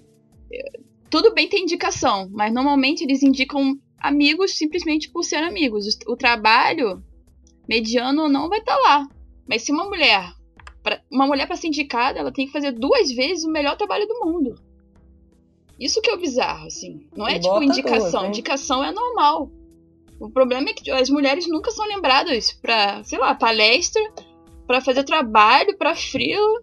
eh, 0.53 0.79
tudo 1.11 1.35
bem 1.35 1.49
ter 1.49 1.59
indicação, 1.59 2.29
mas 2.31 2.53
normalmente 2.53 3.03
eles 3.03 3.23
indicam 3.23 3.77
amigos 3.99 4.57
simplesmente 4.57 5.11
por 5.11 5.25
ser 5.25 5.43
amigos. 5.43 5.87
O, 6.07 6.13
o 6.13 6.17
trabalho 6.17 7.03
mediano 7.69 8.29
não 8.29 8.49
vai 8.49 8.61
estar 8.61 8.77
lá. 8.77 9.09
Mas 9.49 9.63
se 9.63 9.73
uma 9.73 9.85
mulher, 9.85 10.31
pra- 10.83 11.03
uma 11.11 11.27
mulher 11.27 11.47
para 11.49 11.57
ser 11.57 11.67
indicada, 11.69 12.21
ela 12.21 12.31
tem 12.33 12.47
que 12.47 12.53
fazer 12.53 12.71
duas 12.73 13.11
vezes 13.11 13.45
o 13.45 13.51
melhor 13.51 13.77
trabalho 13.77 14.07
do 14.07 14.21
mundo. 14.25 14.55
Isso 15.81 16.01
que 16.01 16.11
é 16.11 16.15
o 16.15 16.19
bizarro, 16.19 16.67
assim. 16.67 17.09
Não 17.17 17.27
é 17.27 17.37
E 17.37 17.41
tipo 17.41 17.63
indicação. 17.63 18.11
duas, 18.11 18.23
hein? 18.23 18.29
indicação 18.29 18.85
é 18.85 18.93
normal. 18.93 19.51
O 20.21 20.31
problema 20.31 20.71
é 20.71 20.73
que 20.73 20.91
as 20.91 21.09
mulheres 21.09 21.47
nunca 21.47 21.71
são 21.71 21.87
lembradas 21.87 22.53
pra, 22.53 23.03
sei 23.05 23.19
lá, 23.19 23.35
palestra, 23.35 24.03
pra 24.67 24.81
fazer 24.81 25.05
trabalho, 25.05 25.77
pra 25.77 25.95
frio. 25.95 26.63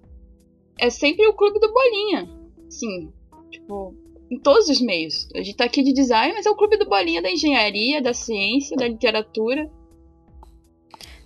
É 0.78 0.89
sempre 0.89 1.26
o 1.28 1.34
clube 1.34 1.60
do 1.60 1.72
Bolinha. 1.72 2.30
Sim, 2.70 3.14
tipo, 3.49 3.95
em 4.30 4.39
todos 4.39 4.68
os 4.68 4.82
meios. 4.82 5.30
A 5.34 5.38
gente 5.38 5.56
tá 5.56 5.66
aqui 5.66 5.82
de 5.82 5.93
design, 5.93 6.34
mas 6.34 6.45
é 6.45 6.49
o 6.49 6.56
clube 6.56 6.78
do 6.78 6.88
Bolinha 6.89 7.22
da 7.22 7.32
engenharia, 7.32 8.01
da 8.01 8.14
ciência, 8.14 8.76
da 8.76 8.88
literatura. 8.88 9.70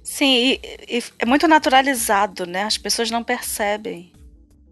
Sim, 0.03 0.35
e, 0.35 0.61
e 0.87 1.03
é 1.19 1.25
muito 1.25 1.47
naturalizado, 1.47 2.45
né? 2.45 2.63
As 2.63 2.77
pessoas 2.77 3.09
não 3.09 3.23
percebem. 3.23 4.11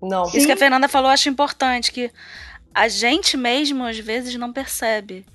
Não. 0.02 0.26
Isso 0.26 0.46
que 0.46 0.52
a 0.52 0.58
Fernanda 0.58 0.88
falou, 0.88 1.10
eu 1.10 1.14
acho 1.14 1.30
importante, 1.30 1.92
que 1.92 2.12
a 2.74 2.88
gente 2.88 3.36
mesmo, 3.36 3.84
às 3.84 3.98
vezes, 3.98 4.36
não 4.36 4.54
percebe. 4.54 5.26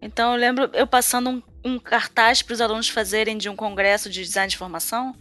Então, 0.00 0.32
eu 0.32 0.38
lembro 0.38 0.70
eu 0.72 0.86
passando 0.86 1.30
um, 1.30 1.42
um 1.64 1.78
cartaz 1.78 2.42
para 2.42 2.54
os 2.54 2.60
alunos 2.60 2.88
fazerem 2.88 3.36
de 3.36 3.48
um 3.48 3.56
congresso 3.56 4.08
de 4.10 4.22
design 4.22 4.48
de 4.50 4.56
formação. 4.58 5.14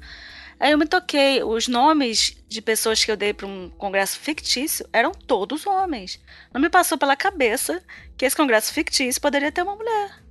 Aí 0.59 0.71
eu 0.71 0.77
me 0.77 0.85
toquei. 0.87 1.43
Os 1.43 1.67
nomes 1.67 2.35
de 2.47 2.61
pessoas 2.61 3.03
que 3.03 3.11
eu 3.11 3.17
dei 3.17 3.33
para 3.33 3.45
um 3.47 3.69
congresso 3.69 4.19
fictício 4.19 4.87
eram 4.91 5.11
todos 5.11 5.65
homens. 5.67 6.19
Não 6.53 6.59
me 6.61 6.69
passou 6.69 6.97
pela 6.97 7.15
cabeça 7.15 7.81
que 8.17 8.25
esse 8.25 8.35
congresso 8.35 8.73
fictício 8.73 9.21
poderia 9.21 9.51
ter 9.51 9.61
uma 9.61 9.75
mulher. 9.75 10.23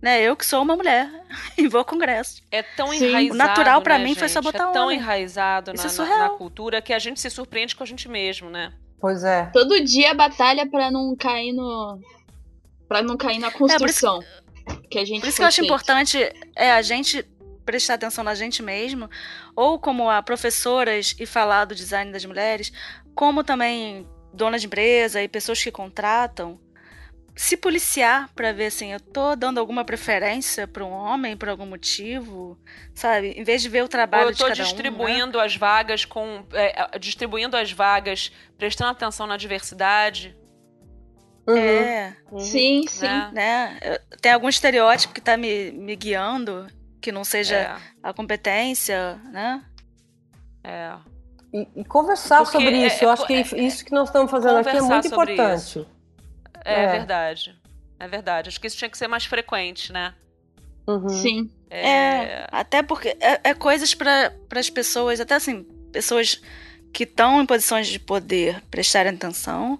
Né? 0.00 0.22
Eu 0.22 0.34
que 0.36 0.46
sou 0.46 0.62
uma 0.62 0.76
mulher 0.76 1.10
e 1.58 1.68
vou 1.68 1.80
ao 1.80 1.84
congresso. 1.84 2.42
É 2.50 2.62
tão 2.62 2.88
Sim. 2.92 3.06
enraizado. 3.08 3.34
O 3.34 3.36
natural 3.36 3.82
pra 3.82 3.98
né, 3.98 4.04
mim 4.04 4.14
foi 4.14 4.28
só 4.28 4.40
gente? 4.40 4.52
botar 4.52 4.70
É 4.70 4.72
tão 4.72 4.84
homem. 4.84 4.98
enraizado 4.98 5.72
na, 5.74 5.82
é 5.82 5.96
na- 6.08 6.18
na 6.18 6.30
cultura 6.30 6.80
que 6.80 6.92
a 6.92 6.98
gente 6.98 7.20
se 7.20 7.28
surpreende 7.28 7.74
com 7.76 7.82
a 7.82 7.86
gente 7.86 8.08
mesmo, 8.08 8.48
né? 8.48 8.72
Pois 9.00 9.24
é. 9.24 9.46
Todo 9.52 9.82
dia 9.84 10.14
batalha 10.14 10.68
pra 10.70 10.90
não 10.90 11.14
cair 11.16 11.52
no. 11.52 11.98
pra 12.88 13.02
não 13.02 13.16
cair 13.16 13.38
na 13.38 13.50
construção. 13.50 14.20
Que 14.90 14.98
a 14.98 15.04
gente 15.04 15.18
É, 15.18 15.20
Por 15.20 15.28
isso 15.28 15.36
que 15.36 15.42
eu 15.42 15.46
acho 15.46 15.56
feito. 15.56 15.66
importante 15.66 16.18
é 16.56 16.72
a 16.72 16.82
gente 16.82 17.24
prestar 17.64 17.94
atenção 17.94 18.24
na 18.24 18.34
gente 18.34 18.62
mesmo, 18.62 19.08
ou 19.54 19.78
como 19.78 20.10
a 20.10 20.22
professoras 20.22 21.14
e 21.18 21.24
falar 21.24 21.66
do 21.66 21.74
design 21.74 22.10
das 22.10 22.24
mulheres, 22.24 22.72
como 23.14 23.44
também 23.44 24.06
donas 24.34 24.60
de 24.60 24.66
empresa 24.66 25.22
e 25.22 25.28
pessoas 25.28 25.62
que 25.62 25.70
contratam, 25.70 26.58
se 27.34 27.56
policiar 27.56 28.28
para 28.34 28.52
ver 28.52 28.66
assim, 28.66 28.92
eu 28.92 29.00
tô 29.00 29.34
dando 29.36 29.58
alguma 29.58 29.84
preferência 29.84 30.66
para 30.66 30.84
um 30.84 30.90
homem 30.90 31.36
por 31.36 31.48
algum 31.48 31.64
motivo, 31.64 32.58
sabe? 32.94 33.30
Em 33.30 33.44
vez 33.44 33.62
de 33.62 33.68
ver 33.68 33.84
o 33.84 33.88
trabalho 33.88 34.30
eu 34.30 34.32
de 34.32 34.38
cada 34.38 34.52
um, 34.52 34.56
né? 34.56 34.64
distribuindo 34.64 35.40
as 35.40 35.56
vagas 35.56 36.04
com. 36.04 36.44
é, 36.52 36.98
distribuindo 36.98 37.56
as 37.56 37.72
vagas, 37.72 38.32
prestando 38.58 38.90
atenção 38.90 39.26
na 39.26 39.36
diversidade. 39.36 40.36
Uhum. 41.52 41.58
É, 41.58 42.16
Sim, 42.38 42.84
sim. 42.88 43.06
Né? 43.06 43.30
né? 43.32 43.78
Eu- 43.82 44.18
Tem 44.20 44.32
algum 44.32 44.48
estereótipo 44.48 45.14
que 45.14 45.20
tá 45.20 45.36
me, 45.36 45.70
me 45.72 45.96
guiando, 45.96 46.66
que 47.00 47.10
não 47.10 47.24
seja 47.24 47.56
É, 47.56 47.76
a 48.02 48.12
competência, 48.12 49.16
né? 49.32 49.62
é. 50.64 50.92
E, 51.52 51.66
e 51.76 51.84
conversar 51.84 52.38
Porque 52.44 52.52
sobre 52.58 52.74
é- 52.76 52.86
isso. 52.86 53.02
Eu 53.04 53.08
é- 53.08 53.12
acho 53.12 53.26
que 53.26 53.34
isso 53.34 53.84
que 53.84 53.90
nós 53.92 54.08
estamos 54.08 54.30
fazendo 54.30 54.58
aqui 54.58 54.76
é 54.76 54.80
muito 54.80 55.06
importante. 55.08 55.86
É, 56.64 56.84
É. 56.84 56.92
verdade. 56.92 57.58
É 57.98 58.06
verdade. 58.06 58.48
Acho 58.48 58.60
que 58.60 58.66
isso 58.66 58.76
tinha 58.76 58.88
que 58.90 58.96
ser 58.96 59.08
mais 59.08 59.24
frequente, 59.24 59.92
né? 59.92 60.14
Uhum. 60.86 61.08
Sim. 61.08 61.50
É, 61.68 62.46
até 62.52 62.82
porque 62.82 63.16
é, 63.20 63.40
é 63.50 63.54
coisas 63.54 63.94
para 63.94 64.32
as 64.54 64.70
pessoas, 64.70 65.20
até 65.20 65.34
assim, 65.34 65.64
pessoas 65.92 66.40
que 66.92 67.04
estão 67.04 67.40
em 67.42 67.46
posições 67.46 67.88
de 67.88 67.98
poder 67.98 68.60
prestarem 68.70 69.12
atenção 69.14 69.78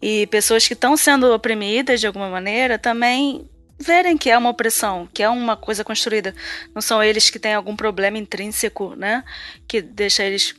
e 0.00 0.26
pessoas 0.28 0.66
que 0.66 0.74
estão 0.74 0.96
sendo 0.96 1.32
oprimidas 1.32 2.00
de 2.00 2.06
alguma 2.06 2.28
maneira 2.28 2.78
também 2.78 3.48
verem 3.78 4.16
que 4.18 4.30
é 4.30 4.36
uma 4.36 4.50
opressão, 4.50 5.08
que 5.12 5.22
é 5.22 5.28
uma 5.28 5.56
coisa 5.56 5.84
construída. 5.84 6.34
Não 6.74 6.82
são 6.82 7.02
eles 7.02 7.30
que 7.30 7.38
têm 7.38 7.54
algum 7.54 7.76
problema 7.76 8.18
intrínseco, 8.18 8.94
né? 8.96 9.24
Que 9.66 9.80
deixa 9.80 10.24
eles 10.24 10.54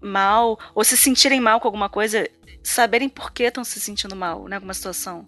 mal, 0.00 0.58
ou 0.74 0.82
se 0.82 0.96
sentirem 0.96 1.40
mal 1.40 1.60
com 1.60 1.68
alguma 1.68 1.88
coisa, 1.88 2.28
saberem 2.62 3.08
por 3.08 3.32
que 3.32 3.44
estão 3.44 3.64
se 3.64 3.78
sentindo 3.80 4.16
mal, 4.16 4.48
né? 4.48 4.56
Alguma 4.56 4.72
situação. 4.72 5.26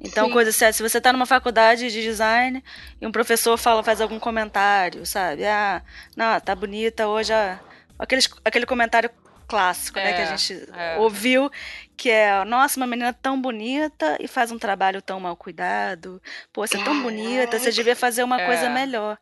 Então, 0.00 0.28
Sim. 0.28 0.32
coisa 0.32 0.50
séria, 0.50 0.72
se 0.72 0.82
você 0.82 0.96
está 0.96 1.12
numa 1.12 1.26
faculdade 1.26 1.90
de 1.90 2.02
design 2.02 2.64
e 2.98 3.06
um 3.06 3.12
professor 3.12 3.58
fala, 3.58 3.82
faz 3.82 4.00
algum 4.00 4.18
comentário, 4.18 5.04
sabe? 5.04 5.44
Ah, 5.44 5.82
não, 6.16 6.40
tá 6.40 6.54
bonita 6.54 7.06
hoje 7.06 7.32
a... 7.34 7.60
Aqueles, 7.98 8.26
aquele 8.42 8.64
comentário 8.64 9.10
clássico, 9.50 9.98
né? 9.98 10.12
Que 10.12 10.20
a 10.20 10.24
É, 10.24 10.36
gente 10.36 10.68
é. 10.72 10.96
ouviu, 10.98 11.50
que 11.96 12.08
é, 12.08 12.44
nossa, 12.44 12.78
uma 12.78 12.86
menina 12.86 13.12
tão 13.12 13.40
bonita 13.40 14.16
e 14.20 14.28
faz 14.28 14.52
um 14.52 14.58
trabalho 14.58 15.02
tão 15.02 15.18
mal 15.18 15.36
cuidado. 15.36 16.22
Pô, 16.52 16.64
você 16.66 16.78
é 16.78 16.84
tão 16.84 17.02
bonita, 17.02 17.58
você 17.58 17.72
devia 17.72 17.96
fazer 17.96 18.22
uma 18.22 18.38
coisa 18.46 18.66
É. 18.66 18.68
melhor. 18.68 19.18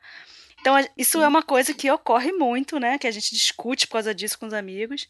Então, 0.60 0.74
isso 0.96 1.22
é 1.22 1.26
uma 1.28 1.42
coisa 1.42 1.72
que 1.72 1.90
ocorre 1.90 2.32
muito, 2.32 2.78
né? 2.78 2.98
Que 2.98 3.06
a 3.06 3.10
gente 3.10 3.34
discute 3.34 3.86
por 3.86 3.94
causa 3.94 4.14
disso 4.14 4.38
com 4.38 4.46
os 4.46 4.52
amigos. 4.52 5.08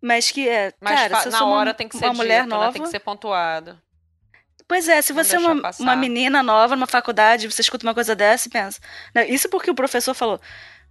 Mas 0.00 0.30
que 0.30 0.48
é, 0.48 0.72
Mas 0.80 0.94
cara, 0.94 1.20
se 1.22 1.28
na 1.30 1.44
uma, 1.44 1.56
hora 1.56 1.74
tem 1.74 1.88
que 1.88 1.98
ser 1.98 2.04
uma 2.06 2.14
mulher 2.14 2.42
dito, 2.42 2.50
né? 2.50 2.56
nova, 2.56 2.72
Tem 2.72 2.82
que 2.82 2.88
ser 2.88 3.00
pontuado. 3.00 3.78
Pois 4.68 4.86
é, 4.88 5.00
se 5.02 5.12
você 5.12 5.36
é 5.36 5.38
uma, 5.38 5.60
passar. 5.62 5.82
uma 5.82 5.96
menina 5.96 6.42
nova 6.42 6.76
numa 6.76 6.86
faculdade, 6.86 7.50
você 7.50 7.60
escuta 7.62 7.86
uma 7.86 7.94
coisa 7.94 8.14
dessa 8.14 8.48
e 8.48 8.50
pensa. 8.50 8.78
né, 9.14 9.26
Isso 9.28 9.48
porque 9.48 9.70
o 9.70 9.74
professor 9.74 10.14
falou. 10.14 10.40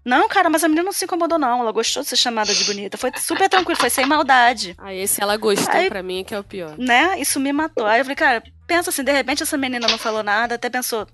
Não, 0.08 0.30
cara, 0.30 0.50
mas 0.50 0.64
a 0.64 0.70
menina 0.70 0.86
não 0.86 0.94
se 0.94 1.04
incomodou, 1.04 1.38
não. 1.38 1.60
Ela 1.60 1.72
gostou 1.74 2.02
de 2.02 2.08
ser 2.08 2.16
chamada 2.16 2.54
de 2.56 2.64
bonita. 2.64 2.98
Foi 2.98 3.12
super 3.18 3.50
tranquilo, 3.50 3.78
foi 3.78 3.90
sem 3.90 4.06
maldade. 4.06 4.74
Aí 4.78 5.00
esse 5.00 5.22
ela 5.22 5.36
gostou, 5.36 5.76
Aí- 5.76 5.90
pra 5.90 6.02
mim, 6.02 6.22
é 6.22 6.24
que 6.24 6.34
é 6.34 6.40
o 6.40 6.44
pior. 6.46 6.78
Né? 6.78 7.20
Isso 7.20 7.42
me 7.42 7.52
matou. 7.52 7.86
Aí 7.86 8.00
eu 8.00 8.06
falei, 8.06 8.16
cara, 8.16 8.42
pensa 8.66 8.90
assim, 8.90 9.04
de 9.04 9.12
repente 9.12 9.44
essa 9.44 9.58
menina 9.58 9.86
não 9.86 9.98
falou 9.98 10.24
nada, 10.24 10.56
até 10.56 10.70
pensou. 10.70 11.06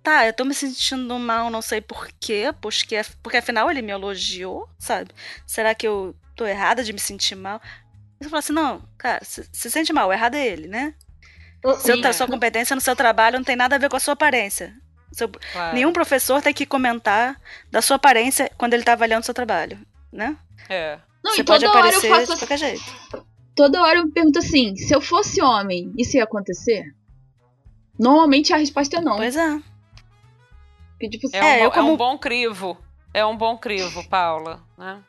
Tá, 0.00 0.24
eu 0.24 0.32
tô 0.32 0.44
me 0.44 0.54
sentindo 0.54 1.18
mal, 1.18 1.50
não 1.50 1.60
sei 1.60 1.80
por 1.80 2.06
quê, 2.20 2.54
porque, 2.60 3.00
porque 3.20 3.38
afinal 3.38 3.68
ele 3.68 3.82
me 3.82 3.90
elogiou, 3.90 4.68
sabe? 4.78 5.10
Será 5.44 5.74
que 5.74 5.84
eu 5.84 6.14
tô 6.36 6.46
errada 6.46 6.84
de 6.84 6.92
me 6.92 7.00
sentir 7.00 7.34
mal? 7.34 7.60
Eu 8.20 8.30
falo 8.30 8.38
assim, 8.38 8.52
não, 8.52 8.88
cara, 8.96 9.24
se, 9.24 9.44
se 9.52 9.68
sente 9.68 9.92
mal, 9.92 10.08
o 10.08 10.12
errado 10.12 10.36
é 10.36 10.46
ele, 10.46 10.68
né? 10.68 10.94
Seu, 11.80 11.96
Sim. 11.96 12.12
Sua 12.12 12.28
competência 12.28 12.76
no 12.76 12.80
seu 12.80 12.94
trabalho 12.94 13.38
não 13.38 13.44
tem 13.44 13.56
nada 13.56 13.74
a 13.74 13.78
ver 13.78 13.88
com 13.88 13.96
a 13.96 14.00
sua 14.00 14.12
aparência. 14.12 14.72
Seu- 15.14 15.28
Claro. 15.28 15.74
Nenhum 15.74 15.92
professor 15.92 16.42
tem 16.42 16.52
que 16.52 16.66
comentar 16.66 17.40
da 17.70 17.80
sua 17.80 17.96
aparência 17.96 18.50
quando 18.58 18.74
ele 18.74 18.82
tá 18.84 18.92
avaliando 18.92 19.22
o 19.22 19.24
seu 19.24 19.34
trabalho, 19.34 19.78
né? 20.12 20.36
É. 20.68 20.98
Não, 21.24 21.32
Você 21.32 21.40
e 21.40 21.44
pode 21.44 21.64
toda 21.64 21.78
hora 21.78 21.86
eu 21.86 21.98
aparecer 21.98 22.08
faço 22.10 22.26
de 22.26 22.32
assim, 22.32 22.38
qualquer 22.40 22.58
jeito. 22.58 23.26
toda 23.54 23.82
hora 23.82 23.98
eu 24.00 24.04
me 24.06 24.10
pergunto 24.12 24.38
assim, 24.38 24.76
se 24.76 24.94
eu 24.94 25.00
fosse 25.00 25.40
homem, 25.40 25.92
isso 25.96 26.16
ia 26.16 26.24
acontecer? 26.24 26.84
Normalmente 27.98 28.52
a 28.52 28.56
resposta 28.56 28.96
é 28.96 29.00
não. 29.00 29.16
Pois 29.16 29.36
é. 29.36 29.60
Porque, 30.92 31.08
tipo, 31.10 31.28
É, 31.32 31.38
É, 31.38 31.42
um, 31.42 31.64
eu 31.64 31.70
bo- 31.70 31.76
é 31.76 31.80
um 31.80 31.84
como- 31.86 31.96
bom 31.96 32.18
crivo. 32.18 32.78
É 33.12 33.24
um 33.24 33.36
bom 33.36 33.56
crivo, 33.56 34.02
Paula. 34.08 34.60
Né? 34.76 35.00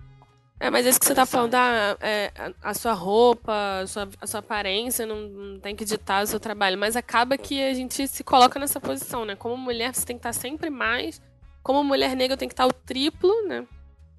É, 0.59 0.69
mas 0.69 0.85
isso 0.85 0.97
que 0.99 1.05
você 1.05 1.13
tá 1.13 1.25
falando, 1.25 1.53
ah, 1.55 1.97
é, 1.99 2.31
a, 2.37 2.69
a 2.69 2.73
sua 2.73 2.93
roupa, 2.93 3.79
a 3.81 3.87
sua, 3.87 4.09
a 4.21 4.25
sua 4.27 4.39
aparência 4.39 5.05
não, 5.05 5.21
não 5.27 5.59
tem 5.59 5.75
que 5.75 5.83
ditar 5.83 6.23
o 6.23 6.27
seu 6.27 6.39
trabalho. 6.39 6.77
Mas 6.77 6.95
acaba 6.95 7.37
que 7.37 7.61
a 7.61 7.73
gente 7.73 8.07
se 8.07 8.23
coloca 8.23 8.57
nessa 8.57 8.79
posição, 8.79 9.25
né? 9.25 9.35
Como 9.35 9.57
mulher, 9.57 9.93
você 9.93 10.05
tem 10.05 10.15
que 10.15 10.19
estar 10.21 10.31
sempre 10.33 10.69
mais. 10.69 11.21
Como 11.61 11.83
mulher 11.83 12.15
negra, 12.15 12.33
eu 12.33 12.37
tenho 12.37 12.49
que 12.49 12.53
estar 12.53 12.65
o 12.65 12.71
triplo, 12.73 13.33
né? 13.47 13.65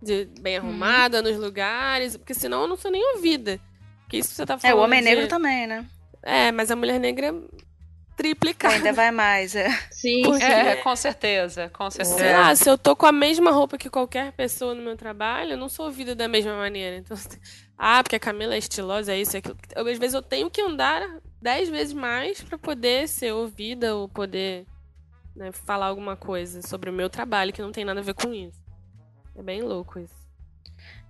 De 0.02 0.26
bem 0.40 0.58
Uhum. 0.58 0.66
arrumada 0.66 1.22
nos 1.22 1.38
lugares, 1.38 2.16
porque 2.18 2.34
senão 2.34 2.62
eu 2.62 2.68
não 2.68 2.76
sou 2.76 2.90
nem 2.90 3.14
ouvida. 3.14 3.58
Que 4.08 4.18
isso 4.18 4.28
que 4.28 4.34
você 4.36 4.44
tá 4.46 4.54
É, 4.54 4.58
falando. 4.58 4.78
o 4.78 4.82
homem 4.82 4.98
de- 5.00 5.04
negro 5.06 5.26
também, 5.28 5.66
né? 5.66 5.86
É, 6.22 6.52
mas 6.52 6.70
a 6.70 6.76
mulher 6.76 7.00
negra 7.00 7.34
triplicada. 8.16 8.74
Ainda 8.74 8.92
vai 8.92 9.10
mais, 9.10 9.54
é. 9.54 9.68
sim, 9.90 10.22
Porque- 10.22 10.42
É, 10.42 10.76
com 10.76 10.96
certeza, 10.96 11.68
com 11.68 11.90
certeza. 11.90 12.18
Sei 12.18 12.32
lá, 12.32 12.54
se 12.56 12.68
eu 12.68 12.78
tô 12.78 12.96
com 12.96 13.06
a 13.06 13.12
mesma 13.12 13.50
roupa 13.50 13.76
que 13.78 13.90
qualquer 13.90 14.32
pessoa 14.32 14.74
no 14.74 14.82
meu 14.82 14.96
trabalho, 14.96 15.52
eu 15.52 15.56
não 15.58 15.68
sou 15.68 15.86
ouvida 15.86 16.14
da 16.14 16.26
mesma 16.26 16.56
maneira. 16.56 16.96
Então, 16.96 17.16
ah, 17.78 18.02
porque 18.02 18.16
a 18.16 18.20
Camila 18.20 18.54
é 18.54 18.58
estilosa, 18.58 19.12
é 19.12 19.20
isso, 19.20 19.36
é 19.36 19.38
aquilo. 19.38 19.56
Eu, 19.74 19.86
às 19.86 19.98
vezes 19.98 20.14
eu 20.14 20.22
tenho 20.22 20.50
que 20.50 20.60
andar 20.60 21.02
dez 21.40 21.68
vezes 21.68 21.92
mais 21.92 22.42
pra 22.42 22.56
poder 22.58 23.06
ser 23.08 23.32
ouvida 23.32 23.94
ou 23.94 24.08
poder 24.08 24.66
né, 25.36 25.52
falar 25.52 25.86
alguma 25.86 26.16
coisa 26.16 26.62
sobre 26.66 26.88
o 26.88 26.92
meu 26.92 27.10
trabalho 27.10 27.52
que 27.52 27.60
não 27.62 27.70
tem 27.70 27.84
nada 27.84 28.00
a 28.00 28.02
ver 28.02 28.14
com 28.14 28.32
isso. 28.32 28.58
É 29.36 29.42
bem 29.42 29.60
louco 29.60 29.98
isso. 30.00 30.14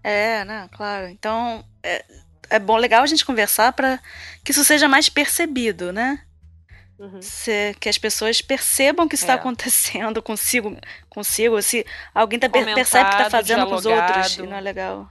É, 0.03 0.45
né? 0.45 0.69
Claro. 0.73 1.07
Então, 1.09 1.65
é, 1.83 2.05
é 2.51 2.59
bom, 2.59 2.77
legal 2.77 3.03
a 3.03 3.07
gente 3.07 3.25
conversar 3.25 3.73
para 3.73 4.01
que 4.45 4.51
isso 4.51 4.65
seja 4.65 4.89
mais 4.89 5.09
percebido, 5.09 5.93
né? 5.93 6.26
Uhum. 6.99 7.21
Se- 7.21 7.77
que 7.79 7.89
as 7.91 7.99
pessoas 7.99 8.41
percebam 8.41 9.07
que 9.07 9.15
isso 9.15 9.25
está 9.25 9.35
É. 9.35 9.37
acontecendo 9.37 10.23
consigo, 10.23 10.77
consigo, 11.11 11.61
se 11.61 11.85
alguém 12.15 12.39
tá, 12.39 12.49
per- 12.49 12.65
percebe 12.75 13.05
que 13.05 13.11
tá 13.11 13.17
Comentado, 13.25 13.31
fazendo 13.31 13.67
com 13.67 13.75
os 13.75 13.85
outros 13.87 14.07
dialogado. 14.35 14.45
e 14.45 14.47
não 14.47 14.57
é 14.57 14.61
legal. 14.61 15.11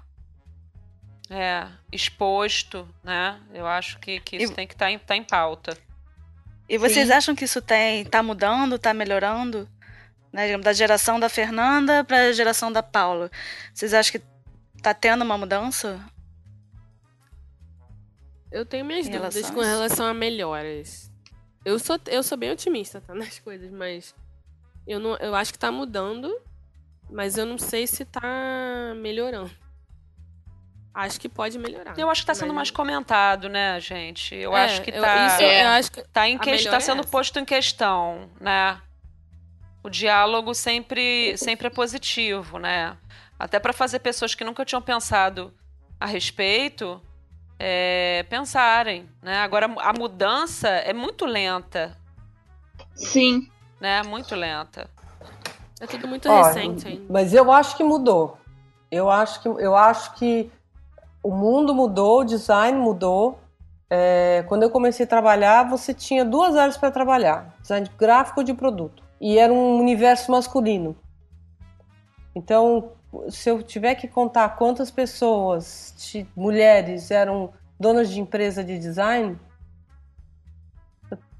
É, 1.30 1.68
exposto, 1.92 2.88
né? 3.04 3.40
Eu 3.54 3.66
acho 3.68 4.00
que, 4.00 4.20
que 4.20 4.38
isso 4.38 4.52
E- 4.52 4.56
tem 4.56 4.68
que 4.68 4.74
estar 4.74 4.90
em, 4.92 4.98
tá 5.00 5.16
em 5.16 5.24
pauta. 5.24 5.78
E 6.68 6.78
vocês 6.80 7.08
Sim. 7.08 7.14
acham 7.14 7.36
que 7.36 7.46
isso 7.46 7.62
tem 7.62 8.04
tá 8.06 8.24
mudando, 8.24 8.80
tá 8.80 8.94
melhorando? 8.94 9.70
Né, 10.34 10.58
da 10.58 10.74
geração 10.74 11.20
da 11.20 11.30
Fernanda 11.30 12.04
para 12.04 12.24
a 12.28 12.32
geração 12.34 12.70
da 12.72 12.84
Paula. 12.84 13.32
Vocês 13.74 13.94
acham 13.94 14.20
que 14.20 14.26
tá 14.82 14.94
tendo 14.94 15.24
uma 15.24 15.38
mudança? 15.38 16.04
Eu 18.52 18.66
tenho 18.66 18.84
minhas 18.86 19.08
Em 19.08 19.12
dúvidas 19.12 19.36
relação 19.36 19.56
com 19.56 19.62
relação 19.62 20.06
a 20.08 20.14
melhoras. 20.14 21.12
Eu 21.66 21.78
sou, 21.80 22.00
eu 22.08 22.22
sou 22.24 22.38
bem 22.38 22.52
otimista 22.52 23.02
tá, 23.02 23.14
nas 23.16 23.40
coisas, 23.40 23.70
mas 23.72 24.14
eu, 24.88 25.00
não, 25.00 25.16
eu 25.18 25.34
acho 25.36 25.52
que 25.52 25.60
tá 25.60 25.72
mudando, 25.72 26.34
mas 27.10 27.38
eu 27.38 27.46
não 27.46 27.58
sei 27.58 27.88
se 27.88 28.06
tá 28.06 28.94
melhorando. 28.98 29.52
Acho 30.94 31.20
que 31.20 31.28
pode 31.28 31.60
melhorar. 31.60 31.98
Eu 32.00 32.10
acho 32.10 32.22
que 32.22 32.32
está 32.32 32.34
sendo 32.34 32.54
mais 32.54 32.72
comentado, 32.72 33.50
né, 33.50 33.78
gente? 33.82 34.34
Eu 34.34 34.56
É, 34.56 34.64
acho 34.64 34.82
que 34.82 34.92
eu- 34.92 35.02
tá, 35.02 35.28
isso 35.28 35.42
É. 35.42 35.64
eu 35.66 35.68
acho 35.70 35.92
que 35.92 36.02
tá, 36.04 36.30
em 36.30 36.38
que, 36.38 36.46
tá 36.70 36.78
é 36.78 36.80
sendo 36.80 37.02
essa. 37.02 37.10
posto 37.10 37.38
em 37.38 37.44
questão, 37.44 38.30
né? 38.40 38.82
O 39.84 39.90
diálogo 39.90 40.54
sempre, 40.54 41.36
sempre 41.38 41.68
é 41.68 41.70
positivo, 41.70 42.58
né? 42.60 42.96
Até 43.38 43.60
para 43.60 43.74
fazer 43.74 44.00
pessoas 44.00 44.34
que 44.34 44.46
nunca 44.46 44.64
tinham 44.64 44.82
pensado 44.82 45.54
a 46.00 46.06
respeito 46.06 47.02
é, 47.60 48.26
pensarem, 48.30 49.08
né? 49.22 49.38
Agora 49.40 49.74
a 49.80 49.94
mudança 49.94 50.68
é 50.68 50.94
muito 50.94 51.26
lenta, 51.26 51.98
sim. 52.94 53.50
né? 53.80 54.04
Muito 54.04 54.36
lenta. 54.36 54.90
é 55.80 55.88
tudo 55.88 56.08
muito 56.08 56.30
Ó, 56.30 56.44
recente 56.44 56.88
ainda. 56.88 57.06
Mas 57.10 57.34
eu 57.34 57.52
acho 57.52 57.76
que 57.78 57.84
mudou. 57.84 58.38
Eu 58.92 59.10
acho 59.10 59.42
que, 59.42 59.48
eu 59.48 59.76
acho 59.76 60.16
que 60.16 60.52
o 61.24 61.32
mundo 61.32 61.74
mudou, 61.74 62.22
o 62.22 62.26
design 62.26 62.78
mudou. 62.78 63.40
É, 63.90 64.44
quando 64.48 64.64
eu 64.64 64.70
comecei 64.70 65.06
a 65.06 65.10
trabalhar, 65.10 65.70
você 65.70 65.94
tinha 65.94 66.26
duas 66.26 66.56
áreas 66.56 66.78
para 66.78 66.92
trabalhar: 66.92 67.56
design 67.62 67.90
gráfico 67.98 68.44
de 68.44 68.54
produto. 68.54 69.04
E 69.20 69.38
era 69.38 69.52
um 69.52 69.80
universo 69.80 70.32
masculino. 70.32 70.96
Então, 72.36 72.92
se 73.30 73.50
eu 73.50 73.62
tiver 73.64 73.96
que 73.96 74.08
contar 74.08 74.50
quantas 74.58 74.92
pessoas, 74.92 75.94
de- 75.98 76.28
mulheres, 76.36 77.12
eram 77.12 77.52
donas 77.80 78.10
de 78.10 78.20
empresa 78.20 78.64
de 78.64 78.78
design, 78.80 79.38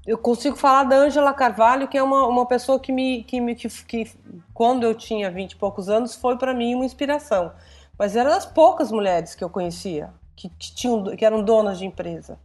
eu 0.06 0.16
consigo 0.16 0.56
falar 0.56 0.84
da 0.84 0.96
Ângela 0.96 1.34
Carvalho, 1.34 1.88
que 1.88 1.98
é 1.98 2.02
uma, 2.02 2.26
uma 2.26 2.46
pessoa 2.46 2.78
que 2.78 2.92
me, 2.92 3.24
que 3.24 3.40
me 3.40 3.54
que, 3.54 3.68
que 3.68 4.12
quando 4.54 4.84
eu 4.84 4.94
tinha 4.94 5.30
vinte 5.30 5.52
e 5.52 5.56
poucos 5.56 5.88
anos 5.88 6.14
foi 6.14 6.38
para 6.38 6.54
mim 6.54 6.74
uma 6.74 6.84
inspiração. 6.84 7.52
Mas 7.98 8.14
eram 8.14 8.30
as 8.30 8.46
poucas 8.46 8.92
mulheres 8.92 9.34
que 9.34 9.42
eu 9.42 9.50
conhecia 9.50 10.10
que, 10.36 10.48
que 10.50 10.74
tinham 10.74 11.16
que 11.16 11.24
eram 11.24 11.42
donas 11.42 11.78
de 11.78 11.86
empresa. 11.86 12.38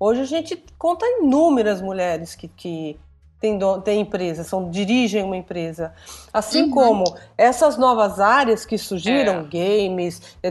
Hoje 0.00 0.22
a 0.22 0.24
gente 0.24 0.64
conta 0.76 1.06
inúmeras 1.06 1.80
mulheres 1.80 2.34
que, 2.34 2.48
que 2.48 2.98
têm, 3.40 3.58
do, 3.58 3.80
têm 3.82 4.00
empresa, 4.00 4.44
são, 4.44 4.70
dirigem 4.70 5.22
uma 5.22 5.36
empresa. 5.36 5.92
Assim 6.32 6.64
Uhum. 6.64 6.70
como 6.70 7.04
essas 7.36 7.76
novas 7.76 8.18
áreas 8.18 8.64
que 8.64 8.78
surgiram, 8.78 9.40
É. 9.40 9.42
games, 9.42 10.36
é, 10.42 10.48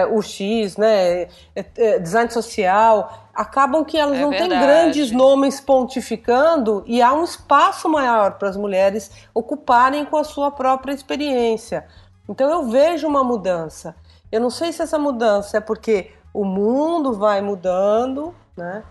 é, 0.00 0.06
UX, 0.06 0.76
né, 0.76 1.22
é, 1.22 1.28
é, 1.76 1.98
design 1.98 2.30
social, 2.30 3.28
acabam 3.34 3.84
que 3.84 3.96
elas 3.98 4.18
É 4.18 4.22
não 4.22 4.30
têm 4.30 4.48
verdade. 4.48 4.64
grandes 4.66 5.10
nomes 5.12 5.60
pontificando 5.60 6.82
e 6.86 7.02
há 7.02 7.12
um 7.12 7.24
espaço 7.24 7.88
maior 7.88 8.32
para 8.38 8.48
as 8.48 8.56
mulheres 8.56 9.10
ocuparem 9.34 10.04
com 10.04 10.16
a 10.16 10.24
sua 10.24 10.50
própria 10.50 10.92
experiência. 10.92 11.86
Então 12.28 12.50
eu 12.50 12.64
vejo 12.68 13.06
uma 13.06 13.24
mudança. 13.24 13.96
Eu 14.30 14.40
não 14.40 14.50
sei 14.50 14.72
se 14.72 14.82
essa 14.82 14.98
mudança 14.98 15.56
é 15.56 15.60
porque 15.60 16.10
o 16.34 16.44
mundo 16.44 17.14
vai 17.14 17.40
mudando, 17.40 18.34
né? 18.56 18.82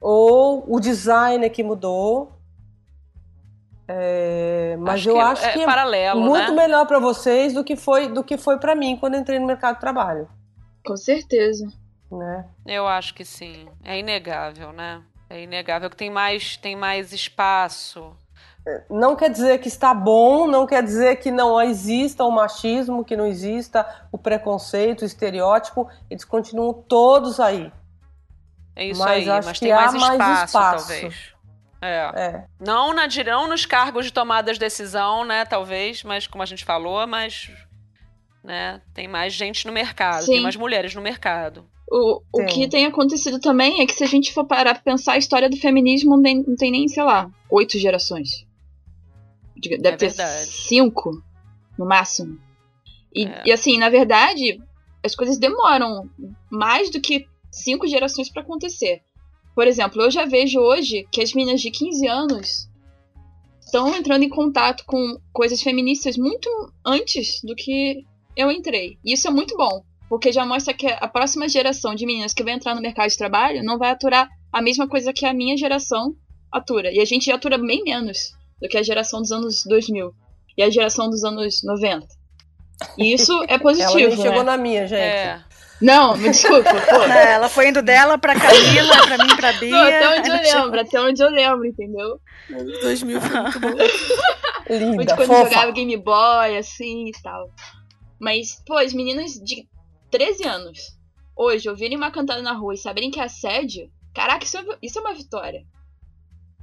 Ou 0.00 0.64
o 0.68 0.80
design 0.80 1.44
é 1.44 1.48
que 1.48 1.62
mudou. 1.62 2.32
É, 3.88 4.76
mas 4.78 5.04
eu 5.04 5.20
acho 5.20 5.44
é 5.44 5.52
que 5.52 5.60
é 5.60 5.66
paralelo, 5.66 6.20
muito 6.20 6.52
né? 6.52 6.62
melhor 6.62 6.86
para 6.86 6.98
vocês 6.98 7.52
do 7.52 7.64
que 7.64 7.74
foi 7.76 8.08
do 8.08 8.22
que 8.22 8.38
foi 8.38 8.58
para 8.58 8.74
mim 8.74 8.96
quando 8.96 9.16
entrei 9.16 9.38
no 9.38 9.46
mercado 9.46 9.74
de 9.74 9.80
trabalho, 9.80 10.28
Com 10.86 10.96
certeza. 10.96 11.66
né? 12.10 12.46
Eu 12.66 12.86
acho 12.86 13.12
que 13.12 13.24
sim. 13.24 13.68
É 13.84 13.98
inegável, 13.98 14.72
né? 14.72 15.02
É 15.28 15.42
inegável 15.42 15.90
que 15.90 15.96
tem 15.96 16.10
mais, 16.10 16.56
tem 16.56 16.76
mais 16.76 17.12
espaço. 17.12 18.14
Não 18.88 19.16
quer 19.16 19.28
dizer 19.28 19.58
que 19.58 19.66
está 19.66 19.92
bom, 19.92 20.46
não 20.46 20.66
quer 20.66 20.84
dizer 20.84 21.16
que 21.16 21.32
não 21.32 21.60
exista 21.60 22.22
o 22.22 22.30
machismo, 22.30 23.04
que 23.04 23.16
não 23.16 23.26
exista 23.26 23.84
o 24.12 24.16
preconceito, 24.18 25.02
o 25.02 25.04
estereótipo. 25.04 25.88
Eles 26.08 26.24
continuam 26.24 26.72
todos 26.72 27.40
aí. 27.40 27.72
É 28.76 28.86
isso 28.86 29.00
Mas 29.00 29.28
aí, 29.28 29.30
acho 29.30 29.48
mas 29.48 29.58
que 29.58 29.64
tem 29.64 29.72
há 29.72 29.90
mais 29.90 29.94
espaço, 29.94 30.18
mais 30.18 30.44
espaço. 30.44 30.88
talvez. 30.88 31.31
É. 31.82 32.10
É. 32.14 32.46
Não, 32.60 32.94
na, 32.94 33.08
não 33.26 33.48
nos 33.48 33.66
cargos 33.66 34.06
de 34.06 34.12
tomada 34.12 34.52
de 34.52 34.58
decisão, 34.58 35.24
né? 35.24 35.44
Talvez, 35.44 36.02
mas 36.04 36.26
como 36.28 36.42
a 36.42 36.46
gente 36.46 36.64
falou, 36.64 37.06
mas 37.06 37.50
né, 38.44 38.80
tem 38.94 39.08
mais 39.08 39.32
gente 39.32 39.66
no 39.66 39.72
mercado, 39.72 40.24
Sim. 40.24 40.32
tem 40.32 40.40
mais 40.42 40.56
mulheres 40.56 40.94
no 40.94 41.02
mercado. 41.02 41.66
O, 41.90 42.22
o 42.32 42.46
que 42.46 42.68
tem 42.68 42.86
acontecido 42.86 43.38
também 43.38 43.82
é 43.82 43.86
que 43.86 43.92
se 43.94 44.02
a 44.02 44.06
gente 44.06 44.32
for 44.32 44.46
parar 44.46 44.74
pra 44.74 44.82
pensar, 44.82 45.12
a 45.12 45.18
história 45.18 45.50
do 45.50 45.56
feminismo 45.58 46.16
não 46.16 46.22
tem, 46.22 46.42
não 46.46 46.56
tem 46.56 46.70
nem, 46.70 46.88
sei 46.88 47.02
lá, 47.02 47.28
oito 47.50 47.78
gerações. 47.78 48.46
Deve 49.56 49.76
É 49.88 49.96
ter 49.96 50.08
verdade. 50.08 50.46
cinco, 50.46 51.22
no 51.78 51.84
máximo. 51.86 52.38
E, 53.14 53.26
É. 53.26 53.42
e 53.46 53.52
assim, 53.52 53.78
na 53.78 53.90
verdade, 53.90 54.58
as 55.04 55.14
coisas 55.14 55.38
demoram 55.38 56.08
mais 56.50 56.90
do 56.90 57.00
que 57.00 57.26
cinco 57.50 57.86
gerações 57.86 58.30
pra 58.30 58.42
acontecer. 58.42 59.02
Por 59.54 59.66
exemplo, 59.66 60.02
eu 60.02 60.10
já 60.10 60.24
vejo 60.24 60.58
hoje 60.60 61.06
que 61.10 61.22
as 61.22 61.32
meninas 61.32 61.60
de 61.60 61.70
15 61.70 62.06
anos 62.06 62.68
estão 63.60 63.94
entrando 63.94 64.22
em 64.22 64.28
contato 64.28 64.84
com 64.86 65.18
coisas 65.32 65.62
feministas 65.62 66.16
muito 66.16 66.48
antes 66.84 67.40
do 67.42 67.54
que 67.54 68.04
eu 68.36 68.50
entrei. 68.50 68.98
E 69.04 69.12
isso 69.14 69.28
é 69.28 69.30
muito 69.30 69.56
bom, 69.56 69.82
porque 70.08 70.32
já 70.32 70.44
mostra 70.44 70.74
que 70.74 70.86
a 70.86 71.08
próxima 71.08 71.48
geração 71.48 71.94
de 71.94 72.06
meninas 72.06 72.34
que 72.34 72.44
vai 72.44 72.54
entrar 72.54 72.74
no 72.74 72.82
mercado 72.82 73.08
de 73.08 73.16
trabalho 73.16 73.62
não 73.62 73.78
vai 73.78 73.90
aturar 73.90 74.28
a 74.52 74.60
mesma 74.60 74.86
coisa 74.86 75.12
que 75.12 75.24
a 75.24 75.32
minha 75.32 75.56
geração 75.56 76.14
atura. 76.50 76.92
E 76.92 77.00
a 77.00 77.04
gente 77.04 77.26
já 77.26 77.34
atura 77.34 77.56
bem 77.56 77.82
menos 77.82 78.34
do 78.60 78.68
que 78.68 78.76
a 78.76 78.82
geração 78.82 79.20
dos 79.20 79.32
anos 79.32 79.64
2000 79.64 80.12
e 80.56 80.62
a 80.62 80.70
geração 80.70 81.08
dos 81.08 81.24
anos 81.24 81.62
90. 81.64 82.06
E 82.98 83.12
isso 83.12 83.32
é 83.44 83.54
Ela 83.54 83.58
positivo, 83.58 83.96
nem 83.96 84.16
chegou 84.16 84.38
né? 84.38 84.42
na 84.44 84.56
minha, 84.56 84.86
gente. 84.86 85.00
É. 85.00 85.44
Não, 85.82 86.16
me 86.16 86.30
desculpa, 86.30 86.70
pô. 86.72 87.02
É, 87.12 87.32
ela 87.32 87.48
foi 87.48 87.68
indo 87.68 87.82
dela 87.82 88.16
pra 88.16 88.34
Camila, 88.38 89.06
pra 89.06 89.18
mim, 89.24 89.36
pra 89.36 89.52
Bia. 89.54 89.70
Não, 89.70 89.82
até 89.82 90.08
onde 90.20 90.30
eu 90.30 90.44
chegou- 90.44 90.62
lembro, 90.64 90.80
até 90.80 91.00
onde 91.00 91.22
eu 91.22 91.30
lembro, 91.30 91.66
entendeu? 91.66 92.20
2000 92.82 93.20
foi 93.20 93.40
muito 93.40 93.60
bom. 93.60 93.68
Linda, 94.70 95.16
quando 95.16 95.28
fofa. 95.28 95.44
jogava 95.50 95.72
Game 95.72 95.96
Boy, 95.96 96.56
assim 96.56 97.08
e 97.08 97.12
tal. 97.22 97.50
Mas, 98.18 98.62
pô, 98.66 98.76
as 98.78 98.92
meninas 98.94 99.32
de 99.32 99.66
13 100.10 100.44
anos, 100.46 100.78
hoje, 101.36 101.68
ouvirem 101.68 101.96
uma 101.96 102.10
cantada 102.10 102.40
na 102.42 102.52
rua 102.52 102.74
e 102.74 102.78
saberem 102.78 103.10
que 103.10 103.18
é 103.20 103.24
assédio, 103.24 103.90
caraca, 104.14 104.44
isso 104.44 104.56
é, 104.56 104.64
isso 104.80 104.98
é 104.98 105.02
uma 105.02 105.14
vitória. 105.14 105.64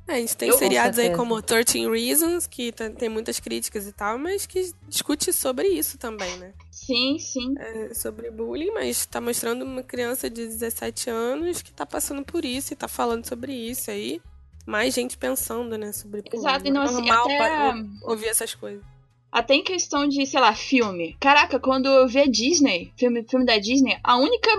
É, 0.07 0.13
a 0.13 0.19
gente 0.19 0.37
tem 0.37 0.47
Eu, 0.49 0.53
com 0.55 0.59
seriados 0.59 0.97
aí 0.97 1.15
como 1.15 1.39
13 1.41 1.87
Reasons, 1.87 2.47
que 2.47 2.71
tem 2.71 3.09
muitas 3.09 3.39
críticas 3.39 3.85
e 3.85 3.91
tal, 3.91 4.17
mas 4.17 4.45
que 4.47 4.71
discute 4.87 5.31
sobre 5.31 5.67
isso 5.67 5.97
também, 5.99 6.35
né? 6.37 6.53
Sim, 6.85 7.19
sim. 7.19 7.53
É, 7.57 7.93
sobre 7.93 8.31
bullying, 8.31 8.71
mas 8.71 9.05
tá 9.05 9.19
mostrando 9.19 9.63
uma 9.63 9.83
criança 9.83 10.29
de 10.29 10.47
17 10.47 11.09
anos 11.09 11.61
que 11.61 11.71
tá 11.71 11.85
passando 11.85 12.23
por 12.23 12.45
isso 12.45 12.73
e 12.73 12.75
tá 12.75 12.87
falando 12.87 13.27
sobre 13.27 13.53
isso 13.53 13.91
aí. 13.91 14.21
Mais 14.65 14.93
gente 14.93 15.17
pensando, 15.17 15.77
né, 15.77 15.91
sobre 15.91 16.21
bullying. 16.21 16.37
Exato, 16.37 16.67
e 16.67 16.71
não, 16.71 16.81
é 16.81 16.85
assim, 16.85 16.95
normal 16.95 17.25
até- 17.25 17.73
ouvir 18.03 18.27
essas 18.27 18.55
coisas. 18.55 18.83
Até 19.31 19.55
em 19.55 19.63
questão 19.63 20.07
de, 20.07 20.25
sei 20.25 20.39
lá, 20.39 20.55
filme. 20.55 21.15
Caraca, 21.19 21.59
quando 21.59 21.87
eu 21.87 22.07
vi 22.07 22.19
a 22.19 22.25
Disney, 22.25 22.91
filme, 22.97 23.23
filme 23.29 23.45
da 23.45 23.57
Disney, 23.59 23.99
a 24.03 24.17
única 24.17 24.49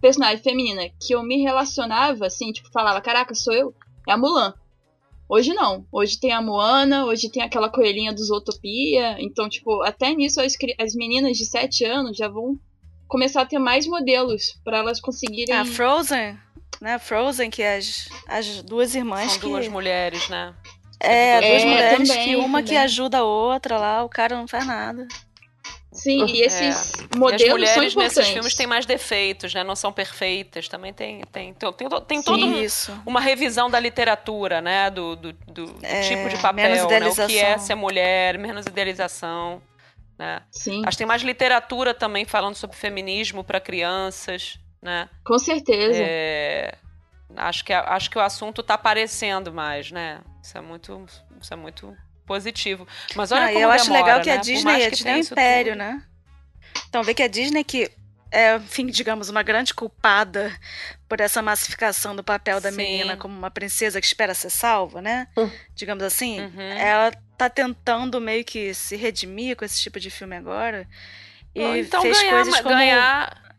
personagem 0.00 0.42
feminina 0.42 0.88
que 1.00 1.14
eu 1.14 1.22
me 1.22 1.42
relacionava, 1.42 2.26
assim, 2.26 2.52
tipo, 2.52 2.70
falava, 2.70 3.00
caraca, 3.00 3.34
sou 3.34 3.52
eu, 3.52 3.74
é 4.08 4.12
a 4.12 4.16
Mulan. 4.16 4.54
Hoje 5.28 5.52
não. 5.54 5.84
Hoje 5.90 6.18
tem 6.20 6.32
a 6.32 6.40
Moana, 6.40 7.04
hoje 7.04 7.30
tem 7.30 7.42
aquela 7.42 7.68
coelhinha 7.68 8.12
do 8.12 8.22
Zootopia. 8.24 9.16
Então, 9.18 9.48
tipo, 9.48 9.82
até 9.82 10.12
nisso 10.14 10.40
as, 10.40 10.54
as 10.78 10.94
meninas 10.94 11.36
de 11.36 11.44
7 11.44 11.84
anos 11.84 12.16
já 12.16 12.28
vão 12.28 12.56
começar 13.08 13.42
a 13.42 13.46
ter 13.46 13.58
mais 13.58 13.86
modelos 13.86 14.58
pra 14.64 14.78
elas 14.78 15.00
conseguirem. 15.00 15.54
A 15.54 15.64
Frozen, 15.64 16.38
né? 16.80 16.98
Frozen, 16.98 17.50
que 17.50 17.62
é 17.62 17.76
as, 17.76 18.08
as 18.28 18.62
duas 18.62 18.94
irmãs 18.94 19.32
São 19.32 19.40
que... 19.40 19.46
duas 19.48 19.68
mulheres, 19.68 20.28
né? 20.28 20.54
É, 21.00 21.40
duas 21.40 21.62
É, 21.62 21.66
mulheres 21.66 22.08
também, 22.08 22.24
que 22.28 22.36
uma 22.36 22.62
que 22.62 22.68
também. 22.68 22.82
ajuda 22.82 23.18
a 23.18 23.24
outra 23.24 23.78
lá, 23.78 24.02
o 24.04 24.08
cara 24.08 24.36
não 24.36 24.48
faz 24.48 24.66
nada. 24.66 25.06
Sim, 25.92 26.26
e 26.26 26.42
esses 26.42 26.94
É. 26.94 27.02
E 27.14 27.16
modelos 27.18 27.40
as 27.42 27.46
são 27.46 27.50
mulheres 27.56 27.92
importantes. 27.92 28.16
nesses 28.16 28.28
filmes 28.32 28.54
têm 28.54 28.66
mais 28.66 28.84
defeitos, 28.84 29.54
né? 29.54 29.64
Não 29.64 29.74
são 29.74 29.92
perfeitas. 29.92 30.68
Também 30.68 30.92
tem, 30.92 31.22
tem, 31.32 31.54
tem, 31.54 31.72
tem, 31.72 31.88
tem 32.06 32.22
todo 32.22 32.44
um- 32.44 32.60
Isso. 32.62 32.92
uma 33.06 33.20
revisão 33.20 33.70
da 33.70 33.80
literatura, 33.80 34.60
né? 34.60 34.90
Do, 34.90 35.16
do, 35.16 35.32
do- 35.32 35.76
É, 35.82 36.02
tipo 36.02 36.16
de 36.16 36.24
menos 36.24 36.40
papel, 36.42 36.70
né? 36.88 37.08
O 37.08 37.26
que 37.26 37.38
é 37.38 37.56
ser 37.56 37.74
mulher, 37.74 38.36
menos 38.38 38.66
idealização, 38.66 39.62
né? 40.18 40.42
Sim, 40.50 40.82
Acho 40.84 40.90
que 40.96 40.98
tem 40.98 41.06
mais 41.06 41.22
literatura 41.22 41.94
também 41.94 42.24
falando 42.26 42.54
sobre 42.56 42.76
feminismo 42.76 43.42
para 43.42 43.58
crianças, 43.60 44.58
né? 44.82 45.08
com 45.24 45.38
certeza. 45.38 45.98
É, 46.02 46.74
acho, 47.36 47.64
que, 47.64 47.72
a- 47.72 47.94
acho 47.94 48.10
que 48.10 48.18
o 48.18 48.20
assunto 48.20 48.62
tá 48.62 48.74
aparecendo 48.74 49.50
mais, 49.52 49.90
né? 49.90 50.20
Isso 50.42 50.58
é 50.58 50.60
muito, 50.60 51.06
isso 51.40 51.54
é 51.54 51.56
muito 51.56 51.96
positivo. 52.26 52.86
Mas 53.14 53.32
olha 53.32 53.44
Ah, 53.44 53.48
como 53.48 53.58
eu 53.60 53.70
acho 53.70 53.84
demora, 53.84 54.02
legal 54.04 54.20
que 54.20 54.28
né? 54.30 54.34
a 54.34 54.40
Disney, 54.40 54.84
a 54.84 54.90
Disney 54.90 55.12
é 55.12 55.16
um 55.16 55.18
império, 55.18 55.72
tudo. 55.72 55.78
né? 55.78 56.02
Então, 56.88 57.02
vê 57.02 57.14
que 57.14 57.22
a 57.22 57.28
Disney 57.28 57.64
que 57.64 57.90
é, 58.30 58.56
enfim, 58.56 58.86
digamos, 58.86 59.28
uma 59.30 59.42
grande 59.42 59.72
culpada 59.72 60.52
por 61.08 61.20
essa 61.20 61.40
massificação 61.40 62.14
do 62.14 62.24
papel 62.24 62.60
da 62.60 62.70
Sim. 62.70 62.76
menina 62.76 63.16
como 63.16 63.36
uma 63.36 63.50
princesa 63.50 64.00
que 64.00 64.06
espera 64.06 64.34
ser 64.34 64.50
salva, 64.50 65.00
né? 65.00 65.28
Hum. 65.36 65.48
Digamos 65.74 66.02
assim. 66.02 66.40
Uhum. 66.40 66.60
Ela 66.60 67.12
tá 67.38 67.48
tentando 67.48 68.20
meio 68.20 68.44
que 68.44 68.74
se 68.74 68.96
redimir 68.96 69.56
com 69.56 69.64
esse 69.64 69.80
tipo 69.80 70.00
de 70.00 70.10
filme 70.10 70.36
agora. 70.36 70.86
E 71.54 71.62
Ou 71.62 71.76
então 71.76 72.02
fez 72.02 72.18
ganhar, 72.18 72.30
coisas 72.32 72.56
como... 72.60 72.68
ganhar, 72.74 73.54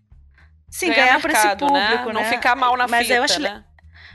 Sim, 0.69 0.91
ganhar, 0.91 1.21
por 1.21 1.31
esse 1.31 1.39
mercado, 1.39 1.59
público, 1.65 2.05
né? 2.05 2.05
né? 2.05 2.13
Não 2.13 2.23
ficar 2.25 2.55
mal 2.55 2.75
na 2.77 2.87
Mas 2.87 3.03
fita, 3.07 3.15
eu 3.17 3.23
acho 3.23 3.39
né? 3.39 3.63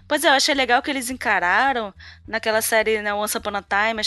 Pois 0.07 0.25
é, 0.25 0.29
eu 0.29 0.33
achei 0.33 0.55
legal 0.55 0.83
que 0.83 0.91
eles 0.91 1.11
encararam 1.11 1.95
naquela 2.27 2.61
série 2.61 3.01
né, 3.01 3.15
Once 3.15 3.37
Upon 3.37 3.57
a 3.57 3.63
Time, 3.63 4.03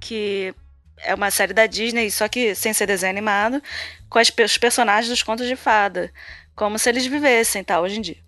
que 0.00 0.54
é 0.98 1.14
uma 1.14 1.30
série 1.30 1.52
da 1.52 1.66
Disney, 1.66 2.10
só 2.10 2.28
que 2.28 2.54
sem 2.54 2.72
ser 2.72 2.86
desenho 2.86 3.10
animado, 3.10 3.62
com 4.08 4.18
as 4.18 4.32
os 4.44 4.58
personagens 4.58 5.08
dos 5.08 5.22
contos 5.22 5.46
de 5.46 5.56
fada, 5.56 6.12
como 6.54 6.78
se 6.78 6.88
eles 6.88 7.06
vivessem, 7.06 7.64
tá, 7.64 7.80
hoje 7.80 7.98
em 7.98 8.02
dia. 8.02 8.18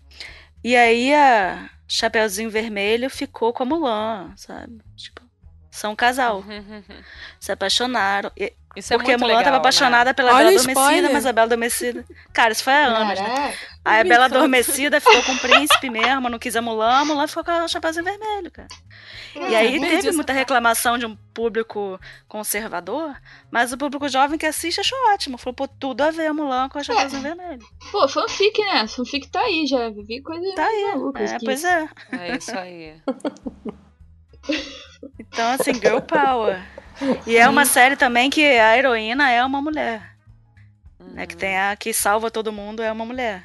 E 0.62 0.76
aí 0.76 1.14
a 1.14 1.70
Chapeuzinho 1.88 2.50
Vermelho 2.50 3.08
ficou 3.10 3.52
com 3.52 3.62
a 3.62 3.66
Mulan, 3.66 4.32
sabe? 4.36 4.80
Tipo, 4.96 5.22
são 5.70 5.92
um 5.92 5.96
casal, 5.96 6.42
se 7.38 7.52
apaixonaram. 7.52 8.30
E- 8.36 8.52
Isso 8.76 8.92
é 8.94 8.96
porque 8.96 9.10
muito 9.12 9.22
a 9.22 9.26
Mulan 9.26 9.38
legal, 9.38 9.44
tava 9.44 9.56
né? 9.56 9.60
apaixonada 9.60 10.14
pela 10.14 10.32
Olha 10.34 10.48
Bela 10.50 10.60
Adormecida, 10.60 11.10
mas 11.12 11.26
a 11.26 11.32
Bela 11.32 11.46
Adormecida... 11.46 12.04
Cara, 12.32 12.52
isso 12.52 12.62
foi 12.64 12.72
há 12.72 12.86
anos, 12.86 13.18
né? 13.18 13.54
Aí 13.84 14.00
a 14.00 14.04
Bela. 14.04 14.24
Adormecida 14.26 15.00
ficou 15.00 15.22
com 15.24 15.32
o 15.32 15.38
príncipe 15.38 15.90
mesmo, 15.90 16.28
não 16.28 16.38
quis 16.38 16.54
a 16.54 16.62
Mulan, 16.62 17.00
a 17.00 17.04
Mulan 17.04 17.26
ficou 17.26 17.42
com 17.44 17.50
o 17.64 17.68
Chapeuzinho 17.68 18.04
Vermelho, 18.04 18.50
cara. 18.50 18.68
E 19.34 19.54
aí 19.54 19.80
teve 19.80 20.10
muita 20.12 20.32
reclamação 20.32 20.98
de 20.98 21.06
um 21.06 21.16
público 21.34 21.98
conservador, 22.28 23.14
mas 23.50 23.72
o 23.72 23.78
público 23.78 24.08
jovem 24.08 24.36
que 24.38 24.46
assiste 24.46 24.80
achou 24.80 24.98
ótimo. 25.12 25.38
Falou, 25.38 25.54
pô, 25.54 25.66
tudo 25.68 26.02
a 26.02 26.10
ver 26.10 26.26
a 26.26 26.34
Mulan 26.34 26.68
com 26.68 26.78
a 26.78 26.82
Chapeuzinho 26.82 27.22
Vermelho. 27.22 27.64
Pô, 27.92 28.06
fanfic, 28.08 28.60
né? 28.60 28.86
Fanfic 28.88 29.28
tá 29.28 29.40
aí, 29.40 29.66
já 29.66 29.88
vi 29.90 30.20
coisa 30.20 30.54
Tá 30.54 30.66
aí, 30.66 30.84
malucas 30.94 31.32
é, 31.32 31.38
pois 31.44 31.58
isso. 31.58 31.66
é. 31.68 31.88
É 32.12 32.36
isso 32.36 32.56
aí. 32.58 33.00
Então, 35.18 35.50
assim, 35.52 35.74
girl 35.74 36.00
power. 36.00 36.60
E 37.26 37.36
é 37.36 37.48
uma 37.48 37.64
série 37.64 37.96
também 37.96 38.28
que 38.28 38.44
a 38.44 38.76
heroína 38.76 39.30
é 39.30 39.42
uma 39.44 39.62
mulher, 39.62 40.14
né? 40.98 41.26
Que 41.26 41.36
tem 41.36 41.58
a 41.58 41.74
que 41.76 41.92
salva 41.92 42.30
todo 42.30 42.52
mundo 42.52 42.82
é 42.82 42.92
uma 42.92 43.04
mulher. 43.06 43.44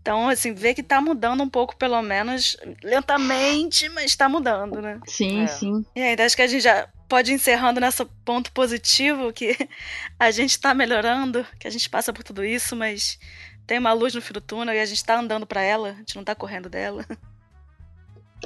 Então, 0.00 0.30
assim, 0.30 0.54
vê 0.54 0.72
que 0.72 0.82
tá 0.82 0.98
mudando 0.98 1.42
um 1.42 1.48
pouco, 1.48 1.76
pelo 1.76 2.00
menos, 2.00 2.56
lentamente, 2.82 3.86
mas 3.90 4.16
tá 4.16 4.28
mudando, 4.30 4.80
né? 4.80 4.98
Sim, 5.06 5.42
É. 5.42 5.46
sim. 5.46 5.84
E 5.94 6.00
ainda 6.00 6.24
acho 6.24 6.34
que 6.34 6.40
a 6.42 6.46
gente 6.46 6.62
já 6.62 6.88
pode 7.06 7.30
ir 7.30 7.34
encerrando 7.34 7.80
nesse 7.80 8.02
ponto 8.24 8.50
positivo 8.52 9.30
que 9.32 9.54
a 10.18 10.30
gente 10.30 10.58
tá 10.58 10.72
melhorando, 10.72 11.46
que 11.58 11.68
a 11.68 11.70
gente 11.70 11.90
passa 11.90 12.14
por 12.14 12.24
tudo 12.24 12.42
isso, 12.42 12.74
mas 12.74 13.18
tem 13.66 13.78
uma 13.78 13.92
luz 13.92 14.14
no 14.14 14.22
fim 14.22 14.32
do 14.32 14.40
túnel 14.40 14.74
e 14.74 14.80
a 14.80 14.86
gente 14.86 15.04
tá 15.04 15.18
andando 15.18 15.46
pra 15.46 15.60
ela, 15.60 15.90
a 15.90 15.94
gente 15.94 16.16
não 16.16 16.24
tá 16.24 16.34
correndo 16.34 16.70
dela. 16.70 17.04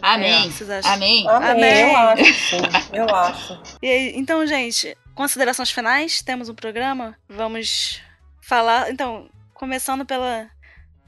É, 0.03 0.07
Amém. 0.15 0.51
vocês 0.51 0.69
acham? 0.71 0.93
Amém. 0.93 1.29
Amém, 1.29 1.51
Amém. 1.51 1.81
eu 1.91 1.97
acho, 1.97 2.25
sim, 2.35 2.57
eu 2.93 3.15
acho. 3.15 3.63
E 3.83 3.87
aí, 3.89 4.13
então, 4.17 4.47
gente, 4.47 4.97
considerações 5.15 5.71
finais, 5.71 6.21
temos 6.23 6.49
um 6.49 6.55
programa, 6.55 7.17
vamos 7.29 8.01
falar, 8.43 8.91
então, 8.91 9.29
começando 9.55 10.05
pela 10.05 10.49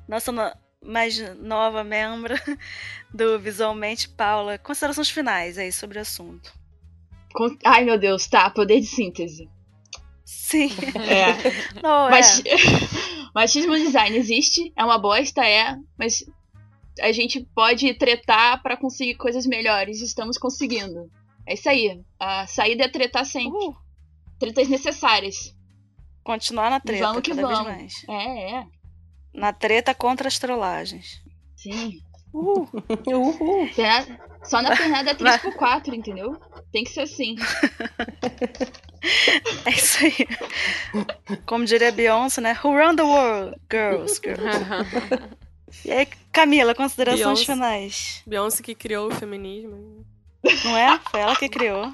nossa 0.08 0.30
no- 0.32 0.52
mais 0.84 1.18
nova 1.38 1.82
membro 1.82 2.34
do 3.12 3.38
Visualmente, 3.40 4.08
Paula, 4.08 4.56
considerações 4.58 5.10
finais 5.10 5.58
aí 5.58 5.72
sobre 5.72 5.98
o 5.98 6.02
assunto. 6.02 6.52
Com- 7.34 7.56
Ai, 7.64 7.84
meu 7.84 7.98
Deus, 7.98 8.26
tá. 8.28 8.48
Poder 8.50 8.80
de 8.80 8.86
síntese. 8.86 9.48
Sim. 10.24 10.70
É. 10.94 11.36
Não, 11.82 12.06
é. 12.08 12.10
Mas... 12.10 12.42
Machismo 13.34 13.72
no 13.76 13.78
design 13.84 14.16
existe, 14.16 14.72
é 14.74 14.82
uma 14.82 14.96
bosta, 14.98 15.44
é, 15.44 15.76
mas 15.98 16.24
a 17.00 17.12
gente 17.12 17.40
pode 17.54 17.92
tretar 17.94 18.62
para 18.62 18.76
conseguir 18.76 19.14
coisas 19.16 19.46
melhores. 19.46 20.00
Estamos 20.00 20.38
conseguindo. 20.38 21.10
É 21.46 21.54
isso 21.54 21.68
aí. 21.68 22.00
A 22.18 22.46
saída 22.46 22.84
é 22.84 22.88
tretar 22.88 23.24
sempre. 23.24 23.50
Uh, 23.68 23.74
Tretas 24.38 24.68
necessárias. 24.68 25.54
continuar 26.22 26.68
na 26.70 26.80
treta 26.80 27.06
vamos 27.06 27.22
que 27.22 27.30
cada 27.30 27.46
vez 27.46 27.58
vamos. 27.58 27.72
mais. 27.72 27.94
É, 28.08 28.56
é. 28.56 28.64
Na 29.32 29.52
treta 29.52 29.94
contra 29.94 30.28
as 30.28 30.38
trollagens. 30.38 31.22
Sim. 31.56 32.00
Uhul. 32.34 32.68
Perna- 33.74 34.26
Só 34.44 34.60
na 34.62 34.76
pernada 34.76 35.10
é 35.10 35.14
3x4, 35.14 35.94
entendeu? 35.94 36.38
Tem 36.70 36.84
que 36.84 36.90
ser 36.90 37.00
assim. 37.02 37.34
É 39.64 39.70
isso 39.70 39.98
aí. 40.04 41.38
Como 41.46 41.64
diria 41.64 41.92
Beyoncé, 41.92 42.40
né? 42.40 42.58
Who 42.64 42.72
run 42.76 42.96
the 42.96 43.02
world? 43.02 43.56
Girls, 43.70 44.20
girls. 44.22 44.40
E 45.84 45.92
aí, 45.92 46.06
Camila, 46.32 46.74
considerações 46.74 47.20
Beyoncé. 47.22 47.44
finais. 47.44 48.22
Beyoncé 48.26 48.62
que 48.62 48.74
criou 48.74 49.08
o 49.08 49.14
feminismo. 49.14 50.04
Não 50.64 50.76
é? 50.76 50.98
Foi 51.10 51.20
ela 51.20 51.36
que 51.36 51.48
criou. 51.48 51.92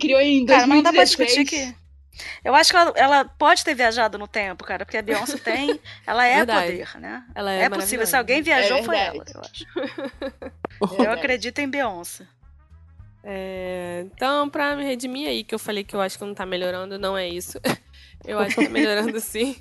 Criou 0.00 0.20
em 0.20 0.44
2016. 0.44 0.46
Cara, 0.46 0.66
mas 0.66 0.76
não 0.76 0.82
dá 0.82 0.92
pra 0.92 1.04
discutir 1.04 1.44
que. 1.44 1.74
Eu 2.44 2.54
acho 2.54 2.70
que 2.70 2.76
ela, 2.76 2.92
ela 2.96 3.24
pode 3.24 3.64
ter 3.64 3.74
viajado 3.74 4.16
no 4.18 4.28
tempo, 4.28 4.62
cara, 4.64 4.84
porque 4.84 4.96
a 4.98 5.02
Beyoncé 5.02 5.36
tem. 5.38 5.80
Ela 6.06 6.24
é 6.26 6.36
Verdade. 6.36 6.70
poder, 6.70 7.00
né? 7.00 7.24
Ela 7.34 7.52
é, 7.52 7.62
É, 7.62 7.68
possível. 7.70 8.06
Se 8.06 8.16
alguém 8.16 8.40
viajou, 8.42 8.78
É 8.78 8.82
foi 8.82 8.96
ela, 8.98 9.24
eu 9.34 9.40
acho. 9.40 9.64
Eu 11.02 11.12
acredito 11.12 11.58
em 11.60 11.68
Beyoncé. 11.68 12.26
É, 13.22 14.04
então, 14.06 14.48
pra 14.50 14.76
me 14.76 14.84
redimir 14.84 15.28
aí, 15.28 15.42
que 15.44 15.54
eu 15.54 15.58
falei 15.58 15.82
que 15.82 15.96
eu 15.96 16.00
acho 16.00 16.18
que 16.18 16.24
não 16.24 16.34
tá 16.34 16.44
melhorando, 16.44 16.98
não 16.98 17.16
é 17.16 17.26
isso. 17.26 17.58
Eu 18.26 18.38
acho 18.38 18.56
que 18.56 18.64
tá 18.64 18.70
melhorando 18.70 19.18
sim. 19.20 19.56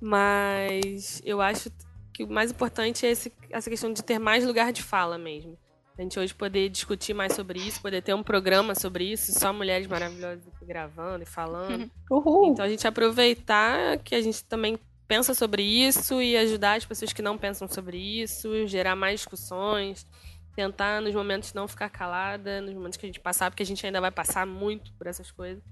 Mas 0.00 1.20
eu 1.24 1.40
acho 1.40 1.70
que 2.16 2.24
o 2.24 2.28
mais 2.28 2.50
importante 2.50 3.04
é 3.04 3.10
esse- 3.10 3.32
essa 3.50 3.68
questão 3.68 3.92
de 3.92 4.02
ter 4.02 4.18
mais 4.18 4.44
lugar 4.44 4.72
de 4.72 4.82
fala 4.82 5.18
mesmo. 5.18 5.58
A 5.98 6.02
gente 6.02 6.18
hoje 6.18 6.34
poder 6.34 6.68
discutir 6.68 7.14
mais 7.14 7.32
sobre 7.34 7.58
isso, 7.58 7.80
poder 7.80 8.02
ter 8.02 8.14
um 8.14 8.22
programa 8.22 8.74
sobre 8.74 9.04
isso, 9.12 9.32
só 9.38 9.52
mulheres 9.52 9.86
maravilhosas 9.86 10.46
aqui 10.48 10.64
gravando 10.66 11.22
e 11.22 11.26
falando. 11.26 11.90
Uhul. 12.10 12.52
Então 12.52 12.64
a 12.64 12.68
gente 12.68 12.86
aproveitar 12.86 13.98
que 13.98 14.14
a 14.14 14.20
gente 14.20 14.44
também 14.44 14.78
pensa 15.08 15.34
sobre 15.34 15.62
isso 15.62 16.20
e 16.20 16.36
ajudar 16.36 16.74
as 16.78 16.84
pessoas 16.84 17.12
que 17.12 17.22
não 17.22 17.38
pensam 17.38 17.68
sobre 17.68 17.96
isso, 17.98 18.66
gerar 18.66 18.96
mais 18.96 19.20
discussões, 19.20 20.06
tentar 20.54 21.00
nos 21.00 21.14
momentos 21.14 21.52
não 21.54 21.68
ficar 21.68 21.88
calada, 21.88 22.60
nos 22.60 22.74
momentos 22.74 22.96
que 22.98 23.06
a 23.06 23.08
gente 23.08 23.20
passar, 23.20 23.50
porque 23.50 23.62
a 23.62 23.66
gente 23.66 23.84
ainda 23.86 24.00
vai 24.00 24.10
passar 24.10 24.46
muito 24.46 24.92
por 24.94 25.06
essas 25.06 25.30
coisas. 25.30 25.62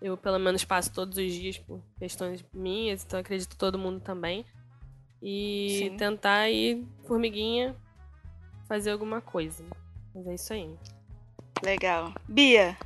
Eu 0.00 0.16
pelo 0.16 0.38
menos 0.38 0.64
passo 0.64 0.92
todos 0.92 1.18
os 1.18 1.32
dias 1.32 1.58
por 1.58 1.82
questões 1.98 2.44
minhas, 2.54 3.04
então 3.04 3.18
acredito 3.20 3.48
que 3.50 3.56
todo 3.56 3.78
mundo 3.78 4.00
também. 4.00 4.44
E 5.22 5.88
Sim. 5.90 5.96
tentar 5.96 6.38
aí, 6.40 6.84
formiguinha, 7.06 7.74
fazer 8.68 8.90
alguma 8.90 9.20
coisa. 9.20 9.64
Mas 10.14 10.26
é 10.26 10.34
isso 10.34 10.52
aí. 10.52 10.70
Legal. 11.62 12.12
Bia, 12.28 12.76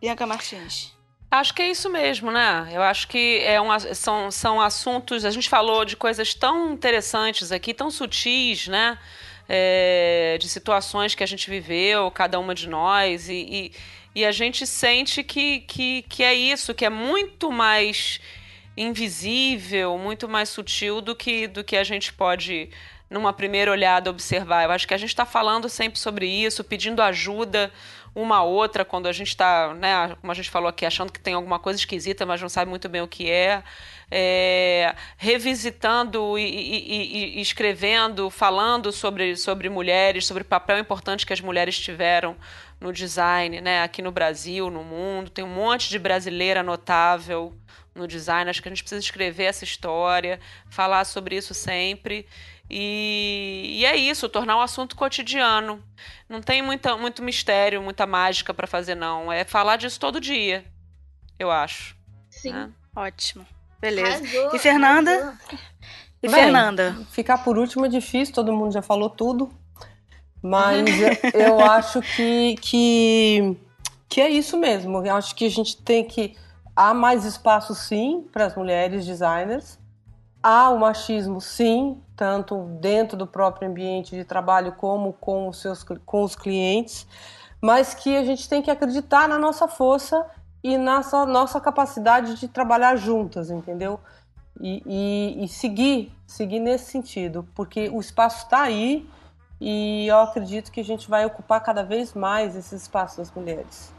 Bianca 0.00 0.26
Martins. 0.26 0.96
Acho 1.30 1.54
que 1.54 1.62
é 1.62 1.70
isso 1.70 1.90
mesmo, 1.90 2.30
né? 2.30 2.70
Eu 2.72 2.82
acho 2.82 3.08
que 3.08 3.40
é 3.42 3.60
um, 3.60 3.68
são, 3.94 4.30
são 4.30 4.60
assuntos. 4.60 5.24
A 5.24 5.30
gente 5.30 5.48
falou 5.48 5.84
de 5.84 5.96
coisas 5.96 6.34
tão 6.34 6.72
interessantes 6.72 7.50
aqui, 7.50 7.74
tão 7.74 7.90
sutis, 7.90 8.68
né? 8.68 8.98
É, 9.48 10.38
de 10.40 10.48
situações 10.48 11.14
que 11.14 11.22
a 11.22 11.26
gente 11.26 11.48
viveu, 11.48 12.10
cada 12.10 12.38
uma 12.38 12.52
de 12.54 12.68
nós, 12.68 13.28
e, 13.28 13.34
e, 13.34 13.72
e 14.20 14.24
a 14.24 14.32
gente 14.32 14.66
sente 14.66 15.22
que, 15.22 15.60
que, 15.60 16.02
que 16.02 16.24
é 16.24 16.34
isso, 16.34 16.74
que 16.74 16.84
é 16.84 16.90
muito 16.90 17.52
mais 17.52 18.20
invisível, 18.76 19.96
muito 19.98 20.28
mais 20.28 20.48
sutil 20.48 21.00
do 21.00 21.14
que, 21.14 21.46
do 21.46 21.64
que 21.64 21.76
a 21.76 21.84
gente 21.84 22.12
pode, 22.12 22.70
numa 23.08 23.32
primeira 23.32 23.70
olhada, 23.70 24.10
observar. 24.10 24.64
Eu 24.64 24.70
acho 24.72 24.86
que 24.86 24.94
a 24.94 24.98
gente 24.98 25.10
está 25.10 25.24
falando 25.26 25.68
sempre 25.68 25.98
sobre 25.98 26.26
isso, 26.26 26.62
pedindo 26.64 27.00
ajuda 27.02 27.72
uma 28.14 28.38
a 28.38 28.42
outra 28.42 28.82
quando 28.84 29.06
a 29.06 29.12
gente 29.12 29.28
está, 29.28 29.74
né, 29.74 30.16
como 30.20 30.32
a 30.32 30.34
gente 30.34 30.48
falou 30.48 30.68
aqui, 30.68 30.86
achando 30.86 31.12
que 31.12 31.20
tem 31.20 31.34
alguma 31.34 31.58
coisa 31.58 31.78
esquisita, 31.78 32.24
mas 32.24 32.40
não 32.40 32.48
sabe 32.48 32.70
muito 32.70 32.88
bem 32.88 33.02
o 33.02 33.08
que 33.08 33.30
é. 33.30 33.62
É, 34.10 34.94
revisitando 35.18 36.38
e, 36.38 36.42
e- 36.42 37.36
e- 37.38 37.40
escrevendo, 37.40 38.30
falando 38.30 38.90
sobre, 38.90 39.36
sobre 39.36 39.68
mulheres, 39.68 40.26
sobre 40.26 40.42
o 40.42 40.46
papel 40.46 40.78
importante 40.78 41.26
que 41.26 41.32
as 41.32 41.40
mulheres 41.40 41.78
tiveram 41.78 42.36
no 42.86 42.92
design, 42.92 43.60
né, 43.60 43.82
aqui 43.82 44.00
no 44.00 44.12
Brasil, 44.12 44.70
no 44.70 44.84
mundo. 44.84 45.28
Tem 45.28 45.44
um 45.44 45.52
monte 45.52 45.88
de 45.90 45.98
brasileira 45.98 46.62
notável 46.62 47.52
no 47.94 48.06
design. 48.06 48.48
Acho 48.48 48.62
que 48.62 48.68
a 48.68 48.70
gente 48.70 48.82
precisa 48.82 49.00
escrever 49.00 49.44
essa 49.44 49.64
história, 49.64 50.38
falar 50.70 51.04
sobre 51.04 51.36
isso 51.36 51.52
sempre. 51.52 52.26
E, 52.70 53.78
e 53.78 53.84
é 53.84 53.96
isso, 53.96 54.28
tornar 54.28 54.56
um 54.56 54.60
assunto 54.60 54.94
cotidiano. 54.94 55.82
Não 56.28 56.40
tem 56.40 56.62
muita, 56.62 56.96
muito 56.96 57.22
mistério, 57.22 57.82
muita 57.82 58.06
mágica 58.06 58.54
para 58.54 58.66
fazer, 58.68 58.94
não. 58.94 59.32
É 59.32 59.44
falar 59.44 59.76
disso 59.76 59.98
todo 59.98 60.20
dia, 60.20 60.64
eu 61.38 61.50
acho. 61.50 61.96
Sim. 62.30 62.52
né? 62.52 62.70
Ótimo. 62.94 63.44
Beleza. 63.80 64.24
Arrasou, 64.24 64.54
E 64.54 64.58
Fernanda? 64.58 65.10
arrasou. 65.10 65.58
E 66.22 66.28
Bem. 66.28 66.34
Fernanda? 66.34 66.96
Ficar 67.10 67.38
por 67.38 67.58
último 67.58 67.86
é 67.86 67.88
difícil, 67.88 68.34
todo 68.34 68.52
mundo 68.52 68.72
já 68.72 68.82
falou 68.82 69.10
tudo. 69.10 69.50
Mas 70.46 71.00
eu- 71.34 71.60
acho 71.60 72.00
que, 72.02 72.54
que, 72.60 73.56
que 74.08 74.20
é 74.20 74.28
isso 74.30 74.56
mesmo. 74.56 75.04
Eu 75.06 75.14
acho 75.16 75.34
que 75.34 75.44
a 75.46 75.50
gente 75.50 75.76
tem 75.82 76.04
que. 76.04 76.36
Há 76.74 76.92
mais 76.92 77.24
espaço, 77.24 77.74
sim, 77.74 78.26
para 78.32 78.46
as 78.46 78.54
mulheres 78.54 79.06
designers. 79.06 79.78
Há 80.42 80.68
o 80.70 80.78
machismo, 80.78 81.40
sim, 81.40 82.00
tanto 82.14 82.64
dentro 82.80 83.16
do 83.16 83.26
próprio 83.26 83.68
ambiente 83.68 84.14
de 84.14 84.24
trabalho 84.24 84.72
como 84.72 85.12
com 85.14 85.48
os, 85.48 85.58
seus, 85.60 85.82
com 85.82 86.22
os 86.22 86.36
clientes. 86.36 87.06
Mas 87.60 87.94
que 87.94 88.14
a 88.16 88.22
gente 88.24 88.48
tem 88.48 88.60
que 88.62 88.70
acreditar 88.70 89.26
na 89.28 89.38
nossa 89.38 89.66
força 89.66 90.24
e 90.62 90.76
na 90.76 90.96
nossa, 90.96 91.26
nossa 91.26 91.60
capacidade 91.60 92.38
de 92.38 92.46
trabalhar 92.46 92.96
juntas, 92.96 93.50
entendeu? 93.50 93.98
e, 94.60 94.82
e- 94.86 95.44
e 95.44 95.48
seguir, 95.48 96.10
seguir 96.26 96.60
nesse 96.60 96.90
sentido, 96.90 97.46
porque 97.54 97.88
o 97.90 98.00
espaço 98.00 98.44
está 98.44 98.62
aí 98.62 99.06
e 99.60 100.06
eu 100.06 100.18
acredito 100.20 100.70
que 100.70 100.80
a 100.80 100.84
gente 100.84 101.08
vai 101.08 101.24
ocupar 101.24 101.62
cada 101.62 101.82
vez 101.82 102.14
mais 102.14 102.54
esse 102.56 102.74
espaço 102.74 103.18
das 103.18 103.30
mulheres. 103.32 103.94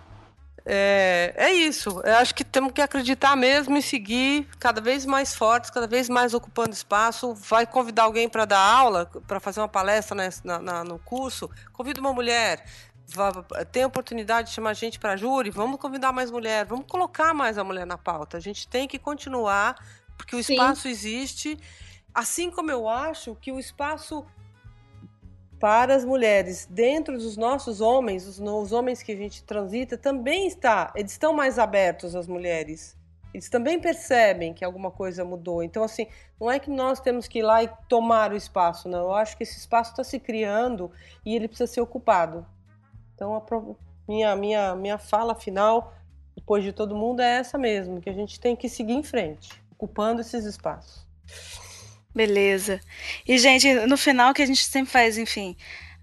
É, 0.69 1.33
é 1.37 1.53
isso. 1.53 2.01
Eu 2.03 2.15
acho 2.17 2.35
que 2.35 2.43
temos 2.43 2.73
que 2.73 2.81
acreditar 2.81 3.37
mesmo 3.37 3.77
e 3.77 3.81
seguir 3.81 4.49
cada 4.59 4.81
vez 4.81 5.05
mais 5.05 5.33
fortes, 5.33 5.69
cada 5.69 5.87
vez 5.87 6.09
mais 6.09 6.33
ocupando 6.33 6.71
espaço. 6.71 7.33
Vai 7.33 7.65
convidar 7.65 8.03
alguém 8.03 8.27
para 8.27 8.43
dar 8.43 8.59
aula, 8.59 9.05
para 9.25 9.39
fazer 9.39 9.61
uma 9.61 9.69
palestra 9.69 10.13
nesse- 10.15 10.45
na- 10.45 10.59
na- 10.59 10.83
no 10.83 10.99
curso? 10.99 11.49
Convida 11.71 12.01
uma 12.01 12.11
mulher. 12.11 12.65
Vá- 13.07 13.31
Tem 13.71 13.83
a 13.83 13.87
oportunidade 13.87 14.49
de 14.49 14.55
chamar 14.55 14.73
gente 14.73 14.99
para 14.99 15.15
júri? 15.15 15.49
Vamos 15.49 15.79
convidar 15.79 16.11
mais 16.11 16.29
mulher, 16.29 16.65
vamos 16.65 16.85
colocar 16.85 17.33
mais 17.33 17.57
a 17.57 17.63
mulher 17.63 17.85
na 17.85 17.97
pauta. 17.97 18.35
A 18.35 18.41
gente 18.41 18.67
tem 18.67 18.85
que 18.89 18.99
continuar, 18.99 19.75
porque 20.17 20.35
o 20.35 20.43
Sim. 20.43 20.53
espaço 20.55 20.89
existe. 20.89 21.57
Assim 22.13 22.51
como 22.51 22.69
eu 22.69 22.89
acho 22.89 23.35
que 23.35 23.53
o 23.53 23.59
espaço 23.59 24.25
para 25.59 25.95
as 25.95 26.05
mulheres 26.05 26.67
dentro 26.69 27.17
dos 27.17 27.35
nossos 27.35 27.81
homens, 27.81 28.25
os, 28.27 28.39
os 28.39 28.71
homens 28.71 29.01
que 29.01 29.11
a 29.11 29.15
gente 29.15 29.43
transita, 29.43 29.97
também 29.97 30.47
está. 30.47 30.91
Eles 30.95 31.11
estão 31.11 31.33
mais 31.33 31.57
abertos 31.57 32.15
às 32.15 32.27
mulheres. 32.27 32.95
Eles 33.33 33.49
também 33.49 33.79
percebem 33.79 34.53
que 34.53 34.63
alguma 34.63 34.89
coisa 34.89 35.23
mudou. 35.23 35.61
Então, 35.61 35.83
assim, 35.83 36.07
não 36.39 36.49
é 36.49 36.59
que 36.59 36.69
nós 36.69 36.99
temos 36.99 37.27
que 37.27 37.39
ir 37.39 37.43
lá 37.43 37.63
e 37.63 37.69
tomar 37.87 38.31
o 38.31 38.35
espaço, 38.35 38.87
não. 38.87 38.99
Eu 38.99 39.13
acho 39.13 39.35
que 39.35 39.43
esse 39.43 39.57
espaço 39.57 39.91
está 39.91 40.03
se 40.03 40.19
criando 40.19 40.91
e 41.25 41.35
ele 41.35 41.47
precisa 41.47 41.71
ser 41.71 41.81
ocupado. 41.81 42.45
Então, 43.13 43.35
a 43.35 43.43
minha, 44.07 44.35
minha, 44.35 44.75
minha 44.75 44.97
fala 44.97 45.35
final, 45.35 45.93
depois 46.35 46.63
de 46.63 46.71
todo 46.71 46.95
mundo, 46.95 47.21
é 47.21 47.37
essa 47.37 47.57
mesmo, 47.57 47.99
que 47.99 48.09
a 48.09 48.13
gente 48.13 48.39
tem 48.39 48.55
que 48.55 48.69
seguir 48.69 48.93
em 48.93 49.03
frente, 49.03 49.61
ocupando 49.71 50.21
esses 50.21 50.45
espaços. 50.45 51.05
Beleza. 52.17 52.79
E, 53.27 53.37
gente, 53.37 53.71
no 53.85 53.95
final 53.95 54.33
que 54.33 54.41
a 54.41 54.45
gente 54.45 54.63
sempre 54.65 54.91
faz, 54.91 55.17
enfim, 55.17 55.55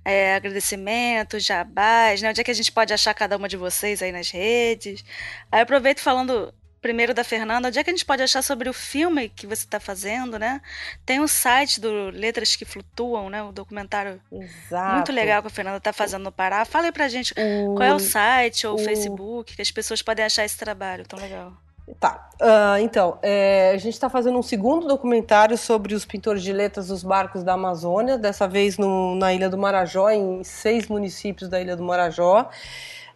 é, 0.04 0.34
agradecimentos, 0.36 1.44
jabás, 1.44 2.22
né? 2.22 2.30
Onde 2.30 2.40
é 2.40 2.44
que 2.44 2.50
a 2.50 2.54
gente 2.54 2.70
pode 2.70 2.92
achar 2.94 3.12
cada 3.14 3.36
uma 3.36 3.48
de 3.48 3.56
vocês 3.56 4.00
aí 4.00 4.12
nas 4.12 4.30
redes? 4.30 5.04
Aí 5.50 5.58
eu 5.58 5.64
aproveito 5.64 5.98
falando 6.00 6.54
primeiro 6.80 7.14
da 7.14 7.24
Fernanda, 7.24 7.68
onde 7.68 7.78
é 7.78 7.82
que 7.82 7.88
a 7.88 7.92
gente 7.94 8.04
pode 8.04 8.22
achar 8.22 8.42
sobre 8.42 8.68
o 8.68 8.72
filme 8.74 9.30
que 9.30 9.46
você 9.46 9.64
está 9.64 9.80
fazendo, 9.80 10.38
né? 10.38 10.60
Tem 11.06 11.18
um 11.18 11.26
site 11.26 11.80
do 11.80 12.10
Letras 12.10 12.54
que 12.54 12.64
Flutuam, 12.66 13.30
né? 13.30 13.42
O 13.42 13.50
documentário 13.52 14.20
Exato. 14.30 14.94
muito 14.96 15.10
legal 15.12 15.40
que 15.40 15.48
a 15.48 15.50
Fernanda 15.50 15.78
está 15.78 15.94
fazendo 15.94 16.24
no 16.24 16.30
Pará. 16.30 16.64
Fala 16.66 16.84
aí 16.84 16.92
pra 16.92 17.08
gente 17.08 17.32
O- 17.38 17.74
qual 17.74 17.88
é 17.88 17.94
o 17.94 17.98
site 17.98 18.66
ou 18.66 18.76
o 18.76 18.80
o- 18.80 18.84
Facebook 18.84 19.56
que 19.56 19.62
as 19.62 19.70
pessoas 19.70 20.02
podem 20.02 20.26
achar 20.26 20.44
esse 20.44 20.58
trabalho 20.58 21.04
tão 21.06 21.18
legal. 21.18 21.56
Tá. 22.00 22.30
Ah, 22.40 22.80
então, 22.80 23.18
é, 23.22 23.72
a 23.74 23.78
gente 23.78 23.92
está 23.92 24.08
fazendo 24.08 24.38
um 24.38 24.42
segundo 24.42 24.86
documentário 24.86 25.56
sobre 25.58 25.94
os 25.94 26.04
pintores 26.04 26.42
de 26.42 26.52
letras 26.52 26.88
dos 26.88 27.02
barcos 27.02 27.42
da 27.42 27.52
Amazônia, 27.52 28.16
dessa 28.16 28.48
vez 28.48 28.78
no- 28.78 29.14
na 29.14 29.34
Ilha 29.34 29.50
do 29.50 29.58
Marajó, 29.58 30.08
em 30.08 30.42
seis 30.42 30.88
municípios 30.88 31.48
da 31.48 31.60
Ilha 31.60 31.76
do 31.76 31.82
Marajó. 31.82 32.48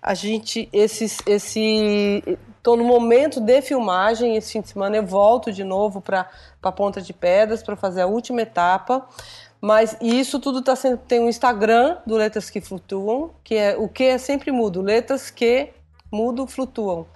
A 0.02 0.14
gente, 0.14 0.68
esses, 0.72 1.18
esse, 1.26 2.22
estou 2.56 2.76
no 2.76 2.84
momento 2.84 3.40
de 3.40 3.62
filmagem. 3.62 4.36
Esse 4.36 4.52
fim 4.52 4.60
de 4.60 4.68
semana 4.68 4.96
eu 4.96 5.04
volto 5.04 5.50
de 5.50 5.64
novo 5.64 6.00
para 6.00 6.28
a 6.62 6.72
Ponta 6.72 7.00
de 7.00 7.12
Pedras 7.12 7.62
para 7.62 7.74
fazer 7.74 8.02
a 8.02 8.06
última 8.06 8.42
etapa. 8.42 9.08
Mas 9.60 9.96
isso 10.00 10.38
tudo 10.38 10.62
tá 10.62 10.76
sendo. 10.76 10.98
Tem 10.98 11.20
um 11.20 11.28
Instagram 11.28 11.96
do 12.06 12.16
Letras 12.16 12.48
que 12.48 12.60
Flutuam, 12.60 13.30
que 13.42 13.56
é 13.56 13.76
o 13.76 13.88
que 13.88 14.04
é 14.04 14.18
sempre 14.18 14.52
mudo. 14.52 14.80
Letras 14.80 15.30
que 15.30 15.70
mudo 16.12 16.46
flutuam. 16.46 17.06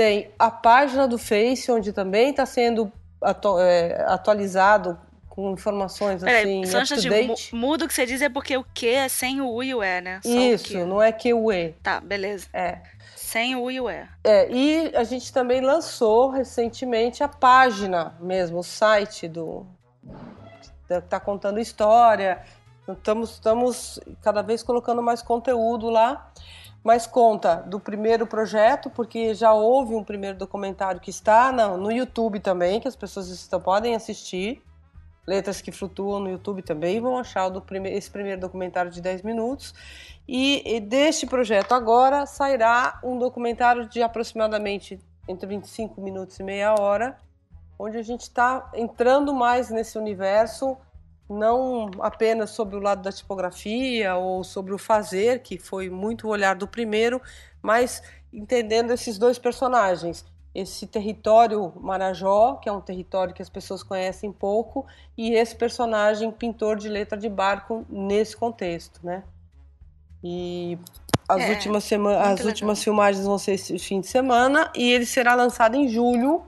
Tem 0.00 0.30
a 0.38 0.50
página 0.50 1.06
do 1.06 1.18
Face, 1.18 1.70
onde 1.70 1.92
também 1.92 2.30
está 2.30 2.46
sendo 2.46 2.90
atu 3.20 3.58
é, 3.58 4.02
atualizado 4.08 4.98
com 5.28 5.50
informações 5.52 6.22
Peraí, 6.22 6.62
assim, 6.62 6.64
só 6.64 6.78
up 6.78 6.88
to 6.88 7.00
de 7.02 7.10
date. 7.10 7.54
mu- 7.54 7.60
mudo 7.68 7.86
que 7.86 7.92
você 7.92 8.06
diz 8.06 8.22
é 8.22 8.30
porque 8.30 8.56
o 8.56 8.64
que 8.64 8.88
é 8.88 9.08
sem 9.08 9.42
o 9.42 9.48
U 9.50 9.62
e 9.62 9.74
o 9.74 9.84
E, 9.84 10.00
né? 10.00 10.20
Só 10.22 10.30
o 10.30 10.32
Isso, 10.32 10.86
não 10.86 11.02
é 11.02 11.12
que 11.12 11.34
o 11.34 11.52
E. 11.52 11.72
Tá, 11.82 12.00
beleza. 12.00 12.46
É. 12.54 12.78
Sem 13.14 13.54
o 13.56 13.64
U 13.64 13.70
e 13.70 13.78
o 13.78 13.90
E. 13.90 14.08
É, 14.24 14.50
e 14.50 14.96
a 14.96 15.04
gente 15.04 15.30
também 15.34 15.60
lançou 15.60 16.30
recentemente 16.30 17.22
a 17.22 17.28
página 17.28 18.14
mesmo, 18.20 18.60
o 18.60 18.62
site 18.64 19.28
do 19.28 19.66
tá 21.10 21.20
contando 21.20 21.60
história. 21.60 22.40
Estamos, 22.88 23.32
estamos 23.32 24.00
cada 24.22 24.40
vez 24.40 24.62
colocando 24.62 25.02
mais 25.02 25.20
conteúdo 25.20 25.90
lá, 25.90 26.32
mas 26.82 27.06
conta 27.06 27.56
do 27.56 27.78
primeiro 27.78 28.26
projeto, 28.26 28.88
porque 28.90 29.34
já 29.34 29.52
houve 29.52 29.94
um 29.94 30.02
primeiro 30.02 30.38
documentário 30.38 31.00
que 31.00 31.10
está 31.10 31.52
na- 31.52 31.76
no 31.76 31.92
YouTube 31.92 32.40
também, 32.40 32.80
que 32.80 32.88
as 32.88 32.96
pessoas 32.96 33.28
estão, 33.28 33.60
podem 33.60 33.94
assistir. 33.94 34.62
Letras 35.26 35.60
que 35.60 35.70
flutuam 35.70 36.18
no 36.18 36.30
YouTube 36.30 36.62
também 36.62 37.00
vão 37.00 37.18
achar 37.18 37.48
prime- 37.60 37.90
esse 37.90 38.10
primeiro 38.10 38.40
documentário 38.40 38.90
de 38.90 39.00
10 39.00 39.22
minutos. 39.22 39.74
E, 40.26 40.62
e 40.76 40.80
deste 40.80 41.26
projeto 41.26 41.72
agora 41.72 42.24
sairá 42.24 42.98
um 43.04 43.18
documentário 43.18 43.86
de 43.86 44.02
aproximadamente 44.02 44.98
entre 45.28 45.46
25 45.46 46.00
minutos 46.00 46.40
e 46.40 46.42
meia 46.42 46.74
hora, 46.80 47.18
onde 47.78 47.98
a 47.98 48.02
gente 48.02 48.22
está 48.22 48.70
entrando 48.74 49.32
mais 49.34 49.70
nesse 49.70 49.98
universo, 49.98 50.76
não 51.30 51.90
apenas 52.00 52.50
sobre 52.50 52.76
o 52.76 52.80
lado 52.80 53.02
da 53.02 53.12
tipografia 53.12 54.16
ou 54.16 54.42
sobre 54.42 54.74
o 54.74 54.78
fazer, 54.78 55.40
que 55.42 55.58
foi 55.58 55.88
muito 55.88 56.26
o 56.26 56.30
olhar 56.30 56.56
do 56.56 56.66
primeiro, 56.66 57.22
mas 57.62 58.02
entendendo 58.32 58.92
esses 58.92 59.16
dois 59.16 59.38
personagens. 59.38 60.24
Esse 60.52 60.84
território 60.86 61.72
Marajó, 61.76 62.54
que 62.56 62.68
é 62.68 62.72
um 62.72 62.80
território 62.80 63.32
que 63.32 63.40
as 63.40 63.48
pessoas 63.48 63.84
conhecem 63.84 64.32
pouco, 64.32 64.84
e 65.16 65.32
esse 65.34 65.54
personagem 65.54 66.30
pintor 66.32 66.76
de 66.76 66.88
letra 66.88 67.16
de 67.16 67.28
barco 67.28 67.86
nesse 67.88 68.36
contexto, 68.36 68.98
né? 69.04 69.22
E 70.24 70.76
as 71.28 71.42
É, 71.42 71.50
últimas 71.50 71.84
sema- 71.84 72.10
muito 72.10 72.22
as 72.22 72.30
legal. 72.30 72.46
últimas 72.48 72.82
filmagens 72.82 73.24
vão 73.24 73.38
ser 73.38 73.52
esse 73.52 73.78
fim 73.78 74.00
de 74.00 74.08
semana 74.08 74.70
e 74.74 74.90
ele 74.92 75.06
será 75.06 75.34
lançado 75.36 75.76
em 75.76 75.86
julho. 75.88 76.42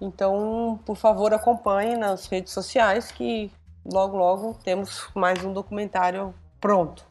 Então, 0.00 0.80
por 0.84 0.96
favor, 0.96 1.32
acompanhe 1.32 1.96
nas 1.96 2.26
redes 2.26 2.52
sociais 2.52 3.10
que 3.10 3.50
logo 3.84 4.16
logo 4.16 4.54
temos 4.64 5.08
mais 5.14 5.44
um 5.44 5.52
documentário 5.52 6.34
pronto. 6.60 7.06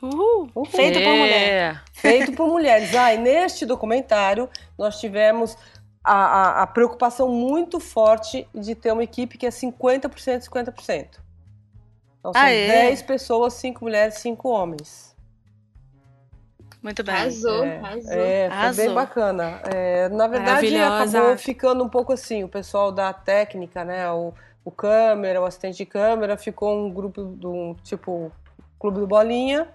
Uhul. 0.00 0.50
Uhul. 0.54 0.66
Feito 0.66 0.98
por 1.00 1.16
mulher. 1.16 1.50
É. 1.50 1.80
Feito 1.92 2.32
por 2.32 2.46
mulheres. 2.48 2.94
Ah, 2.94 3.14
e 3.14 3.18
neste 3.18 3.64
documentário 3.64 4.48
nós 4.78 5.00
tivemos 5.00 5.56
a, 6.02 6.14
a, 6.14 6.62
a 6.62 6.66
preocupação 6.66 7.28
muito 7.28 7.80
forte 7.80 8.46
de 8.54 8.74
ter 8.74 8.92
uma 8.92 9.02
equipe 9.02 9.38
que 9.38 9.46
é 9.46 9.50
50%, 9.50 10.44
50%. 10.44 11.24
Então 12.18 12.32
são 12.32 12.42
Aê. 12.42 12.66
10 12.68 13.02
pessoas, 13.02 13.54
5 13.54 13.82
mulheres, 13.82 14.18
5 14.18 14.48
homens. 14.48 15.13
Muito 16.84 17.02
bem. 17.02 17.14
Arrasou, 17.14 17.64
É, 17.64 17.78
arrasou. 17.78 18.12
É, 18.12 18.48
foi 18.48 18.56
Arrasou. 18.58 18.84
bem 18.84 18.94
bacana. 18.94 19.60
É, 19.74 20.08
na 20.10 20.26
verdade, 20.28 20.76
acabou 20.76 21.36
ficando 21.38 21.82
um 21.82 21.88
pouco 21.88 22.12
assim, 22.12 22.44
o 22.44 22.48
pessoal 22.48 22.92
da 22.92 23.10
técnica, 23.12 23.82
né? 23.84 24.10
O, 24.12 24.34
o 24.62 24.70
câmera, 24.70 25.40
o 25.40 25.46
assistente 25.46 25.78
de 25.78 25.86
câmera, 25.86 26.36
ficou 26.36 26.76
um 26.86 26.90
grupo 26.92 27.22
do 27.22 27.74
tipo 27.82 28.30
Clube 28.78 29.00
do 29.00 29.06
Bolinha. 29.06 29.66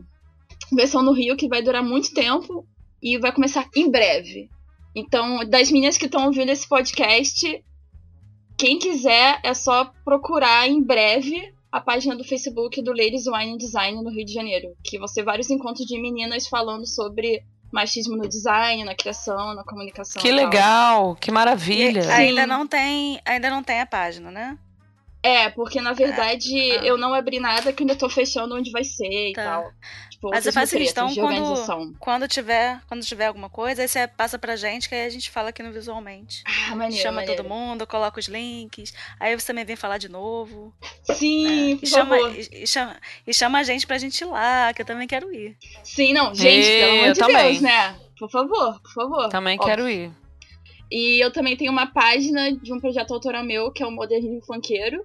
versão 0.71 1.03
no 1.03 1.11
Rio 1.11 1.35
que 1.35 1.47
vai 1.47 1.61
durar 1.61 1.83
muito 1.83 2.13
tempo 2.13 2.65
e 3.01 3.17
vai 3.17 3.31
começar 3.31 3.67
em 3.75 3.89
breve. 3.89 4.49
Então, 4.95 5.47
das 5.47 5.71
meninas 5.71 5.97
que 5.97 6.05
estão 6.05 6.25
ouvindo 6.25 6.49
esse 6.49 6.67
podcast, 6.67 7.63
quem 8.57 8.79
quiser 8.79 9.39
é 9.43 9.53
só 9.53 9.91
procurar 10.05 10.67
em 10.67 10.81
breve 10.81 11.53
a 11.71 11.81
página 11.81 12.15
do 12.15 12.23
Facebook 12.23 12.81
do 12.81 12.91
Ladies 12.91 13.25
Wine 13.27 13.57
Design 13.57 14.01
no 14.03 14.09
Rio 14.11 14.25
de 14.25 14.33
Janeiro, 14.33 14.75
que 14.83 14.97
vão 14.99 15.07
ser 15.07 15.23
vários 15.23 15.49
encontros 15.49 15.85
de 15.87 15.99
meninas 15.99 16.47
falando 16.47 16.85
sobre 16.87 17.43
machismo 17.71 18.15
no 18.15 18.27
design, 18.29 18.83
na 18.83 18.93
criação, 18.93 19.55
na 19.55 19.63
comunicação. 19.63 20.21
que 20.21 20.27
e 20.27 20.31
tal. 20.31 20.45
legal, 20.45 21.15
que 21.15 21.31
E 21.31 21.33
maravilha. 21.33 22.07
ainda 22.13 22.41
Sim. 22.41 22.47
não 22.47 22.67
tem, 22.67 23.19
ainda 23.25 23.49
não 23.49 23.63
tem 23.63 23.81
a 23.81 23.85
página, 23.87 24.29
né? 24.29 24.57
É, 25.23 25.49
porque 25.49 25.81
na 25.81 25.93
verdade 25.93 26.53
Ah. 26.73 26.83
eu 26.85 26.97
não 26.97 27.13
abri 27.13 27.39
nada 27.39 27.73
que 27.73 27.81
ainda 27.81 27.95
tô 27.95 28.07
fechando 28.09 28.55
onde 28.55 28.69
vai 28.71 28.83
ser 28.83 29.29
e 29.29 29.33
Tá. 29.33 29.43
tal. 29.43 29.71
Tipo, 30.23 30.29
Mas 30.33 30.45
eu 30.45 30.53
faço 30.53 30.77
então, 30.77 31.07
de 31.07 31.19
quando-. 31.19 31.95
Quando 31.99 32.27
tiver, 32.29 32.79
quando 32.87 33.03
tiver 33.03 33.25
alguma 33.25 33.49
coisa, 33.49 33.81
aí 33.81 33.87
você 33.89 34.07
passa 34.07 34.39
pra 34.39 34.55
gente, 34.55 34.87
que 34.87 34.95
aí 34.95 35.05
a 35.05 35.09
gente 35.09 35.29
fala 35.29 35.49
aqui 35.49 35.61
no 35.61 35.73
visualmente. 35.73 36.43
Ah, 36.45 36.75
maneiro, 36.77 37.03
chama 37.03 37.15
maneiro. 37.19 37.35
todo 37.43 37.49
mundo, 37.49 37.85
coloca 37.85 38.21
os 38.21 38.27
links, 38.27 38.93
aí 39.19 39.37
você 39.37 39.47
também 39.47 39.65
vem 39.65 39.75
falar 39.75 39.97
de 39.97 40.07
novo. 40.07 40.73
Sim, 41.03 41.71
né? 41.73 41.75
por 41.75 41.83
E 41.83 41.87
chama, 41.87 42.15
favor. 42.17 42.35
e, 42.39 42.63
e 42.63 42.67
chama, 42.67 42.95
e 43.27 43.33
chama 43.33 43.59
a 43.59 43.63
gente 43.63 43.85
pra 43.85 43.97
gente 43.97 44.21
ir 44.21 44.25
lá, 44.25 44.73
que 44.73 44.81
eu 44.81 44.85
também 44.85 45.07
quero 45.09 45.33
ir. 45.33 45.57
Sim, 45.83 46.13
não, 46.13 46.33
gente, 46.33 46.67
É, 46.69 46.79
pelo 46.79 47.01
amor 47.01 47.13
de 47.13 47.19
também. 47.19 47.49
Deus, 47.51 47.61
né? 47.61 47.95
Por 48.17 48.31
favor, 48.31 48.81
por 48.81 48.93
favor. 48.93 49.27
Também 49.29 49.57
Óbvio. 49.59 49.69
quero 49.75 49.89
ir. 49.89 50.11
E 50.89 51.19
eu 51.21 51.31
também 51.33 51.57
tenho 51.57 51.71
uma 51.71 51.87
página 51.87 52.51
de 52.55 52.71
um 52.71 52.79
projeto 52.79 53.13
autoral 53.13 53.43
meu, 53.43 53.71
que 53.73 53.83
é 53.83 53.85
o 53.85 53.91
Modernismo 53.91 54.39
Funkeiro, 54.45 55.03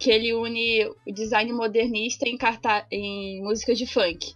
que 0.00 0.10
ele 0.10 0.32
une 0.34 0.86
o 1.06 1.12
design 1.12 1.52
modernista 1.52 2.26
em, 2.28 2.36
carta... 2.36 2.86
em 2.90 3.42
músicas 3.42 3.78
de 3.78 3.86
funk. 3.86 4.34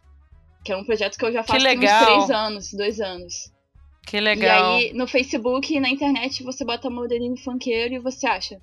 Que 0.63 0.73
é 0.73 0.77
um 0.77 0.85
projeto 0.85 1.17
que 1.19 1.25
eu 1.25 1.33
já 1.33 1.43
faço 1.43 1.67
há 1.67 1.71
uns 1.73 2.05
três 2.05 2.31
anos, 2.31 2.73
dois 2.73 3.01
anos. 3.01 3.53
Que 4.07 4.21
legal. 4.21 4.79
E 4.81 4.85
aí, 4.89 4.93
no 4.93 5.07
Facebook 5.09 5.75
e 5.75 5.81
na 5.81 5.89
internet, 5.89 6.43
você 6.43 6.65
bota 6.65 6.91
Modernismo 6.91 7.39
Funkeiro 7.39 7.95
e 7.95 7.99
você 7.99 8.27
acha. 8.27 8.61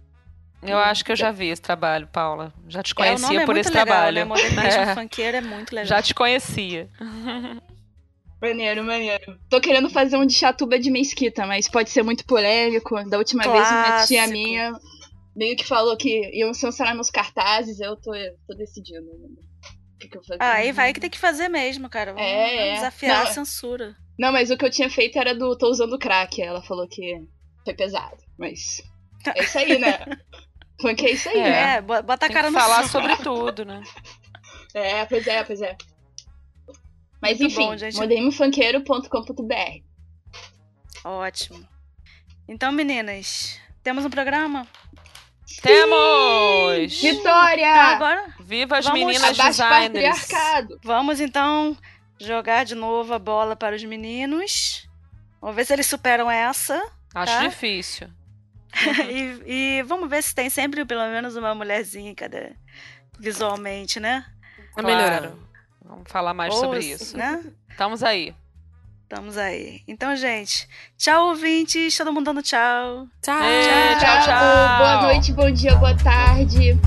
Eu 0.61 0.77
acho 0.77 1.03
que 1.03 1.11
eu 1.11 1.15
já 1.15 1.31
vi 1.31 1.47
esse 1.47 1.61
trabalho, 1.61 2.07
Paula. 2.07 2.53
Já 2.69 2.83
te 2.83 2.91
É, 2.91 2.95
conhecia 2.95 3.41
é 3.41 3.45
por 3.47 3.57
esse 3.57 3.69
legal, 3.71 3.85
trabalho. 3.87 4.15
né? 4.15 4.25
Modernismo 4.25 4.61
É. 4.61 4.95
funkeiro 4.95 5.37
é 5.37 5.41
muito 5.41 5.73
legal. 5.73 5.87
Já 5.87 6.01
te 6.03 6.13
conhecia. 6.13 6.87
Maneiro, 8.41 8.83
maneiro. 8.83 9.39
Tô 9.49 9.59
querendo 9.59 9.89
fazer 9.89 10.17
um 10.17 10.25
de 10.25 10.33
chatuba 10.33 10.79
de 10.79 10.89
mesquita, 10.89 11.45
mas 11.45 11.67
pode 11.67 11.89
ser 11.89 12.03
muito 12.03 12.25
polêmico. 12.25 12.95
Da 13.09 13.17
última 13.17 13.43
vez 13.43 13.69
uma 13.69 14.05
tia 14.05 14.19
Clássico. 14.23 14.31
minha 14.31 14.73
meio 15.35 15.55
que 15.55 15.65
falou 15.65 15.95
que 15.97 16.29
iam 16.37 16.53
censurar 16.53 16.93
meus 16.93 17.09
cartazes, 17.09 17.79
eu 17.79 17.95
tô, 17.95 18.11
tô 18.47 18.53
decidindo. 18.55 19.07
O 19.09 19.97
que, 19.99 20.07
que 20.07 20.17
eu 20.17 20.21
vou 20.21 20.27
fazer? 20.27 20.41
Ah, 20.41 20.53
aí 20.55 20.71
vai 20.71 20.93
que 20.93 20.99
tem 20.99 21.09
que 21.09 21.19
fazer 21.19 21.47
mesmo, 21.47 21.89
cara. 21.89 22.13
Vamos, 22.13 22.27
É, 22.27 22.45
vamos 22.55 22.61
é. 22.61 22.73
desafiar 22.75 23.17
Não, 23.17 23.23
a 23.23 23.33
censura. 23.33 23.95
Não, 24.17 24.31
mas 24.31 24.49
o 24.49 24.57
que 24.57 24.65
eu 24.65 24.71
tinha 24.71 24.89
feito 24.89 25.17
era 25.19 25.33
do 25.35 25.55
tô 25.57 25.69
usando 25.69 25.97
crack. 25.99 26.41
Ela 26.41 26.61
falou 26.63 26.87
que 26.87 27.23
foi 27.63 27.73
pesado. 27.73 28.17
Mas 28.37 28.81
é 29.35 29.43
isso 29.43 29.57
aí, 29.59 29.77
né? 29.79 29.99
Funk 30.81 31.05
é 31.05 31.11
isso 31.11 31.29
aí, 31.29 31.37
É. 31.37 31.43
né? 31.43 31.73
É, 31.75 31.81
bo- 31.81 32.01
bota 32.01 32.25
a 32.25 32.29
Tem 32.29 32.33
cara 32.33 32.47
que 32.47 32.53
no 32.53 32.59
falar 32.59 32.87
sobre 32.89 33.15
tudo, 33.23 33.63
né? 33.63 33.83
É, 34.73 35.05
pois 35.05 35.27
é, 35.27 35.43
pois 35.43 35.61
é. 35.61 35.77
Mas 37.21 37.39
Muito 37.39 37.53
enfim, 37.53 37.65
bom, 37.67 37.77
gente. 37.77 37.95
modernofunkeiro.com.br. 37.97 39.83
Ótimo. 41.03 41.67
Então, 42.47 42.71
meninas, 42.71 43.59
temos 43.83 44.03
um 44.05 44.09
programa? 44.09 44.67
Temos! 45.61 47.01
Vitória! 47.01 47.69
Então 47.69 47.81
agora 47.81 48.33
Viva 48.39 48.77
as 48.77 48.85
Vamos 48.85 48.99
meninas 48.99 49.37
designers! 49.37 50.27
vamos 50.83 51.19
então 51.19 51.77
jogar 52.19 52.65
de 52.65 52.75
novo 52.75 53.13
a 53.13 53.19
bola 53.19 53.55
para 53.55 53.75
os 53.75 53.83
meninos. 53.83 54.87
Vamos 55.39 55.55
ver 55.55 55.65
se 55.65 55.73
eles 55.73 55.87
superam 55.87 56.29
essa. 56.29 56.75
Acho 57.13 57.33
Tá. 57.33 57.47
difícil. 57.47 58.07
e, 59.09 59.79
e 59.79 59.83
vamos 59.83 60.09
ver 60.09 60.21
se 60.23 60.33
tem 60.33 60.49
sempre 60.49 60.85
pelo 60.85 61.05
menos 61.09 61.35
uma 61.35 61.53
mulherzinha 61.53 62.13
cada 62.15 62.55
visualmente, 63.19 63.99
né? 63.99 64.25
Tá 64.75 64.81
Claro. 64.81 64.87
melhorando. 64.87 65.49
Vamos 65.83 66.09
falar 66.11 66.33
mais 66.33 66.53
Ou, 66.53 66.59
sobre 66.59 66.79
isso. 66.79 67.17
Né? 67.17 67.43
Estamos 67.69 68.01
aí. 68.03 68.33
Estamos 69.11 69.37
aí. 69.37 69.81
Então, 69.89 70.15
gente, 70.15 70.69
tchau, 70.97 71.31
ouvintes. 71.31 71.97
Todo 71.97 72.13
mundo 72.13 72.27
dando 72.27 72.41
tchau. 72.41 73.09
Tchau. 73.21 73.43
É, 73.43 73.97
tchau, 73.97 74.21
tchau. 74.23 74.77
Boa 74.77 75.01
noite, 75.01 75.33
bom 75.33 75.51
dia, 75.51 75.75
boa 75.75 75.93
tarde. 75.97 76.77